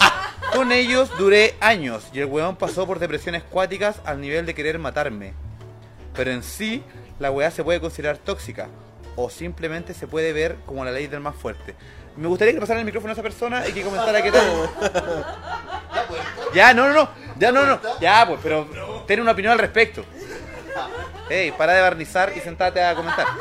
con 0.52 0.72
ellos 0.72 1.16
duré 1.16 1.54
años 1.60 2.02
y 2.12 2.18
el 2.18 2.26
weón 2.26 2.56
pasó 2.56 2.88
por 2.88 2.98
depresiones 2.98 3.44
cuáticas 3.44 4.00
al 4.04 4.20
nivel 4.20 4.46
de 4.46 4.52
querer 4.52 4.80
matarme. 4.80 5.32
Pero 6.16 6.32
en 6.32 6.42
sí, 6.42 6.82
la 7.20 7.30
weá 7.30 7.52
se 7.52 7.62
puede 7.62 7.80
considerar 7.80 8.16
tóxica 8.18 8.66
o 9.14 9.30
simplemente 9.30 9.94
se 9.94 10.08
puede 10.08 10.32
ver 10.32 10.56
como 10.66 10.84
la 10.84 10.90
ley 10.90 11.06
del 11.06 11.20
más 11.20 11.36
fuerte. 11.36 11.76
Me 12.16 12.26
gustaría 12.26 12.52
que 12.52 12.58
pasara 12.58 12.80
el 12.80 12.84
micrófono 12.84 13.12
a 13.12 13.14
esa 13.14 13.22
persona 13.22 13.68
y 13.68 13.72
que 13.72 13.82
comentara 13.82 14.20
qué 14.20 14.32
tal. 14.32 14.70
Ya, 16.52 16.74
no, 16.74 16.88
no, 16.88 16.94
no. 16.94 17.10
Ya, 17.38 17.52
no, 17.52 17.64
no. 17.64 17.80
Ya, 18.00 18.26
pues, 18.26 18.40
pero 18.42 18.66
tiene 19.06 19.22
una 19.22 19.30
opinión 19.30 19.52
al 19.52 19.60
respecto. 19.60 20.04
Ey, 21.32 21.50
para 21.50 21.72
de 21.72 21.80
barnizar 21.80 22.30
y 22.36 22.40
sentate 22.40 22.82
a 22.82 22.94
comentar. 22.94 23.26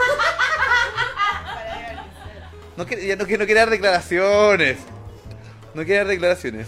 No 2.77 2.87
quiere, 2.87 3.05
ya 3.05 3.17
no, 3.17 3.23
no 3.23 3.27
quiere 3.27 3.53
dar 3.53 3.69
declaraciones. 3.69 4.79
No 5.73 5.83
quiere 5.83 5.97
dar 5.97 6.07
declaraciones. 6.07 6.67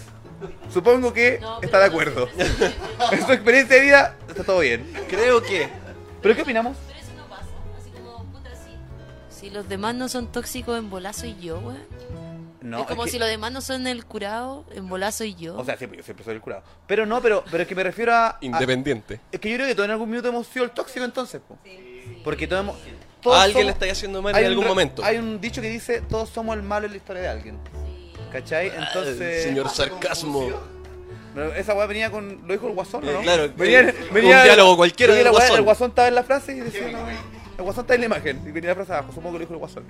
Supongo 0.72 1.14
que 1.14 1.40
está 1.62 1.78
de 1.78 1.86
acuerdo. 1.86 2.28
en 2.36 3.26
su 3.26 3.32
experiencia 3.32 3.76
de 3.76 3.82
vida 3.82 4.16
está 4.28 4.44
todo 4.44 4.60
bien. 4.60 4.92
Creo 5.08 5.42
que. 5.42 5.70
¿Pero 6.22 6.36
qué 6.36 6.42
opinamos? 6.42 6.76
Si 9.30 9.48
los 9.48 9.66
demás 9.66 9.94
no 9.94 10.10
son 10.10 10.30
tóxicos, 10.30 10.78
en 10.78 10.90
bola 10.90 11.14
soy 11.14 11.36
yo, 11.40 11.58
weón. 11.58 11.82
No, 12.64 12.80
es 12.80 12.86
como 12.86 13.02
es 13.02 13.06
que- 13.06 13.10
si 13.12 13.18
los 13.18 13.28
demás 13.28 13.52
no 13.52 13.60
son 13.60 13.86
el 13.86 14.04
curado, 14.06 14.64
en 14.72 14.88
bola 14.88 15.12
soy 15.12 15.34
yo. 15.34 15.56
O 15.56 15.64
sea, 15.64 15.76
siempre, 15.76 15.98
yo 15.98 16.02
siempre 16.04 16.24
soy 16.24 16.34
el 16.34 16.40
curado. 16.40 16.62
Pero 16.86 17.04
no, 17.06 17.20
pero, 17.20 17.44
pero 17.50 17.62
es 17.62 17.68
que 17.68 17.74
me 17.74 17.82
refiero 17.84 18.14
a. 18.14 18.28
a- 18.30 18.38
Independiente. 18.40 19.20
es 19.30 19.38
que 19.38 19.50
yo 19.50 19.56
creo 19.56 19.66
que 19.68 19.74
todos 19.74 19.84
en 19.84 19.90
algún 19.92 20.08
minuto 20.10 20.28
hemos 20.28 20.46
sido 20.46 20.64
el 20.64 20.70
tóxico 20.70 21.04
entonces, 21.04 21.40
po. 21.46 21.58
Porque 22.24 22.46
todos 22.46 22.62
hemos. 22.62 22.76
todos 23.20 23.36
A 23.36 23.42
alguien 23.42 23.60
somos- 23.62 23.66
le 23.66 23.72
estáis 23.72 23.92
haciendo 23.92 24.22
mal 24.22 24.34
hay 24.34 24.44
en 24.44 24.48
algún 24.50 24.64
re- 24.64 24.68
momento. 24.70 25.04
Hay 25.04 25.18
un 25.18 25.40
dicho 25.40 25.60
que 25.60 25.68
dice: 25.68 26.00
todos 26.00 26.30
somos 26.30 26.56
el 26.56 26.62
malo 26.62 26.86
en 26.86 26.92
la 26.92 26.96
historia 26.96 27.22
de 27.22 27.28
alguien. 27.28 27.58
¿Cachai? 28.32 28.68
Entonces. 28.74 29.42
Señor 29.44 29.68
sarcasmo. 29.68 30.48
Esa 31.56 31.74
weá 31.74 31.86
venía 31.86 32.10
con. 32.10 32.42
Lo 32.46 32.52
dijo 32.52 32.68
el 32.68 32.74
guasón, 32.74 33.06
¿o 33.08 33.12
¿no? 33.12 33.18
Eh, 33.20 33.22
claro, 33.24 33.52
venía, 33.56 33.80
eh, 33.80 33.94
venía 34.12 34.38
un 34.38 34.44
diálogo 34.44 34.76
cualquiera 34.76 35.12
venía 35.14 35.30
weá, 35.30 35.40
Guasón. 35.40 35.56
El 35.58 35.62
guasón 35.64 35.88
estaba 35.90 36.08
en 36.08 36.14
la 36.14 36.22
frase 36.22 36.52
y 36.56 36.60
decía. 36.60 36.82
weá. 36.86 37.18
el 37.58 37.64
guasón 37.64 37.82
está 37.84 37.94
en 37.94 38.00
la 38.00 38.06
imagen. 38.06 38.42
Y 38.46 38.52
venía 38.52 38.70
la 38.70 38.76
frase 38.76 38.92
abajo. 38.92 39.08
Supongo 39.12 39.32
que 39.32 39.38
lo 39.38 39.38
dijo 39.40 39.52
el 39.52 39.58
guasón. 39.58 39.84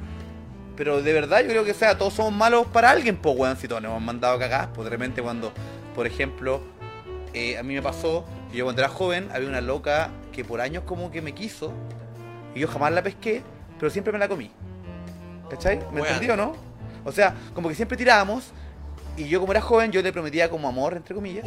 Pero 0.76 1.02
de 1.02 1.12
verdad 1.12 1.40
yo 1.42 1.48
creo 1.48 1.64
que 1.64 1.70
o 1.70 1.74
sea, 1.74 1.96
todos 1.96 2.14
somos 2.14 2.32
malos 2.32 2.66
para 2.66 2.90
alguien, 2.90 3.16
pues 3.16 3.36
weón, 3.38 3.56
si 3.56 3.68
todos 3.68 3.80
nos 3.82 3.90
hemos 3.90 4.02
mandado 4.02 4.38
cagadas, 4.38 4.68
pues 4.74 4.84
de 4.84 4.90
repente 4.90 5.22
cuando, 5.22 5.52
por 5.94 6.06
ejemplo, 6.06 6.60
eh, 7.32 7.56
a 7.58 7.62
mí 7.62 7.74
me 7.74 7.82
pasó, 7.82 8.24
que 8.50 8.58
yo 8.58 8.64
cuando 8.64 8.82
era 8.82 8.88
joven 8.88 9.28
había 9.32 9.48
una 9.48 9.60
loca 9.60 10.10
que 10.32 10.44
por 10.44 10.60
años 10.60 10.82
como 10.84 11.10
que 11.12 11.22
me 11.22 11.32
quiso, 11.32 11.72
y 12.54 12.60
yo 12.60 12.68
jamás 12.68 12.92
la 12.92 13.02
pesqué, 13.02 13.42
pero 13.78 13.90
siempre 13.90 14.12
me 14.12 14.18
la 14.18 14.28
comí. 14.28 14.50
¿Cachai? 15.50 15.78
¿Me 15.92 16.00
Weón. 16.00 16.06
entendí 16.06 16.30
o 16.30 16.36
no? 16.36 16.56
O 17.04 17.12
sea, 17.12 17.34
como 17.54 17.68
que 17.68 17.74
siempre 17.74 17.96
tirábamos, 17.96 18.46
y 19.16 19.28
yo 19.28 19.38
como 19.40 19.52
era 19.52 19.60
joven, 19.60 19.92
yo 19.92 20.02
le 20.02 20.12
prometía 20.12 20.50
como 20.50 20.66
amor, 20.68 20.94
entre 20.96 21.14
comillas. 21.14 21.44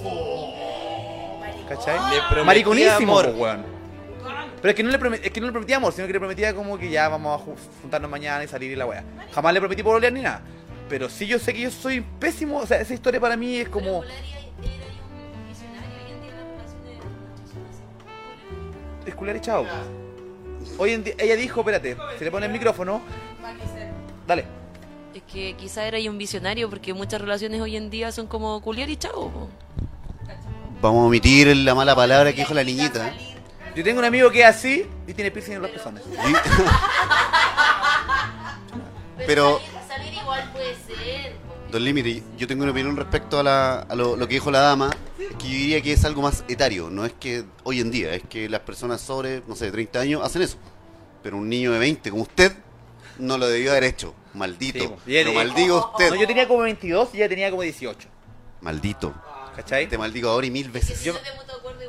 ¿Cachai? 1.67 1.95
Le 1.95 2.17
prometía 2.29 2.43
Mariconísimo, 2.45 3.19
amor. 3.19 3.33
weón. 3.37 3.76
Pero 4.61 4.69
es 4.71 4.75
que, 4.75 4.83
no 4.83 4.89
le 4.89 4.99
promet- 4.99 5.21
es 5.23 5.31
que 5.31 5.39
no 5.39 5.45
le 5.47 5.51
prometía 5.51 5.77
amor, 5.77 5.93
sino 5.93 6.07
que 6.07 6.13
le 6.13 6.19
prometía 6.19 6.53
como 6.55 6.77
que 6.77 6.89
ya 6.89 7.07
vamos 7.09 7.39
a 7.39 7.43
ju- 7.45 7.55
juntarnos 7.81 8.09
mañana 8.09 8.43
y 8.43 8.47
salir 8.47 8.71
y 8.71 8.75
la 8.75 8.85
weá. 8.85 9.03
Jamás 9.33 9.53
le 9.53 9.59
prometí 9.59 9.83
pololear 9.83 10.11
ni 10.13 10.21
nada. 10.21 10.41
Pero 10.89 11.09
sí 11.09 11.27
yo 11.27 11.37
sé 11.37 11.53
que 11.53 11.61
yo 11.61 11.71
soy 11.71 12.01
pésimo, 12.19 12.57
o 12.59 12.65
sea, 12.65 12.79
esa 12.81 12.93
historia 12.93 13.19
para 13.19 13.35
mí 13.37 13.57
es 13.57 13.69
como... 13.69 14.03
Es 19.05 19.15
culiar 19.15 19.37
y 19.37 19.41
chao. 19.41 19.65
Hoy 20.77 20.91
en 20.91 21.03
día, 21.03 21.13
ella 21.17 21.35
dijo, 21.35 21.61
espérate, 21.61 21.95
si 22.17 22.23
le 22.25 22.31
pone 22.31 22.45
el 22.45 22.51
micrófono, 22.51 23.01
dale. 24.27 24.45
Es 25.13 25.23
que 25.23 25.55
quizá 25.55 25.85
era 25.87 25.97
un 26.09 26.17
visionario 26.17 26.69
porque 26.69 26.93
muchas 26.93 27.21
relaciones 27.21 27.61
hoy 27.61 27.75
en 27.77 27.89
día 27.89 28.11
son 28.11 28.27
como 28.27 28.61
culiar 28.61 28.89
y 28.89 28.97
chavo. 28.97 29.49
vamos 30.81 31.03
a 31.03 31.05
omitir 31.07 31.55
la 31.55 31.73
mala 31.73 31.95
palabra 31.95 32.31
que 32.31 32.39
dijo 32.41 32.53
la 32.53 32.63
niñita. 32.63 33.13
Yo 33.77 33.83
tengo 33.83 33.99
un 33.99 34.05
amigo 34.05 34.31
que 34.31 34.39
es 34.39 34.45
así 34.47 34.87
y 35.05 35.13
tiene 35.13 35.29
piercing 35.29 35.53
en 35.53 35.61
los 35.61 35.69
pezones. 35.69 36.01
Pero, 39.27 39.59
Salir 39.87 40.13
igual 40.15 40.51
puede 40.51 40.73
ser. 40.75 41.33
Don 41.71 41.83
Límite, 41.83 42.23
yo 42.39 42.47
tengo 42.47 42.63
una 42.63 42.71
opinión 42.71 42.97
respecto 42.97 43.37
a, 43.39 43.43
la- 43.43 43.79
a 43.81 43.93
lo, 43.93 44.15
lo 44.15 44.27
que 44.27 44.33
dijo 44.33 44.49
la 44.49 44.61
dama, 44.61 44.89
que 45.37 45.45
yo 45.47 45.53
diría 45.53 45.81
que 45.83 45.93
es 45.93 46.03
algo 46.05 46.23
más 46.23 46.43
etario, 46.47 46.89
no 46.89 47.05
es 47.05 47.13
que 47.19 47.43
hoy 47.63 47.79
en 47.81 47.91
día, 47.91 48.15
es 48.15 48.23
que 48.23 48.49
las 48.49 48.61
personas 48.61 48.99
sobre, 48.99 49.43
no 49.47 49.55
sé, 49.55 49.69
30 49.71 49.99
años 49.99 50.23
hacen 50.23 50.41
eso. 50.41 50.57
Pero 51.21 51.37
un 51.37 51.47
niño 51.47 51.71
de 51.71 51.77
20 51.77 52.09
como 52.09 52.23
usted 52.23 52.53
no 53.19 53.37
lo 53.37 53.47
debió 53.47 53.69
haber 53.71 53.83
hecho. 53.83 54.15
Maldito. 54.33 54.97
Sí, 55.05 55.17
él- 55.17 55.27
lo 55.27 55.33
maldigo 55.33 55.77
a 55.77 55.91
usted. 55.91 56.09
No, 56.09 56.15
yo 56.15 56.25
tenía 56.25 56.47
como 56.47 56.61
22 56.61 57.09
y 57.13 57.17
ella 57.17 57.29
tenía 57.29 57.51
como 57.51 57.61
18. 57.61 58.07
Maldito. 58.61 59.13
¿Cachai? 59.55 59.87
Te 59.87 59.97
maldigo 59.99 60.29
ahora 60.29 60.47
y 60.47 60.51
mil 60.51 60.69
veces. 60.69 61.03
Yo, 61.03 61.13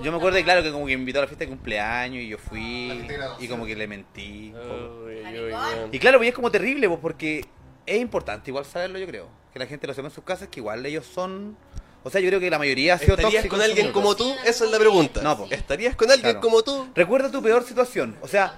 yo 0.02 0.10
me 0.12 0.18
acuerdo, 0.18 0.42
claro, 0.42 0.62
que 0.62 0.70
como 0.72 0.86
que 0.86 0.96
me 0.96 1.00
invitó 1.00 1.18
a 1.18 1.22
la 1.22 1.28
fiesta 1.28 1.44
de 1.44 1.48
cumpleaños 1.48 2.22
y 2.22 2.28
yo 2.28 2.38
fui 2.38 3.06
y 3.38 3.48
como 3.48 3.66
que 3.66 3.74
le 3.76 3.86
mentí. 3.86 4.52
un 4.54 4.60
poco. 4.60 5.88
Y 5.92 5.98
claro, 5.98 6.18
pues 6.18 6.28
es 6.30 6.34
como 6.34 6.50
terrible, 6.50 6.88
pues 6.88 7.00
porque 7.00 7.44
es 7.86 8.00
importante 8.00 8.50
igual 8.50 8.64
saberlo, 8.64 8.98
yo 8.98 9.06
creo. 9.06 9.28
Que 9.52 9.58
la 9.58 9.66
gente 9.66 9.86
lo 9.86 9.94
sepa 9.94 10.08
en 10.08 10.14
sus 10.14 10.24
casas, 10.24 10.48
que 10.48 10.60
igual 10.60 10.84
ellos 10.86 11.06
son... 11.06 11.56
O 12.04 12.10
sea, 12.10 12.20
yo 12.20 12.28
creo 12.28 12.38
que 12.40 12.48
la 12.48 12.58
mayoría 12.58 12.94
ha 12.94 12.98
sido 12.98 13.14
¿Estarías 13.16 13.42
tóxico 13.42 13.56
con 13.56 13.64
alguien 13.64 13.92
como 13.92 14.14
tú? 14.14 14.32
Esa 14.46 14.64
es 14.64 14.70
la 14.70 14.78
pregunta. 14.78 15.20
No, 15.20 15.36
pues. 15.36 15.52
¿Estarías 15.52 15.96
con 15.96 16.08
alguien 16.10 16.32
Claro. 16.34 16.40
como 16.40 16.62
tú? 16.62 16.88
Recuerda 16.94 17.30
tu 17.30 17.42
peor 17.42 17.64
situación. 17.64 18.16
O 18.22 18.28
sea, 18.28 18.54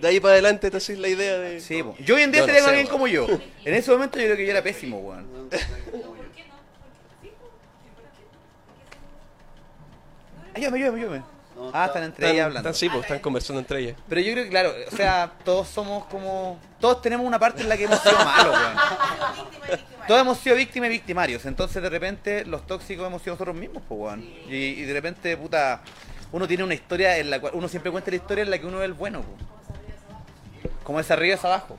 De 0.00 0.08
ahí 0.08 0.20
para 0.20 0.34
adelante 0.34 0.70
te 0.70 0.76
haces 0.76 0.98
la 0.98 1.08
idea 1.08 1.38
de... 1.38 1.60
Sí, 1.60 1.82
po. 1.82 1.96
yo 1.98 2.14
hoy 2.16 2.22
en 2.22 2.30
día 2.32 2.42
Yo 2.42 2.46
no 2.46 2.52
estaría 2.52 2.60
con 2.62 2.70
alguien 2.70 2.86
po. 2.86 2.92
como 2.92 3.06
yo. 3.08 3.26
En 3.64 3.74
ese 3.74 3.90
momento 3.90 4.18
yo 4.18 4.24
creo 4.26 4.36
que 4.36 4.44
yo 4.44 4.50
era 4.52 4.62
pésimo, 4.62 4.98
weón. 5.00 5.26
Ayúdame, 10.56 10.78
ayúdame, 10.78 10.98
ayúdame. 11.00 11.22
Ah, 11.72 11.86
están 11.86 12.04
entre 12.04 12.30
ellas 12.30 12.46
hablando. 12.46 12.68
Están, 12.70 12.74
sí, 12.74 12.88
pues, 12.88 13.02
están 13.02 13.18
conversando 13.18 13.60
entre 13.60 13.80
ellas. 13.80 13.96
Pero 14.08 14.20
yo 14.22 14.32
creo 14.32 14.44
que, 14.44 14.50
claro, 14.50 14.72
o 14.90 14.96
sea, 14.96 15.32
todos 15.44 15.68
somos 15.68 16.06
como... 16.06 16.58
Todos 16.80 17.02
tenemos 17.02 17.26
una 17.26 17.38
parte 17.38 17.62
en 17.62 17.68
la 17.68 17.76
que 17.76 17.84
hemos 17.84 18.00
sido 18.00 18.16
malos, 18.24 18.54
weón. 18.54 19.80
Todos 20.08 20.20
hemos 20.20 20.38
sido 20.38 20.56
víctimas 20.56 20.88
y 20.88 20.92
victimarios. 20.92 21.44
Entonces, 21.44 21.82
de 21.82 21.90
repente, 21.90 22.44
los 22.46 22.66
tóxicos 22.66 23.06
hemos 23.06 23.20
sido 23.20 23.34
nosotros 23.34 23.54
mismos, 23.54 23.82
pues, 23.86 24.00
weón. 24.00 24.22
Y, 24.48 24.54
y 24.54 24.82
de 24.82 24.92
repente, 24.94 25.36
puta, 25.36 25.82
uno 26.32 26.48
tiene 26.48 26.64
una 26.64 26.74
historia 26.74 27.18
en 27.18 27.28
la 27.28 27.38
cual... 27.38 27.52
Uno 27.54 27.68
siempre 27.68 27.90
cuenta 27.90 28.10
la 28.10 28.16
historia 28.16 28.42
en 28.42 28.50
la 28.50 28.58
que 28.58 28.66
uno 28.66 28.78
es 28.78 28.84
el 28.86 28.94
bueno, 28.94 29.22
pues. 29.22 30.72
Como 30.84 31.00
es 31.00 31.10
arriba 31.10 31.34
es 31.34 31.44
abajo. 31.44 31.78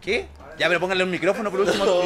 ¿Qué? 0.00 0.28
Ya, 0.58 0.68
pero 0.68 0.80
pónganle 0.80 1.04
un 1.04 1.10
micrófono 1.10 1.50
por 1.50 1.60
último. 1.60 1.84
No, 1.84 2.02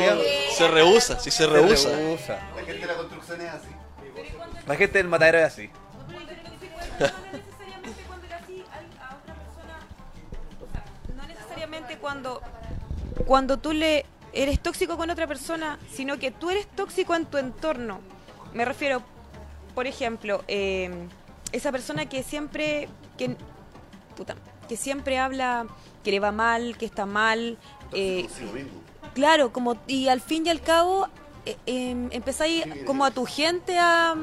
se 0.56 0.68
rehúsa, 0.68 1.18
sí 1.18 1.30
se 1.30 1.46
rehúsa. 1.46 1.88
rehúsa. 1.90 2.38
La 2.54 2.62
gente 2.62 2.80
de 2.80 2.86
la 2.86 2.94
construcción 2.94 3.40
es 3.40 3.48
así. 3.48 3.68
La 4.66 4.76
gente 4.76 4.98
del 4.98 5.08
matadero 5.08 5.38
es 5.38 5.44
así. 5.44 5.70
No 11.16 11.26
necesariamente 11.26 11.98
cuando, 11.98 12.40
cuando 13.26 13.58
tú 13.58 13.72
le 13.72 14.06
eres 14.32 14.60
tóxico 14.60 14.96
con 14.96 15.10
otra 15.10 15.26
persona, 15.26 15.78
sino 15.92 16.18
que 16.18 16.30
tú 16.30 16.50
eres 16.50 16.66
tóxico 16.66 17.14
en 17.14 17.26
tu 17.26 17.38
entorno. 17.38 18.00
Me 18.52 18.64
refiero, 18.64 19.02
por 19.74 19.86
ejemplo, 19.86 20.44
eh, 20.48 20.90
esa 21.52 21.70
persona 21.70 22.06
que 22.06 22.22
siempre, 22.22 22.88
que, 23.18 23.36
puta, 24.16 24.34
que 24.68 24.76
siempre 24.76 25.18
habla 25.18 25.66
que 26.02 26.10
le 26.10 26.20
va 26.20 26.32
mal, 26.32 26.76
que 26.78 26.86
está 26.86 27.06
mal. 27.06 27.58
eh, 27.92 28.26
claro, 29.14 29.52
como 29.52 29.76
y 29.86 30.08
al 30.08 30.20
fin 30.20 30.46
y 30.46 30.50
al 30.50 30.60
cabo 30.60 31.08
eh, 31.46 31.56
em, 31.66 32.08
empezáis 32.10 32.64
como 32.86 33.04
a 33.04 33.10
tu 33.10 33.24
gente 33.26 33.78
a, 33.78 34.14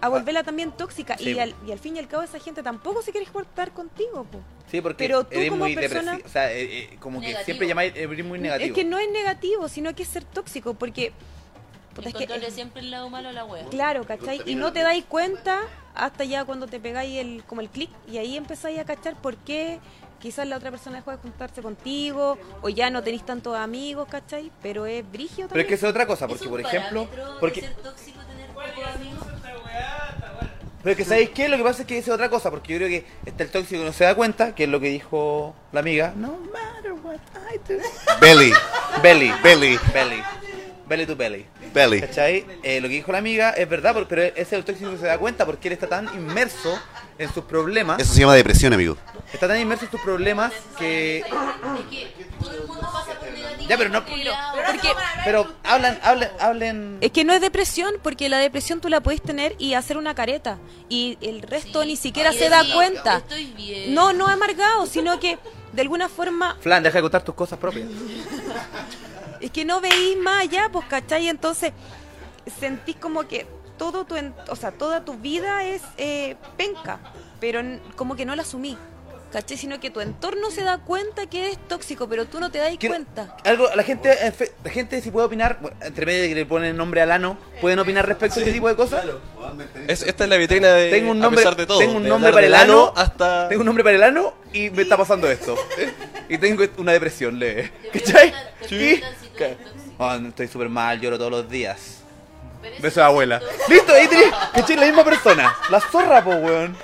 a 0.00 0.08
volverla 0.08 0.42
también 0.42 0.72
tóxica 0.72 1.16
Sí, 1.18 1.32
y, 1.32 1.38
al, 1.38 1.54
y 1.66 1.72
al 1.72 1.78
fin 1.78 1.96
y 1.96 1.98
al 1.98 2.08
cabo 2.08 2.22
esa 2.22 2.38
gente 2.38 2.62
tampoco 2.62 3.02
se 3.02 3.12
quiere 3.12 3.26
estar 3.26 3.72
contigo. 3.72 4.24
po. 4.24 4.40
Sí, 4.70 4.80
porque 4.80 5.04
Pero 5.04 5.24
tú 5.24 5.36
eres 5.36 5.50
como 5.50 5.64
muy 5.64 5.74
persona-. 5.74 6.18
O 6.24 6.28
sea, 6.28 6.52
eh, 6.52 6.62
eh, 6.92 6.96
como 7.00 7.20
que 7.20 7.34
siempre 7.44 7.66
llamáis, 7.66 7.92
eres 7.94 8.24
muy 8.24 8.38
negativo. 8.38 8.68
Es 8.68 8.74
que 8.74 8.84
no 8.84 8.98
es 8.98 9.10
negativo, 9.10 9.68
sino 9.68 9.94
que 9.94 10.02
es 10.02 10.08
ser 10.08 10.24
tóxico, 10.24 10.74
porque... 10.74 11.12
puta, 11.94 12.08
es 12.08 12.14
que- 12.14 12.24
Encontrarle 12.24 12.50
siempre 12.50 12.80
el 12.82 12.90
lado 12.90 13.08
malo 13.08 13.28
a 13.28 13.32
la 13.32 13.44
wea. 13.44 13.64
Claro, 13.66 14.04
¿cachai? 14.04 14.42
Y 14.44 14.54
no 14.54 14.72
te 14.72 14.82
dais 14.82 15.04
cuenta 15.04 15.60
hasta 15.94 16.24
ya 16.24 16.44
cuando 16.44 16.66
te 16.66 16.78
pegáis 16.78 17.18
el, 17.18 17.42
como 17.46 17.60
el 17.62 17.70
clic 17.70 17.90
y 18.10 18.18
ahí 18.18 18.36
empezáis 18.36 18.78
a 18.78 18.84
cachar 18.84 19.16
por 19.20 19.36
qué 19.38 19.80
quizás 20.20 20.46
la 20.46 20.56
otra 20.56 20.70
persona 20.70 20.96
dejó 20.96 21.10
de 21.10 21.16
juntarse 21.18 21.62
contigo 21.62 22.36
o 22.60 22.68
ya 22.68 22.90
no 22.90 23.02
tenéis 23.02 23.24
tantos 23.24 23.56
amigos, 23.56 24.08
¿cachai? 24.10 24.50
Pero 24.62 24.84
es 24.84 25.10
brigio 25.10 25.46
Pero 25.48 25.60
es 25.60 25.66
que 25.66 25.74
es 25.74 25.84
otra 25.84 26.06
cosa, 26.06 26.26
porque 26.28 26.48
por 26.48 26.60
ejemplo... 26.60 27.08
Porque, 27.40 27.62
tóxico 27.82 28.20
tener 28.24 28.48
pocos 28.50 28.94
amigos? 28.94 29.26
Pero 30.86 30.92
es 30.92 30.98
que 30.98 31.04
¿sabéis 31.04 31.30
qué? 31.30 31.48
Lo 31.48 31.56
que 31.56 31.64
pasa 31.64 31.82
es 31.82 31.88
que 31.88 31.98
es 31.98 32.08
otra 32.08 32.30
cosa, 32.30 32.48
porque 32.48 32.72
yo 32.72 32.78
creo 32.78 32.88
que 32.88 33.04
está 33.28 33.42
el 33.42 33.50
tóxico 33.50 33.80
que 33.80 33.86
no 33.86 33.92
se 33.92 34.04
da 34.04 34.14
cuenta, 34.14 34.54
que 34.54 34.62
es 34.62 34.70
lo 34.70 34.78
que 34.78 34.88
dijo 34.88 35.52
la 35.72 35.80
amiga. 35.80 36.12
No 36.14 36.38
matter 36.52 36.92
what 37.02 37.16
I 37.52 37.58
do. 37.66 37.80
Belly. 38.20 38.52
Belly. 39.02 39.32
Belly. 39.42 39.80
Belly. 39.92 40.22
Belly 40.88 41.06
to 41.06 41.16
belly. 41.16 41.46
Belly. 41.74 42.00
¿Cachai? 42.02 42.46
Eh, 42.62 42.80
lo 42.80 42.86
que 42.86 42.94
dijo 42.94 43.10
la 43.10 43.18
amiga 43.18 43.50
es 43.50 43.68
verdad, 43.68 43.96
pero 44.08 44.22
ese 44.22 44.40
es 44.40 44.52
el 44.52 44.64
tóxico 44.64 44.92
que 44.92 44.98
se 44.98 45.06
da 45.06 45.18
cuenta 45.18 45.44
porque 45.44 45.66
él 45.66 45.72
está 45.72 45.88
tan 45.88 46.06
inmerso 46.14 46.80
en 47.18 47.32
sus 47.32 47.44
problemas. 47.44 47.98
Eso 48.00 48.12
se 48.12 48.20
llama 48.20 48.34
depresión, 48.34 48.72
amigo. 48.72 48.96
Está 49.32 49.48
tan 49.48 49.58
inmerso 49.60 49.84
en 49.86 49.90
sus 49.90 50.00
problemas 50.00 50.52
que. 50.78 51.24
Ya, 53.68 53.76
pero 53.76 53.90
no. 53.90 54.04
Porque- 54.04 54.88
Pero 55.24 55.52
hablan, 55.64 55.98
hablen, 56.02 56.28
hablen. 56.38 56.98
Es 57.00 57.10
que 57.10 57.24
no 57.24 57.32
es 57.32 57.40
depresión, 57.40 57.94
porque 58.02 58.28
la 58.28 58.38
depresión 58.38 58.80
tú 58.80 58.88
la 58.88 59.00
puedes 59.00 59.20
tener 59.22 59.56
y 59.58 59.74
hacer 59.74 59.96
una 59.96 60.14
careta. 60.14 60.58
Y 60.88 61.18
el 61.20 61.42
resto 61.42 61.84
ni 61.84 61.96
siquiera 61.96 62.30
Ay, 62.30 62.38
se 62.38 62.48
da 62.48 62.62
sí, 62.62 62.72
cuenta. 62.72 63.16
estoy 63.18 63.46
bien. 63.56 63.94
No, 63.94 64.12
no 64.12 64.26
amargado, 64.28 64.86
sino 64.86 65.18
que 65.18 65.38
de 65.72 65.82
alguna 65.82 66.08
forma 66.08 66.56
Flan, 66.60 66.82
deja 66.82 66.98
de 66.98 67.02
contar 67.02 67.24
tus 67.24 67.34
cosas 67.34 67.58
propias. 67.58 67.88
es 69.40 69.50
que 69.50 69.64
no 69.64 69.80
veís 69.80 70.16
más 70.18 70.42
allá, 70.44 70.68
pues, 70.70 70.86
¿cachai? 70.86 71.28
Entonces 71.28 71.72
sentís 72.60 72.96
como 72.96 73.26
que 73.26 73.46
todo 73.78 74.04
tu, 74.04 74.16
en- 74.16 74.34
o 74.48 74.56
sea, 74.56 74.72
toda 74.72 75.04
tu 75.04 75.14
vida 75.14 75.64
es 75.64 75.82
eh, 75.98 76.36
penca, 76.56 76.98
pero 77.40 77.60
n- 77.60 77.80
como 77.96 78.16
que 78.16 78.24
no 78.24 78.34
la 78.36 78.42
asumí. 78.42 78.76
¿Cachai? 79.32 79.56
Sino 79.58 79.80
que 79.80 79.90
tu 79.90 80.00
entorno 80.00 80.50
se 80.52 80.62
da 80.62 80.78
cuenta 80.78 81.26
que 81.26 81.50
es 81.50 81.58
tóxico, 81.68 82.08
pero 82.08 82.26
tú 82.26 82.38
no 82.38 82.50
te 82.52 82.58
das 82.58 82.72
cuenta. 82.80 83.36
Algo, 83.44 83.68
la 83.74 83.82
gente, 83.82 84.24
en 84.24 84.32
fe- 84.32 84.52
la 84.62 84.70
gente 84.70 85.02
si 85.02 85.10
puede 85.10 85.26
opinar, 85.26 85.58
bueno, 85.60 85.76
entre 85.82 86.06
medio 86.06 86.22
de 86.22 86.28
que 86.28 86.34
le 86.36 86.46
ponen 86.46 86.76
nombre 86.76 87.02
al 87.02 87.10
ano, 87.10 87.36
pueden 87.60 87.80
opinar 87.80 88.06
respecto 88.06 88.36
a 88.36 88.38
este 88.42 88.52
tipo 88.52 88.68
de 88.68 88.76
cosas. 88.76 89.04
Es- 89.88 90.02
esta 90.02 90.24
es 90.24 90.30
la 90.30 90.36
vitrina 90.36 90.68
de 90.68 90.90
tengo 90.90 91.10
un 91.10 91.18
a 91.18 91.22
nombre, 91.22 91.42
pesar 91.42 91.56
de 91.56 91.66
todo. 91.66 91.78
tengo 91.80 91.96
un 91.96 92.08
nombre 92.08 92.32
para 92.32 92.46
el 92.46 92.54
ano, 92.54 92.92
hasta 92.96 93.48
tengo 93.48 93.60
un 93.62 93.66
nombre 93.66 93.82
para 93.82 93.96
el 93.96 94.02
ano 94.04 94.32
y 94.52 94.70
me 94.70 94.82
está 94.82 94.96
pasando 94.96 95.28
esto. 95.28 95.56
y 96.28 96.38
tengo 96.38 96.62
una 96.78 96.92
depresión 96.92 97.36
leve. 97.38 97.72
¿Cachai? 97.92 98.32
Ah, 99.98 100.18
no, 100.20 100.28
estoy 100.28 100.46
súper 100.48 100.68
mal, 100.68 101.00
lloro 101.00 101.18
todos 101.18 101.30
los 101.32 101.48
días. 101.50 102.02
Beso 102.80 103.00
de 103.00 103.06
abuela. 103.06 103.40
Listo, 103.68 103.92
ahí 103.92 104.06
tenés, 104.08 104.30
¿cachai? 104.54 104.76
La 104.76 104.86
misma 104.86 105.04
persona. 105.04 105.56
La 105.70 105.80
zorra, 105.80 106.22
po, 106.22 106.30
weón. 106.30 106.76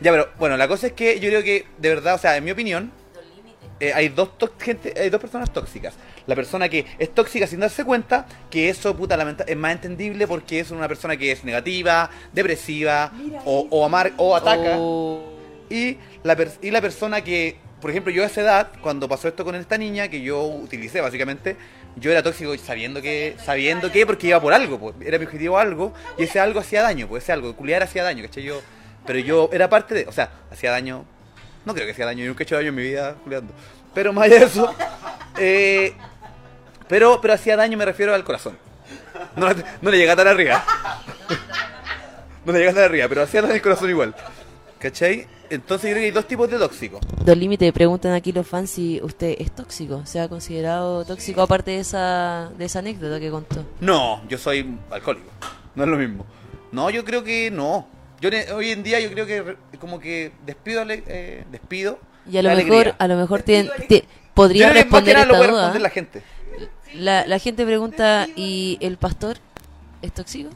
Ya, 0.00 0.10
pero 0.10 0.28
bueno, 0.38 0.56
la 0.56 0.68
cosa 0.68 0.88
es 0.88 0.92
que 0.92 1.18
yo 1.20 1.28
creo 1.28 1.42
que, 1.42 1.66
de 1.78 1.88
verdad, 1.88 2.14
o 2.14 2.18
sea, 2.18 2.36
en 2.36 2.44
mi 2.44 2.50
opinión, 2.50 2.92
eh, 3.80 3.92
hay, 3.94 4.08
dos 4.08 4.30
gente, 4.60 4.92
hay 5.00 5.08
dos 5.10 5.20
personas 5.20 5.52
tóxicas. 5.52 5.94
La 6.26 6.34
persona 6.34 6.68
que 6.68 6.84
es 6.98 7.12
tóxica 7.14 7.46
sin 7.46 7.60
darse 7.60 7.84
cuenta, 7.84 8.26
que 8.50 8.68
eso, 8.68 8.94
puta, 8.96 9.16
lamenta- 9.16 9.44
es 9.46 9.56
más 9.56 9.72
entendible 9.72 10.26
porque 10.26 10.60
es 10.60 10.70
una 10.70 10.88
persona 10.88 11.16
que 11.16 11.32
es 11.32 11.44
negativa, 11.44 12.10
depresiva, 12.32 13.12
o, 13.44 13.66
o, 13.70 13.84
amar, 13.84 14.12
o 14.16 14.36
ataca. 14.36 14.76
Y, 15.70 15.98
la 16.22 16.36
pers- 16.36 16.58
y 16.62 16.70
la 16.70 16.80
persona 16.80 17.22
que, 17.24 17.56
por 17.80 17.90
ejemplo, 17.90 18.12
yo 18.12 18.22
a 18.22 18.26
esa 18.26 18.42
edad, 18.42 18.68
cuando 18.82 19.08
pasó 19.08 19.28
esto 19.28 19.44
con 19.44 19.54
esta 19.54 19.78
niña, 19.78 20.08
que 20.08 20.20
yo 20.20 20.42
utilicé 20.42 21.00
básicamente, 21.00 21.56
yo 21.96 22.10
era 22.10 22.22
tóxico 22.22 22.56
sabiendo 22.58 23.00
que, 23.00 23.36
sabiendo 23.44 23.90
que, 23.90 24.06
porque 24.06 24.28
iba 24.28 24.40
por 24.40 24.52
algo, 24.52 24.78
pues, 24.78 24.94
era 25.00 25.18
mi 25.18 25.24
objetivo 25.24 25.58
algo, 25.58 25.92
y 26.18 26.24
ese 26.24 26.40
algo 26.40 26.60
hacía 26.60 26.82
daño, 26.82 27.06
pues 27.08 27.22
ese 27.22 27.32
algo, 27.32 27.54
culiar 27.54 27.82
hacía 27.82 28.02
daño, 28.02 28.24
¿cachai? 28.24 28.42
Yo, 28.42 28.60
pero 29.06 29.18
yo 29.18 29.48
era 29.52 29.68
parte 29.68 29.94
de, 29.94 30.06
o 30.06 30.12
sea, 30.12 30.30
hacía 30.50 30.70
daño, 30.70 31.04
no 31.64 31.74
creo 31.74 31.86
que 31.86 31.92
hacía 31.92 32.06
daño, 32.06 32.20
yo 32.24 32.28
nunca 32.28 32.42
he 32.42 32.44
hecho 32.44 32.56
daño 32.56 32.68
en 32.68 32.74
mi 32.74 32.82
vida 32.82 33.14
culiando, 33.22 33.52
pero 33.94 34.12
más 34.12 34.24
allá 34.24 34.40
de 34.40 34.44
eso, 34.44 34.74
eh, 35.38 35.92
pero, 36.88 37.20
pero 37.20 37.34
hacía 37.34 37.56
daño 37.56 37.78
me 37.78 37.84
refiero 37.84 38.14
al 38.14 38.24
corazón, 38.24 38.58
no, 39.36 39.48
no 39.80 39.90
le 39.90 39.98
llega 39.98 40.16
tan 40.16 40.26
arriba, 40.26 40.64
no 42.44 42.52
le 42.52 42.58
llega 42.58 42.72
tan 42.72 42.84
arriba, 42.84 43.08
pero 43.08 43.22
hacía 43.22 43.42
daño 43.42 43.54
al 43.54 43.62
corazón 43.62 43.90
igual, 43.90 44.14
¿cachai? 44.78 45.28
Entonces 45.54 45.90
yo 45.90 45.94
creo 45.94 46.02
que 46.02 46.06
hay 46.06 46.10
dos 46.10 46.26
tipos 46.28 46.50
de 46.50 46.58
tóxicos. 46.58 47.00
Don 47.24 47.38
Límite, 47.38 47.72
preguntan 47.72 48.12
aquí 48.12 48.32
los 48.32 48.46
fans 48.46 48.70
si 48.70 49.00
usted 49.02 49.36
es 49.38 49.50
tóxico. 49.52 50.04
¿Se 50.04 50.20
ha 50.20 50.28
considerado 50.28 51.04
tóxico 51.04 51.42
aparte 51.42 51.72
de 51.72 51.78
esa, 51.80 52.50
de 52.58 52.64
esa 52.64 52.80
anécdota 52.80 53.18
que 53.20 53.30
contó? 53.30 53.64
No, 53.80 54.22
yo 54.28 54.36
soy 54.38 54.76
alcohólico. 54.90 55.28
No 55.74 55.84
es 55.84 55.88
lo 55.90 55.96
mismo. 55.96 56.26
No, 56.72 56.90
yo 56.90 57.04
creo 57.04 57.22
que 57.24 57.50
no. 57.50 57.86
Yo 58.20 58.30
hoy 58.54 58.70
en 58.70 58.82
día 58.82 59.00
yo 59.00 59.10
creo 59.10 59.26
que 59.26 59.56
como 59.78 59.98
que 60.00 60.32
despido, 60.46 60.82
eh, 60.88 61.44
despido. 61.50 61.98
Y 62.30 62.36
a 62.38 62.42
lo 62.42 62.50
mejor, 62.50 62.62
alegría. 62.72 62.96
a 62.98 63.08
lo 63.08 63.16
mejor 63.16 63.42
tien- 63.42 63.70
ti- 63.88 64.04
podría 64.32 64.68
Yo 64.68 64.74
responder 64.74 65.16
esta 65.18 65.28
duda. 65.36 65.46
responder 65.46 65.82
la 65.82 65.90
gente. 65.90 66.22
La, 66.94 67.26
la 67.26 67.38
gente 67.38 67.66
pregunta, 67.66 68.26
¿y 68.36 68.78
el 68.80 68.96
pastor 68.98 69.38
¿Es 70.00 70.12
tóxico? 70.12 70.50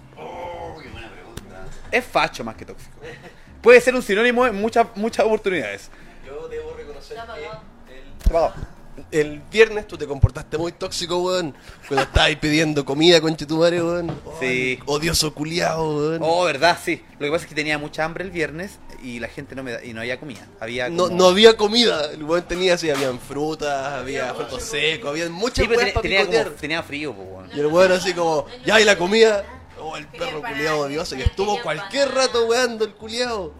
Es 1.91 2.05
facho 2.05 2.45
más 2.45 2.55
que 2.57 2.65
tóxico. 2.65 2.93
Puede 3.63 3.81
ser 3.81 3.95
un 3.95 4.03
sinónimo 4.03 4.47
en 4.47 4.55
muchas 4.61 4.87
muchas 4.95 5.27
oportunidades. 5.27 5.91
Yo 6.27 6.49
debo 6.49 6.75
reconocer 6.75 7.17
que 7.27 7.49
el 9.11 9.41
viernes 9.51 9.87
tú 9.87 9.97
te 9.97 10.07
comportaste 10.07 10.59
muy 10.59 10.73
tóxico, 10.73 11.19
weón. 11.19 11.55
Cuando 11.87 12.03
estabas 12.05 12.35
pidiendo 12.37 12.85
comida 12.85 13.21
con 13.21 13.37
Chetumare, 13.37 13.83
weón. 13.83 14.21
Sí. 14.41 14.79
Odioso 14.87 15.33
culiao, 15.33 15.97
weón. 15.97 16.19
Oh, 16.23 16.45
verdad, 16.45 16.79
sí. 16.83 17.03
Lo 17.19 17.27
que 17.27 17.31
pasa 17.31 17.45
es 17.45 17.49
que 17.49 17.55
tenía 17.55 17.79
mucha 17.79 18.05
hambre 18.05 18.25
el 18.25 18.31
viernes 18.31 18.79
y 19.03 19.21
la 19.21 19.29
gente 19.29 19.55
no 19.55 19.63
me 19.63 19.73
da, 19.73 19.85
y 19.85 19.93
no 19.93 20.01
había 20.01 20.19
comida. 20.19 20.47
Había 20.61 20.89
No, 20.89 21.05
como- 21.05 21.17
no 21.17 21.27
había 21.29 21.57
comida. 21.57 22.11
El 22.13 22.25
weón 22.25 22.43
tenía 22.47 22.75
así, 22.75 22.91
habían 22.91 23.19
frutas, 23.21 23.93
había 23.95 24.35
frutos 24.35 24.63
secos, 24.65 25.11
había 25.11 25.29
muchas 25.31 25.67
pero 25.67 25.71
weas 25.71 25.81
tenía, 25.81 25.95
para 25.95 26.03
tenía 26.03 26.19
como- 26.21 26.31
picotear. 26.33 26.61
tenía 26.61 26.83
frío, 26.83 27.13
weón. 27.13 27.51
Y 27.55 27.61
el 27.61 27.67
weón 27.67 27.93
así 27.93 28.13
como, 28.15 28.47
ya, 28.67 28.81
y 28.81 28.85
la 28.85 28.99
comida. 28.99 29.45
Oh, 29.81 29.97
el 29.97 30.07
perro 30.09 30.43
culiao 30.43 30.81
odioso 30.81 31.17
que 31.17 31.23
estuvo 31.25 31.61
cualquier 31.63 32.13
rato 32.15 32.47
weando 32.47 32.85
el 32.85 32.93
culiao. 32.95 33.53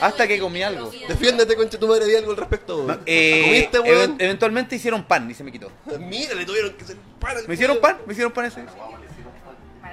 Hasta 0.00 0.28
que 0.28 0.38
comí 0.38 0.62
algo. 0.62 0.90
Defiéndete, 1.08 1.56
concha 1.56 1.78
tu 1.78 1.88
madre, 1.88 2.06
di 2.06 2.14
algo 2.14 2.30
al 2.30 2.36
respecto. 2.36 2.86
Eh, 3.06 3.42
¿Comiste, 3.44 3.80
weón? 3.80 4.10
even- 4.12 4.16
eventualmente 4.20 4.76
hicieron 4.76 5.02
pan 5.04 5.28
y 5.30 5.34
se 5.34 5.42
me 5.42 5.50
quitó. 5.50 5.70
Mira, 6.00 6.34
le 6.34 6.44
tuvieron 6.44 6.72
que 6.74 6.84
hacer 6.84 6.96
pan 7.18 7.36
al 7.38 7.48
¿Me 7.48 7.54
hicieron 7.54 7.80
pan? 7.80 7.98
¿Me 8.06 8.12
hicieron 8.12 8.32
pan 8.32 8.44
ese? 8.44 8.60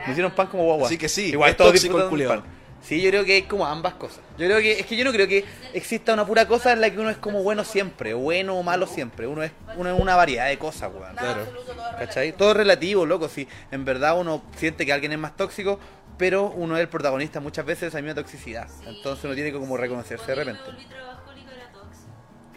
Me 0.05 0.11
hicieron 0.11 0.31
pan 0.31 0.47
como 0.47 0.63
guagua. 0.65 0.85
Así 0.87 0.97
que 0.97 1.09
sí, 1.09 1.29
Igual 1.29 1.51
es 1.51 1.57
todos 1.57 1.71
tóxico 1.71 1.97
el 1.99 2.27
pan. 2.27 2.43
Sí, 2.81 3.01
yo 3.01 3.09
creo 3.09 3.25
que 3.25 3.33
hay 3.33 3.41
como 3.43 3.65
ambas 3.65 3.95
cosas. 3.95 4.19
Yo 4.37 4.45
creo 4.45 4.59
que, 4.59 4.79
es 4.79 4.85
que 4.85 4.95
yo 4.95 5.03
no 5.03 5.11
creo 5.11 5.27
que 5.27 5.43
exista 5.73 6.13
una 6.13 6.25
pura 6.25 6.47
cosa 6.47 6.71
en 6.71 6.79
la 6.79 6.89
que 6.89 6.99
uno 6.99 7.09
es 7.09 7.17
como 7.17 7.43
bueno 7.43 7.65
siempre, 7.65 8.13
bueno 8.13 8.55
o 8.57 8.63
malo 8.63 8.87
siempre. 8.87 9.27
Uno 9.27 9.43
es, 9.43 9.51
uno 9.75 9.93
es 9.93 9.99
una 9.99 10.15
variedad 10.15 10.47
de 10.47 10.57
cosas, 10.57 10.91
weón. 10.93 11.15
Claro. 11.15 11.45
¿Cachai? 11.99 12.31
Todo 12.31 12.53
relativo, 12.53 13.05
loco. 13.05 13.27
Si 13.27 13.47
en 13.71 13.83
verdad 13.83 14.17
uno 14.17 14.41
siente 14.55 14.85
que 14.85 14.93
alguien 14.93 15.11
es 15.11 15.19
más 15.19 15.35
tóxico, 15.35 15.79
pero 16.17 16.45
uno 16.51 16.75
es 16.77 16.81
el 16.81 16.87
protagonista 16.87 17.39
muchas 17.41 17.65
veces 17.65 17.81
de 17.81 17.87
esa 17.87 17.97
misma 18.01 18.15
toxicidad. 18.15 18.69
Entonces 18.85 19.25
uno 19.25 19.33
tiene 19.35 19.51
que 19.51 19.57
como 19.59 19.75
reconocerse 19.75 20.25
de 20.27 20.35
repente. 20.35 20.61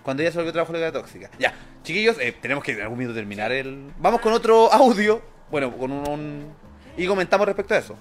Cuando 0.02 0.22
ella 0.22 0.30
se 0.32 0.38
volvió 0.38 0.52
trabajólica 0.52 0.92
tóxica. 0.92 1.30
Ya, 1.38 1.54
chiquillos, 1.82 2.16
eh, 2.20 2.32
tenemos 2.40 2.62
que 2.64 2.72
en 2.72 2.82
algún 2.82 2.98
minuto 2.98 3.14
terminar 3.16 3.52
el. 3.52 3.92
Vamos 3.98 4.20
con 4.20 4.32
otro 4.32 4.72
audio. 4.72 5.22
Bueno, 5.50 5.76
con 5.76 5.90
un. 5.92 6.08
un- 6.08 6.54
Y 6.96 7.06
comentamos 7.06 7.46
respecto 7.46 7.74
a 7.74 7.78
eso. 7.78 7.96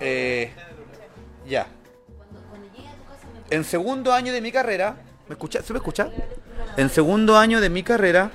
Eh, 0.00 0.52
ya. 1.52 1.66
En 3.50 3.64
segundo 3.64 4.12
año 4.12 4.32
de 4.32 4.40
mi 4.40 4.50
carrera. 4.50 4.96
¿Me 5.28 5.34
escucha? 5.34 5.62
¿Se 5.62 5.72
me 5.72 5.78
escucha? 5.78 6.08
En 6.76 6.88
segundo 6.88 7.36
año 7.38 7.60
de 7.60 7.68
mi 7.70 7.82
carrera, 7.82 8.30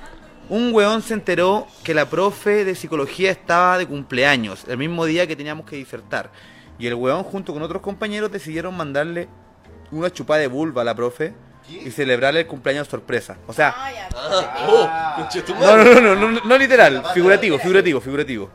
un 0.48 0.72
weón 0.72 1.02
se 1.02 1.14
enteró 1.14 1.66
que 1.82 1.92
la 1.94 2.06
profe 2.06 2.64
de 2.64 2.74
psicología 2.74 3.30
estaba 3.30 3.76
de 3.78 3.86
cumpleaños, 3.86 4.64
el 4.68 4.78
mismo 4.78 5.04
día 5.04 5.26
que 5.26 5.36
teníamos 5.36 5.66
que 5.66 5.76
disertar. 5.76 6.30
Y 6.78 6.86
el 6.86 6.94
weón, 6.94 7.24
junto 7.24 7.52
con 7.52 7.62
otros 7.62 7.82
compañeros, 7.82 8.30
decidieron 8.30 8.76
mandarle 8.76 9.28
una 9.90 10.10
chupada 10.10 10.40
de 10.40 10.46
vulva 10.46 10.82
a 10.82 10.84
la 10.84 10.94
profe 10.94 11.34
y 11.68 11.90
celebrarle 11.90 12.40
el 12.40 12.46
cumpleaños 12.46 12.86
sorpresa. 12.88 13.36
O 13.46 13.52
sea, 13.52 13.74
Ah, 13.76 14.56
oh, 14.68 14.86
madre. 15.60 15.84
no, 15.84 16.00
no, 16.00 16.14
no, 16.14 16.30
no, 16.30 16.40
no 16.44 16.58
literal, 16.58 17.02
figurativo, 17.12 17.58
figurativo, 17.58 18.00
figurativo. 18.00 18.50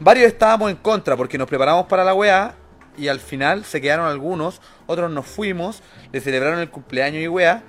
Varios 0.00 0.26
estábamos 0.28 0.70
en 0.70 0.76
contra 0.76 1.16
porque 1.16 1.36
nos 1.38 1.48
preparamos 1.48 1.86
para 1.86 2.04
la 2.04 2.14
weá 2.14 2.54
y 2.98 3.08
al 3.08 3.20
final 3.20 3.64
se 3.64 3.80
quedaron 3.80 4.06
algunos, 4.06 4.60
otros 4.86 5.10
nos 5.10 5.26
fuimos, 5.26 5.82
le 6.12 6.20
celebraron 6.20 6.58
el 6.58 6.70
cumpleaños 6.70 7.22
y 7.22 7.28
weá 7.28 7.62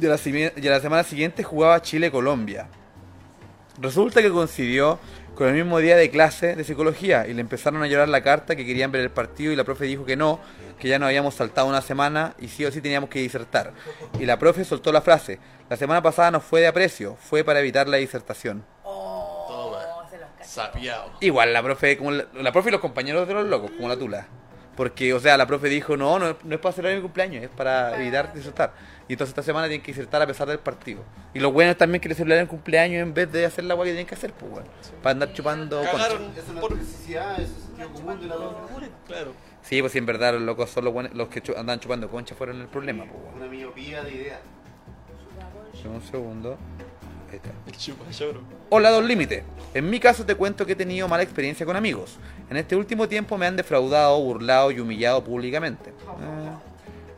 y 0.00 0.06
a 0.06 0.10
la, 0.10 0.16
simi- 0.16 0.52
y 0.56 0.68
a 0.68 0.70
la 0.70 0.80
semana 0.80 1.02
siguiente 1.04 1.42
jugaba 1.42 1.82
Chile-Colombia. 1.82 2.68
Resulta 3.80 4.22
que 4.22 4.30
coincidió 4.30 4.98
con 5.34 5.46
el 5.48 5.54
mismo 5.54 5.78
día 5.78 5.96
de 5.96 6.10
clase 6.10 6.56
de 6.56 6.64
psicología 6.64 7.26
y 7.28 7.34
le 7.34 7.40
empezaron 7.40 7.80
a 7.82 7.86
llorar 7.86 8.08
la 8.08 8.22
carta 8.22 8.56
que 8.56 8.66
querían 8.66 8.90
ver 8.90 9.02
el 9.02 9.10
partido 9.10 9.52
y 9.52 9.56
la 9.56 9.62
profe 9.62 9.84
dijo 9.84 10.04
que 10.04 10.16
no, 10.16 10.40
que 10.80 10.88
ya 10.88 10.98
nos 10.98 11.06
habíamos 11.06 11.34
saltado 11.34 11.68
una 11.68 11.80
semana 11.80 12.34
y 12.40 12.48
sí 12.48 12.64
o 12.64 12.72
sí 12.72 12.80
teníamos 12.80 13.08
que 13.08 13.20
disertar. 13.20 13.72
Y 14.18 14.26
la 14.26 14.36
profe 14.38 14.64
soltó 14.64 14.90
la 14.92 15.00
frase, 15.00 15.38
la 15.70 15.76
semana 15.76 16.02
pasada 16.02 16.32
no 16.32 16.40
fue 16.40 16.60
de 16.60 16.66
aprecio, 16.66 17.16
fue 17.20 17.44
para 17.44 17.60
evitar 17.60 17.86
la 17.88 17.98
disertación. 17.98 18.64
Toma. 18.82 19.78
Sapiado. 20.42 21.12
Igual 21.20 21.52
la 21.52 21.62
profe, 21.62 21.96
como 21.98 22.10
la, 22.10 22.24
la 22.34 22.50
profe 22.52 22.70
y 22.70 22.72
los 22.72 22.80
compañeros 22.80 23.28
de 23.28 23.34
los 23.34 23.46
locos, 23.46 23.70
como 23.76 23.88
la 23.88 23.96
tula. 23.96 24.26
Porque, 24.78 25.12
o 25.12 25.18
sea, 25.18 25.36
la 25.36 25.44
profe 25.44 25.68
dijo, 25.68 25.96
no, 25.96 26.20
no, 26.20 26.36
no 26.44 26.54
es 26.54 26.60
para 26.60 26.72
celebrar 26.72 26.98
mi 26.98 27.02
cumpleaños, 27.02 27.42
es 27.42 27.48
para 27.50 28.00
evitar 28.00 28.32
disertar. 28.32 28.72
Y 29.08 29.14
entonces 29.14 29.32
esta 29.32 29.42
semana 29.42 29.66
tienen 29.66 29.82
que 29.84 29.90
disertar 29.90 30.22
a 30.22 30.26
pesar 30.28 30.46
del 30.46 30.60
partido. 30.60 31.02
Y 31.34 31.40
los 31.40 31.52
buenos 31.52 31.76
también 31.76 32.00
que 32.00 32.08
le 32.08 32.14
celebran 32.14 32.42
el 32.42 32.46
cumpleaños 32.48 33.02
en 33.02 33.12
vez 33.12 33.32
de 33.32 33.44
hacer 33.44 33.64
la 33.64 33.74
agua 33.74 33.84
que 33.86 33.90
tienen 33.90 34.06
que 34.06 34.14
hacer, 34.14 34.32
pues, 34.34 34.52
bueno. 34.52 34.68
Para 35.02 35.14
andar 35.14 35.32
chupando 35.32 35.78
concha. 35.78 35.90
Cagaron 35.96 36.30
Esa 36.30 36.40
es 36.42 36.48
la 36.54 36.60
por... 36.60 36.70
toxicidad, 36.70 37.40
ese 37.40 37.54
sentido 37.60 37.88
común 37.92 38.20
de 38.20 38.26
la. 38.28 38.36
Claro. 39.08 39.32
Sí, 39.62 39.80
pues 39.80 39.90
sí, 39.90 39.98
en 39.98 40.06
verdad 40.06 40.34
los 40.34 40.42
locos 40.42 40.70
son 40.70 40.84
los, 40.84 40.94
buenos- 40.94 41.12
los 41.12 41.26
que 41.28 41.42
andan 41.56 41.80
chupando 41.80 42.08
concha 42.08 42.36
fueron 42.36 42.60
el 42.60 42.68
problema, 42.68 43.04
pues, 43.04 43.20
bueno. 43.20 43.36
Una 43.36 43.46
miopía 43.48 44.04
de 44.04 44.14
ideas. 44.14 44.40
Un 45.84 46.02
segundo. 46.02 46.56
Ahí 47.30 47.36
está. 47.36 47.50
El 47.66 47.76
chupa 47.76 48.08
lloro. 48.10 48.42
Hola, 48.70 48.90
Don 48.90 49.06
Límite. 49.06 49.44
En 49.74 49.90
mi 49.90 50.00
caso 50.00 50.24
te 50.24 50.34
cuento 50.34 50.64
que 50.64 50.72
he 50.72 50.76
tenido 50.76 51.08
mala 51.08 51.22
experiencia 51.24 51.66
con 51.66 51.76
amigos. 51.76 52.16
En 52.50 52.56
este 52.56 52.76
último 52.76 53.08
tiempo 53.08 53.36
me 53.36 53.46
han 53.46 53.56
defraudado, 53.56 54.18
burlado 54.20 54.70
y 54.70 54.80
humillado 54.80 55.22
públicamente. 55.22 55.90
Eh, 55.90 56.50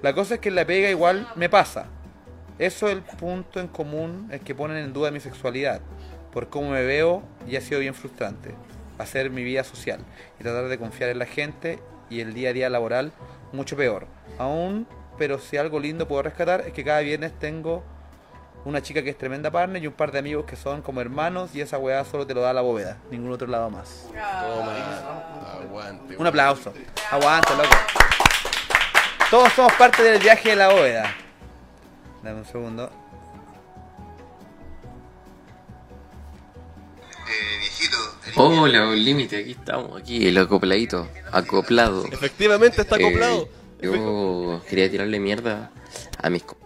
la 0.02 0.12
cosa 0.12 0.34
es 0.34 0.40
que 0.40 0.48
en 0.48 0.56
la 0.56 0.64
pega 0.64 0.90
igual 0.90 1.28
me 1.36 1.48
pasa. 1.48 1.86
Eso 2.58 2.88
es 2.88 2.94
el 2.94 3.02
punto 3.02 3.60
en 3.60 3.68
común 3.68 4.28
es 4.30 4.40
que 4.40 4.54
ponen 4.54 4.76
en 4.76 4.92
duda 4.92 5.10
mi 5.10 5.20
sexualidad. 5.20 5.80
Por 6.32 6.48
cómo 6.48 6.70
me 6.70 6.82
veo 6.82 7.22
y 7.48 7.56
ha 7.56 7.60
sido 7.60 7.80
bien 7.80 7.94
frustrante. 7.94 8.54
Hacer 8.98 9.30
mi 9.30 9.42
vida 9.44 9.64
social 9.64 10.00
y 10.38 10.42
tratar 10.42 10.68
de 10.68 10.78
confiar 10.78 11.10
en 11.10 11.18
la 11.18 11.26
gente 11.26 11.78
y 12.10 12.20
el 12.20 12.34
día 12.34 12.50
a 12.50 12.52
día 12.52 12.68
laboral 12.68 13.12
mucho 13.52 13.76
peor. 13.76 14.06
Aún, 14.38 14.86
pero 15.16 15.38
si 15.38 15.56
algo 15.56 15.80
lindo 15.80 16.08
puedo 16.08 16.22
rescatar 16.22 16.62
es 16.66 16.72
que 16.72 16.84
cada 16.84 17.00
viernes 17.00 17.32
tengo 17.38 17.82
una 18.64 18.82
chica 18.82 19.02
que 19.02 19.10
es 19.10 19.18
tremenda 19.18 19.50
partner 19.50 19.82
y 19.82 19.86
un 19.86 19.92
par 19.94 20.12
de 20.12 20.18
amigos 20.18 20.44
que 20.44 20.56
son 20.56 20.82
como 20.82 21.00
hermanos 21.00 21.50
y 21.54 21.60
esa 21.60 21.78
weá 21.78 22.04
solo 22.04 22.26
te 22.26 22.34
lo 22.34 22.40
da 22.42 22.52
la 22.52 22.60
bóveda, 22.60 22.98
ningún 23.10 23.32
otro 23.32 23.46
lado 23.46 23.70
más. 23.70 24.06
Toma. 24.08 25.62
Aguante. 25.62 26.16
Un 26.16 26.26
aplauso. 26.26 26.72
Aguanta, 27.10 27.54
loco. 27.54 27.68
Todos 29.30 29.52
somos 29.52 29.72
parte 29.74 30.02
del 30.02 30.20
viaje 30.20 30.50
de 30.50 30.56
la 30.56 30.68
bóveda. 30.68 31.14
Dame 32.22 32.38
un 32.40 32.44
segundo. 32.44 32.90
Hola, 38.36 38.86
un 38.88 39.02
límite, 39.04 39.38
aquí 39.38 39.52
estamos, 39.52 40.00
aquí 40.00 40.26
el 40.28 40.38
acopladito, 40.38 41.08
acoplado. 41.32 42.04
Efectivamente 42.06 42.82
está 42.82 42.96
Eh, 42.96 43.04
acoplado. 43.06 43.48
yo 43.82 44.62
quería 44.68 44.90
tirarle 44.90 45.18
mierda 45.18 45.70
a 46.22 46.30
mis 46.30 46.42
co- 46.44 46.56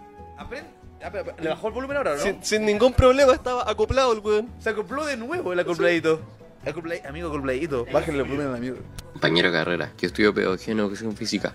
Ah, 1.05 1.09
pero- 1.11 1.25
pero, 1.25 1.37
¿Le 1.43 1.49
bajó 1.49 1.67
el 1.67 1.73
volumen 1.73 1.97
ahora 1.97 2.13
o 2.13 2.15
no? 2.17 2.21
Sin, 2.23 2.43
sin 2.43 2.65
ningún 2.65 2.93
problema 2.93 3.33
estaba 3.33 3.69
acoplado 3.69 4.11
el 4.13 4.19
weón. 4.19 4.49
Se 4.59 4.69
acopló 4.71 5.05
de 5.05 5.15
nuevo 5.17 5.53
el 5.53 5.59
acopladito. 5.59 6.19
Acoplai- 6.65 7.05
amigo 7.07 7.27
acopladito, 7.29 7.85
bájenle 7.93 8.23
el 8.23 8.27
volumen 8.27 8.47
al 8.47 8.55
amigo. 8.55 8.77
compañeros 9.13 9.51
de 9.53 9.57
carrera, 9.59 9.91
que 9.97 10.07
estudio 10.07 10.33
pedagogía 10.33 10.73
en 10.73 10.79
educación 10.79 11.15
física. 11.15 11.53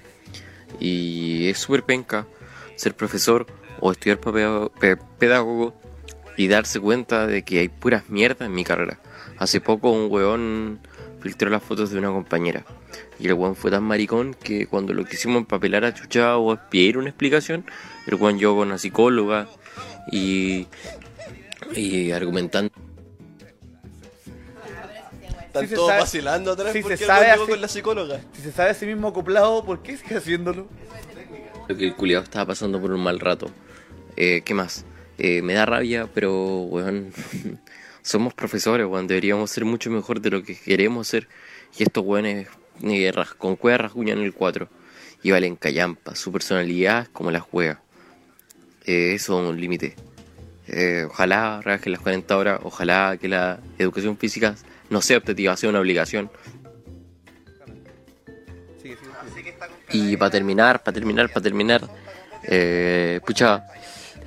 Y 0.79 1.49
es 1.49 1.59
súper 1.59 1.83
penca 1.83 2.27
ser 2.77 2.95
profesor 2.95 3.47
o 3.81 3.91
estudiar 3.93 4.19
para 4.21 4.69
pedagogo 5.19 5.75
y 6.37 6.47
darse 6.49 6.79
cuenta 6.81 7.27
de 7.27 7.43
que 7.43 7.59
hay 7.59 7.69
puras 7.69 8.09
mierdas 8.09 8.47
en 8.47 8.55
mi 8.55 8.63
carrera. 8.65 9.01
Hace 9.39 9.61
poco 9.61 9.91
un 9.91 10.11
weón 10.11 10.79
filtró 11.21 11.51
las 11.51 11.63
fotos 11.63 11.91
de 11.91 11.99
una 11.99 12.09
compañera. 12.11 12.65
Y 13.19 13.27
el 13.27 13.35
weón 13.35 13.57
fue 13.57 13.71
tan 13.71 13.83
maricón 13.83 14.35
que 14.35 14.67
cuando 14.67 14.95
lo 14.95 15.05
quisimos 15.05 15.39
empapelar 15.39 15.85
a 15.85 15.93
chucha 15.93 16.39
o 16.39 16.57
pedir 16.71 16.97
una 16.97 17.09
explicación, 17.11 17.67
el 18.11 18.17
weón 18.17 18.39
llegó 18.39 18.57
con 18.57 18.69
una 18.69 18.79
psicóloga 18.79 19.49
y, 20.11 20.67
y 21.75 22.11
argumentando. 22.13 22.73
Están 25.47 25.69
se 25.69 25.75
todos 25.75 25.89
sabe- 25.89 26.01
vacilando 26.01 26.53
atrás 26.53 26.73
sí 26.73 26.81
porque 26.83 26.97
se 26.97 27.07
sabe 27.07 27.31
así- 27.31 27.47
con 27.47 27.61
la 27.61 27.69
psicóloga. 27.69 28.21
Si 28.33 28.43
se 28.43 28.53
sabe 28.53 28.71
a 28.71 28.75
sí 28.75 28.87
mismo 28.87 29.09
acoplado, 29.09 29.65
¿por 29.65 29.83
qué 29.83 29.97
sigue 29.97 30.17
haciéndolo? 30.17 30.69
Lo 31.69 31.77
que 31.77 31.87
el 31.87 31.95
culiado 31.97 32.25
estaba 32.25 32.47
pasando 32.47 32.81
por 32.81 32.93
un 32.93 33.01
mal 33.03 33.19
rato. 33.21 33.51
Eh, 34.17 34.43
¿Qué 34.45 34.55
más? 34.55 34.85
Eh, 35.19 35.43
me 35.43 35.55
da 35.55 35.67
rabia, 35.67 36.09
pero, 36.15 36.61
weón, 36.63 37.13
somos 38.03 38.33
profesores, 38.35 38.87
weón, 38.87 39.07
deberíamos 39.07 39.51
ser 39.51 39.65
mucho 39.65 39.91
mejor 39.91 40.21
de 40.21 40.31
lo 40.31 40.43
que 40.43 40.57
queremos 40.57 41.09
ser. 41.09 41.29
Y 41.79 41.83
estos 41.83 42.05
weones 42.05 42.49
eh, 42.83 43.13
con 43.39 43.57
cueva 43.57 43.79
rasguñan 43.79 44.19
el 44.19 44.33
4. 44.33 44.69
Y 45.23 45.33
valen 45.33 45.57
callampa, 45.57 46.15
su 46.15 46.33
personalidad 46.33 47.03
es 47.03 47.09
como 47.11 47.31
la 47.31 47.41
juega. 47.41 47.83
Eh, 48.85 49.15
eso 49.15 49.43
es 49.43 49.51
un 49.51 49.61
límite. 49.61 49.97
Eh, 50.69 51.07
ojalá 51.09 51.61
rebajen 51.63 51.93
las 51.93 52.01
40 52.01 52.37
horas, 52.37 52.61
ojalá 52.63 53.17
que 53.21 53.29
la 53.29 53.59
educación 53.79 54.17
física 54.17 54.55
no 54.89 55.03
sea 55.03 55.19
optativa, 55.19 55.57
sea 55.57 55.71
una 55.71 55.81
obligación. 55.81 56.31
Y 59.93 60.17
para 60.17 60.31
terminar, 60.31 60.83
para 60.83 60.95
terminar, 60.95 61.29
para 61.29 61.43
terminar, 61.43 61.89
eh, 62.45 63.21
pucha, 63.27 63.65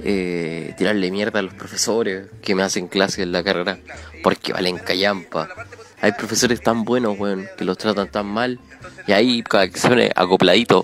eh, 0.03 0.73
tirarle 0.77 1.11
mierda 1.11 1.39
a 1.39 1.43
los 1.43 1.53
profesores 1.53 2.27
que 2.41 2.55
me 2.55 2.63
hacen 2.63 2.87
clases 2.87 3.19
en 3.19 3.31
la 3.31 3.43
carrera 3.43 3.79
porque 4.21 4.51
valen 4.51 4.77
callampa. 4.77 5.47
Hay 6.01 6.11
profesores 6.11 6.61
tan 6.61 6.83
buenos, 6.83 7.17
weón, 7.17 7.47
que 7.57 7.63
los 7.63 7.77
tratan 7.77 8.09
tan 8.09 8.25
mal. 8.25 8.59
Y 9.07 9.13
ahí, 9.13 9.41
cada 9.43 9.69
que 9.69 9.79
se 9.79 10.11
acopladito, 10.13 10.83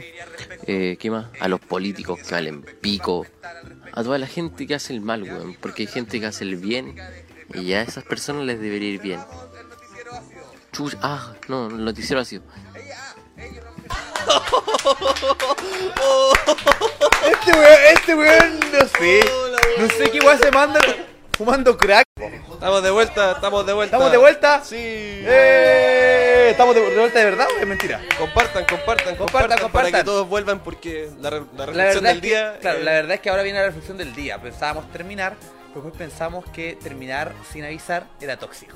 eh, 0.68 0.98
¿qué 1.00 1.12
más? 1.12 1.28
A 1.40 1.48
los 1.48 1.60
políticos 1.60 2.20
que 2.20 2.32
valen 2.32 2.62
pico. 2.82 3.26
A 3.94 4.04
toda 4.04 4.18
la 4.18 4.28
gente 4.28 4.68
que 4.68 4.76
hace 4.76 4.94
el 4.94 5.02
mal, 5.02 5.24
weón. 5.24 5.56
Porque 5.60 5.84
hay 5.84 5.88
gente 5.88 6.20
que 6.20 6.26
hace 6.26 6.44
el 6.44 6.58
bien. 6.58 6.96
Y 7.54 7.74
a 7.74 7.82
esas 7.82 8.04
personas 8.04 8.46
les 8.46 8.60
debería 8.60 8.90
ir 8.90 9.02
bien. 9.02 9.20
Chuch, 10.72 10.96
ah, 11.02 11.34
no, 11.48 11.68
el 11.68 11.84
noticiero 11.84 12.22
ha 12.22 12.26
sido. 12.26 12.44
Este 17.26 17.54
weón, 17.54 17.80
este 17.94 18.16
weón, 18.16 18.60
no 18.72 18.88
sé. 19.00 19.20
No 19.78 19.88
sé 19.88 20.12
qué 20.12 20.20
weón 20.20 20.40
se 20.40 20.52
manda 20.52 20.80
fumando 21.40 21.78
crack. 21.78 22.04
Estamos 22.52 22.84
de 22.84 22.92
vuelta, 22.92 23.32
estamos 23.32 23.66
de 23.66 23.72
vuelta. 23.72 23.96
¿Estamos 23.96 24.12
de 24.12 24.18
vuelta? 24.18 24.62
Sí. 24.62 24.76
¡Eh! 24.78 26.50
¿Estamos 26.52 26.76
de, 26.76 26.82
vuelta 26.82 27.20
de 27.20 27.26
verdad 27.26 27.48
o 27.56 27.62
es 27.62 27.66
mentira? 27.66 28.02
Compartan, 28.18 28.66
compartan, 28.66 29.16
compartan, 29.16 29.50
para 29.50 29.62
compartan. 29.62 29.92
que 29.94 30.04
todos 30.04 30.28
vuelvan 30.28 30.60
porque 30.60 31.10
la, 31.22 31.30
la 31.30 31.66
reflexión 31.66 32.04
del 32.04 32.16
es 32.18 32.22
que, 32.22 32.28
día. 32.28 32.58
claro, 32.60 32.80
eh, 32.80 32.84
la 32.84 32.92
verdad 32.92 33.12
es 33.14 33.20
que 33.22 33.30
ahora 33.30 33.44
viene 33.44 33.60
la 33.60 33.66
reflexión 33.68 33.98
del 33.98 34.14
día. 34.14 34.38
Pensábamos 34.42 34.92
terminar, 34.92 35.36
pero 35.70 35.86
después 35.86 35.94
pensamos 36.10 36.44
que 36.52 36.78
terminar 36.84 37.32
sin 37.54 37.64
avisar 37.64 38.06
era 38.20 38.36
tóxico. 38.36 38.76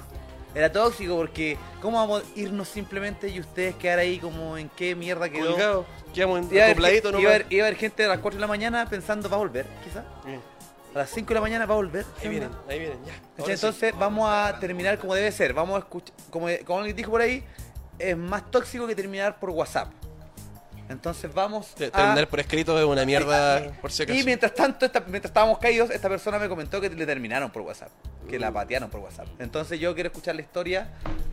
Era 0.56 0.72
tóxico 0.72 1.18
porque 1.18 1.57
¿cómo 1.81 1.98
vamos 1.98 2.23
a 2.23 2.40
irnos 2.40 2.69
simplemente 2.69 3.27
y 3.27 3.41
ustedes 3.41 3.76
quedar 3.76 3.99
ahí 3.99 4.19
como 4.19 4.57
en 4.57 4.69
qué 4.69 4.95
mierda 4.95 5.27
quedó? 5.27 5.49
Colgados, 5.52 5.85
quedamos 6.14 6.40
en- 6.49 6.61
a 6.61 6.65
haber 6.65 6.77
iba 6.80 7.10
a 7.11 7.34
haber- 7.34 7.45
iba 7.49 7.65
a 7.65 7.68
haber 7.68 7.77
gente 7.77 8.06
a 8.06 8.07
las 8.07 8.19
4 8.19 8.38
de 8.38 8.41
la 8.41 8.48
mañana 8.48 8.88
pensando 8.88 9.27
va 9.30 9.35
a 9.35 9.40
volver, 9.40 9.65
quizás. 9.84 10.06
A 10.94 10.99
las 10.99 11.10
5 11.10 11.28
de 11.28 11.34
la 11.34 11.41
mañana 11.41 11.65
va 11.65 11.74
a 11.74 11.78
volver. 11.78 12.06
Ahí 12.22 12.30
vienen, 12.30 12.49
ahí 12.70 12.80
vienen, 12.80 12.99
ya. 13.03 13.14
Entonces 13.38 13.94
vamos 13.98 14.30
a 14.30 14.60
terminar 14.60 14.99
como 14.99 15.15
debe 15.15 15.32
ser. 15.32 15.53
Vamos 15.53 15.76
a 15.76 15.80
escuchar, 15.80 16.15
como, 16.30 16.48
como 16.65 16.80
alguien 16.80 16.95
dijo 16.95 17.10
por 17.10 17.22
ahí, 17.22 17.44
es 17.98 18.15
más 18.15 18.49
tóxico 18.52 18.86
que 18.86 18.95
terminar 18.95 19.40
por 19.40 19.49
WhatsApp. 19.49 19.91
Entonces 20.94 21.34
vamos 21.34 21.72
a... 21.74 21.76
Terminar 21.76 22.28
por 22.28 22.40
escrito 22.40 22.78
es 22.80 22.86
una 22.86 23.03
mierda, 23.06 23.72
por 23.82 23.91
si 23.91 24.03
acaso. 24.03 24.18
Y 24.18 24.24
mientras 24.24 24.53
tanto, 24.53 24.86
esta- 24.86 25.02
mientras 25.02 25.26
estábamos 25.32 25.57
caídos, 25.57 25.90
esta 25.90 26.07
persona 26.07 26.40
me 26.40 26.48
comentó 26.48 26.80
que 26.80 26.90
le 26.90 27.06
terminaron 27.06 27.49
por 27.52 27.64
WhatsApp. 27.64 27.90
Que 28.30 28.40
la 28.40 28.52
patearon 28.52 28.90
por 28.90 29.02
WhatsApp. 29.02 29.28
Entonces 29.40 29.80
yo 29.80 29.94
quiero 29.94 30.07
escuchar 30.07 30.36
la 30.36 30.41
historia 30.41 30.88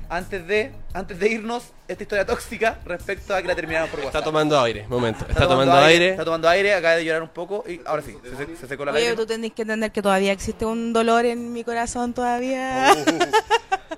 antes 0.08 0.44
de 0.46 0.72
antes 0.92 1.20
de 1.20 1.28
irnos, 1.28 1.70
esta 1.86 2.02
historia 2.02 2.26
tóxica 2.26 2.78
respecto 2.84 3.32
a 3.34 3.40
que 3.40 3.46
la 3.46 3.54
terminaron 3.54 3.88
por 3.88 4.00
WhatsApp. 4.00 4.16
Está 4.16 4.24
tomando 4.24 4.60
aire, 4.60 4.86
momento. 4.88 5.24
Está, 5.28 5.46
tomando, 5.46 5.72
aire. 5.78 6.10
Está 6.10 6.24
tomando 6.24 6.48
aire, 6.48 6.74
acaba 6.74 6.94
de 6.96 7.04
llorar 7.04 7.22
un 7.22 7.28
poco 7.28 7.62
y 7.68 7.80
ahora 7.86 8.02
sí, 8.02 8.16
se, 8.24 8.36
se- 8.46 8.56
se 8.56 8.66
secó 8.66 8.84
la 8.84 8.92
Oye, 8.92 9.14
tú 9.14 9.24
tenés 9.26 9.52
que 9.52 9.62
entender 9.62 9.92
que 9.92 10.02
todavía 10.02 10.32
existe 10.32 10.64
un 10.64 10.92
dolor 10.92 11.26
en 11.26 11.52
mi 11.52 11.62
corazón 11.62 12.12
todavía. 12.12 12.92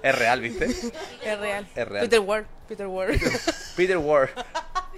Es 0.03 0.19
real, 0.19 0.41
¿viste? 0.41 0.65
es 0.65 1.39
real. 1.39 1.65
Es 1.77 1.87
real. 1.89 2.05
Peter 2.09 2.19
Ward. 2.19 2.45
Peter 2.67 2.87
Ward. 2.89 3.15
Peter 3.77 3.99
Ward. 3.99 4.31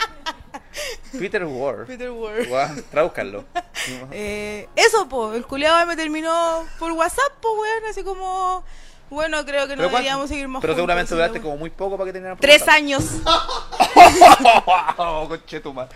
Peter 1.18 1.44
Ward. 1.44 1.86
Peter 1.86 2.10
Ward. 2.10 2.82
Tradúzcanlo. 2.90 3.44
Eh, 4.12 4.66
eso, 4.76 5.06
po, 5.08 5.34
el 5.34 5.44
culiado 5.46 5.84
me 5.86 5.94
terminó 5.96 6.64
por 6.78 6.92
WhatsApp, 6.92 7.32
po, 7.42 7.52
weón, 7.60 7.84
así 7.90 8.02
como... 8.02 8.64
Bueno, 9.10 9.44
creo 9.44 9.66
que 9.68 9.76
no 9.76 9.82
Pero 9.82 9.90
cuánto- 9.90 9.96
deberíamos 9.98 10.28
seguir 10.30 10.48
más 10.48 10.60
Pero 10.62 10.72
juntos, 10.72 10.82
seguramente 10.82 11.14
duraste 11.14 11.40
como 11.42 11.56
muy 11.58 11.68
poco 11.70 11.96
para 11.98 12.06
que 12.06 12.12
terminaran 12.14 12.38
por 12.38 12.42
Tres 12.42 12.60
WhatsApp. 12.62 12.74
años. 12.76 13.04
oh, 14.96 15.26
conchetumar. 15.28 15.88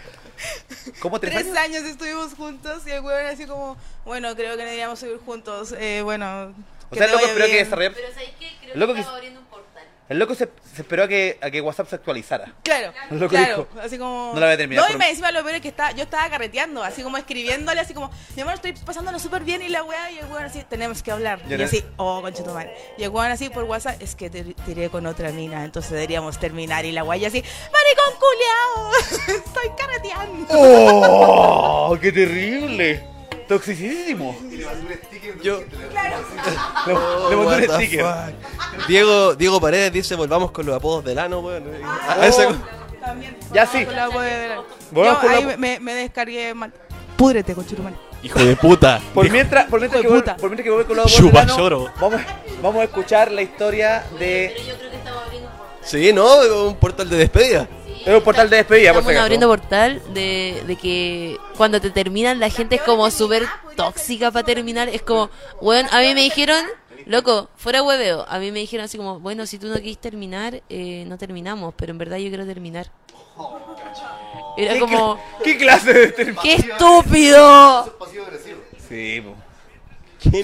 ¿Cómo 1.01 1.19
tres, 1.19 1.33
Tres 1.35 1.47
años? 1.47 1.59
años 1.59 1.83
estuvimos 1.85 2.35
juntos 2.35 2.83
y 2.87 2.91
el 2.91 3.01
weón 3.03 3.27
así 3.27 3.47
como... 3.47 3.77
Bueno, 4.05 4.35
creo 4.37 4.53
que 4.53 4.59
no 4.63 4.65
deberíamos 4.65 4.99
seguir 4.99 5.19
juntos. 5.25 5.75
Eh, 5.79 6.03
bueno... 6.05 6.55
O 6.91 6.93
que 6.93 6.99
sea, 6.99 7.09
loco 7.09 7.25
esperó 7.27 7.45
que 7.47 7.53
bien. 7.53 7.65
desarrollara. 7.65 7.95
Pero 7.97 8.09
¿sabéis 8.15 8.31
qué? 8.39 8.51
Creo 8.63 8.77
loco 8.77 8.93
que 8.93 8.95
que- 8.97 9.01
estaba 9.01 9.17
abriendo 9.19 9.41
un. 9.41 9.47
El 10.09 10.19
loco 10.19 10.35
se, 10.35 10.49
se 10.75 10.83
esperó 10.83 11.05
a 11.05 11.09
que, 11.09 11.39
a 11.43 11.51
que 11.51 11.61
WhatsApp 11.61 11.89
se 11.89 11.97
actualizara. 11.97 12.55
Claro, 12.63 12.93
El 13.11 13.19
loco 13.21 13.31
claro, 13.31 13.69
dijo, 13.71 13.81
así 13.85 13.99
como... 13.99 14.31
No 14.35 14.41
la 14.41 14.47
voy 14.47 14.55
a 14.55 14.57
terminar. 14.57 14.85
No, 14.89 14.95
y 14.95 14.99
me 14.99 15.11
encima 15.11 15.31
lo 15.33 15.43
peor 15.43 15.57
es 15.57 15.61
que 15.61 15.69
está, 15.69 15.91
yo 15.93 16.05
estaba 16.05 16.29
carreteando, 16.31 16.83
así 16.83 17.03
como 17.03 17.19
escribiéndole, 17.19 17.81
así 17.81 17.93
como, 17.93 18.11
mi 18.35 18.43
amor, 18.43 18.55
estoy 18.55 18.73
pasándolo 18.73 19.19
súper 19.19 19.45
bien 19.45 19.61
y 19.61 19.69
la 19.69 19.85
weá, 19.85 20.11
y 20.11 20.19
el 20.19 20.25
weón 20.27 20.45
así, 20.45 20.65
tenemos 20.69 21.03
que 21.03 21.11
hablar. 21.13 21.41
Y 21.49 21.55
no- 21.55 21.65
así, 21.65 21.85
oh, 21.99 22.23
conchetumare. 22.23 22.75
Y 22.97 23.03
el 23.05 23.11
weón 23.11 23.31
así 23.31 23.51
por 23.51 23.65
WhatsApp, 23.65 24.01
es 24.01 24.15
que 24.15 24.31
te 24.31 24.45
tiré 24.65 24.89
con 24.89 25.05
otra 25.07 25.31
mina, 25.31 25.63
entonces 25.65 25.91
deberíamos 25.93 26.39
terminar. 26.41 26.85
Y 26.87 26.93
la 26.93 27.05
weá 27.05 27.19
y 27.19 27.27
así, 27.27 27.43
maricón 27.73 28.19
culiao, 28.19 29.39
estoy 29.45 29.71
carreteando. 29.77 30.47
¡Oh! 30.51 31.99
¡Qué 32.01 32.13
terrible! 32.13 33.18
Toxicísimo. 33.49 34.37
Yo. 35.43 35.61
Le, 35.61 36.93
Oh, 36.95 37.31
le 37.31 37.37
mandó 37.37 37.51
un 37.57 37.81
sticker. 37.83 38.05
Diego, 38.87 39.35
Diego 39.35 39.61
Paredes 39.61 39.93
dice 39.93 40.15
volvamos 40.15 40.51
con 40.51 40.67
los 40.67 40.77
apodos 40.77 41.05
del 41.05 41.19
ano, 41.19 41.41
weón. 41.41 41.65
A 41.85 42.17
Oh. 42.21 42.23
ese- 42.23 42.49
Ya 43.53 43.67
sí. 43.67 43.85
Con 43.87 43.97
la 43.97 44.09
de 44.09 44.49
la- 44.49 44.55
Yo 44.57 44.65
con 44.93 45.05
la- 45.05 45.39
ahí 45.39 45.57
me, 45.57 45.81
me 45.81 45.95
descargué 45.95 46.53
mal. 46.55 46.73
Púdrete, 47.17 47.55
conchetumare. 47.55 47.97
Hijo 48.23 48.39
de 48.41 48.57
puta. 48.57 49.01
Por 49.15 49.31
mientras, 49.31 49.67
por 49.67 49.79
mientras, 49.81 50.03
que, 50.03 50.09
Hijo 50.09 50.17
de 50.17 50.21
puta. 50.23 50.37
por 50.37 50.51
mientras 50.51 50.65
que 50.65 50.71
vuelve 50.71 50.87
con 50.87 50.97
los 50.97 51.07
Chupa 51.13 51.41
abuelos 51.41 51.57
del 51.57 51.67
ano, 51.67 51.85
lloro. 51.87 51.93
vamos, 52.01 52.21
vamos 52.63 52.81
a 52.81 52.85
escuchar 52.85 53.31
la 53.33 53.43
historia 53.43 54.05
de. 54.19 54.55
Sí, 55.83 56.13
¿no? 56.13 56.27
Un 56.67 56.77
portal 56.77 57.09
de 57.09 57.17
despedida. 57.17 57.67
Es 58.07 58.15
un 58.15 58.23
portal 58.23 58.49
de 58.51 58.57
despedida, 58.57 58.93
por 58.93 59.01
Estamos 59.01 59.11
si 59.11 59.17
acaso. 59.17 59.23
abriendo 59.25 59.49
portal 59.49 60.03
de, 60.15 60.63
de 60.67 60.77
que 60.77 61.37
cuando 61.57 61.81
te 61.81 61.91
terminan 61.91 62.39
la 62.41 62.51
gente 62.51 62.77
es 62.77 62.83
como 62.83 63.11
súper 63.11 63.45
tóxica 63.77 64.31
para 64.31 64.45
terminar. 64.47 64.89
Es 64.89 65.03
como, 65.03 65.31
bueno, 65.61 65.89
a 65.93 66.01
mí 66.01 66.15
me 66.15 66.23
dijeron, 66.23 66.65
loco, 67.07 67.49
fuera 67.57 67.83
hueveo. 67.83 68.25
A 68.29 68.39
mí 68.39 68.51
me 68.53 68.61
dijeron 68.61 68.85
así 68.85 68.97
como, 68.97 69.21
bueno, 69.21 69.47
si 69.47 69.59
tú 69.59 69.67
no 69.69 69.75
quieres 69.75 69.99
terminar, 69.99 70.63
eh, 70.69 71.05
no 71.07 71.19
terminamos, 71.19 71.75
pero 71.77 71.93
en 71.93 71.99
verdad 71.99 72.17
yo 72.19 72.29
quiero 72.29 72.47
terminar. 72.47 72.91
Era 74.57 74.75
¿Qué 74.75 74.81
como, 74.81 75.17
cla- 75.17 75.21
¿Qué 75.45 75.57
clase 75.59 75.93
de 75.93 76.07
terminación? 76.09 76.57
¡qué 76.57 76.73
estúpido! 76.73 77.95
Sí, 78.89 79.21
po. 79.21 79.35
¿Qué 80.31 80.43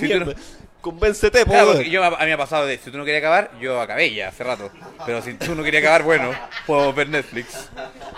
Convéncete, 0.85 1.47
po, 1.47 1.53
Claro, 1.53 1.73
porque 1.73 1.89
yo, 1.89 2.05
a 2.05 2.11
mí 2.11 2.17
me 2.27 2.33
ha 2.35 2.37
pasado 2.37 2.67
de 2.67 2.77
si 2.77 2.91
tú 2.91 2.99
no 2.99 3.07
querías 3.07 3.23
acabar, 3.23 3.51
yo 3.59 3.81
acabé 3.81 4.13
ya 4.13 4.29
hace 4.29 4.45
rato. 4.45 4.71
Pero 5.07 5.23
si 5.23 5.33
tú 5.33 5.55
no 5.55 5.63
querías 5.65 5.83
acabar, 5.83 6.03
bueno, 6.03 6.31
puedo 6.67 6.93
ver 6.93 7.09
Netflix. 7.09 7.71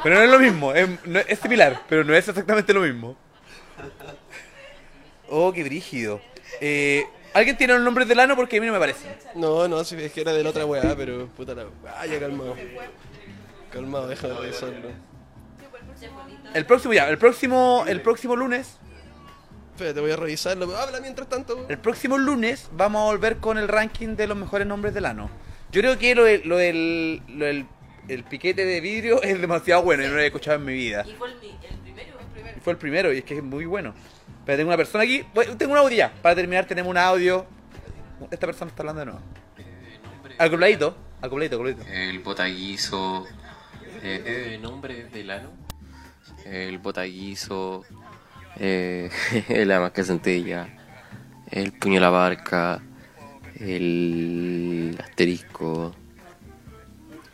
Pero 0.02 0.16
no 0.16 0.22
es 0.22 0.30
lo 0.30 0.40
mismo, 0.40 0.74
es, 0.74 0.88
no- 1.06 1.20
es 1.20 1.38
similar, 1.38 1.82
pero 1.88 2.02
no 2.02 2.12
es 2.12 2.26
exactamente 2.28 2.74
lo 2.74 2.80
mismo. 2.80 3.16
Oh, 5.28 5.52
qué 5.52 5.62
brígido. 5.62 6.20
Eh, 6.60 7.04
¿Alguien 7.34 7.56
tiene 7.56 7.74
los 7.74 7.82
nombres 7.82 8.08
del 8.08 8.18
ano? 8.18 8.34
Porque 8.34 8.56
a 8.56 8.60
mí 8.60 8.66
no 8.66 8.72
me 8.72 8.78
parece. 8.80 9.16
No, 9.36 9.68
no, 9.68 9.84
si 9.84 9.94
es 10.02 10.10
que 10.10 10.22
era 10.22 10.32
de 10.32 10.42
la 10.42 10.50
otra 10.50 10.66
weá, 10.66 10.94
pero 10.96 11.28
puta 11.28 11.54
la. 11.54 11.66
Ah, 11.96 12.04
ya 12.06 12.18
calmado. 12.18 12.56
Calmado, 13.72 14.08
déjame 14.08 14.34
revisarlo. 14.34 14.90
El 16.54 16.66
próximo 16.66 16.94
ya, 16.94 17.08
el 17.10 17.18
próximo, 17.18 17.84
el 17.86 18.00
próximo 18.00 18.34
lunes, 18.34 18.76
Espérate, 19.76 20.00
voy 20.00 20.10
a 20.10 20.16
revisarlo. 20.16 20.74
Habla 20.74 21.00
mientras 21.00 21.28
tanto. 21.28 21.66
el 21.68 21.76
próximo 21.78 22.16
lunes 22.16 22.70
vamos 22.72 23.02
a 23.02 23.04
volver 23.12 23.36
con 23.36 23.58
el 23.58 23.68
ranking 23.68 24.16
de 24.16 24.26
los 24.26 24.34
mejores 24.36 24.66
nombres 24.66 24.94
del 24.94 25.04
ano. 25.04 25.28
Yo 25.70 25.82
creo 25.82 25.98
que 25.98 26.14
lo, 26.14 26.24
de- 26.24 26.38
lo 26.46 26.56
del, 26.56 27.20
lo 27.28 27.44
del 27.44 27.66
el 28.08 28.24
piquete 28.24 28.64
de 28.64 28.80
vidrio 28.80 29.20
es 29.22 29.38
demasiado 29.38 29.82
bueno 29.82 30.02
y 30.02 30.06
no 30.06 30.14
lo 30.14 30.20
he 30.20 30.26
escuchado 30.26 30.56
en 30.56 30.64
mi 30.64 30.72
vida. 30.72 31.04
Y 31.06 31.12
fue 31.12 31.28
el, 31.28 31.36
primero. 31.36 32.16
Y 32.56 32.60
fue 32.60 32.72
el 32.72 32.78
primero 32.78 33.12
y 33.12 33.18
es 33.18 33.24
que 33.24 33.36
es 33.36 33.42
muy 33.42 33.66
bueno. 33.66 33.94
Pero 34.46 34.56
tengo 34.56 34.68
una 34.70 34.78
persona 34.78 35.04
aquí. 35.04 35.22
Voy- 35.34 35.44
Tengo 35.58 35.72
un 35.72 35.78
audio 35.78 35.96
ya. 35.98 36.12
Para 36.22 36.34
terminar 36.34 36.64
tenemos 36.64 36.88
un 36.90 36.96
audio. 36.96 37.44
Esta 38.30 38.46
persona 38.46 38.70
está 38.70 38.82
hablando 38.82 39.00
de 39.00 39.06
nuevo. 39.06 39.20
Acopladito. 40.38 40.96
Acopladito, 41.20 41.56
acopladito. 41.56 41.82
El 41.92 42.20
botaguizo. 42.20 43.26
Eh, 44.02 44.58
nombre 44.62 45.04
del 45.04 45.30
ano. 45.30 45.50
El 46.46 46.78
botaguizo. 46.78 47.84
Eh, 48.58 49.10
la 49.66 49.80
masca 49.80 50.02
centella. 50.04 50.68
El 51.50 51.72
puño 51.72 51.98
a 51.98 52.02
la 52.02 52.10
barca. 52.10 52.82
El 53.58 54.96
asterisco. 55.02 55.94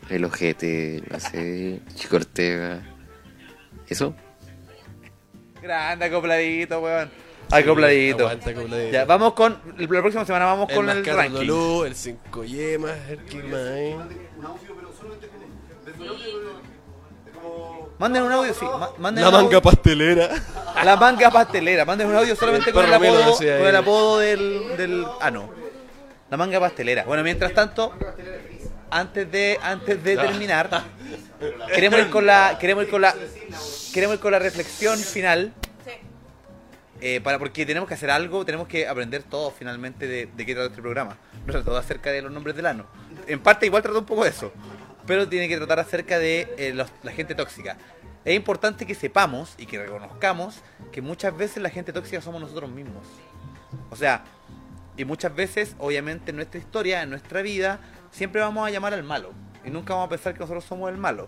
El 0.09 0.25
ojete. 0.25 1.03
No 1.09 1.19
sé. 1.19 1.81
Chico 1.95 2.17
Ortega. 2.17 2.81
¿Eso? 3.87 4.15
Grande 5.61 6.05
acopladito, 6.05 6.81
weón. 6.81 7.09
Acopladito. 7.51 8.27
aguanta, 8.27 8.49
acopladito. 8.49 8.91
Ya, 8.91 9.05
vamos 9.05 9.33
con. 9.33 9.57
La 9.77 9.87
próxima 9.87 10.25
semana 10.25 10.45
vamos 10.45 10.69
El 10.69 10.75
con 10.75 10.89
el 10.89 11.05
ranking. 11.05 11.45
Lolú, 11.45 11.85
el 11.85 11.95
5 11.95 12.43
yemas, 12.43 12.97
el 13.09 13.19
que 13.25 13.43
más 13.43 13.61
hay. 13.61 13.95
Manden 17.99 18.23
un 18.23 18.31
audio, 18.31 18.53
sí. 18.53 18.65
ma- 18.65 18.89
manden 18.97 19.23
La 19.23 19.29
un 19.29 19.35
manga 19.35 19.45
audio. 19.57 19.61
pastelera. 19.61 20.29
La 20.83 20.95
manga 20.97 21.31
pastelera. 21.31 21.85
Manden 21.85 22.07
un 22.07 22.15
audio 22.15 22.35
solamente 22.35 22.69
El 22.69 22.73
con 22.75 22.85
el 22.85 22.93
apodo, 22.93 23.35
con 23.37 23.45
el 23.67 23.75
apodo 23.75 24.19
del, 24.19 24.77
del 24.77 25.05
ano. 25.21 25.49
La 26.29 26.37
manga 26.37 26.59
pastelera. 26.59 27.03
Bueno, 27.05 27.23
mientras 27.23 27.53
tanto, 27.53 27.93
antes 28.89 29.31
de 29.31 29.59
antes 29.61 30.03
de 30.03 30.19
Ah. 30.19 30.21
terminar, 30.23 30.83
queremos 31.73 31.99
ir 31.99 32.09
con 32.09 32.25
la 32.25 32.57
queremos 32.59 32.83
ir 32.85 32.89
con 32.89 33.01
la 33.01 33.15
queremos 33.93 34.15
ir 34.15 34.19
con 34.21 34.31
la 34.31 34.39
reflexión 34.39 34.97
final. 34.99 35.53
Eh, 37.05 37.19
para 37.21 37.37
porque 37.37 37.65
tenemos 37.65 37.87
que 37.89 37.95
hacer 37.95 38.09
algo, 38.09 38.45
tenemos 38.45 38.65
que 38.67 38.87
aprender 38.87 39.23
todo 39.23 39.51
finalmente 39.51 40.07
de, 40.07 40.29
de 40.33 40.45
qué 40.45 40.53
trata 40.53 40.69
este 40.69 40.81
programa. 40.81 41.17
no 41.45 41.51
trató 41.51 41.75
acerca 41.75 42.11
de 42.11 42.21
los 42.21 42.31
nombres 42.31 42.55
del 42.55 42.65
ano. 42.65 42.85
En 43.27 43.41
parte 43.41 43.65
igual 43.65 43.83
trató 43.83 43.99
un 43.99 44.05
poco 44.05 44.23
de 44.23 44.29
eso. 44.29 44.53
Pero 45.05 45.27
tiene 45.27 45.47
que 45.49 45.57
tratar 45.57 45.79
acerca 45.79 46.17
de 46.19 46.53
eh, 46.57 46.73
los- 46.73 46.91
la 47.03 47.11
gente 47.11 47.35
tóxica. 47.35 47.77
Es 48.25 48.35
importante 48.35 48.85
que 48.85 48.95
sepamos 48.95 49.53
y 49.57 49.65
que 49.65 49.77
reconozcamos 49.79 50.61
que 50.91 51.01
muchas 51.01 51.35
veces 51.35 51.61
la 51.61 51.69
gente 51.69 51.91
tóxica 51.91 52.21
somos 52.21 52.39
nosotros 52.41 52.69
mismos. 52.69 53.05
O 53.89 53.95
sea, 53.95 54.23
y 54.95 55.03
muchas 55.05 55.35
veces, 55.35 55.75
obviamente, 55.79 56.29
en 56.29 56.37
nuestra 56.37 56.59
historia, 56.59 57.01
en 57.01 57.09
nuestra 57.09 57.41
vida, 57.41 57.79
siempre 58.11 58.39
vamos 58.41 58.65
a 58.65 58.71
llamar 58.71 58.93
al 58.93 59.03
malo. 59.03 59.33
Y 59.65 59.71
nunca 59.71 59.93
vamos 59.93 60.07
a 60.07 60.09
pensar 60.09 60.33
que 60.33 60.39
nosotros 60.39 60.63
somos 60.63 60.89
el 60.89 60.97
malo. 60.97 61.27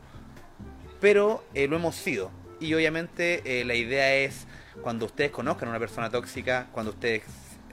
Pero 1.02 1.44
eh, 1.54 1.68
lo 1.68 1.76
hemos 1.76 1.96
sido. 1.96 2.32
Y 2.60 2.74
obviamente 2.74 3.42
eh, 3.62 3.66
la 3.66 3.76
idea 3.76 4.14
es, 4.16 4.46
cuando 4.82 5.06
ustedes 5.06 5.32
conozcan 5.32 5.68
a 5.68 5.72
una 5.72 5.80
persona 5.80 6.10
tóxica, 6.10 6.68
cuando 6.72 6.92
ustedes 6.92 7.24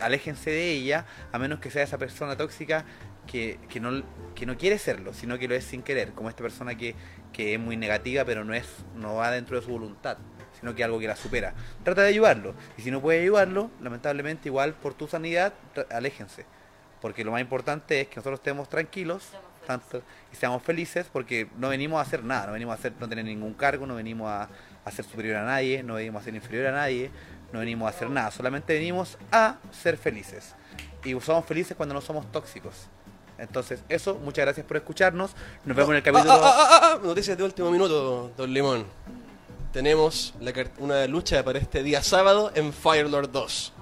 aléjense 0.00 0.50
de 0.50 0.72
ella, 0.72 1.06
a 1.30 1.38
menos 1.38 1.60
que 1.60 1.70
sea 1.70 1.84
esa 1.84 1.98
persona 1.98 2.36
tóxica 2.36 2.84
que, 3.26 3.58
que 3.68 3.80
no, 3.80 4.02
que 4.34 4.46
no 4.46 4.56
quiere 4.56 4.78
serlo, 4.78 5.12
sino 5.12 5.38
que 5.38 5.48
lo 5.48 5.54
es 5.54 5.64
sin 5.64 5.82
querer, 5.82 6.12
como 6.12 6.28
esta 6.28 6.42
persona 6.42 6.76
que, 6.76 6.94
que 7.32 7.54
es 7.54 7.60
muy 7.60 7.76
negativa, 7.76 8.24
pero 8.24 8.44
no, 8.44 8.54
es, 8.54 8.66
no 8.96 9.16
va 9.16 9.30
dentro 9.30 9.58
de 9.58 9.64
su 9.64 9.70
voluntad, 9.70 10.18
sino 10.58 10.74
que 10.74 10.84
algo 10.84 10.98
que 10.98 11.08
la 11.08 11.16
supera. 11.16 11.54
Trata 11.84 12.02
de 12.02 12.08
ayudarlo, 12.08 12.54
y 12.76 12.82
si 12.82 12.90
no 12.90 13.00
puede 13.00 13.20
ayudarlo, 13.20 13.70
lamentablemente 13.80 14.48
igual 14.48 14.74
por 14.74 14.94
tu 14.94 15.06
sanidad, 15.06 15.54
aléjense. 15.90 16.44
Porque 17.00 17.24
lo 17.24 17.32
más 17.32 17.40
importante 17.40 18.00
es 18.00 18.08
que 18.08 18.16
nosotros 18.16 18.38
estemos 18.38 18.68
tranquilos 18.68 19.30
tanto, 19.66 20.02
y 20.32 20.36
seamos 20.36 20.62
felices 20.62 21.06
porque 21.12 21.48
no 21.56 21.68
venimos 21.68 21.98
a 21.98 22.02
hacer 22.02 22.24
nada, 22.24 22.46
no 22.46 22.52
venimos 22.52 22.72
a 22.72 22.78
hacer, 22.78 22.92
no 22.98 23.08
tener 23.08 23.24
ningún 23.24 23.54
cargo, 23.54 23.86
no 23.86 23.94
venimos 23.94 24.28
a, 24.28 24.48
a 24.84 24.90
ser 24.90 25.04
superior 25.04 25.36
a 25.36 25.44
nadie, 25.44 25.82
no 25.82 25.94
venimos 25.94 26.22
a 26.22 26.24
ser 26.24 26.34
inferior 26.34 26.66
a 26.66 26.72
nadie, 26.72 27.10
no 27.52 27.60
venimos 27.60 27.86
a 27.86 27.90
hacer 27.90 28.10
nada, 28.10 28.30
solamente 28.30 28.74
venimos 28.74 29.18
a 29.30 29.58
ser 29.70 29.96
felices. 29.96 30.54
Y 31.04 31.18
somos 31.20 31.44
felices 31.44 31.76
cuando 31.76 31.94
no 31.94 32.00
somos 32.00 32.30
tóxicos. 32.30 32.88
Entonces, 33.42 33.82
eso, 33.88 34.14
muchas 34.22 34.44
gracias 34.44 34.64
por 34.64 34.76
escucharnos. 34.76 35.32
Nos 35.64 35.76
vemos 35.76 35.90
en 35.90 35.96
el 35.96 36.02
capítulo. 36.04 36.32
Ah, 36.32 36.40
ah, 36.40 36.54
ah, 36.56 36.68
ah, 36.70 36.92
ah, 36.94 37.00
Noticias 37.02 37.36
de 37.36 37.42
último 37.42 37.72
minuto, 37.72 38.30
Don 38.36 38.54
Limón. 38.54 38.86
Tenemos 39.72 40.32
la 40.40 40.52
una 40.78 41.08
lucha 41.08 41.42
para 41.42 41.58
este 41.58 41.82
día 41.82 42.04
sábado 42.04 42.52
en 42.54 42.72
Firelord 42.72 43.32
2. 43.32 43.72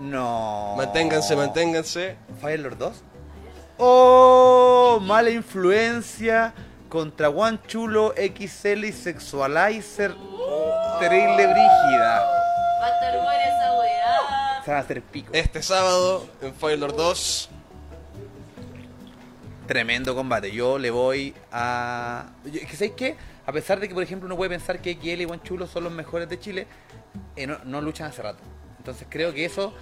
No. 0.00 0.74
Manténganse, 0.76 1.36
manténganse. 1.36 2.16
¿Firelord 2.40 2.76
2? 2.76 3.02
¡Oh! 3.78 4.98
Mala 5.00 5.30
influencia 5.30 6.52
contra 6.88 7.30
Juan 7.30 7.62
Chulo 7.68 8.14
XL 8.16 8.84
y 8.84 8.92
Sexualizer. 8.92 10.12
Terrible 10.98 11.46
brígida. 11.46 12.24
Va 12.82 12.86
a 12.86 12.88
estar 12.88 13.22
buena 13.22 13.44
esa 13.44 13.78
weá. 13.78 14.64
Se 14.64 14.70
van 14.72 14.80
a 14.80 14.82
hacer 14.82 15.02
pico. 15.02 15.30
Este 15.32 15.62
sábado 15.62 16.26
en 16.42 16.52
Firelord 16.52 16.96
2. 16.96 17.50
Tremendo 19.70 20.16
combate. 20.16 20.50
Yo 20.50 20.80
le 20.80 20.90
voy 20.90 21.32
a. 21.52 22.26
¿sabéis 22.72 22.92
qué? 22.96 23.14
A 23.46 23.52
pesar 23.52 23.78
de 23.78 23.86
que, 23.86 23.94
por 23.94 24.02
ejemplo, 24.02 24.26
uno 24.26 24.36
puede 24.36 24.50
pensar 24.50 24.82
que 24.82 24.94
XL 25.00 25.20
y 25.20 25.24
Juan 25.26 25.40
Chulo 25.44 25.68
son 25.68 25.84
los 25.84 25.92
mejores 25.92 26.28
de 26.28 26.40
Chile, 26.40 26.66
eh, 27.36 27.46
no, 27.46 27.56
no 27.64 27.80
luchan 27.80 28.08
hace 28.08 28.20
rato. 28.20 28.40
Entonces 28.78 29.06
creo 29.08 29.32
que 29.32 29.44
eso, 29.44 29.72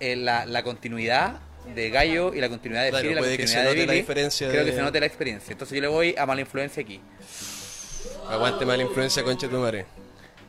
eh, 0.00 0.16
la, 0.16 0.46
la 0.46 0.64
continuidad 0.64 1.38
de 1.72 1.90
Gallo 1.90 2.34
y 2.34 2.40
la 2.40 2.48
continuidad 2.48 2.82
de 2.82 2.90
Claro, 2.90 3.02
Phil 3.04 3.12
y 3.12 3.14
la 3.14 3.20
continuidad 3.20 3.64
de 3.72 3.86
la 3.86 3.92
diferencia 3.92 4.48
creo 4.48 4.64
de- 4.64 4.70
que 4.72 4.76
se 4.76 4.82
note 4.82 4.98
la 4.98 5.06
experiencia. 5.06 5.52
Entonces 5.52 5.76
yo 5.76 5.80
le 5.82 5.88
voy 5.88 6.16
a 6.18 6.26
mala 6.26 6.40
influencia 6.40 6.82
aquí. 6.82 7.00
Aguante 8.28 8.66
mala 8.66 8.82
influencia, 8.82 9.22
concha 9.22 9.48
tu 9.48 9.58
madre. 9.58 9.86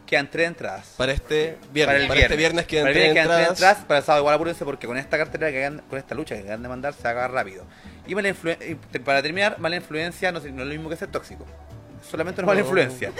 Quedan 0.07 0.31
tres 0.31 0.47
entradas. 0.47 0.93
Para 0.97 1.11
este 1.11 1.57
viernes. 1.71 1.85
Para 1.95 1.99
el 1.99 2.07
Para 2.07 2.19
este 2.21 2.35
viernes 2.37 2.65
quedan 2.65 2.83
Para 2.85 2.91
el 2.91 2.95
tres 2.95 3.13
viernes 3.13 3.13
quedan 3.13 3.27
tres 3.27 3.39
entradas. 3.49 3.57
entradas. 3.59 3.85
Para 3.87 3.97
el 3.99 4.05
sábado 4.05 4.21
igual 4.23 4.35
apúrense 4.35 4.65
porque 4.65 4.87
con 4.87 4.97
esta 4.97 5.17
cartera 5.17 5.51
que 5.51 5.57
hagan- 5.65 5.83
con 5.89 5.99
esta 5.99 6.15
lucha 6.15 6.33
que 6.35 6.41
acaban 6.41 6.63
de 6.63 6.69
mandar 6.69 6.93
se 6.93 7.07
haga 7.07 7.27
rápido. 7.27 7.65
Y 8.07 8.15
mala 8.15 8.33
para 9.03 9.21
terminar, 9.21 9.59
mala 9.59 9.75
influencia 9.75 10.31
no, 10.31 10.39
es- 10.39 10.45
no 10.45 10.61
es 10.61 10.67
lo 10.67 10.73
mismo 10.73 10.89
que 10.89 10.95
ser 10.95 11.09
tóxico. 11.11 11.45
Es 12.01 12.07
solamente 12.09 12.39
una 12.41 12.47
mala 12.47 12.61
No. 12.61 12.65
influencia. 12.65 13.11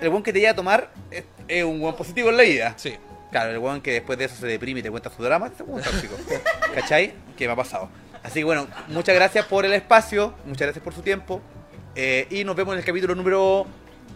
El 0.00 0.08
buen 0.10 0.22
que 0.22 0.32
te 0.32 0.38
lleva 0.38 0.52
a 0.52 0.56
tomar 0.56 0.90
es, 1.10 1.24
es 1.48 1.64
un 1.64 1.80
buen 1.80 1.94
positivo 1.96 2.30
en 2.30 2.36
la 2.36 2.42
vida. 2.44 2.74
Sí. 2.76 2.96
Claro, 3.32 3.50
el 3.50 3.58
buen 3.58 3.80
que 3.80 3.92
después 3.92 4.18
de 4.18 4.24
eso 4.26 4.36
se 4.36 4.46
deprime 4.46 4.80
y 4.80 4.82
te 4.82 4.90
cuenta 4.90 5.10
su 5.10 5.22
drama, 5.22 5.48
es 5.48 5.52
un 5.66 5.82
tóxico. 5.82 6.14
¿Cachai? 6.74 7.14
Que 7.36 7.46
me 7.46 7.52
ha 7.52 7.56
pasado. 7.56 7.88
Así 8.22 8.40
que 8.40 8.44
bueno, 8.44 8.68
muchas 8.88 9.14
gracias 9.14 9.44
por 9.46 9.64
el 9.66 9.72
espacio, 9.72 10.34
muchas 10.44 10.66
gracias 10.66 10.84
por 10.84 10.94
su 10.94 11.02
tiempo. 11.02 11.40
eh, 11.96 12.26
y 12.30 12.44
nos 12.44 12.54
vemos 12.54 12.74
en 12.74 12.78
el 12.78 12.84
capítulo 12.84 13.14
número 13.16 13.66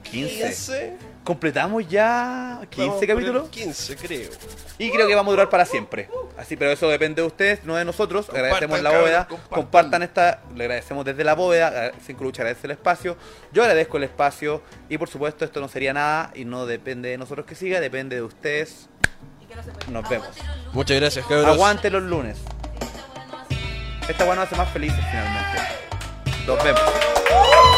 15. 0.05 0.47
15. 0.47 0.97
Completamos 1.25 1.89
ya 1.89 2.61
15 2.69 2.77
Vamos 2.77 2.95
por 2.95 3.05
el 3.05 3.09
capítulos. 3.09 3.49
15, 3.49 3.97
creo. 3.97 4.31
Y 4.79 4.91
creo 4.91 5.09
que 5.09 5.15
vamos 5.15 5.31
a 5.31 5.33
durar 5.33 5.49
para 5.49 5.65
siempre. 5.65 6.11
Así, 6.37 6.57
pero 6.57 6.71
eso 6.71 6.87
depende 6.89 7.23
de 7.23 7.27
ustedes, 7.27 7.65
no 7.65 7.77
de 7.77 7.85
nosotros. 7.85 8.27
Compartan, 8.27 8.45
agradecemos 8.45 8.83
la 8.83 8.91
bóveda. 8.91 9.27
compartan. 9.27 9.63
Compartan. 9.63 10.03
esta. 10.03 10.43
Le 10.55 10.65
agradecemos 10.65 11.05
desde 11.05 11.25
la 11.25 11.35
bóveda. 11.35 11.93
Cinco 12.05 12.25
Lucha 12.25 12.43
agradece 12.43 12.67
el 12.67 12.73
espacio. 12.73 13.17
Yo 13.53 13.63
agradezco 13.63 13.97
el 13.97 14.05
espacio. 14.05 14.63
Y 14.91 14.99
por 14.99 15.09
supuesto, 15.09 15.47
esto 15.47 15.61
no 15.61 15.69
sería 15.69 15.95
nada. 15.95 16.31
Y 16.35 16.45
no 16.45 16.67
depende 16.67 17.09
de 17.09 17.17
nosotros 17.17 17.47
que 17.47 17.55
siga, 17.55 17.81
depende 17.81 18.17
de 18.17 18.23
ustedes. 18.23 18.91
Nos 19.91 20.09
vemos. 20.09 20.29
Muchas 20.73 21.01
gracias, 21.01 21.25
cabros. 21.27 21.47
Aguante 21.47 21.89
los 21.89 22.03
lunes. 22.03 22.39
Esta 24.09 24.27
nos 24.27 24.39
hace 24.39 24.57
más 24.57 24.69
felices 24.71 25.01
finalmente. 25.11 25.59
Nos 26.47 26.63
vemos. 26.63 27.74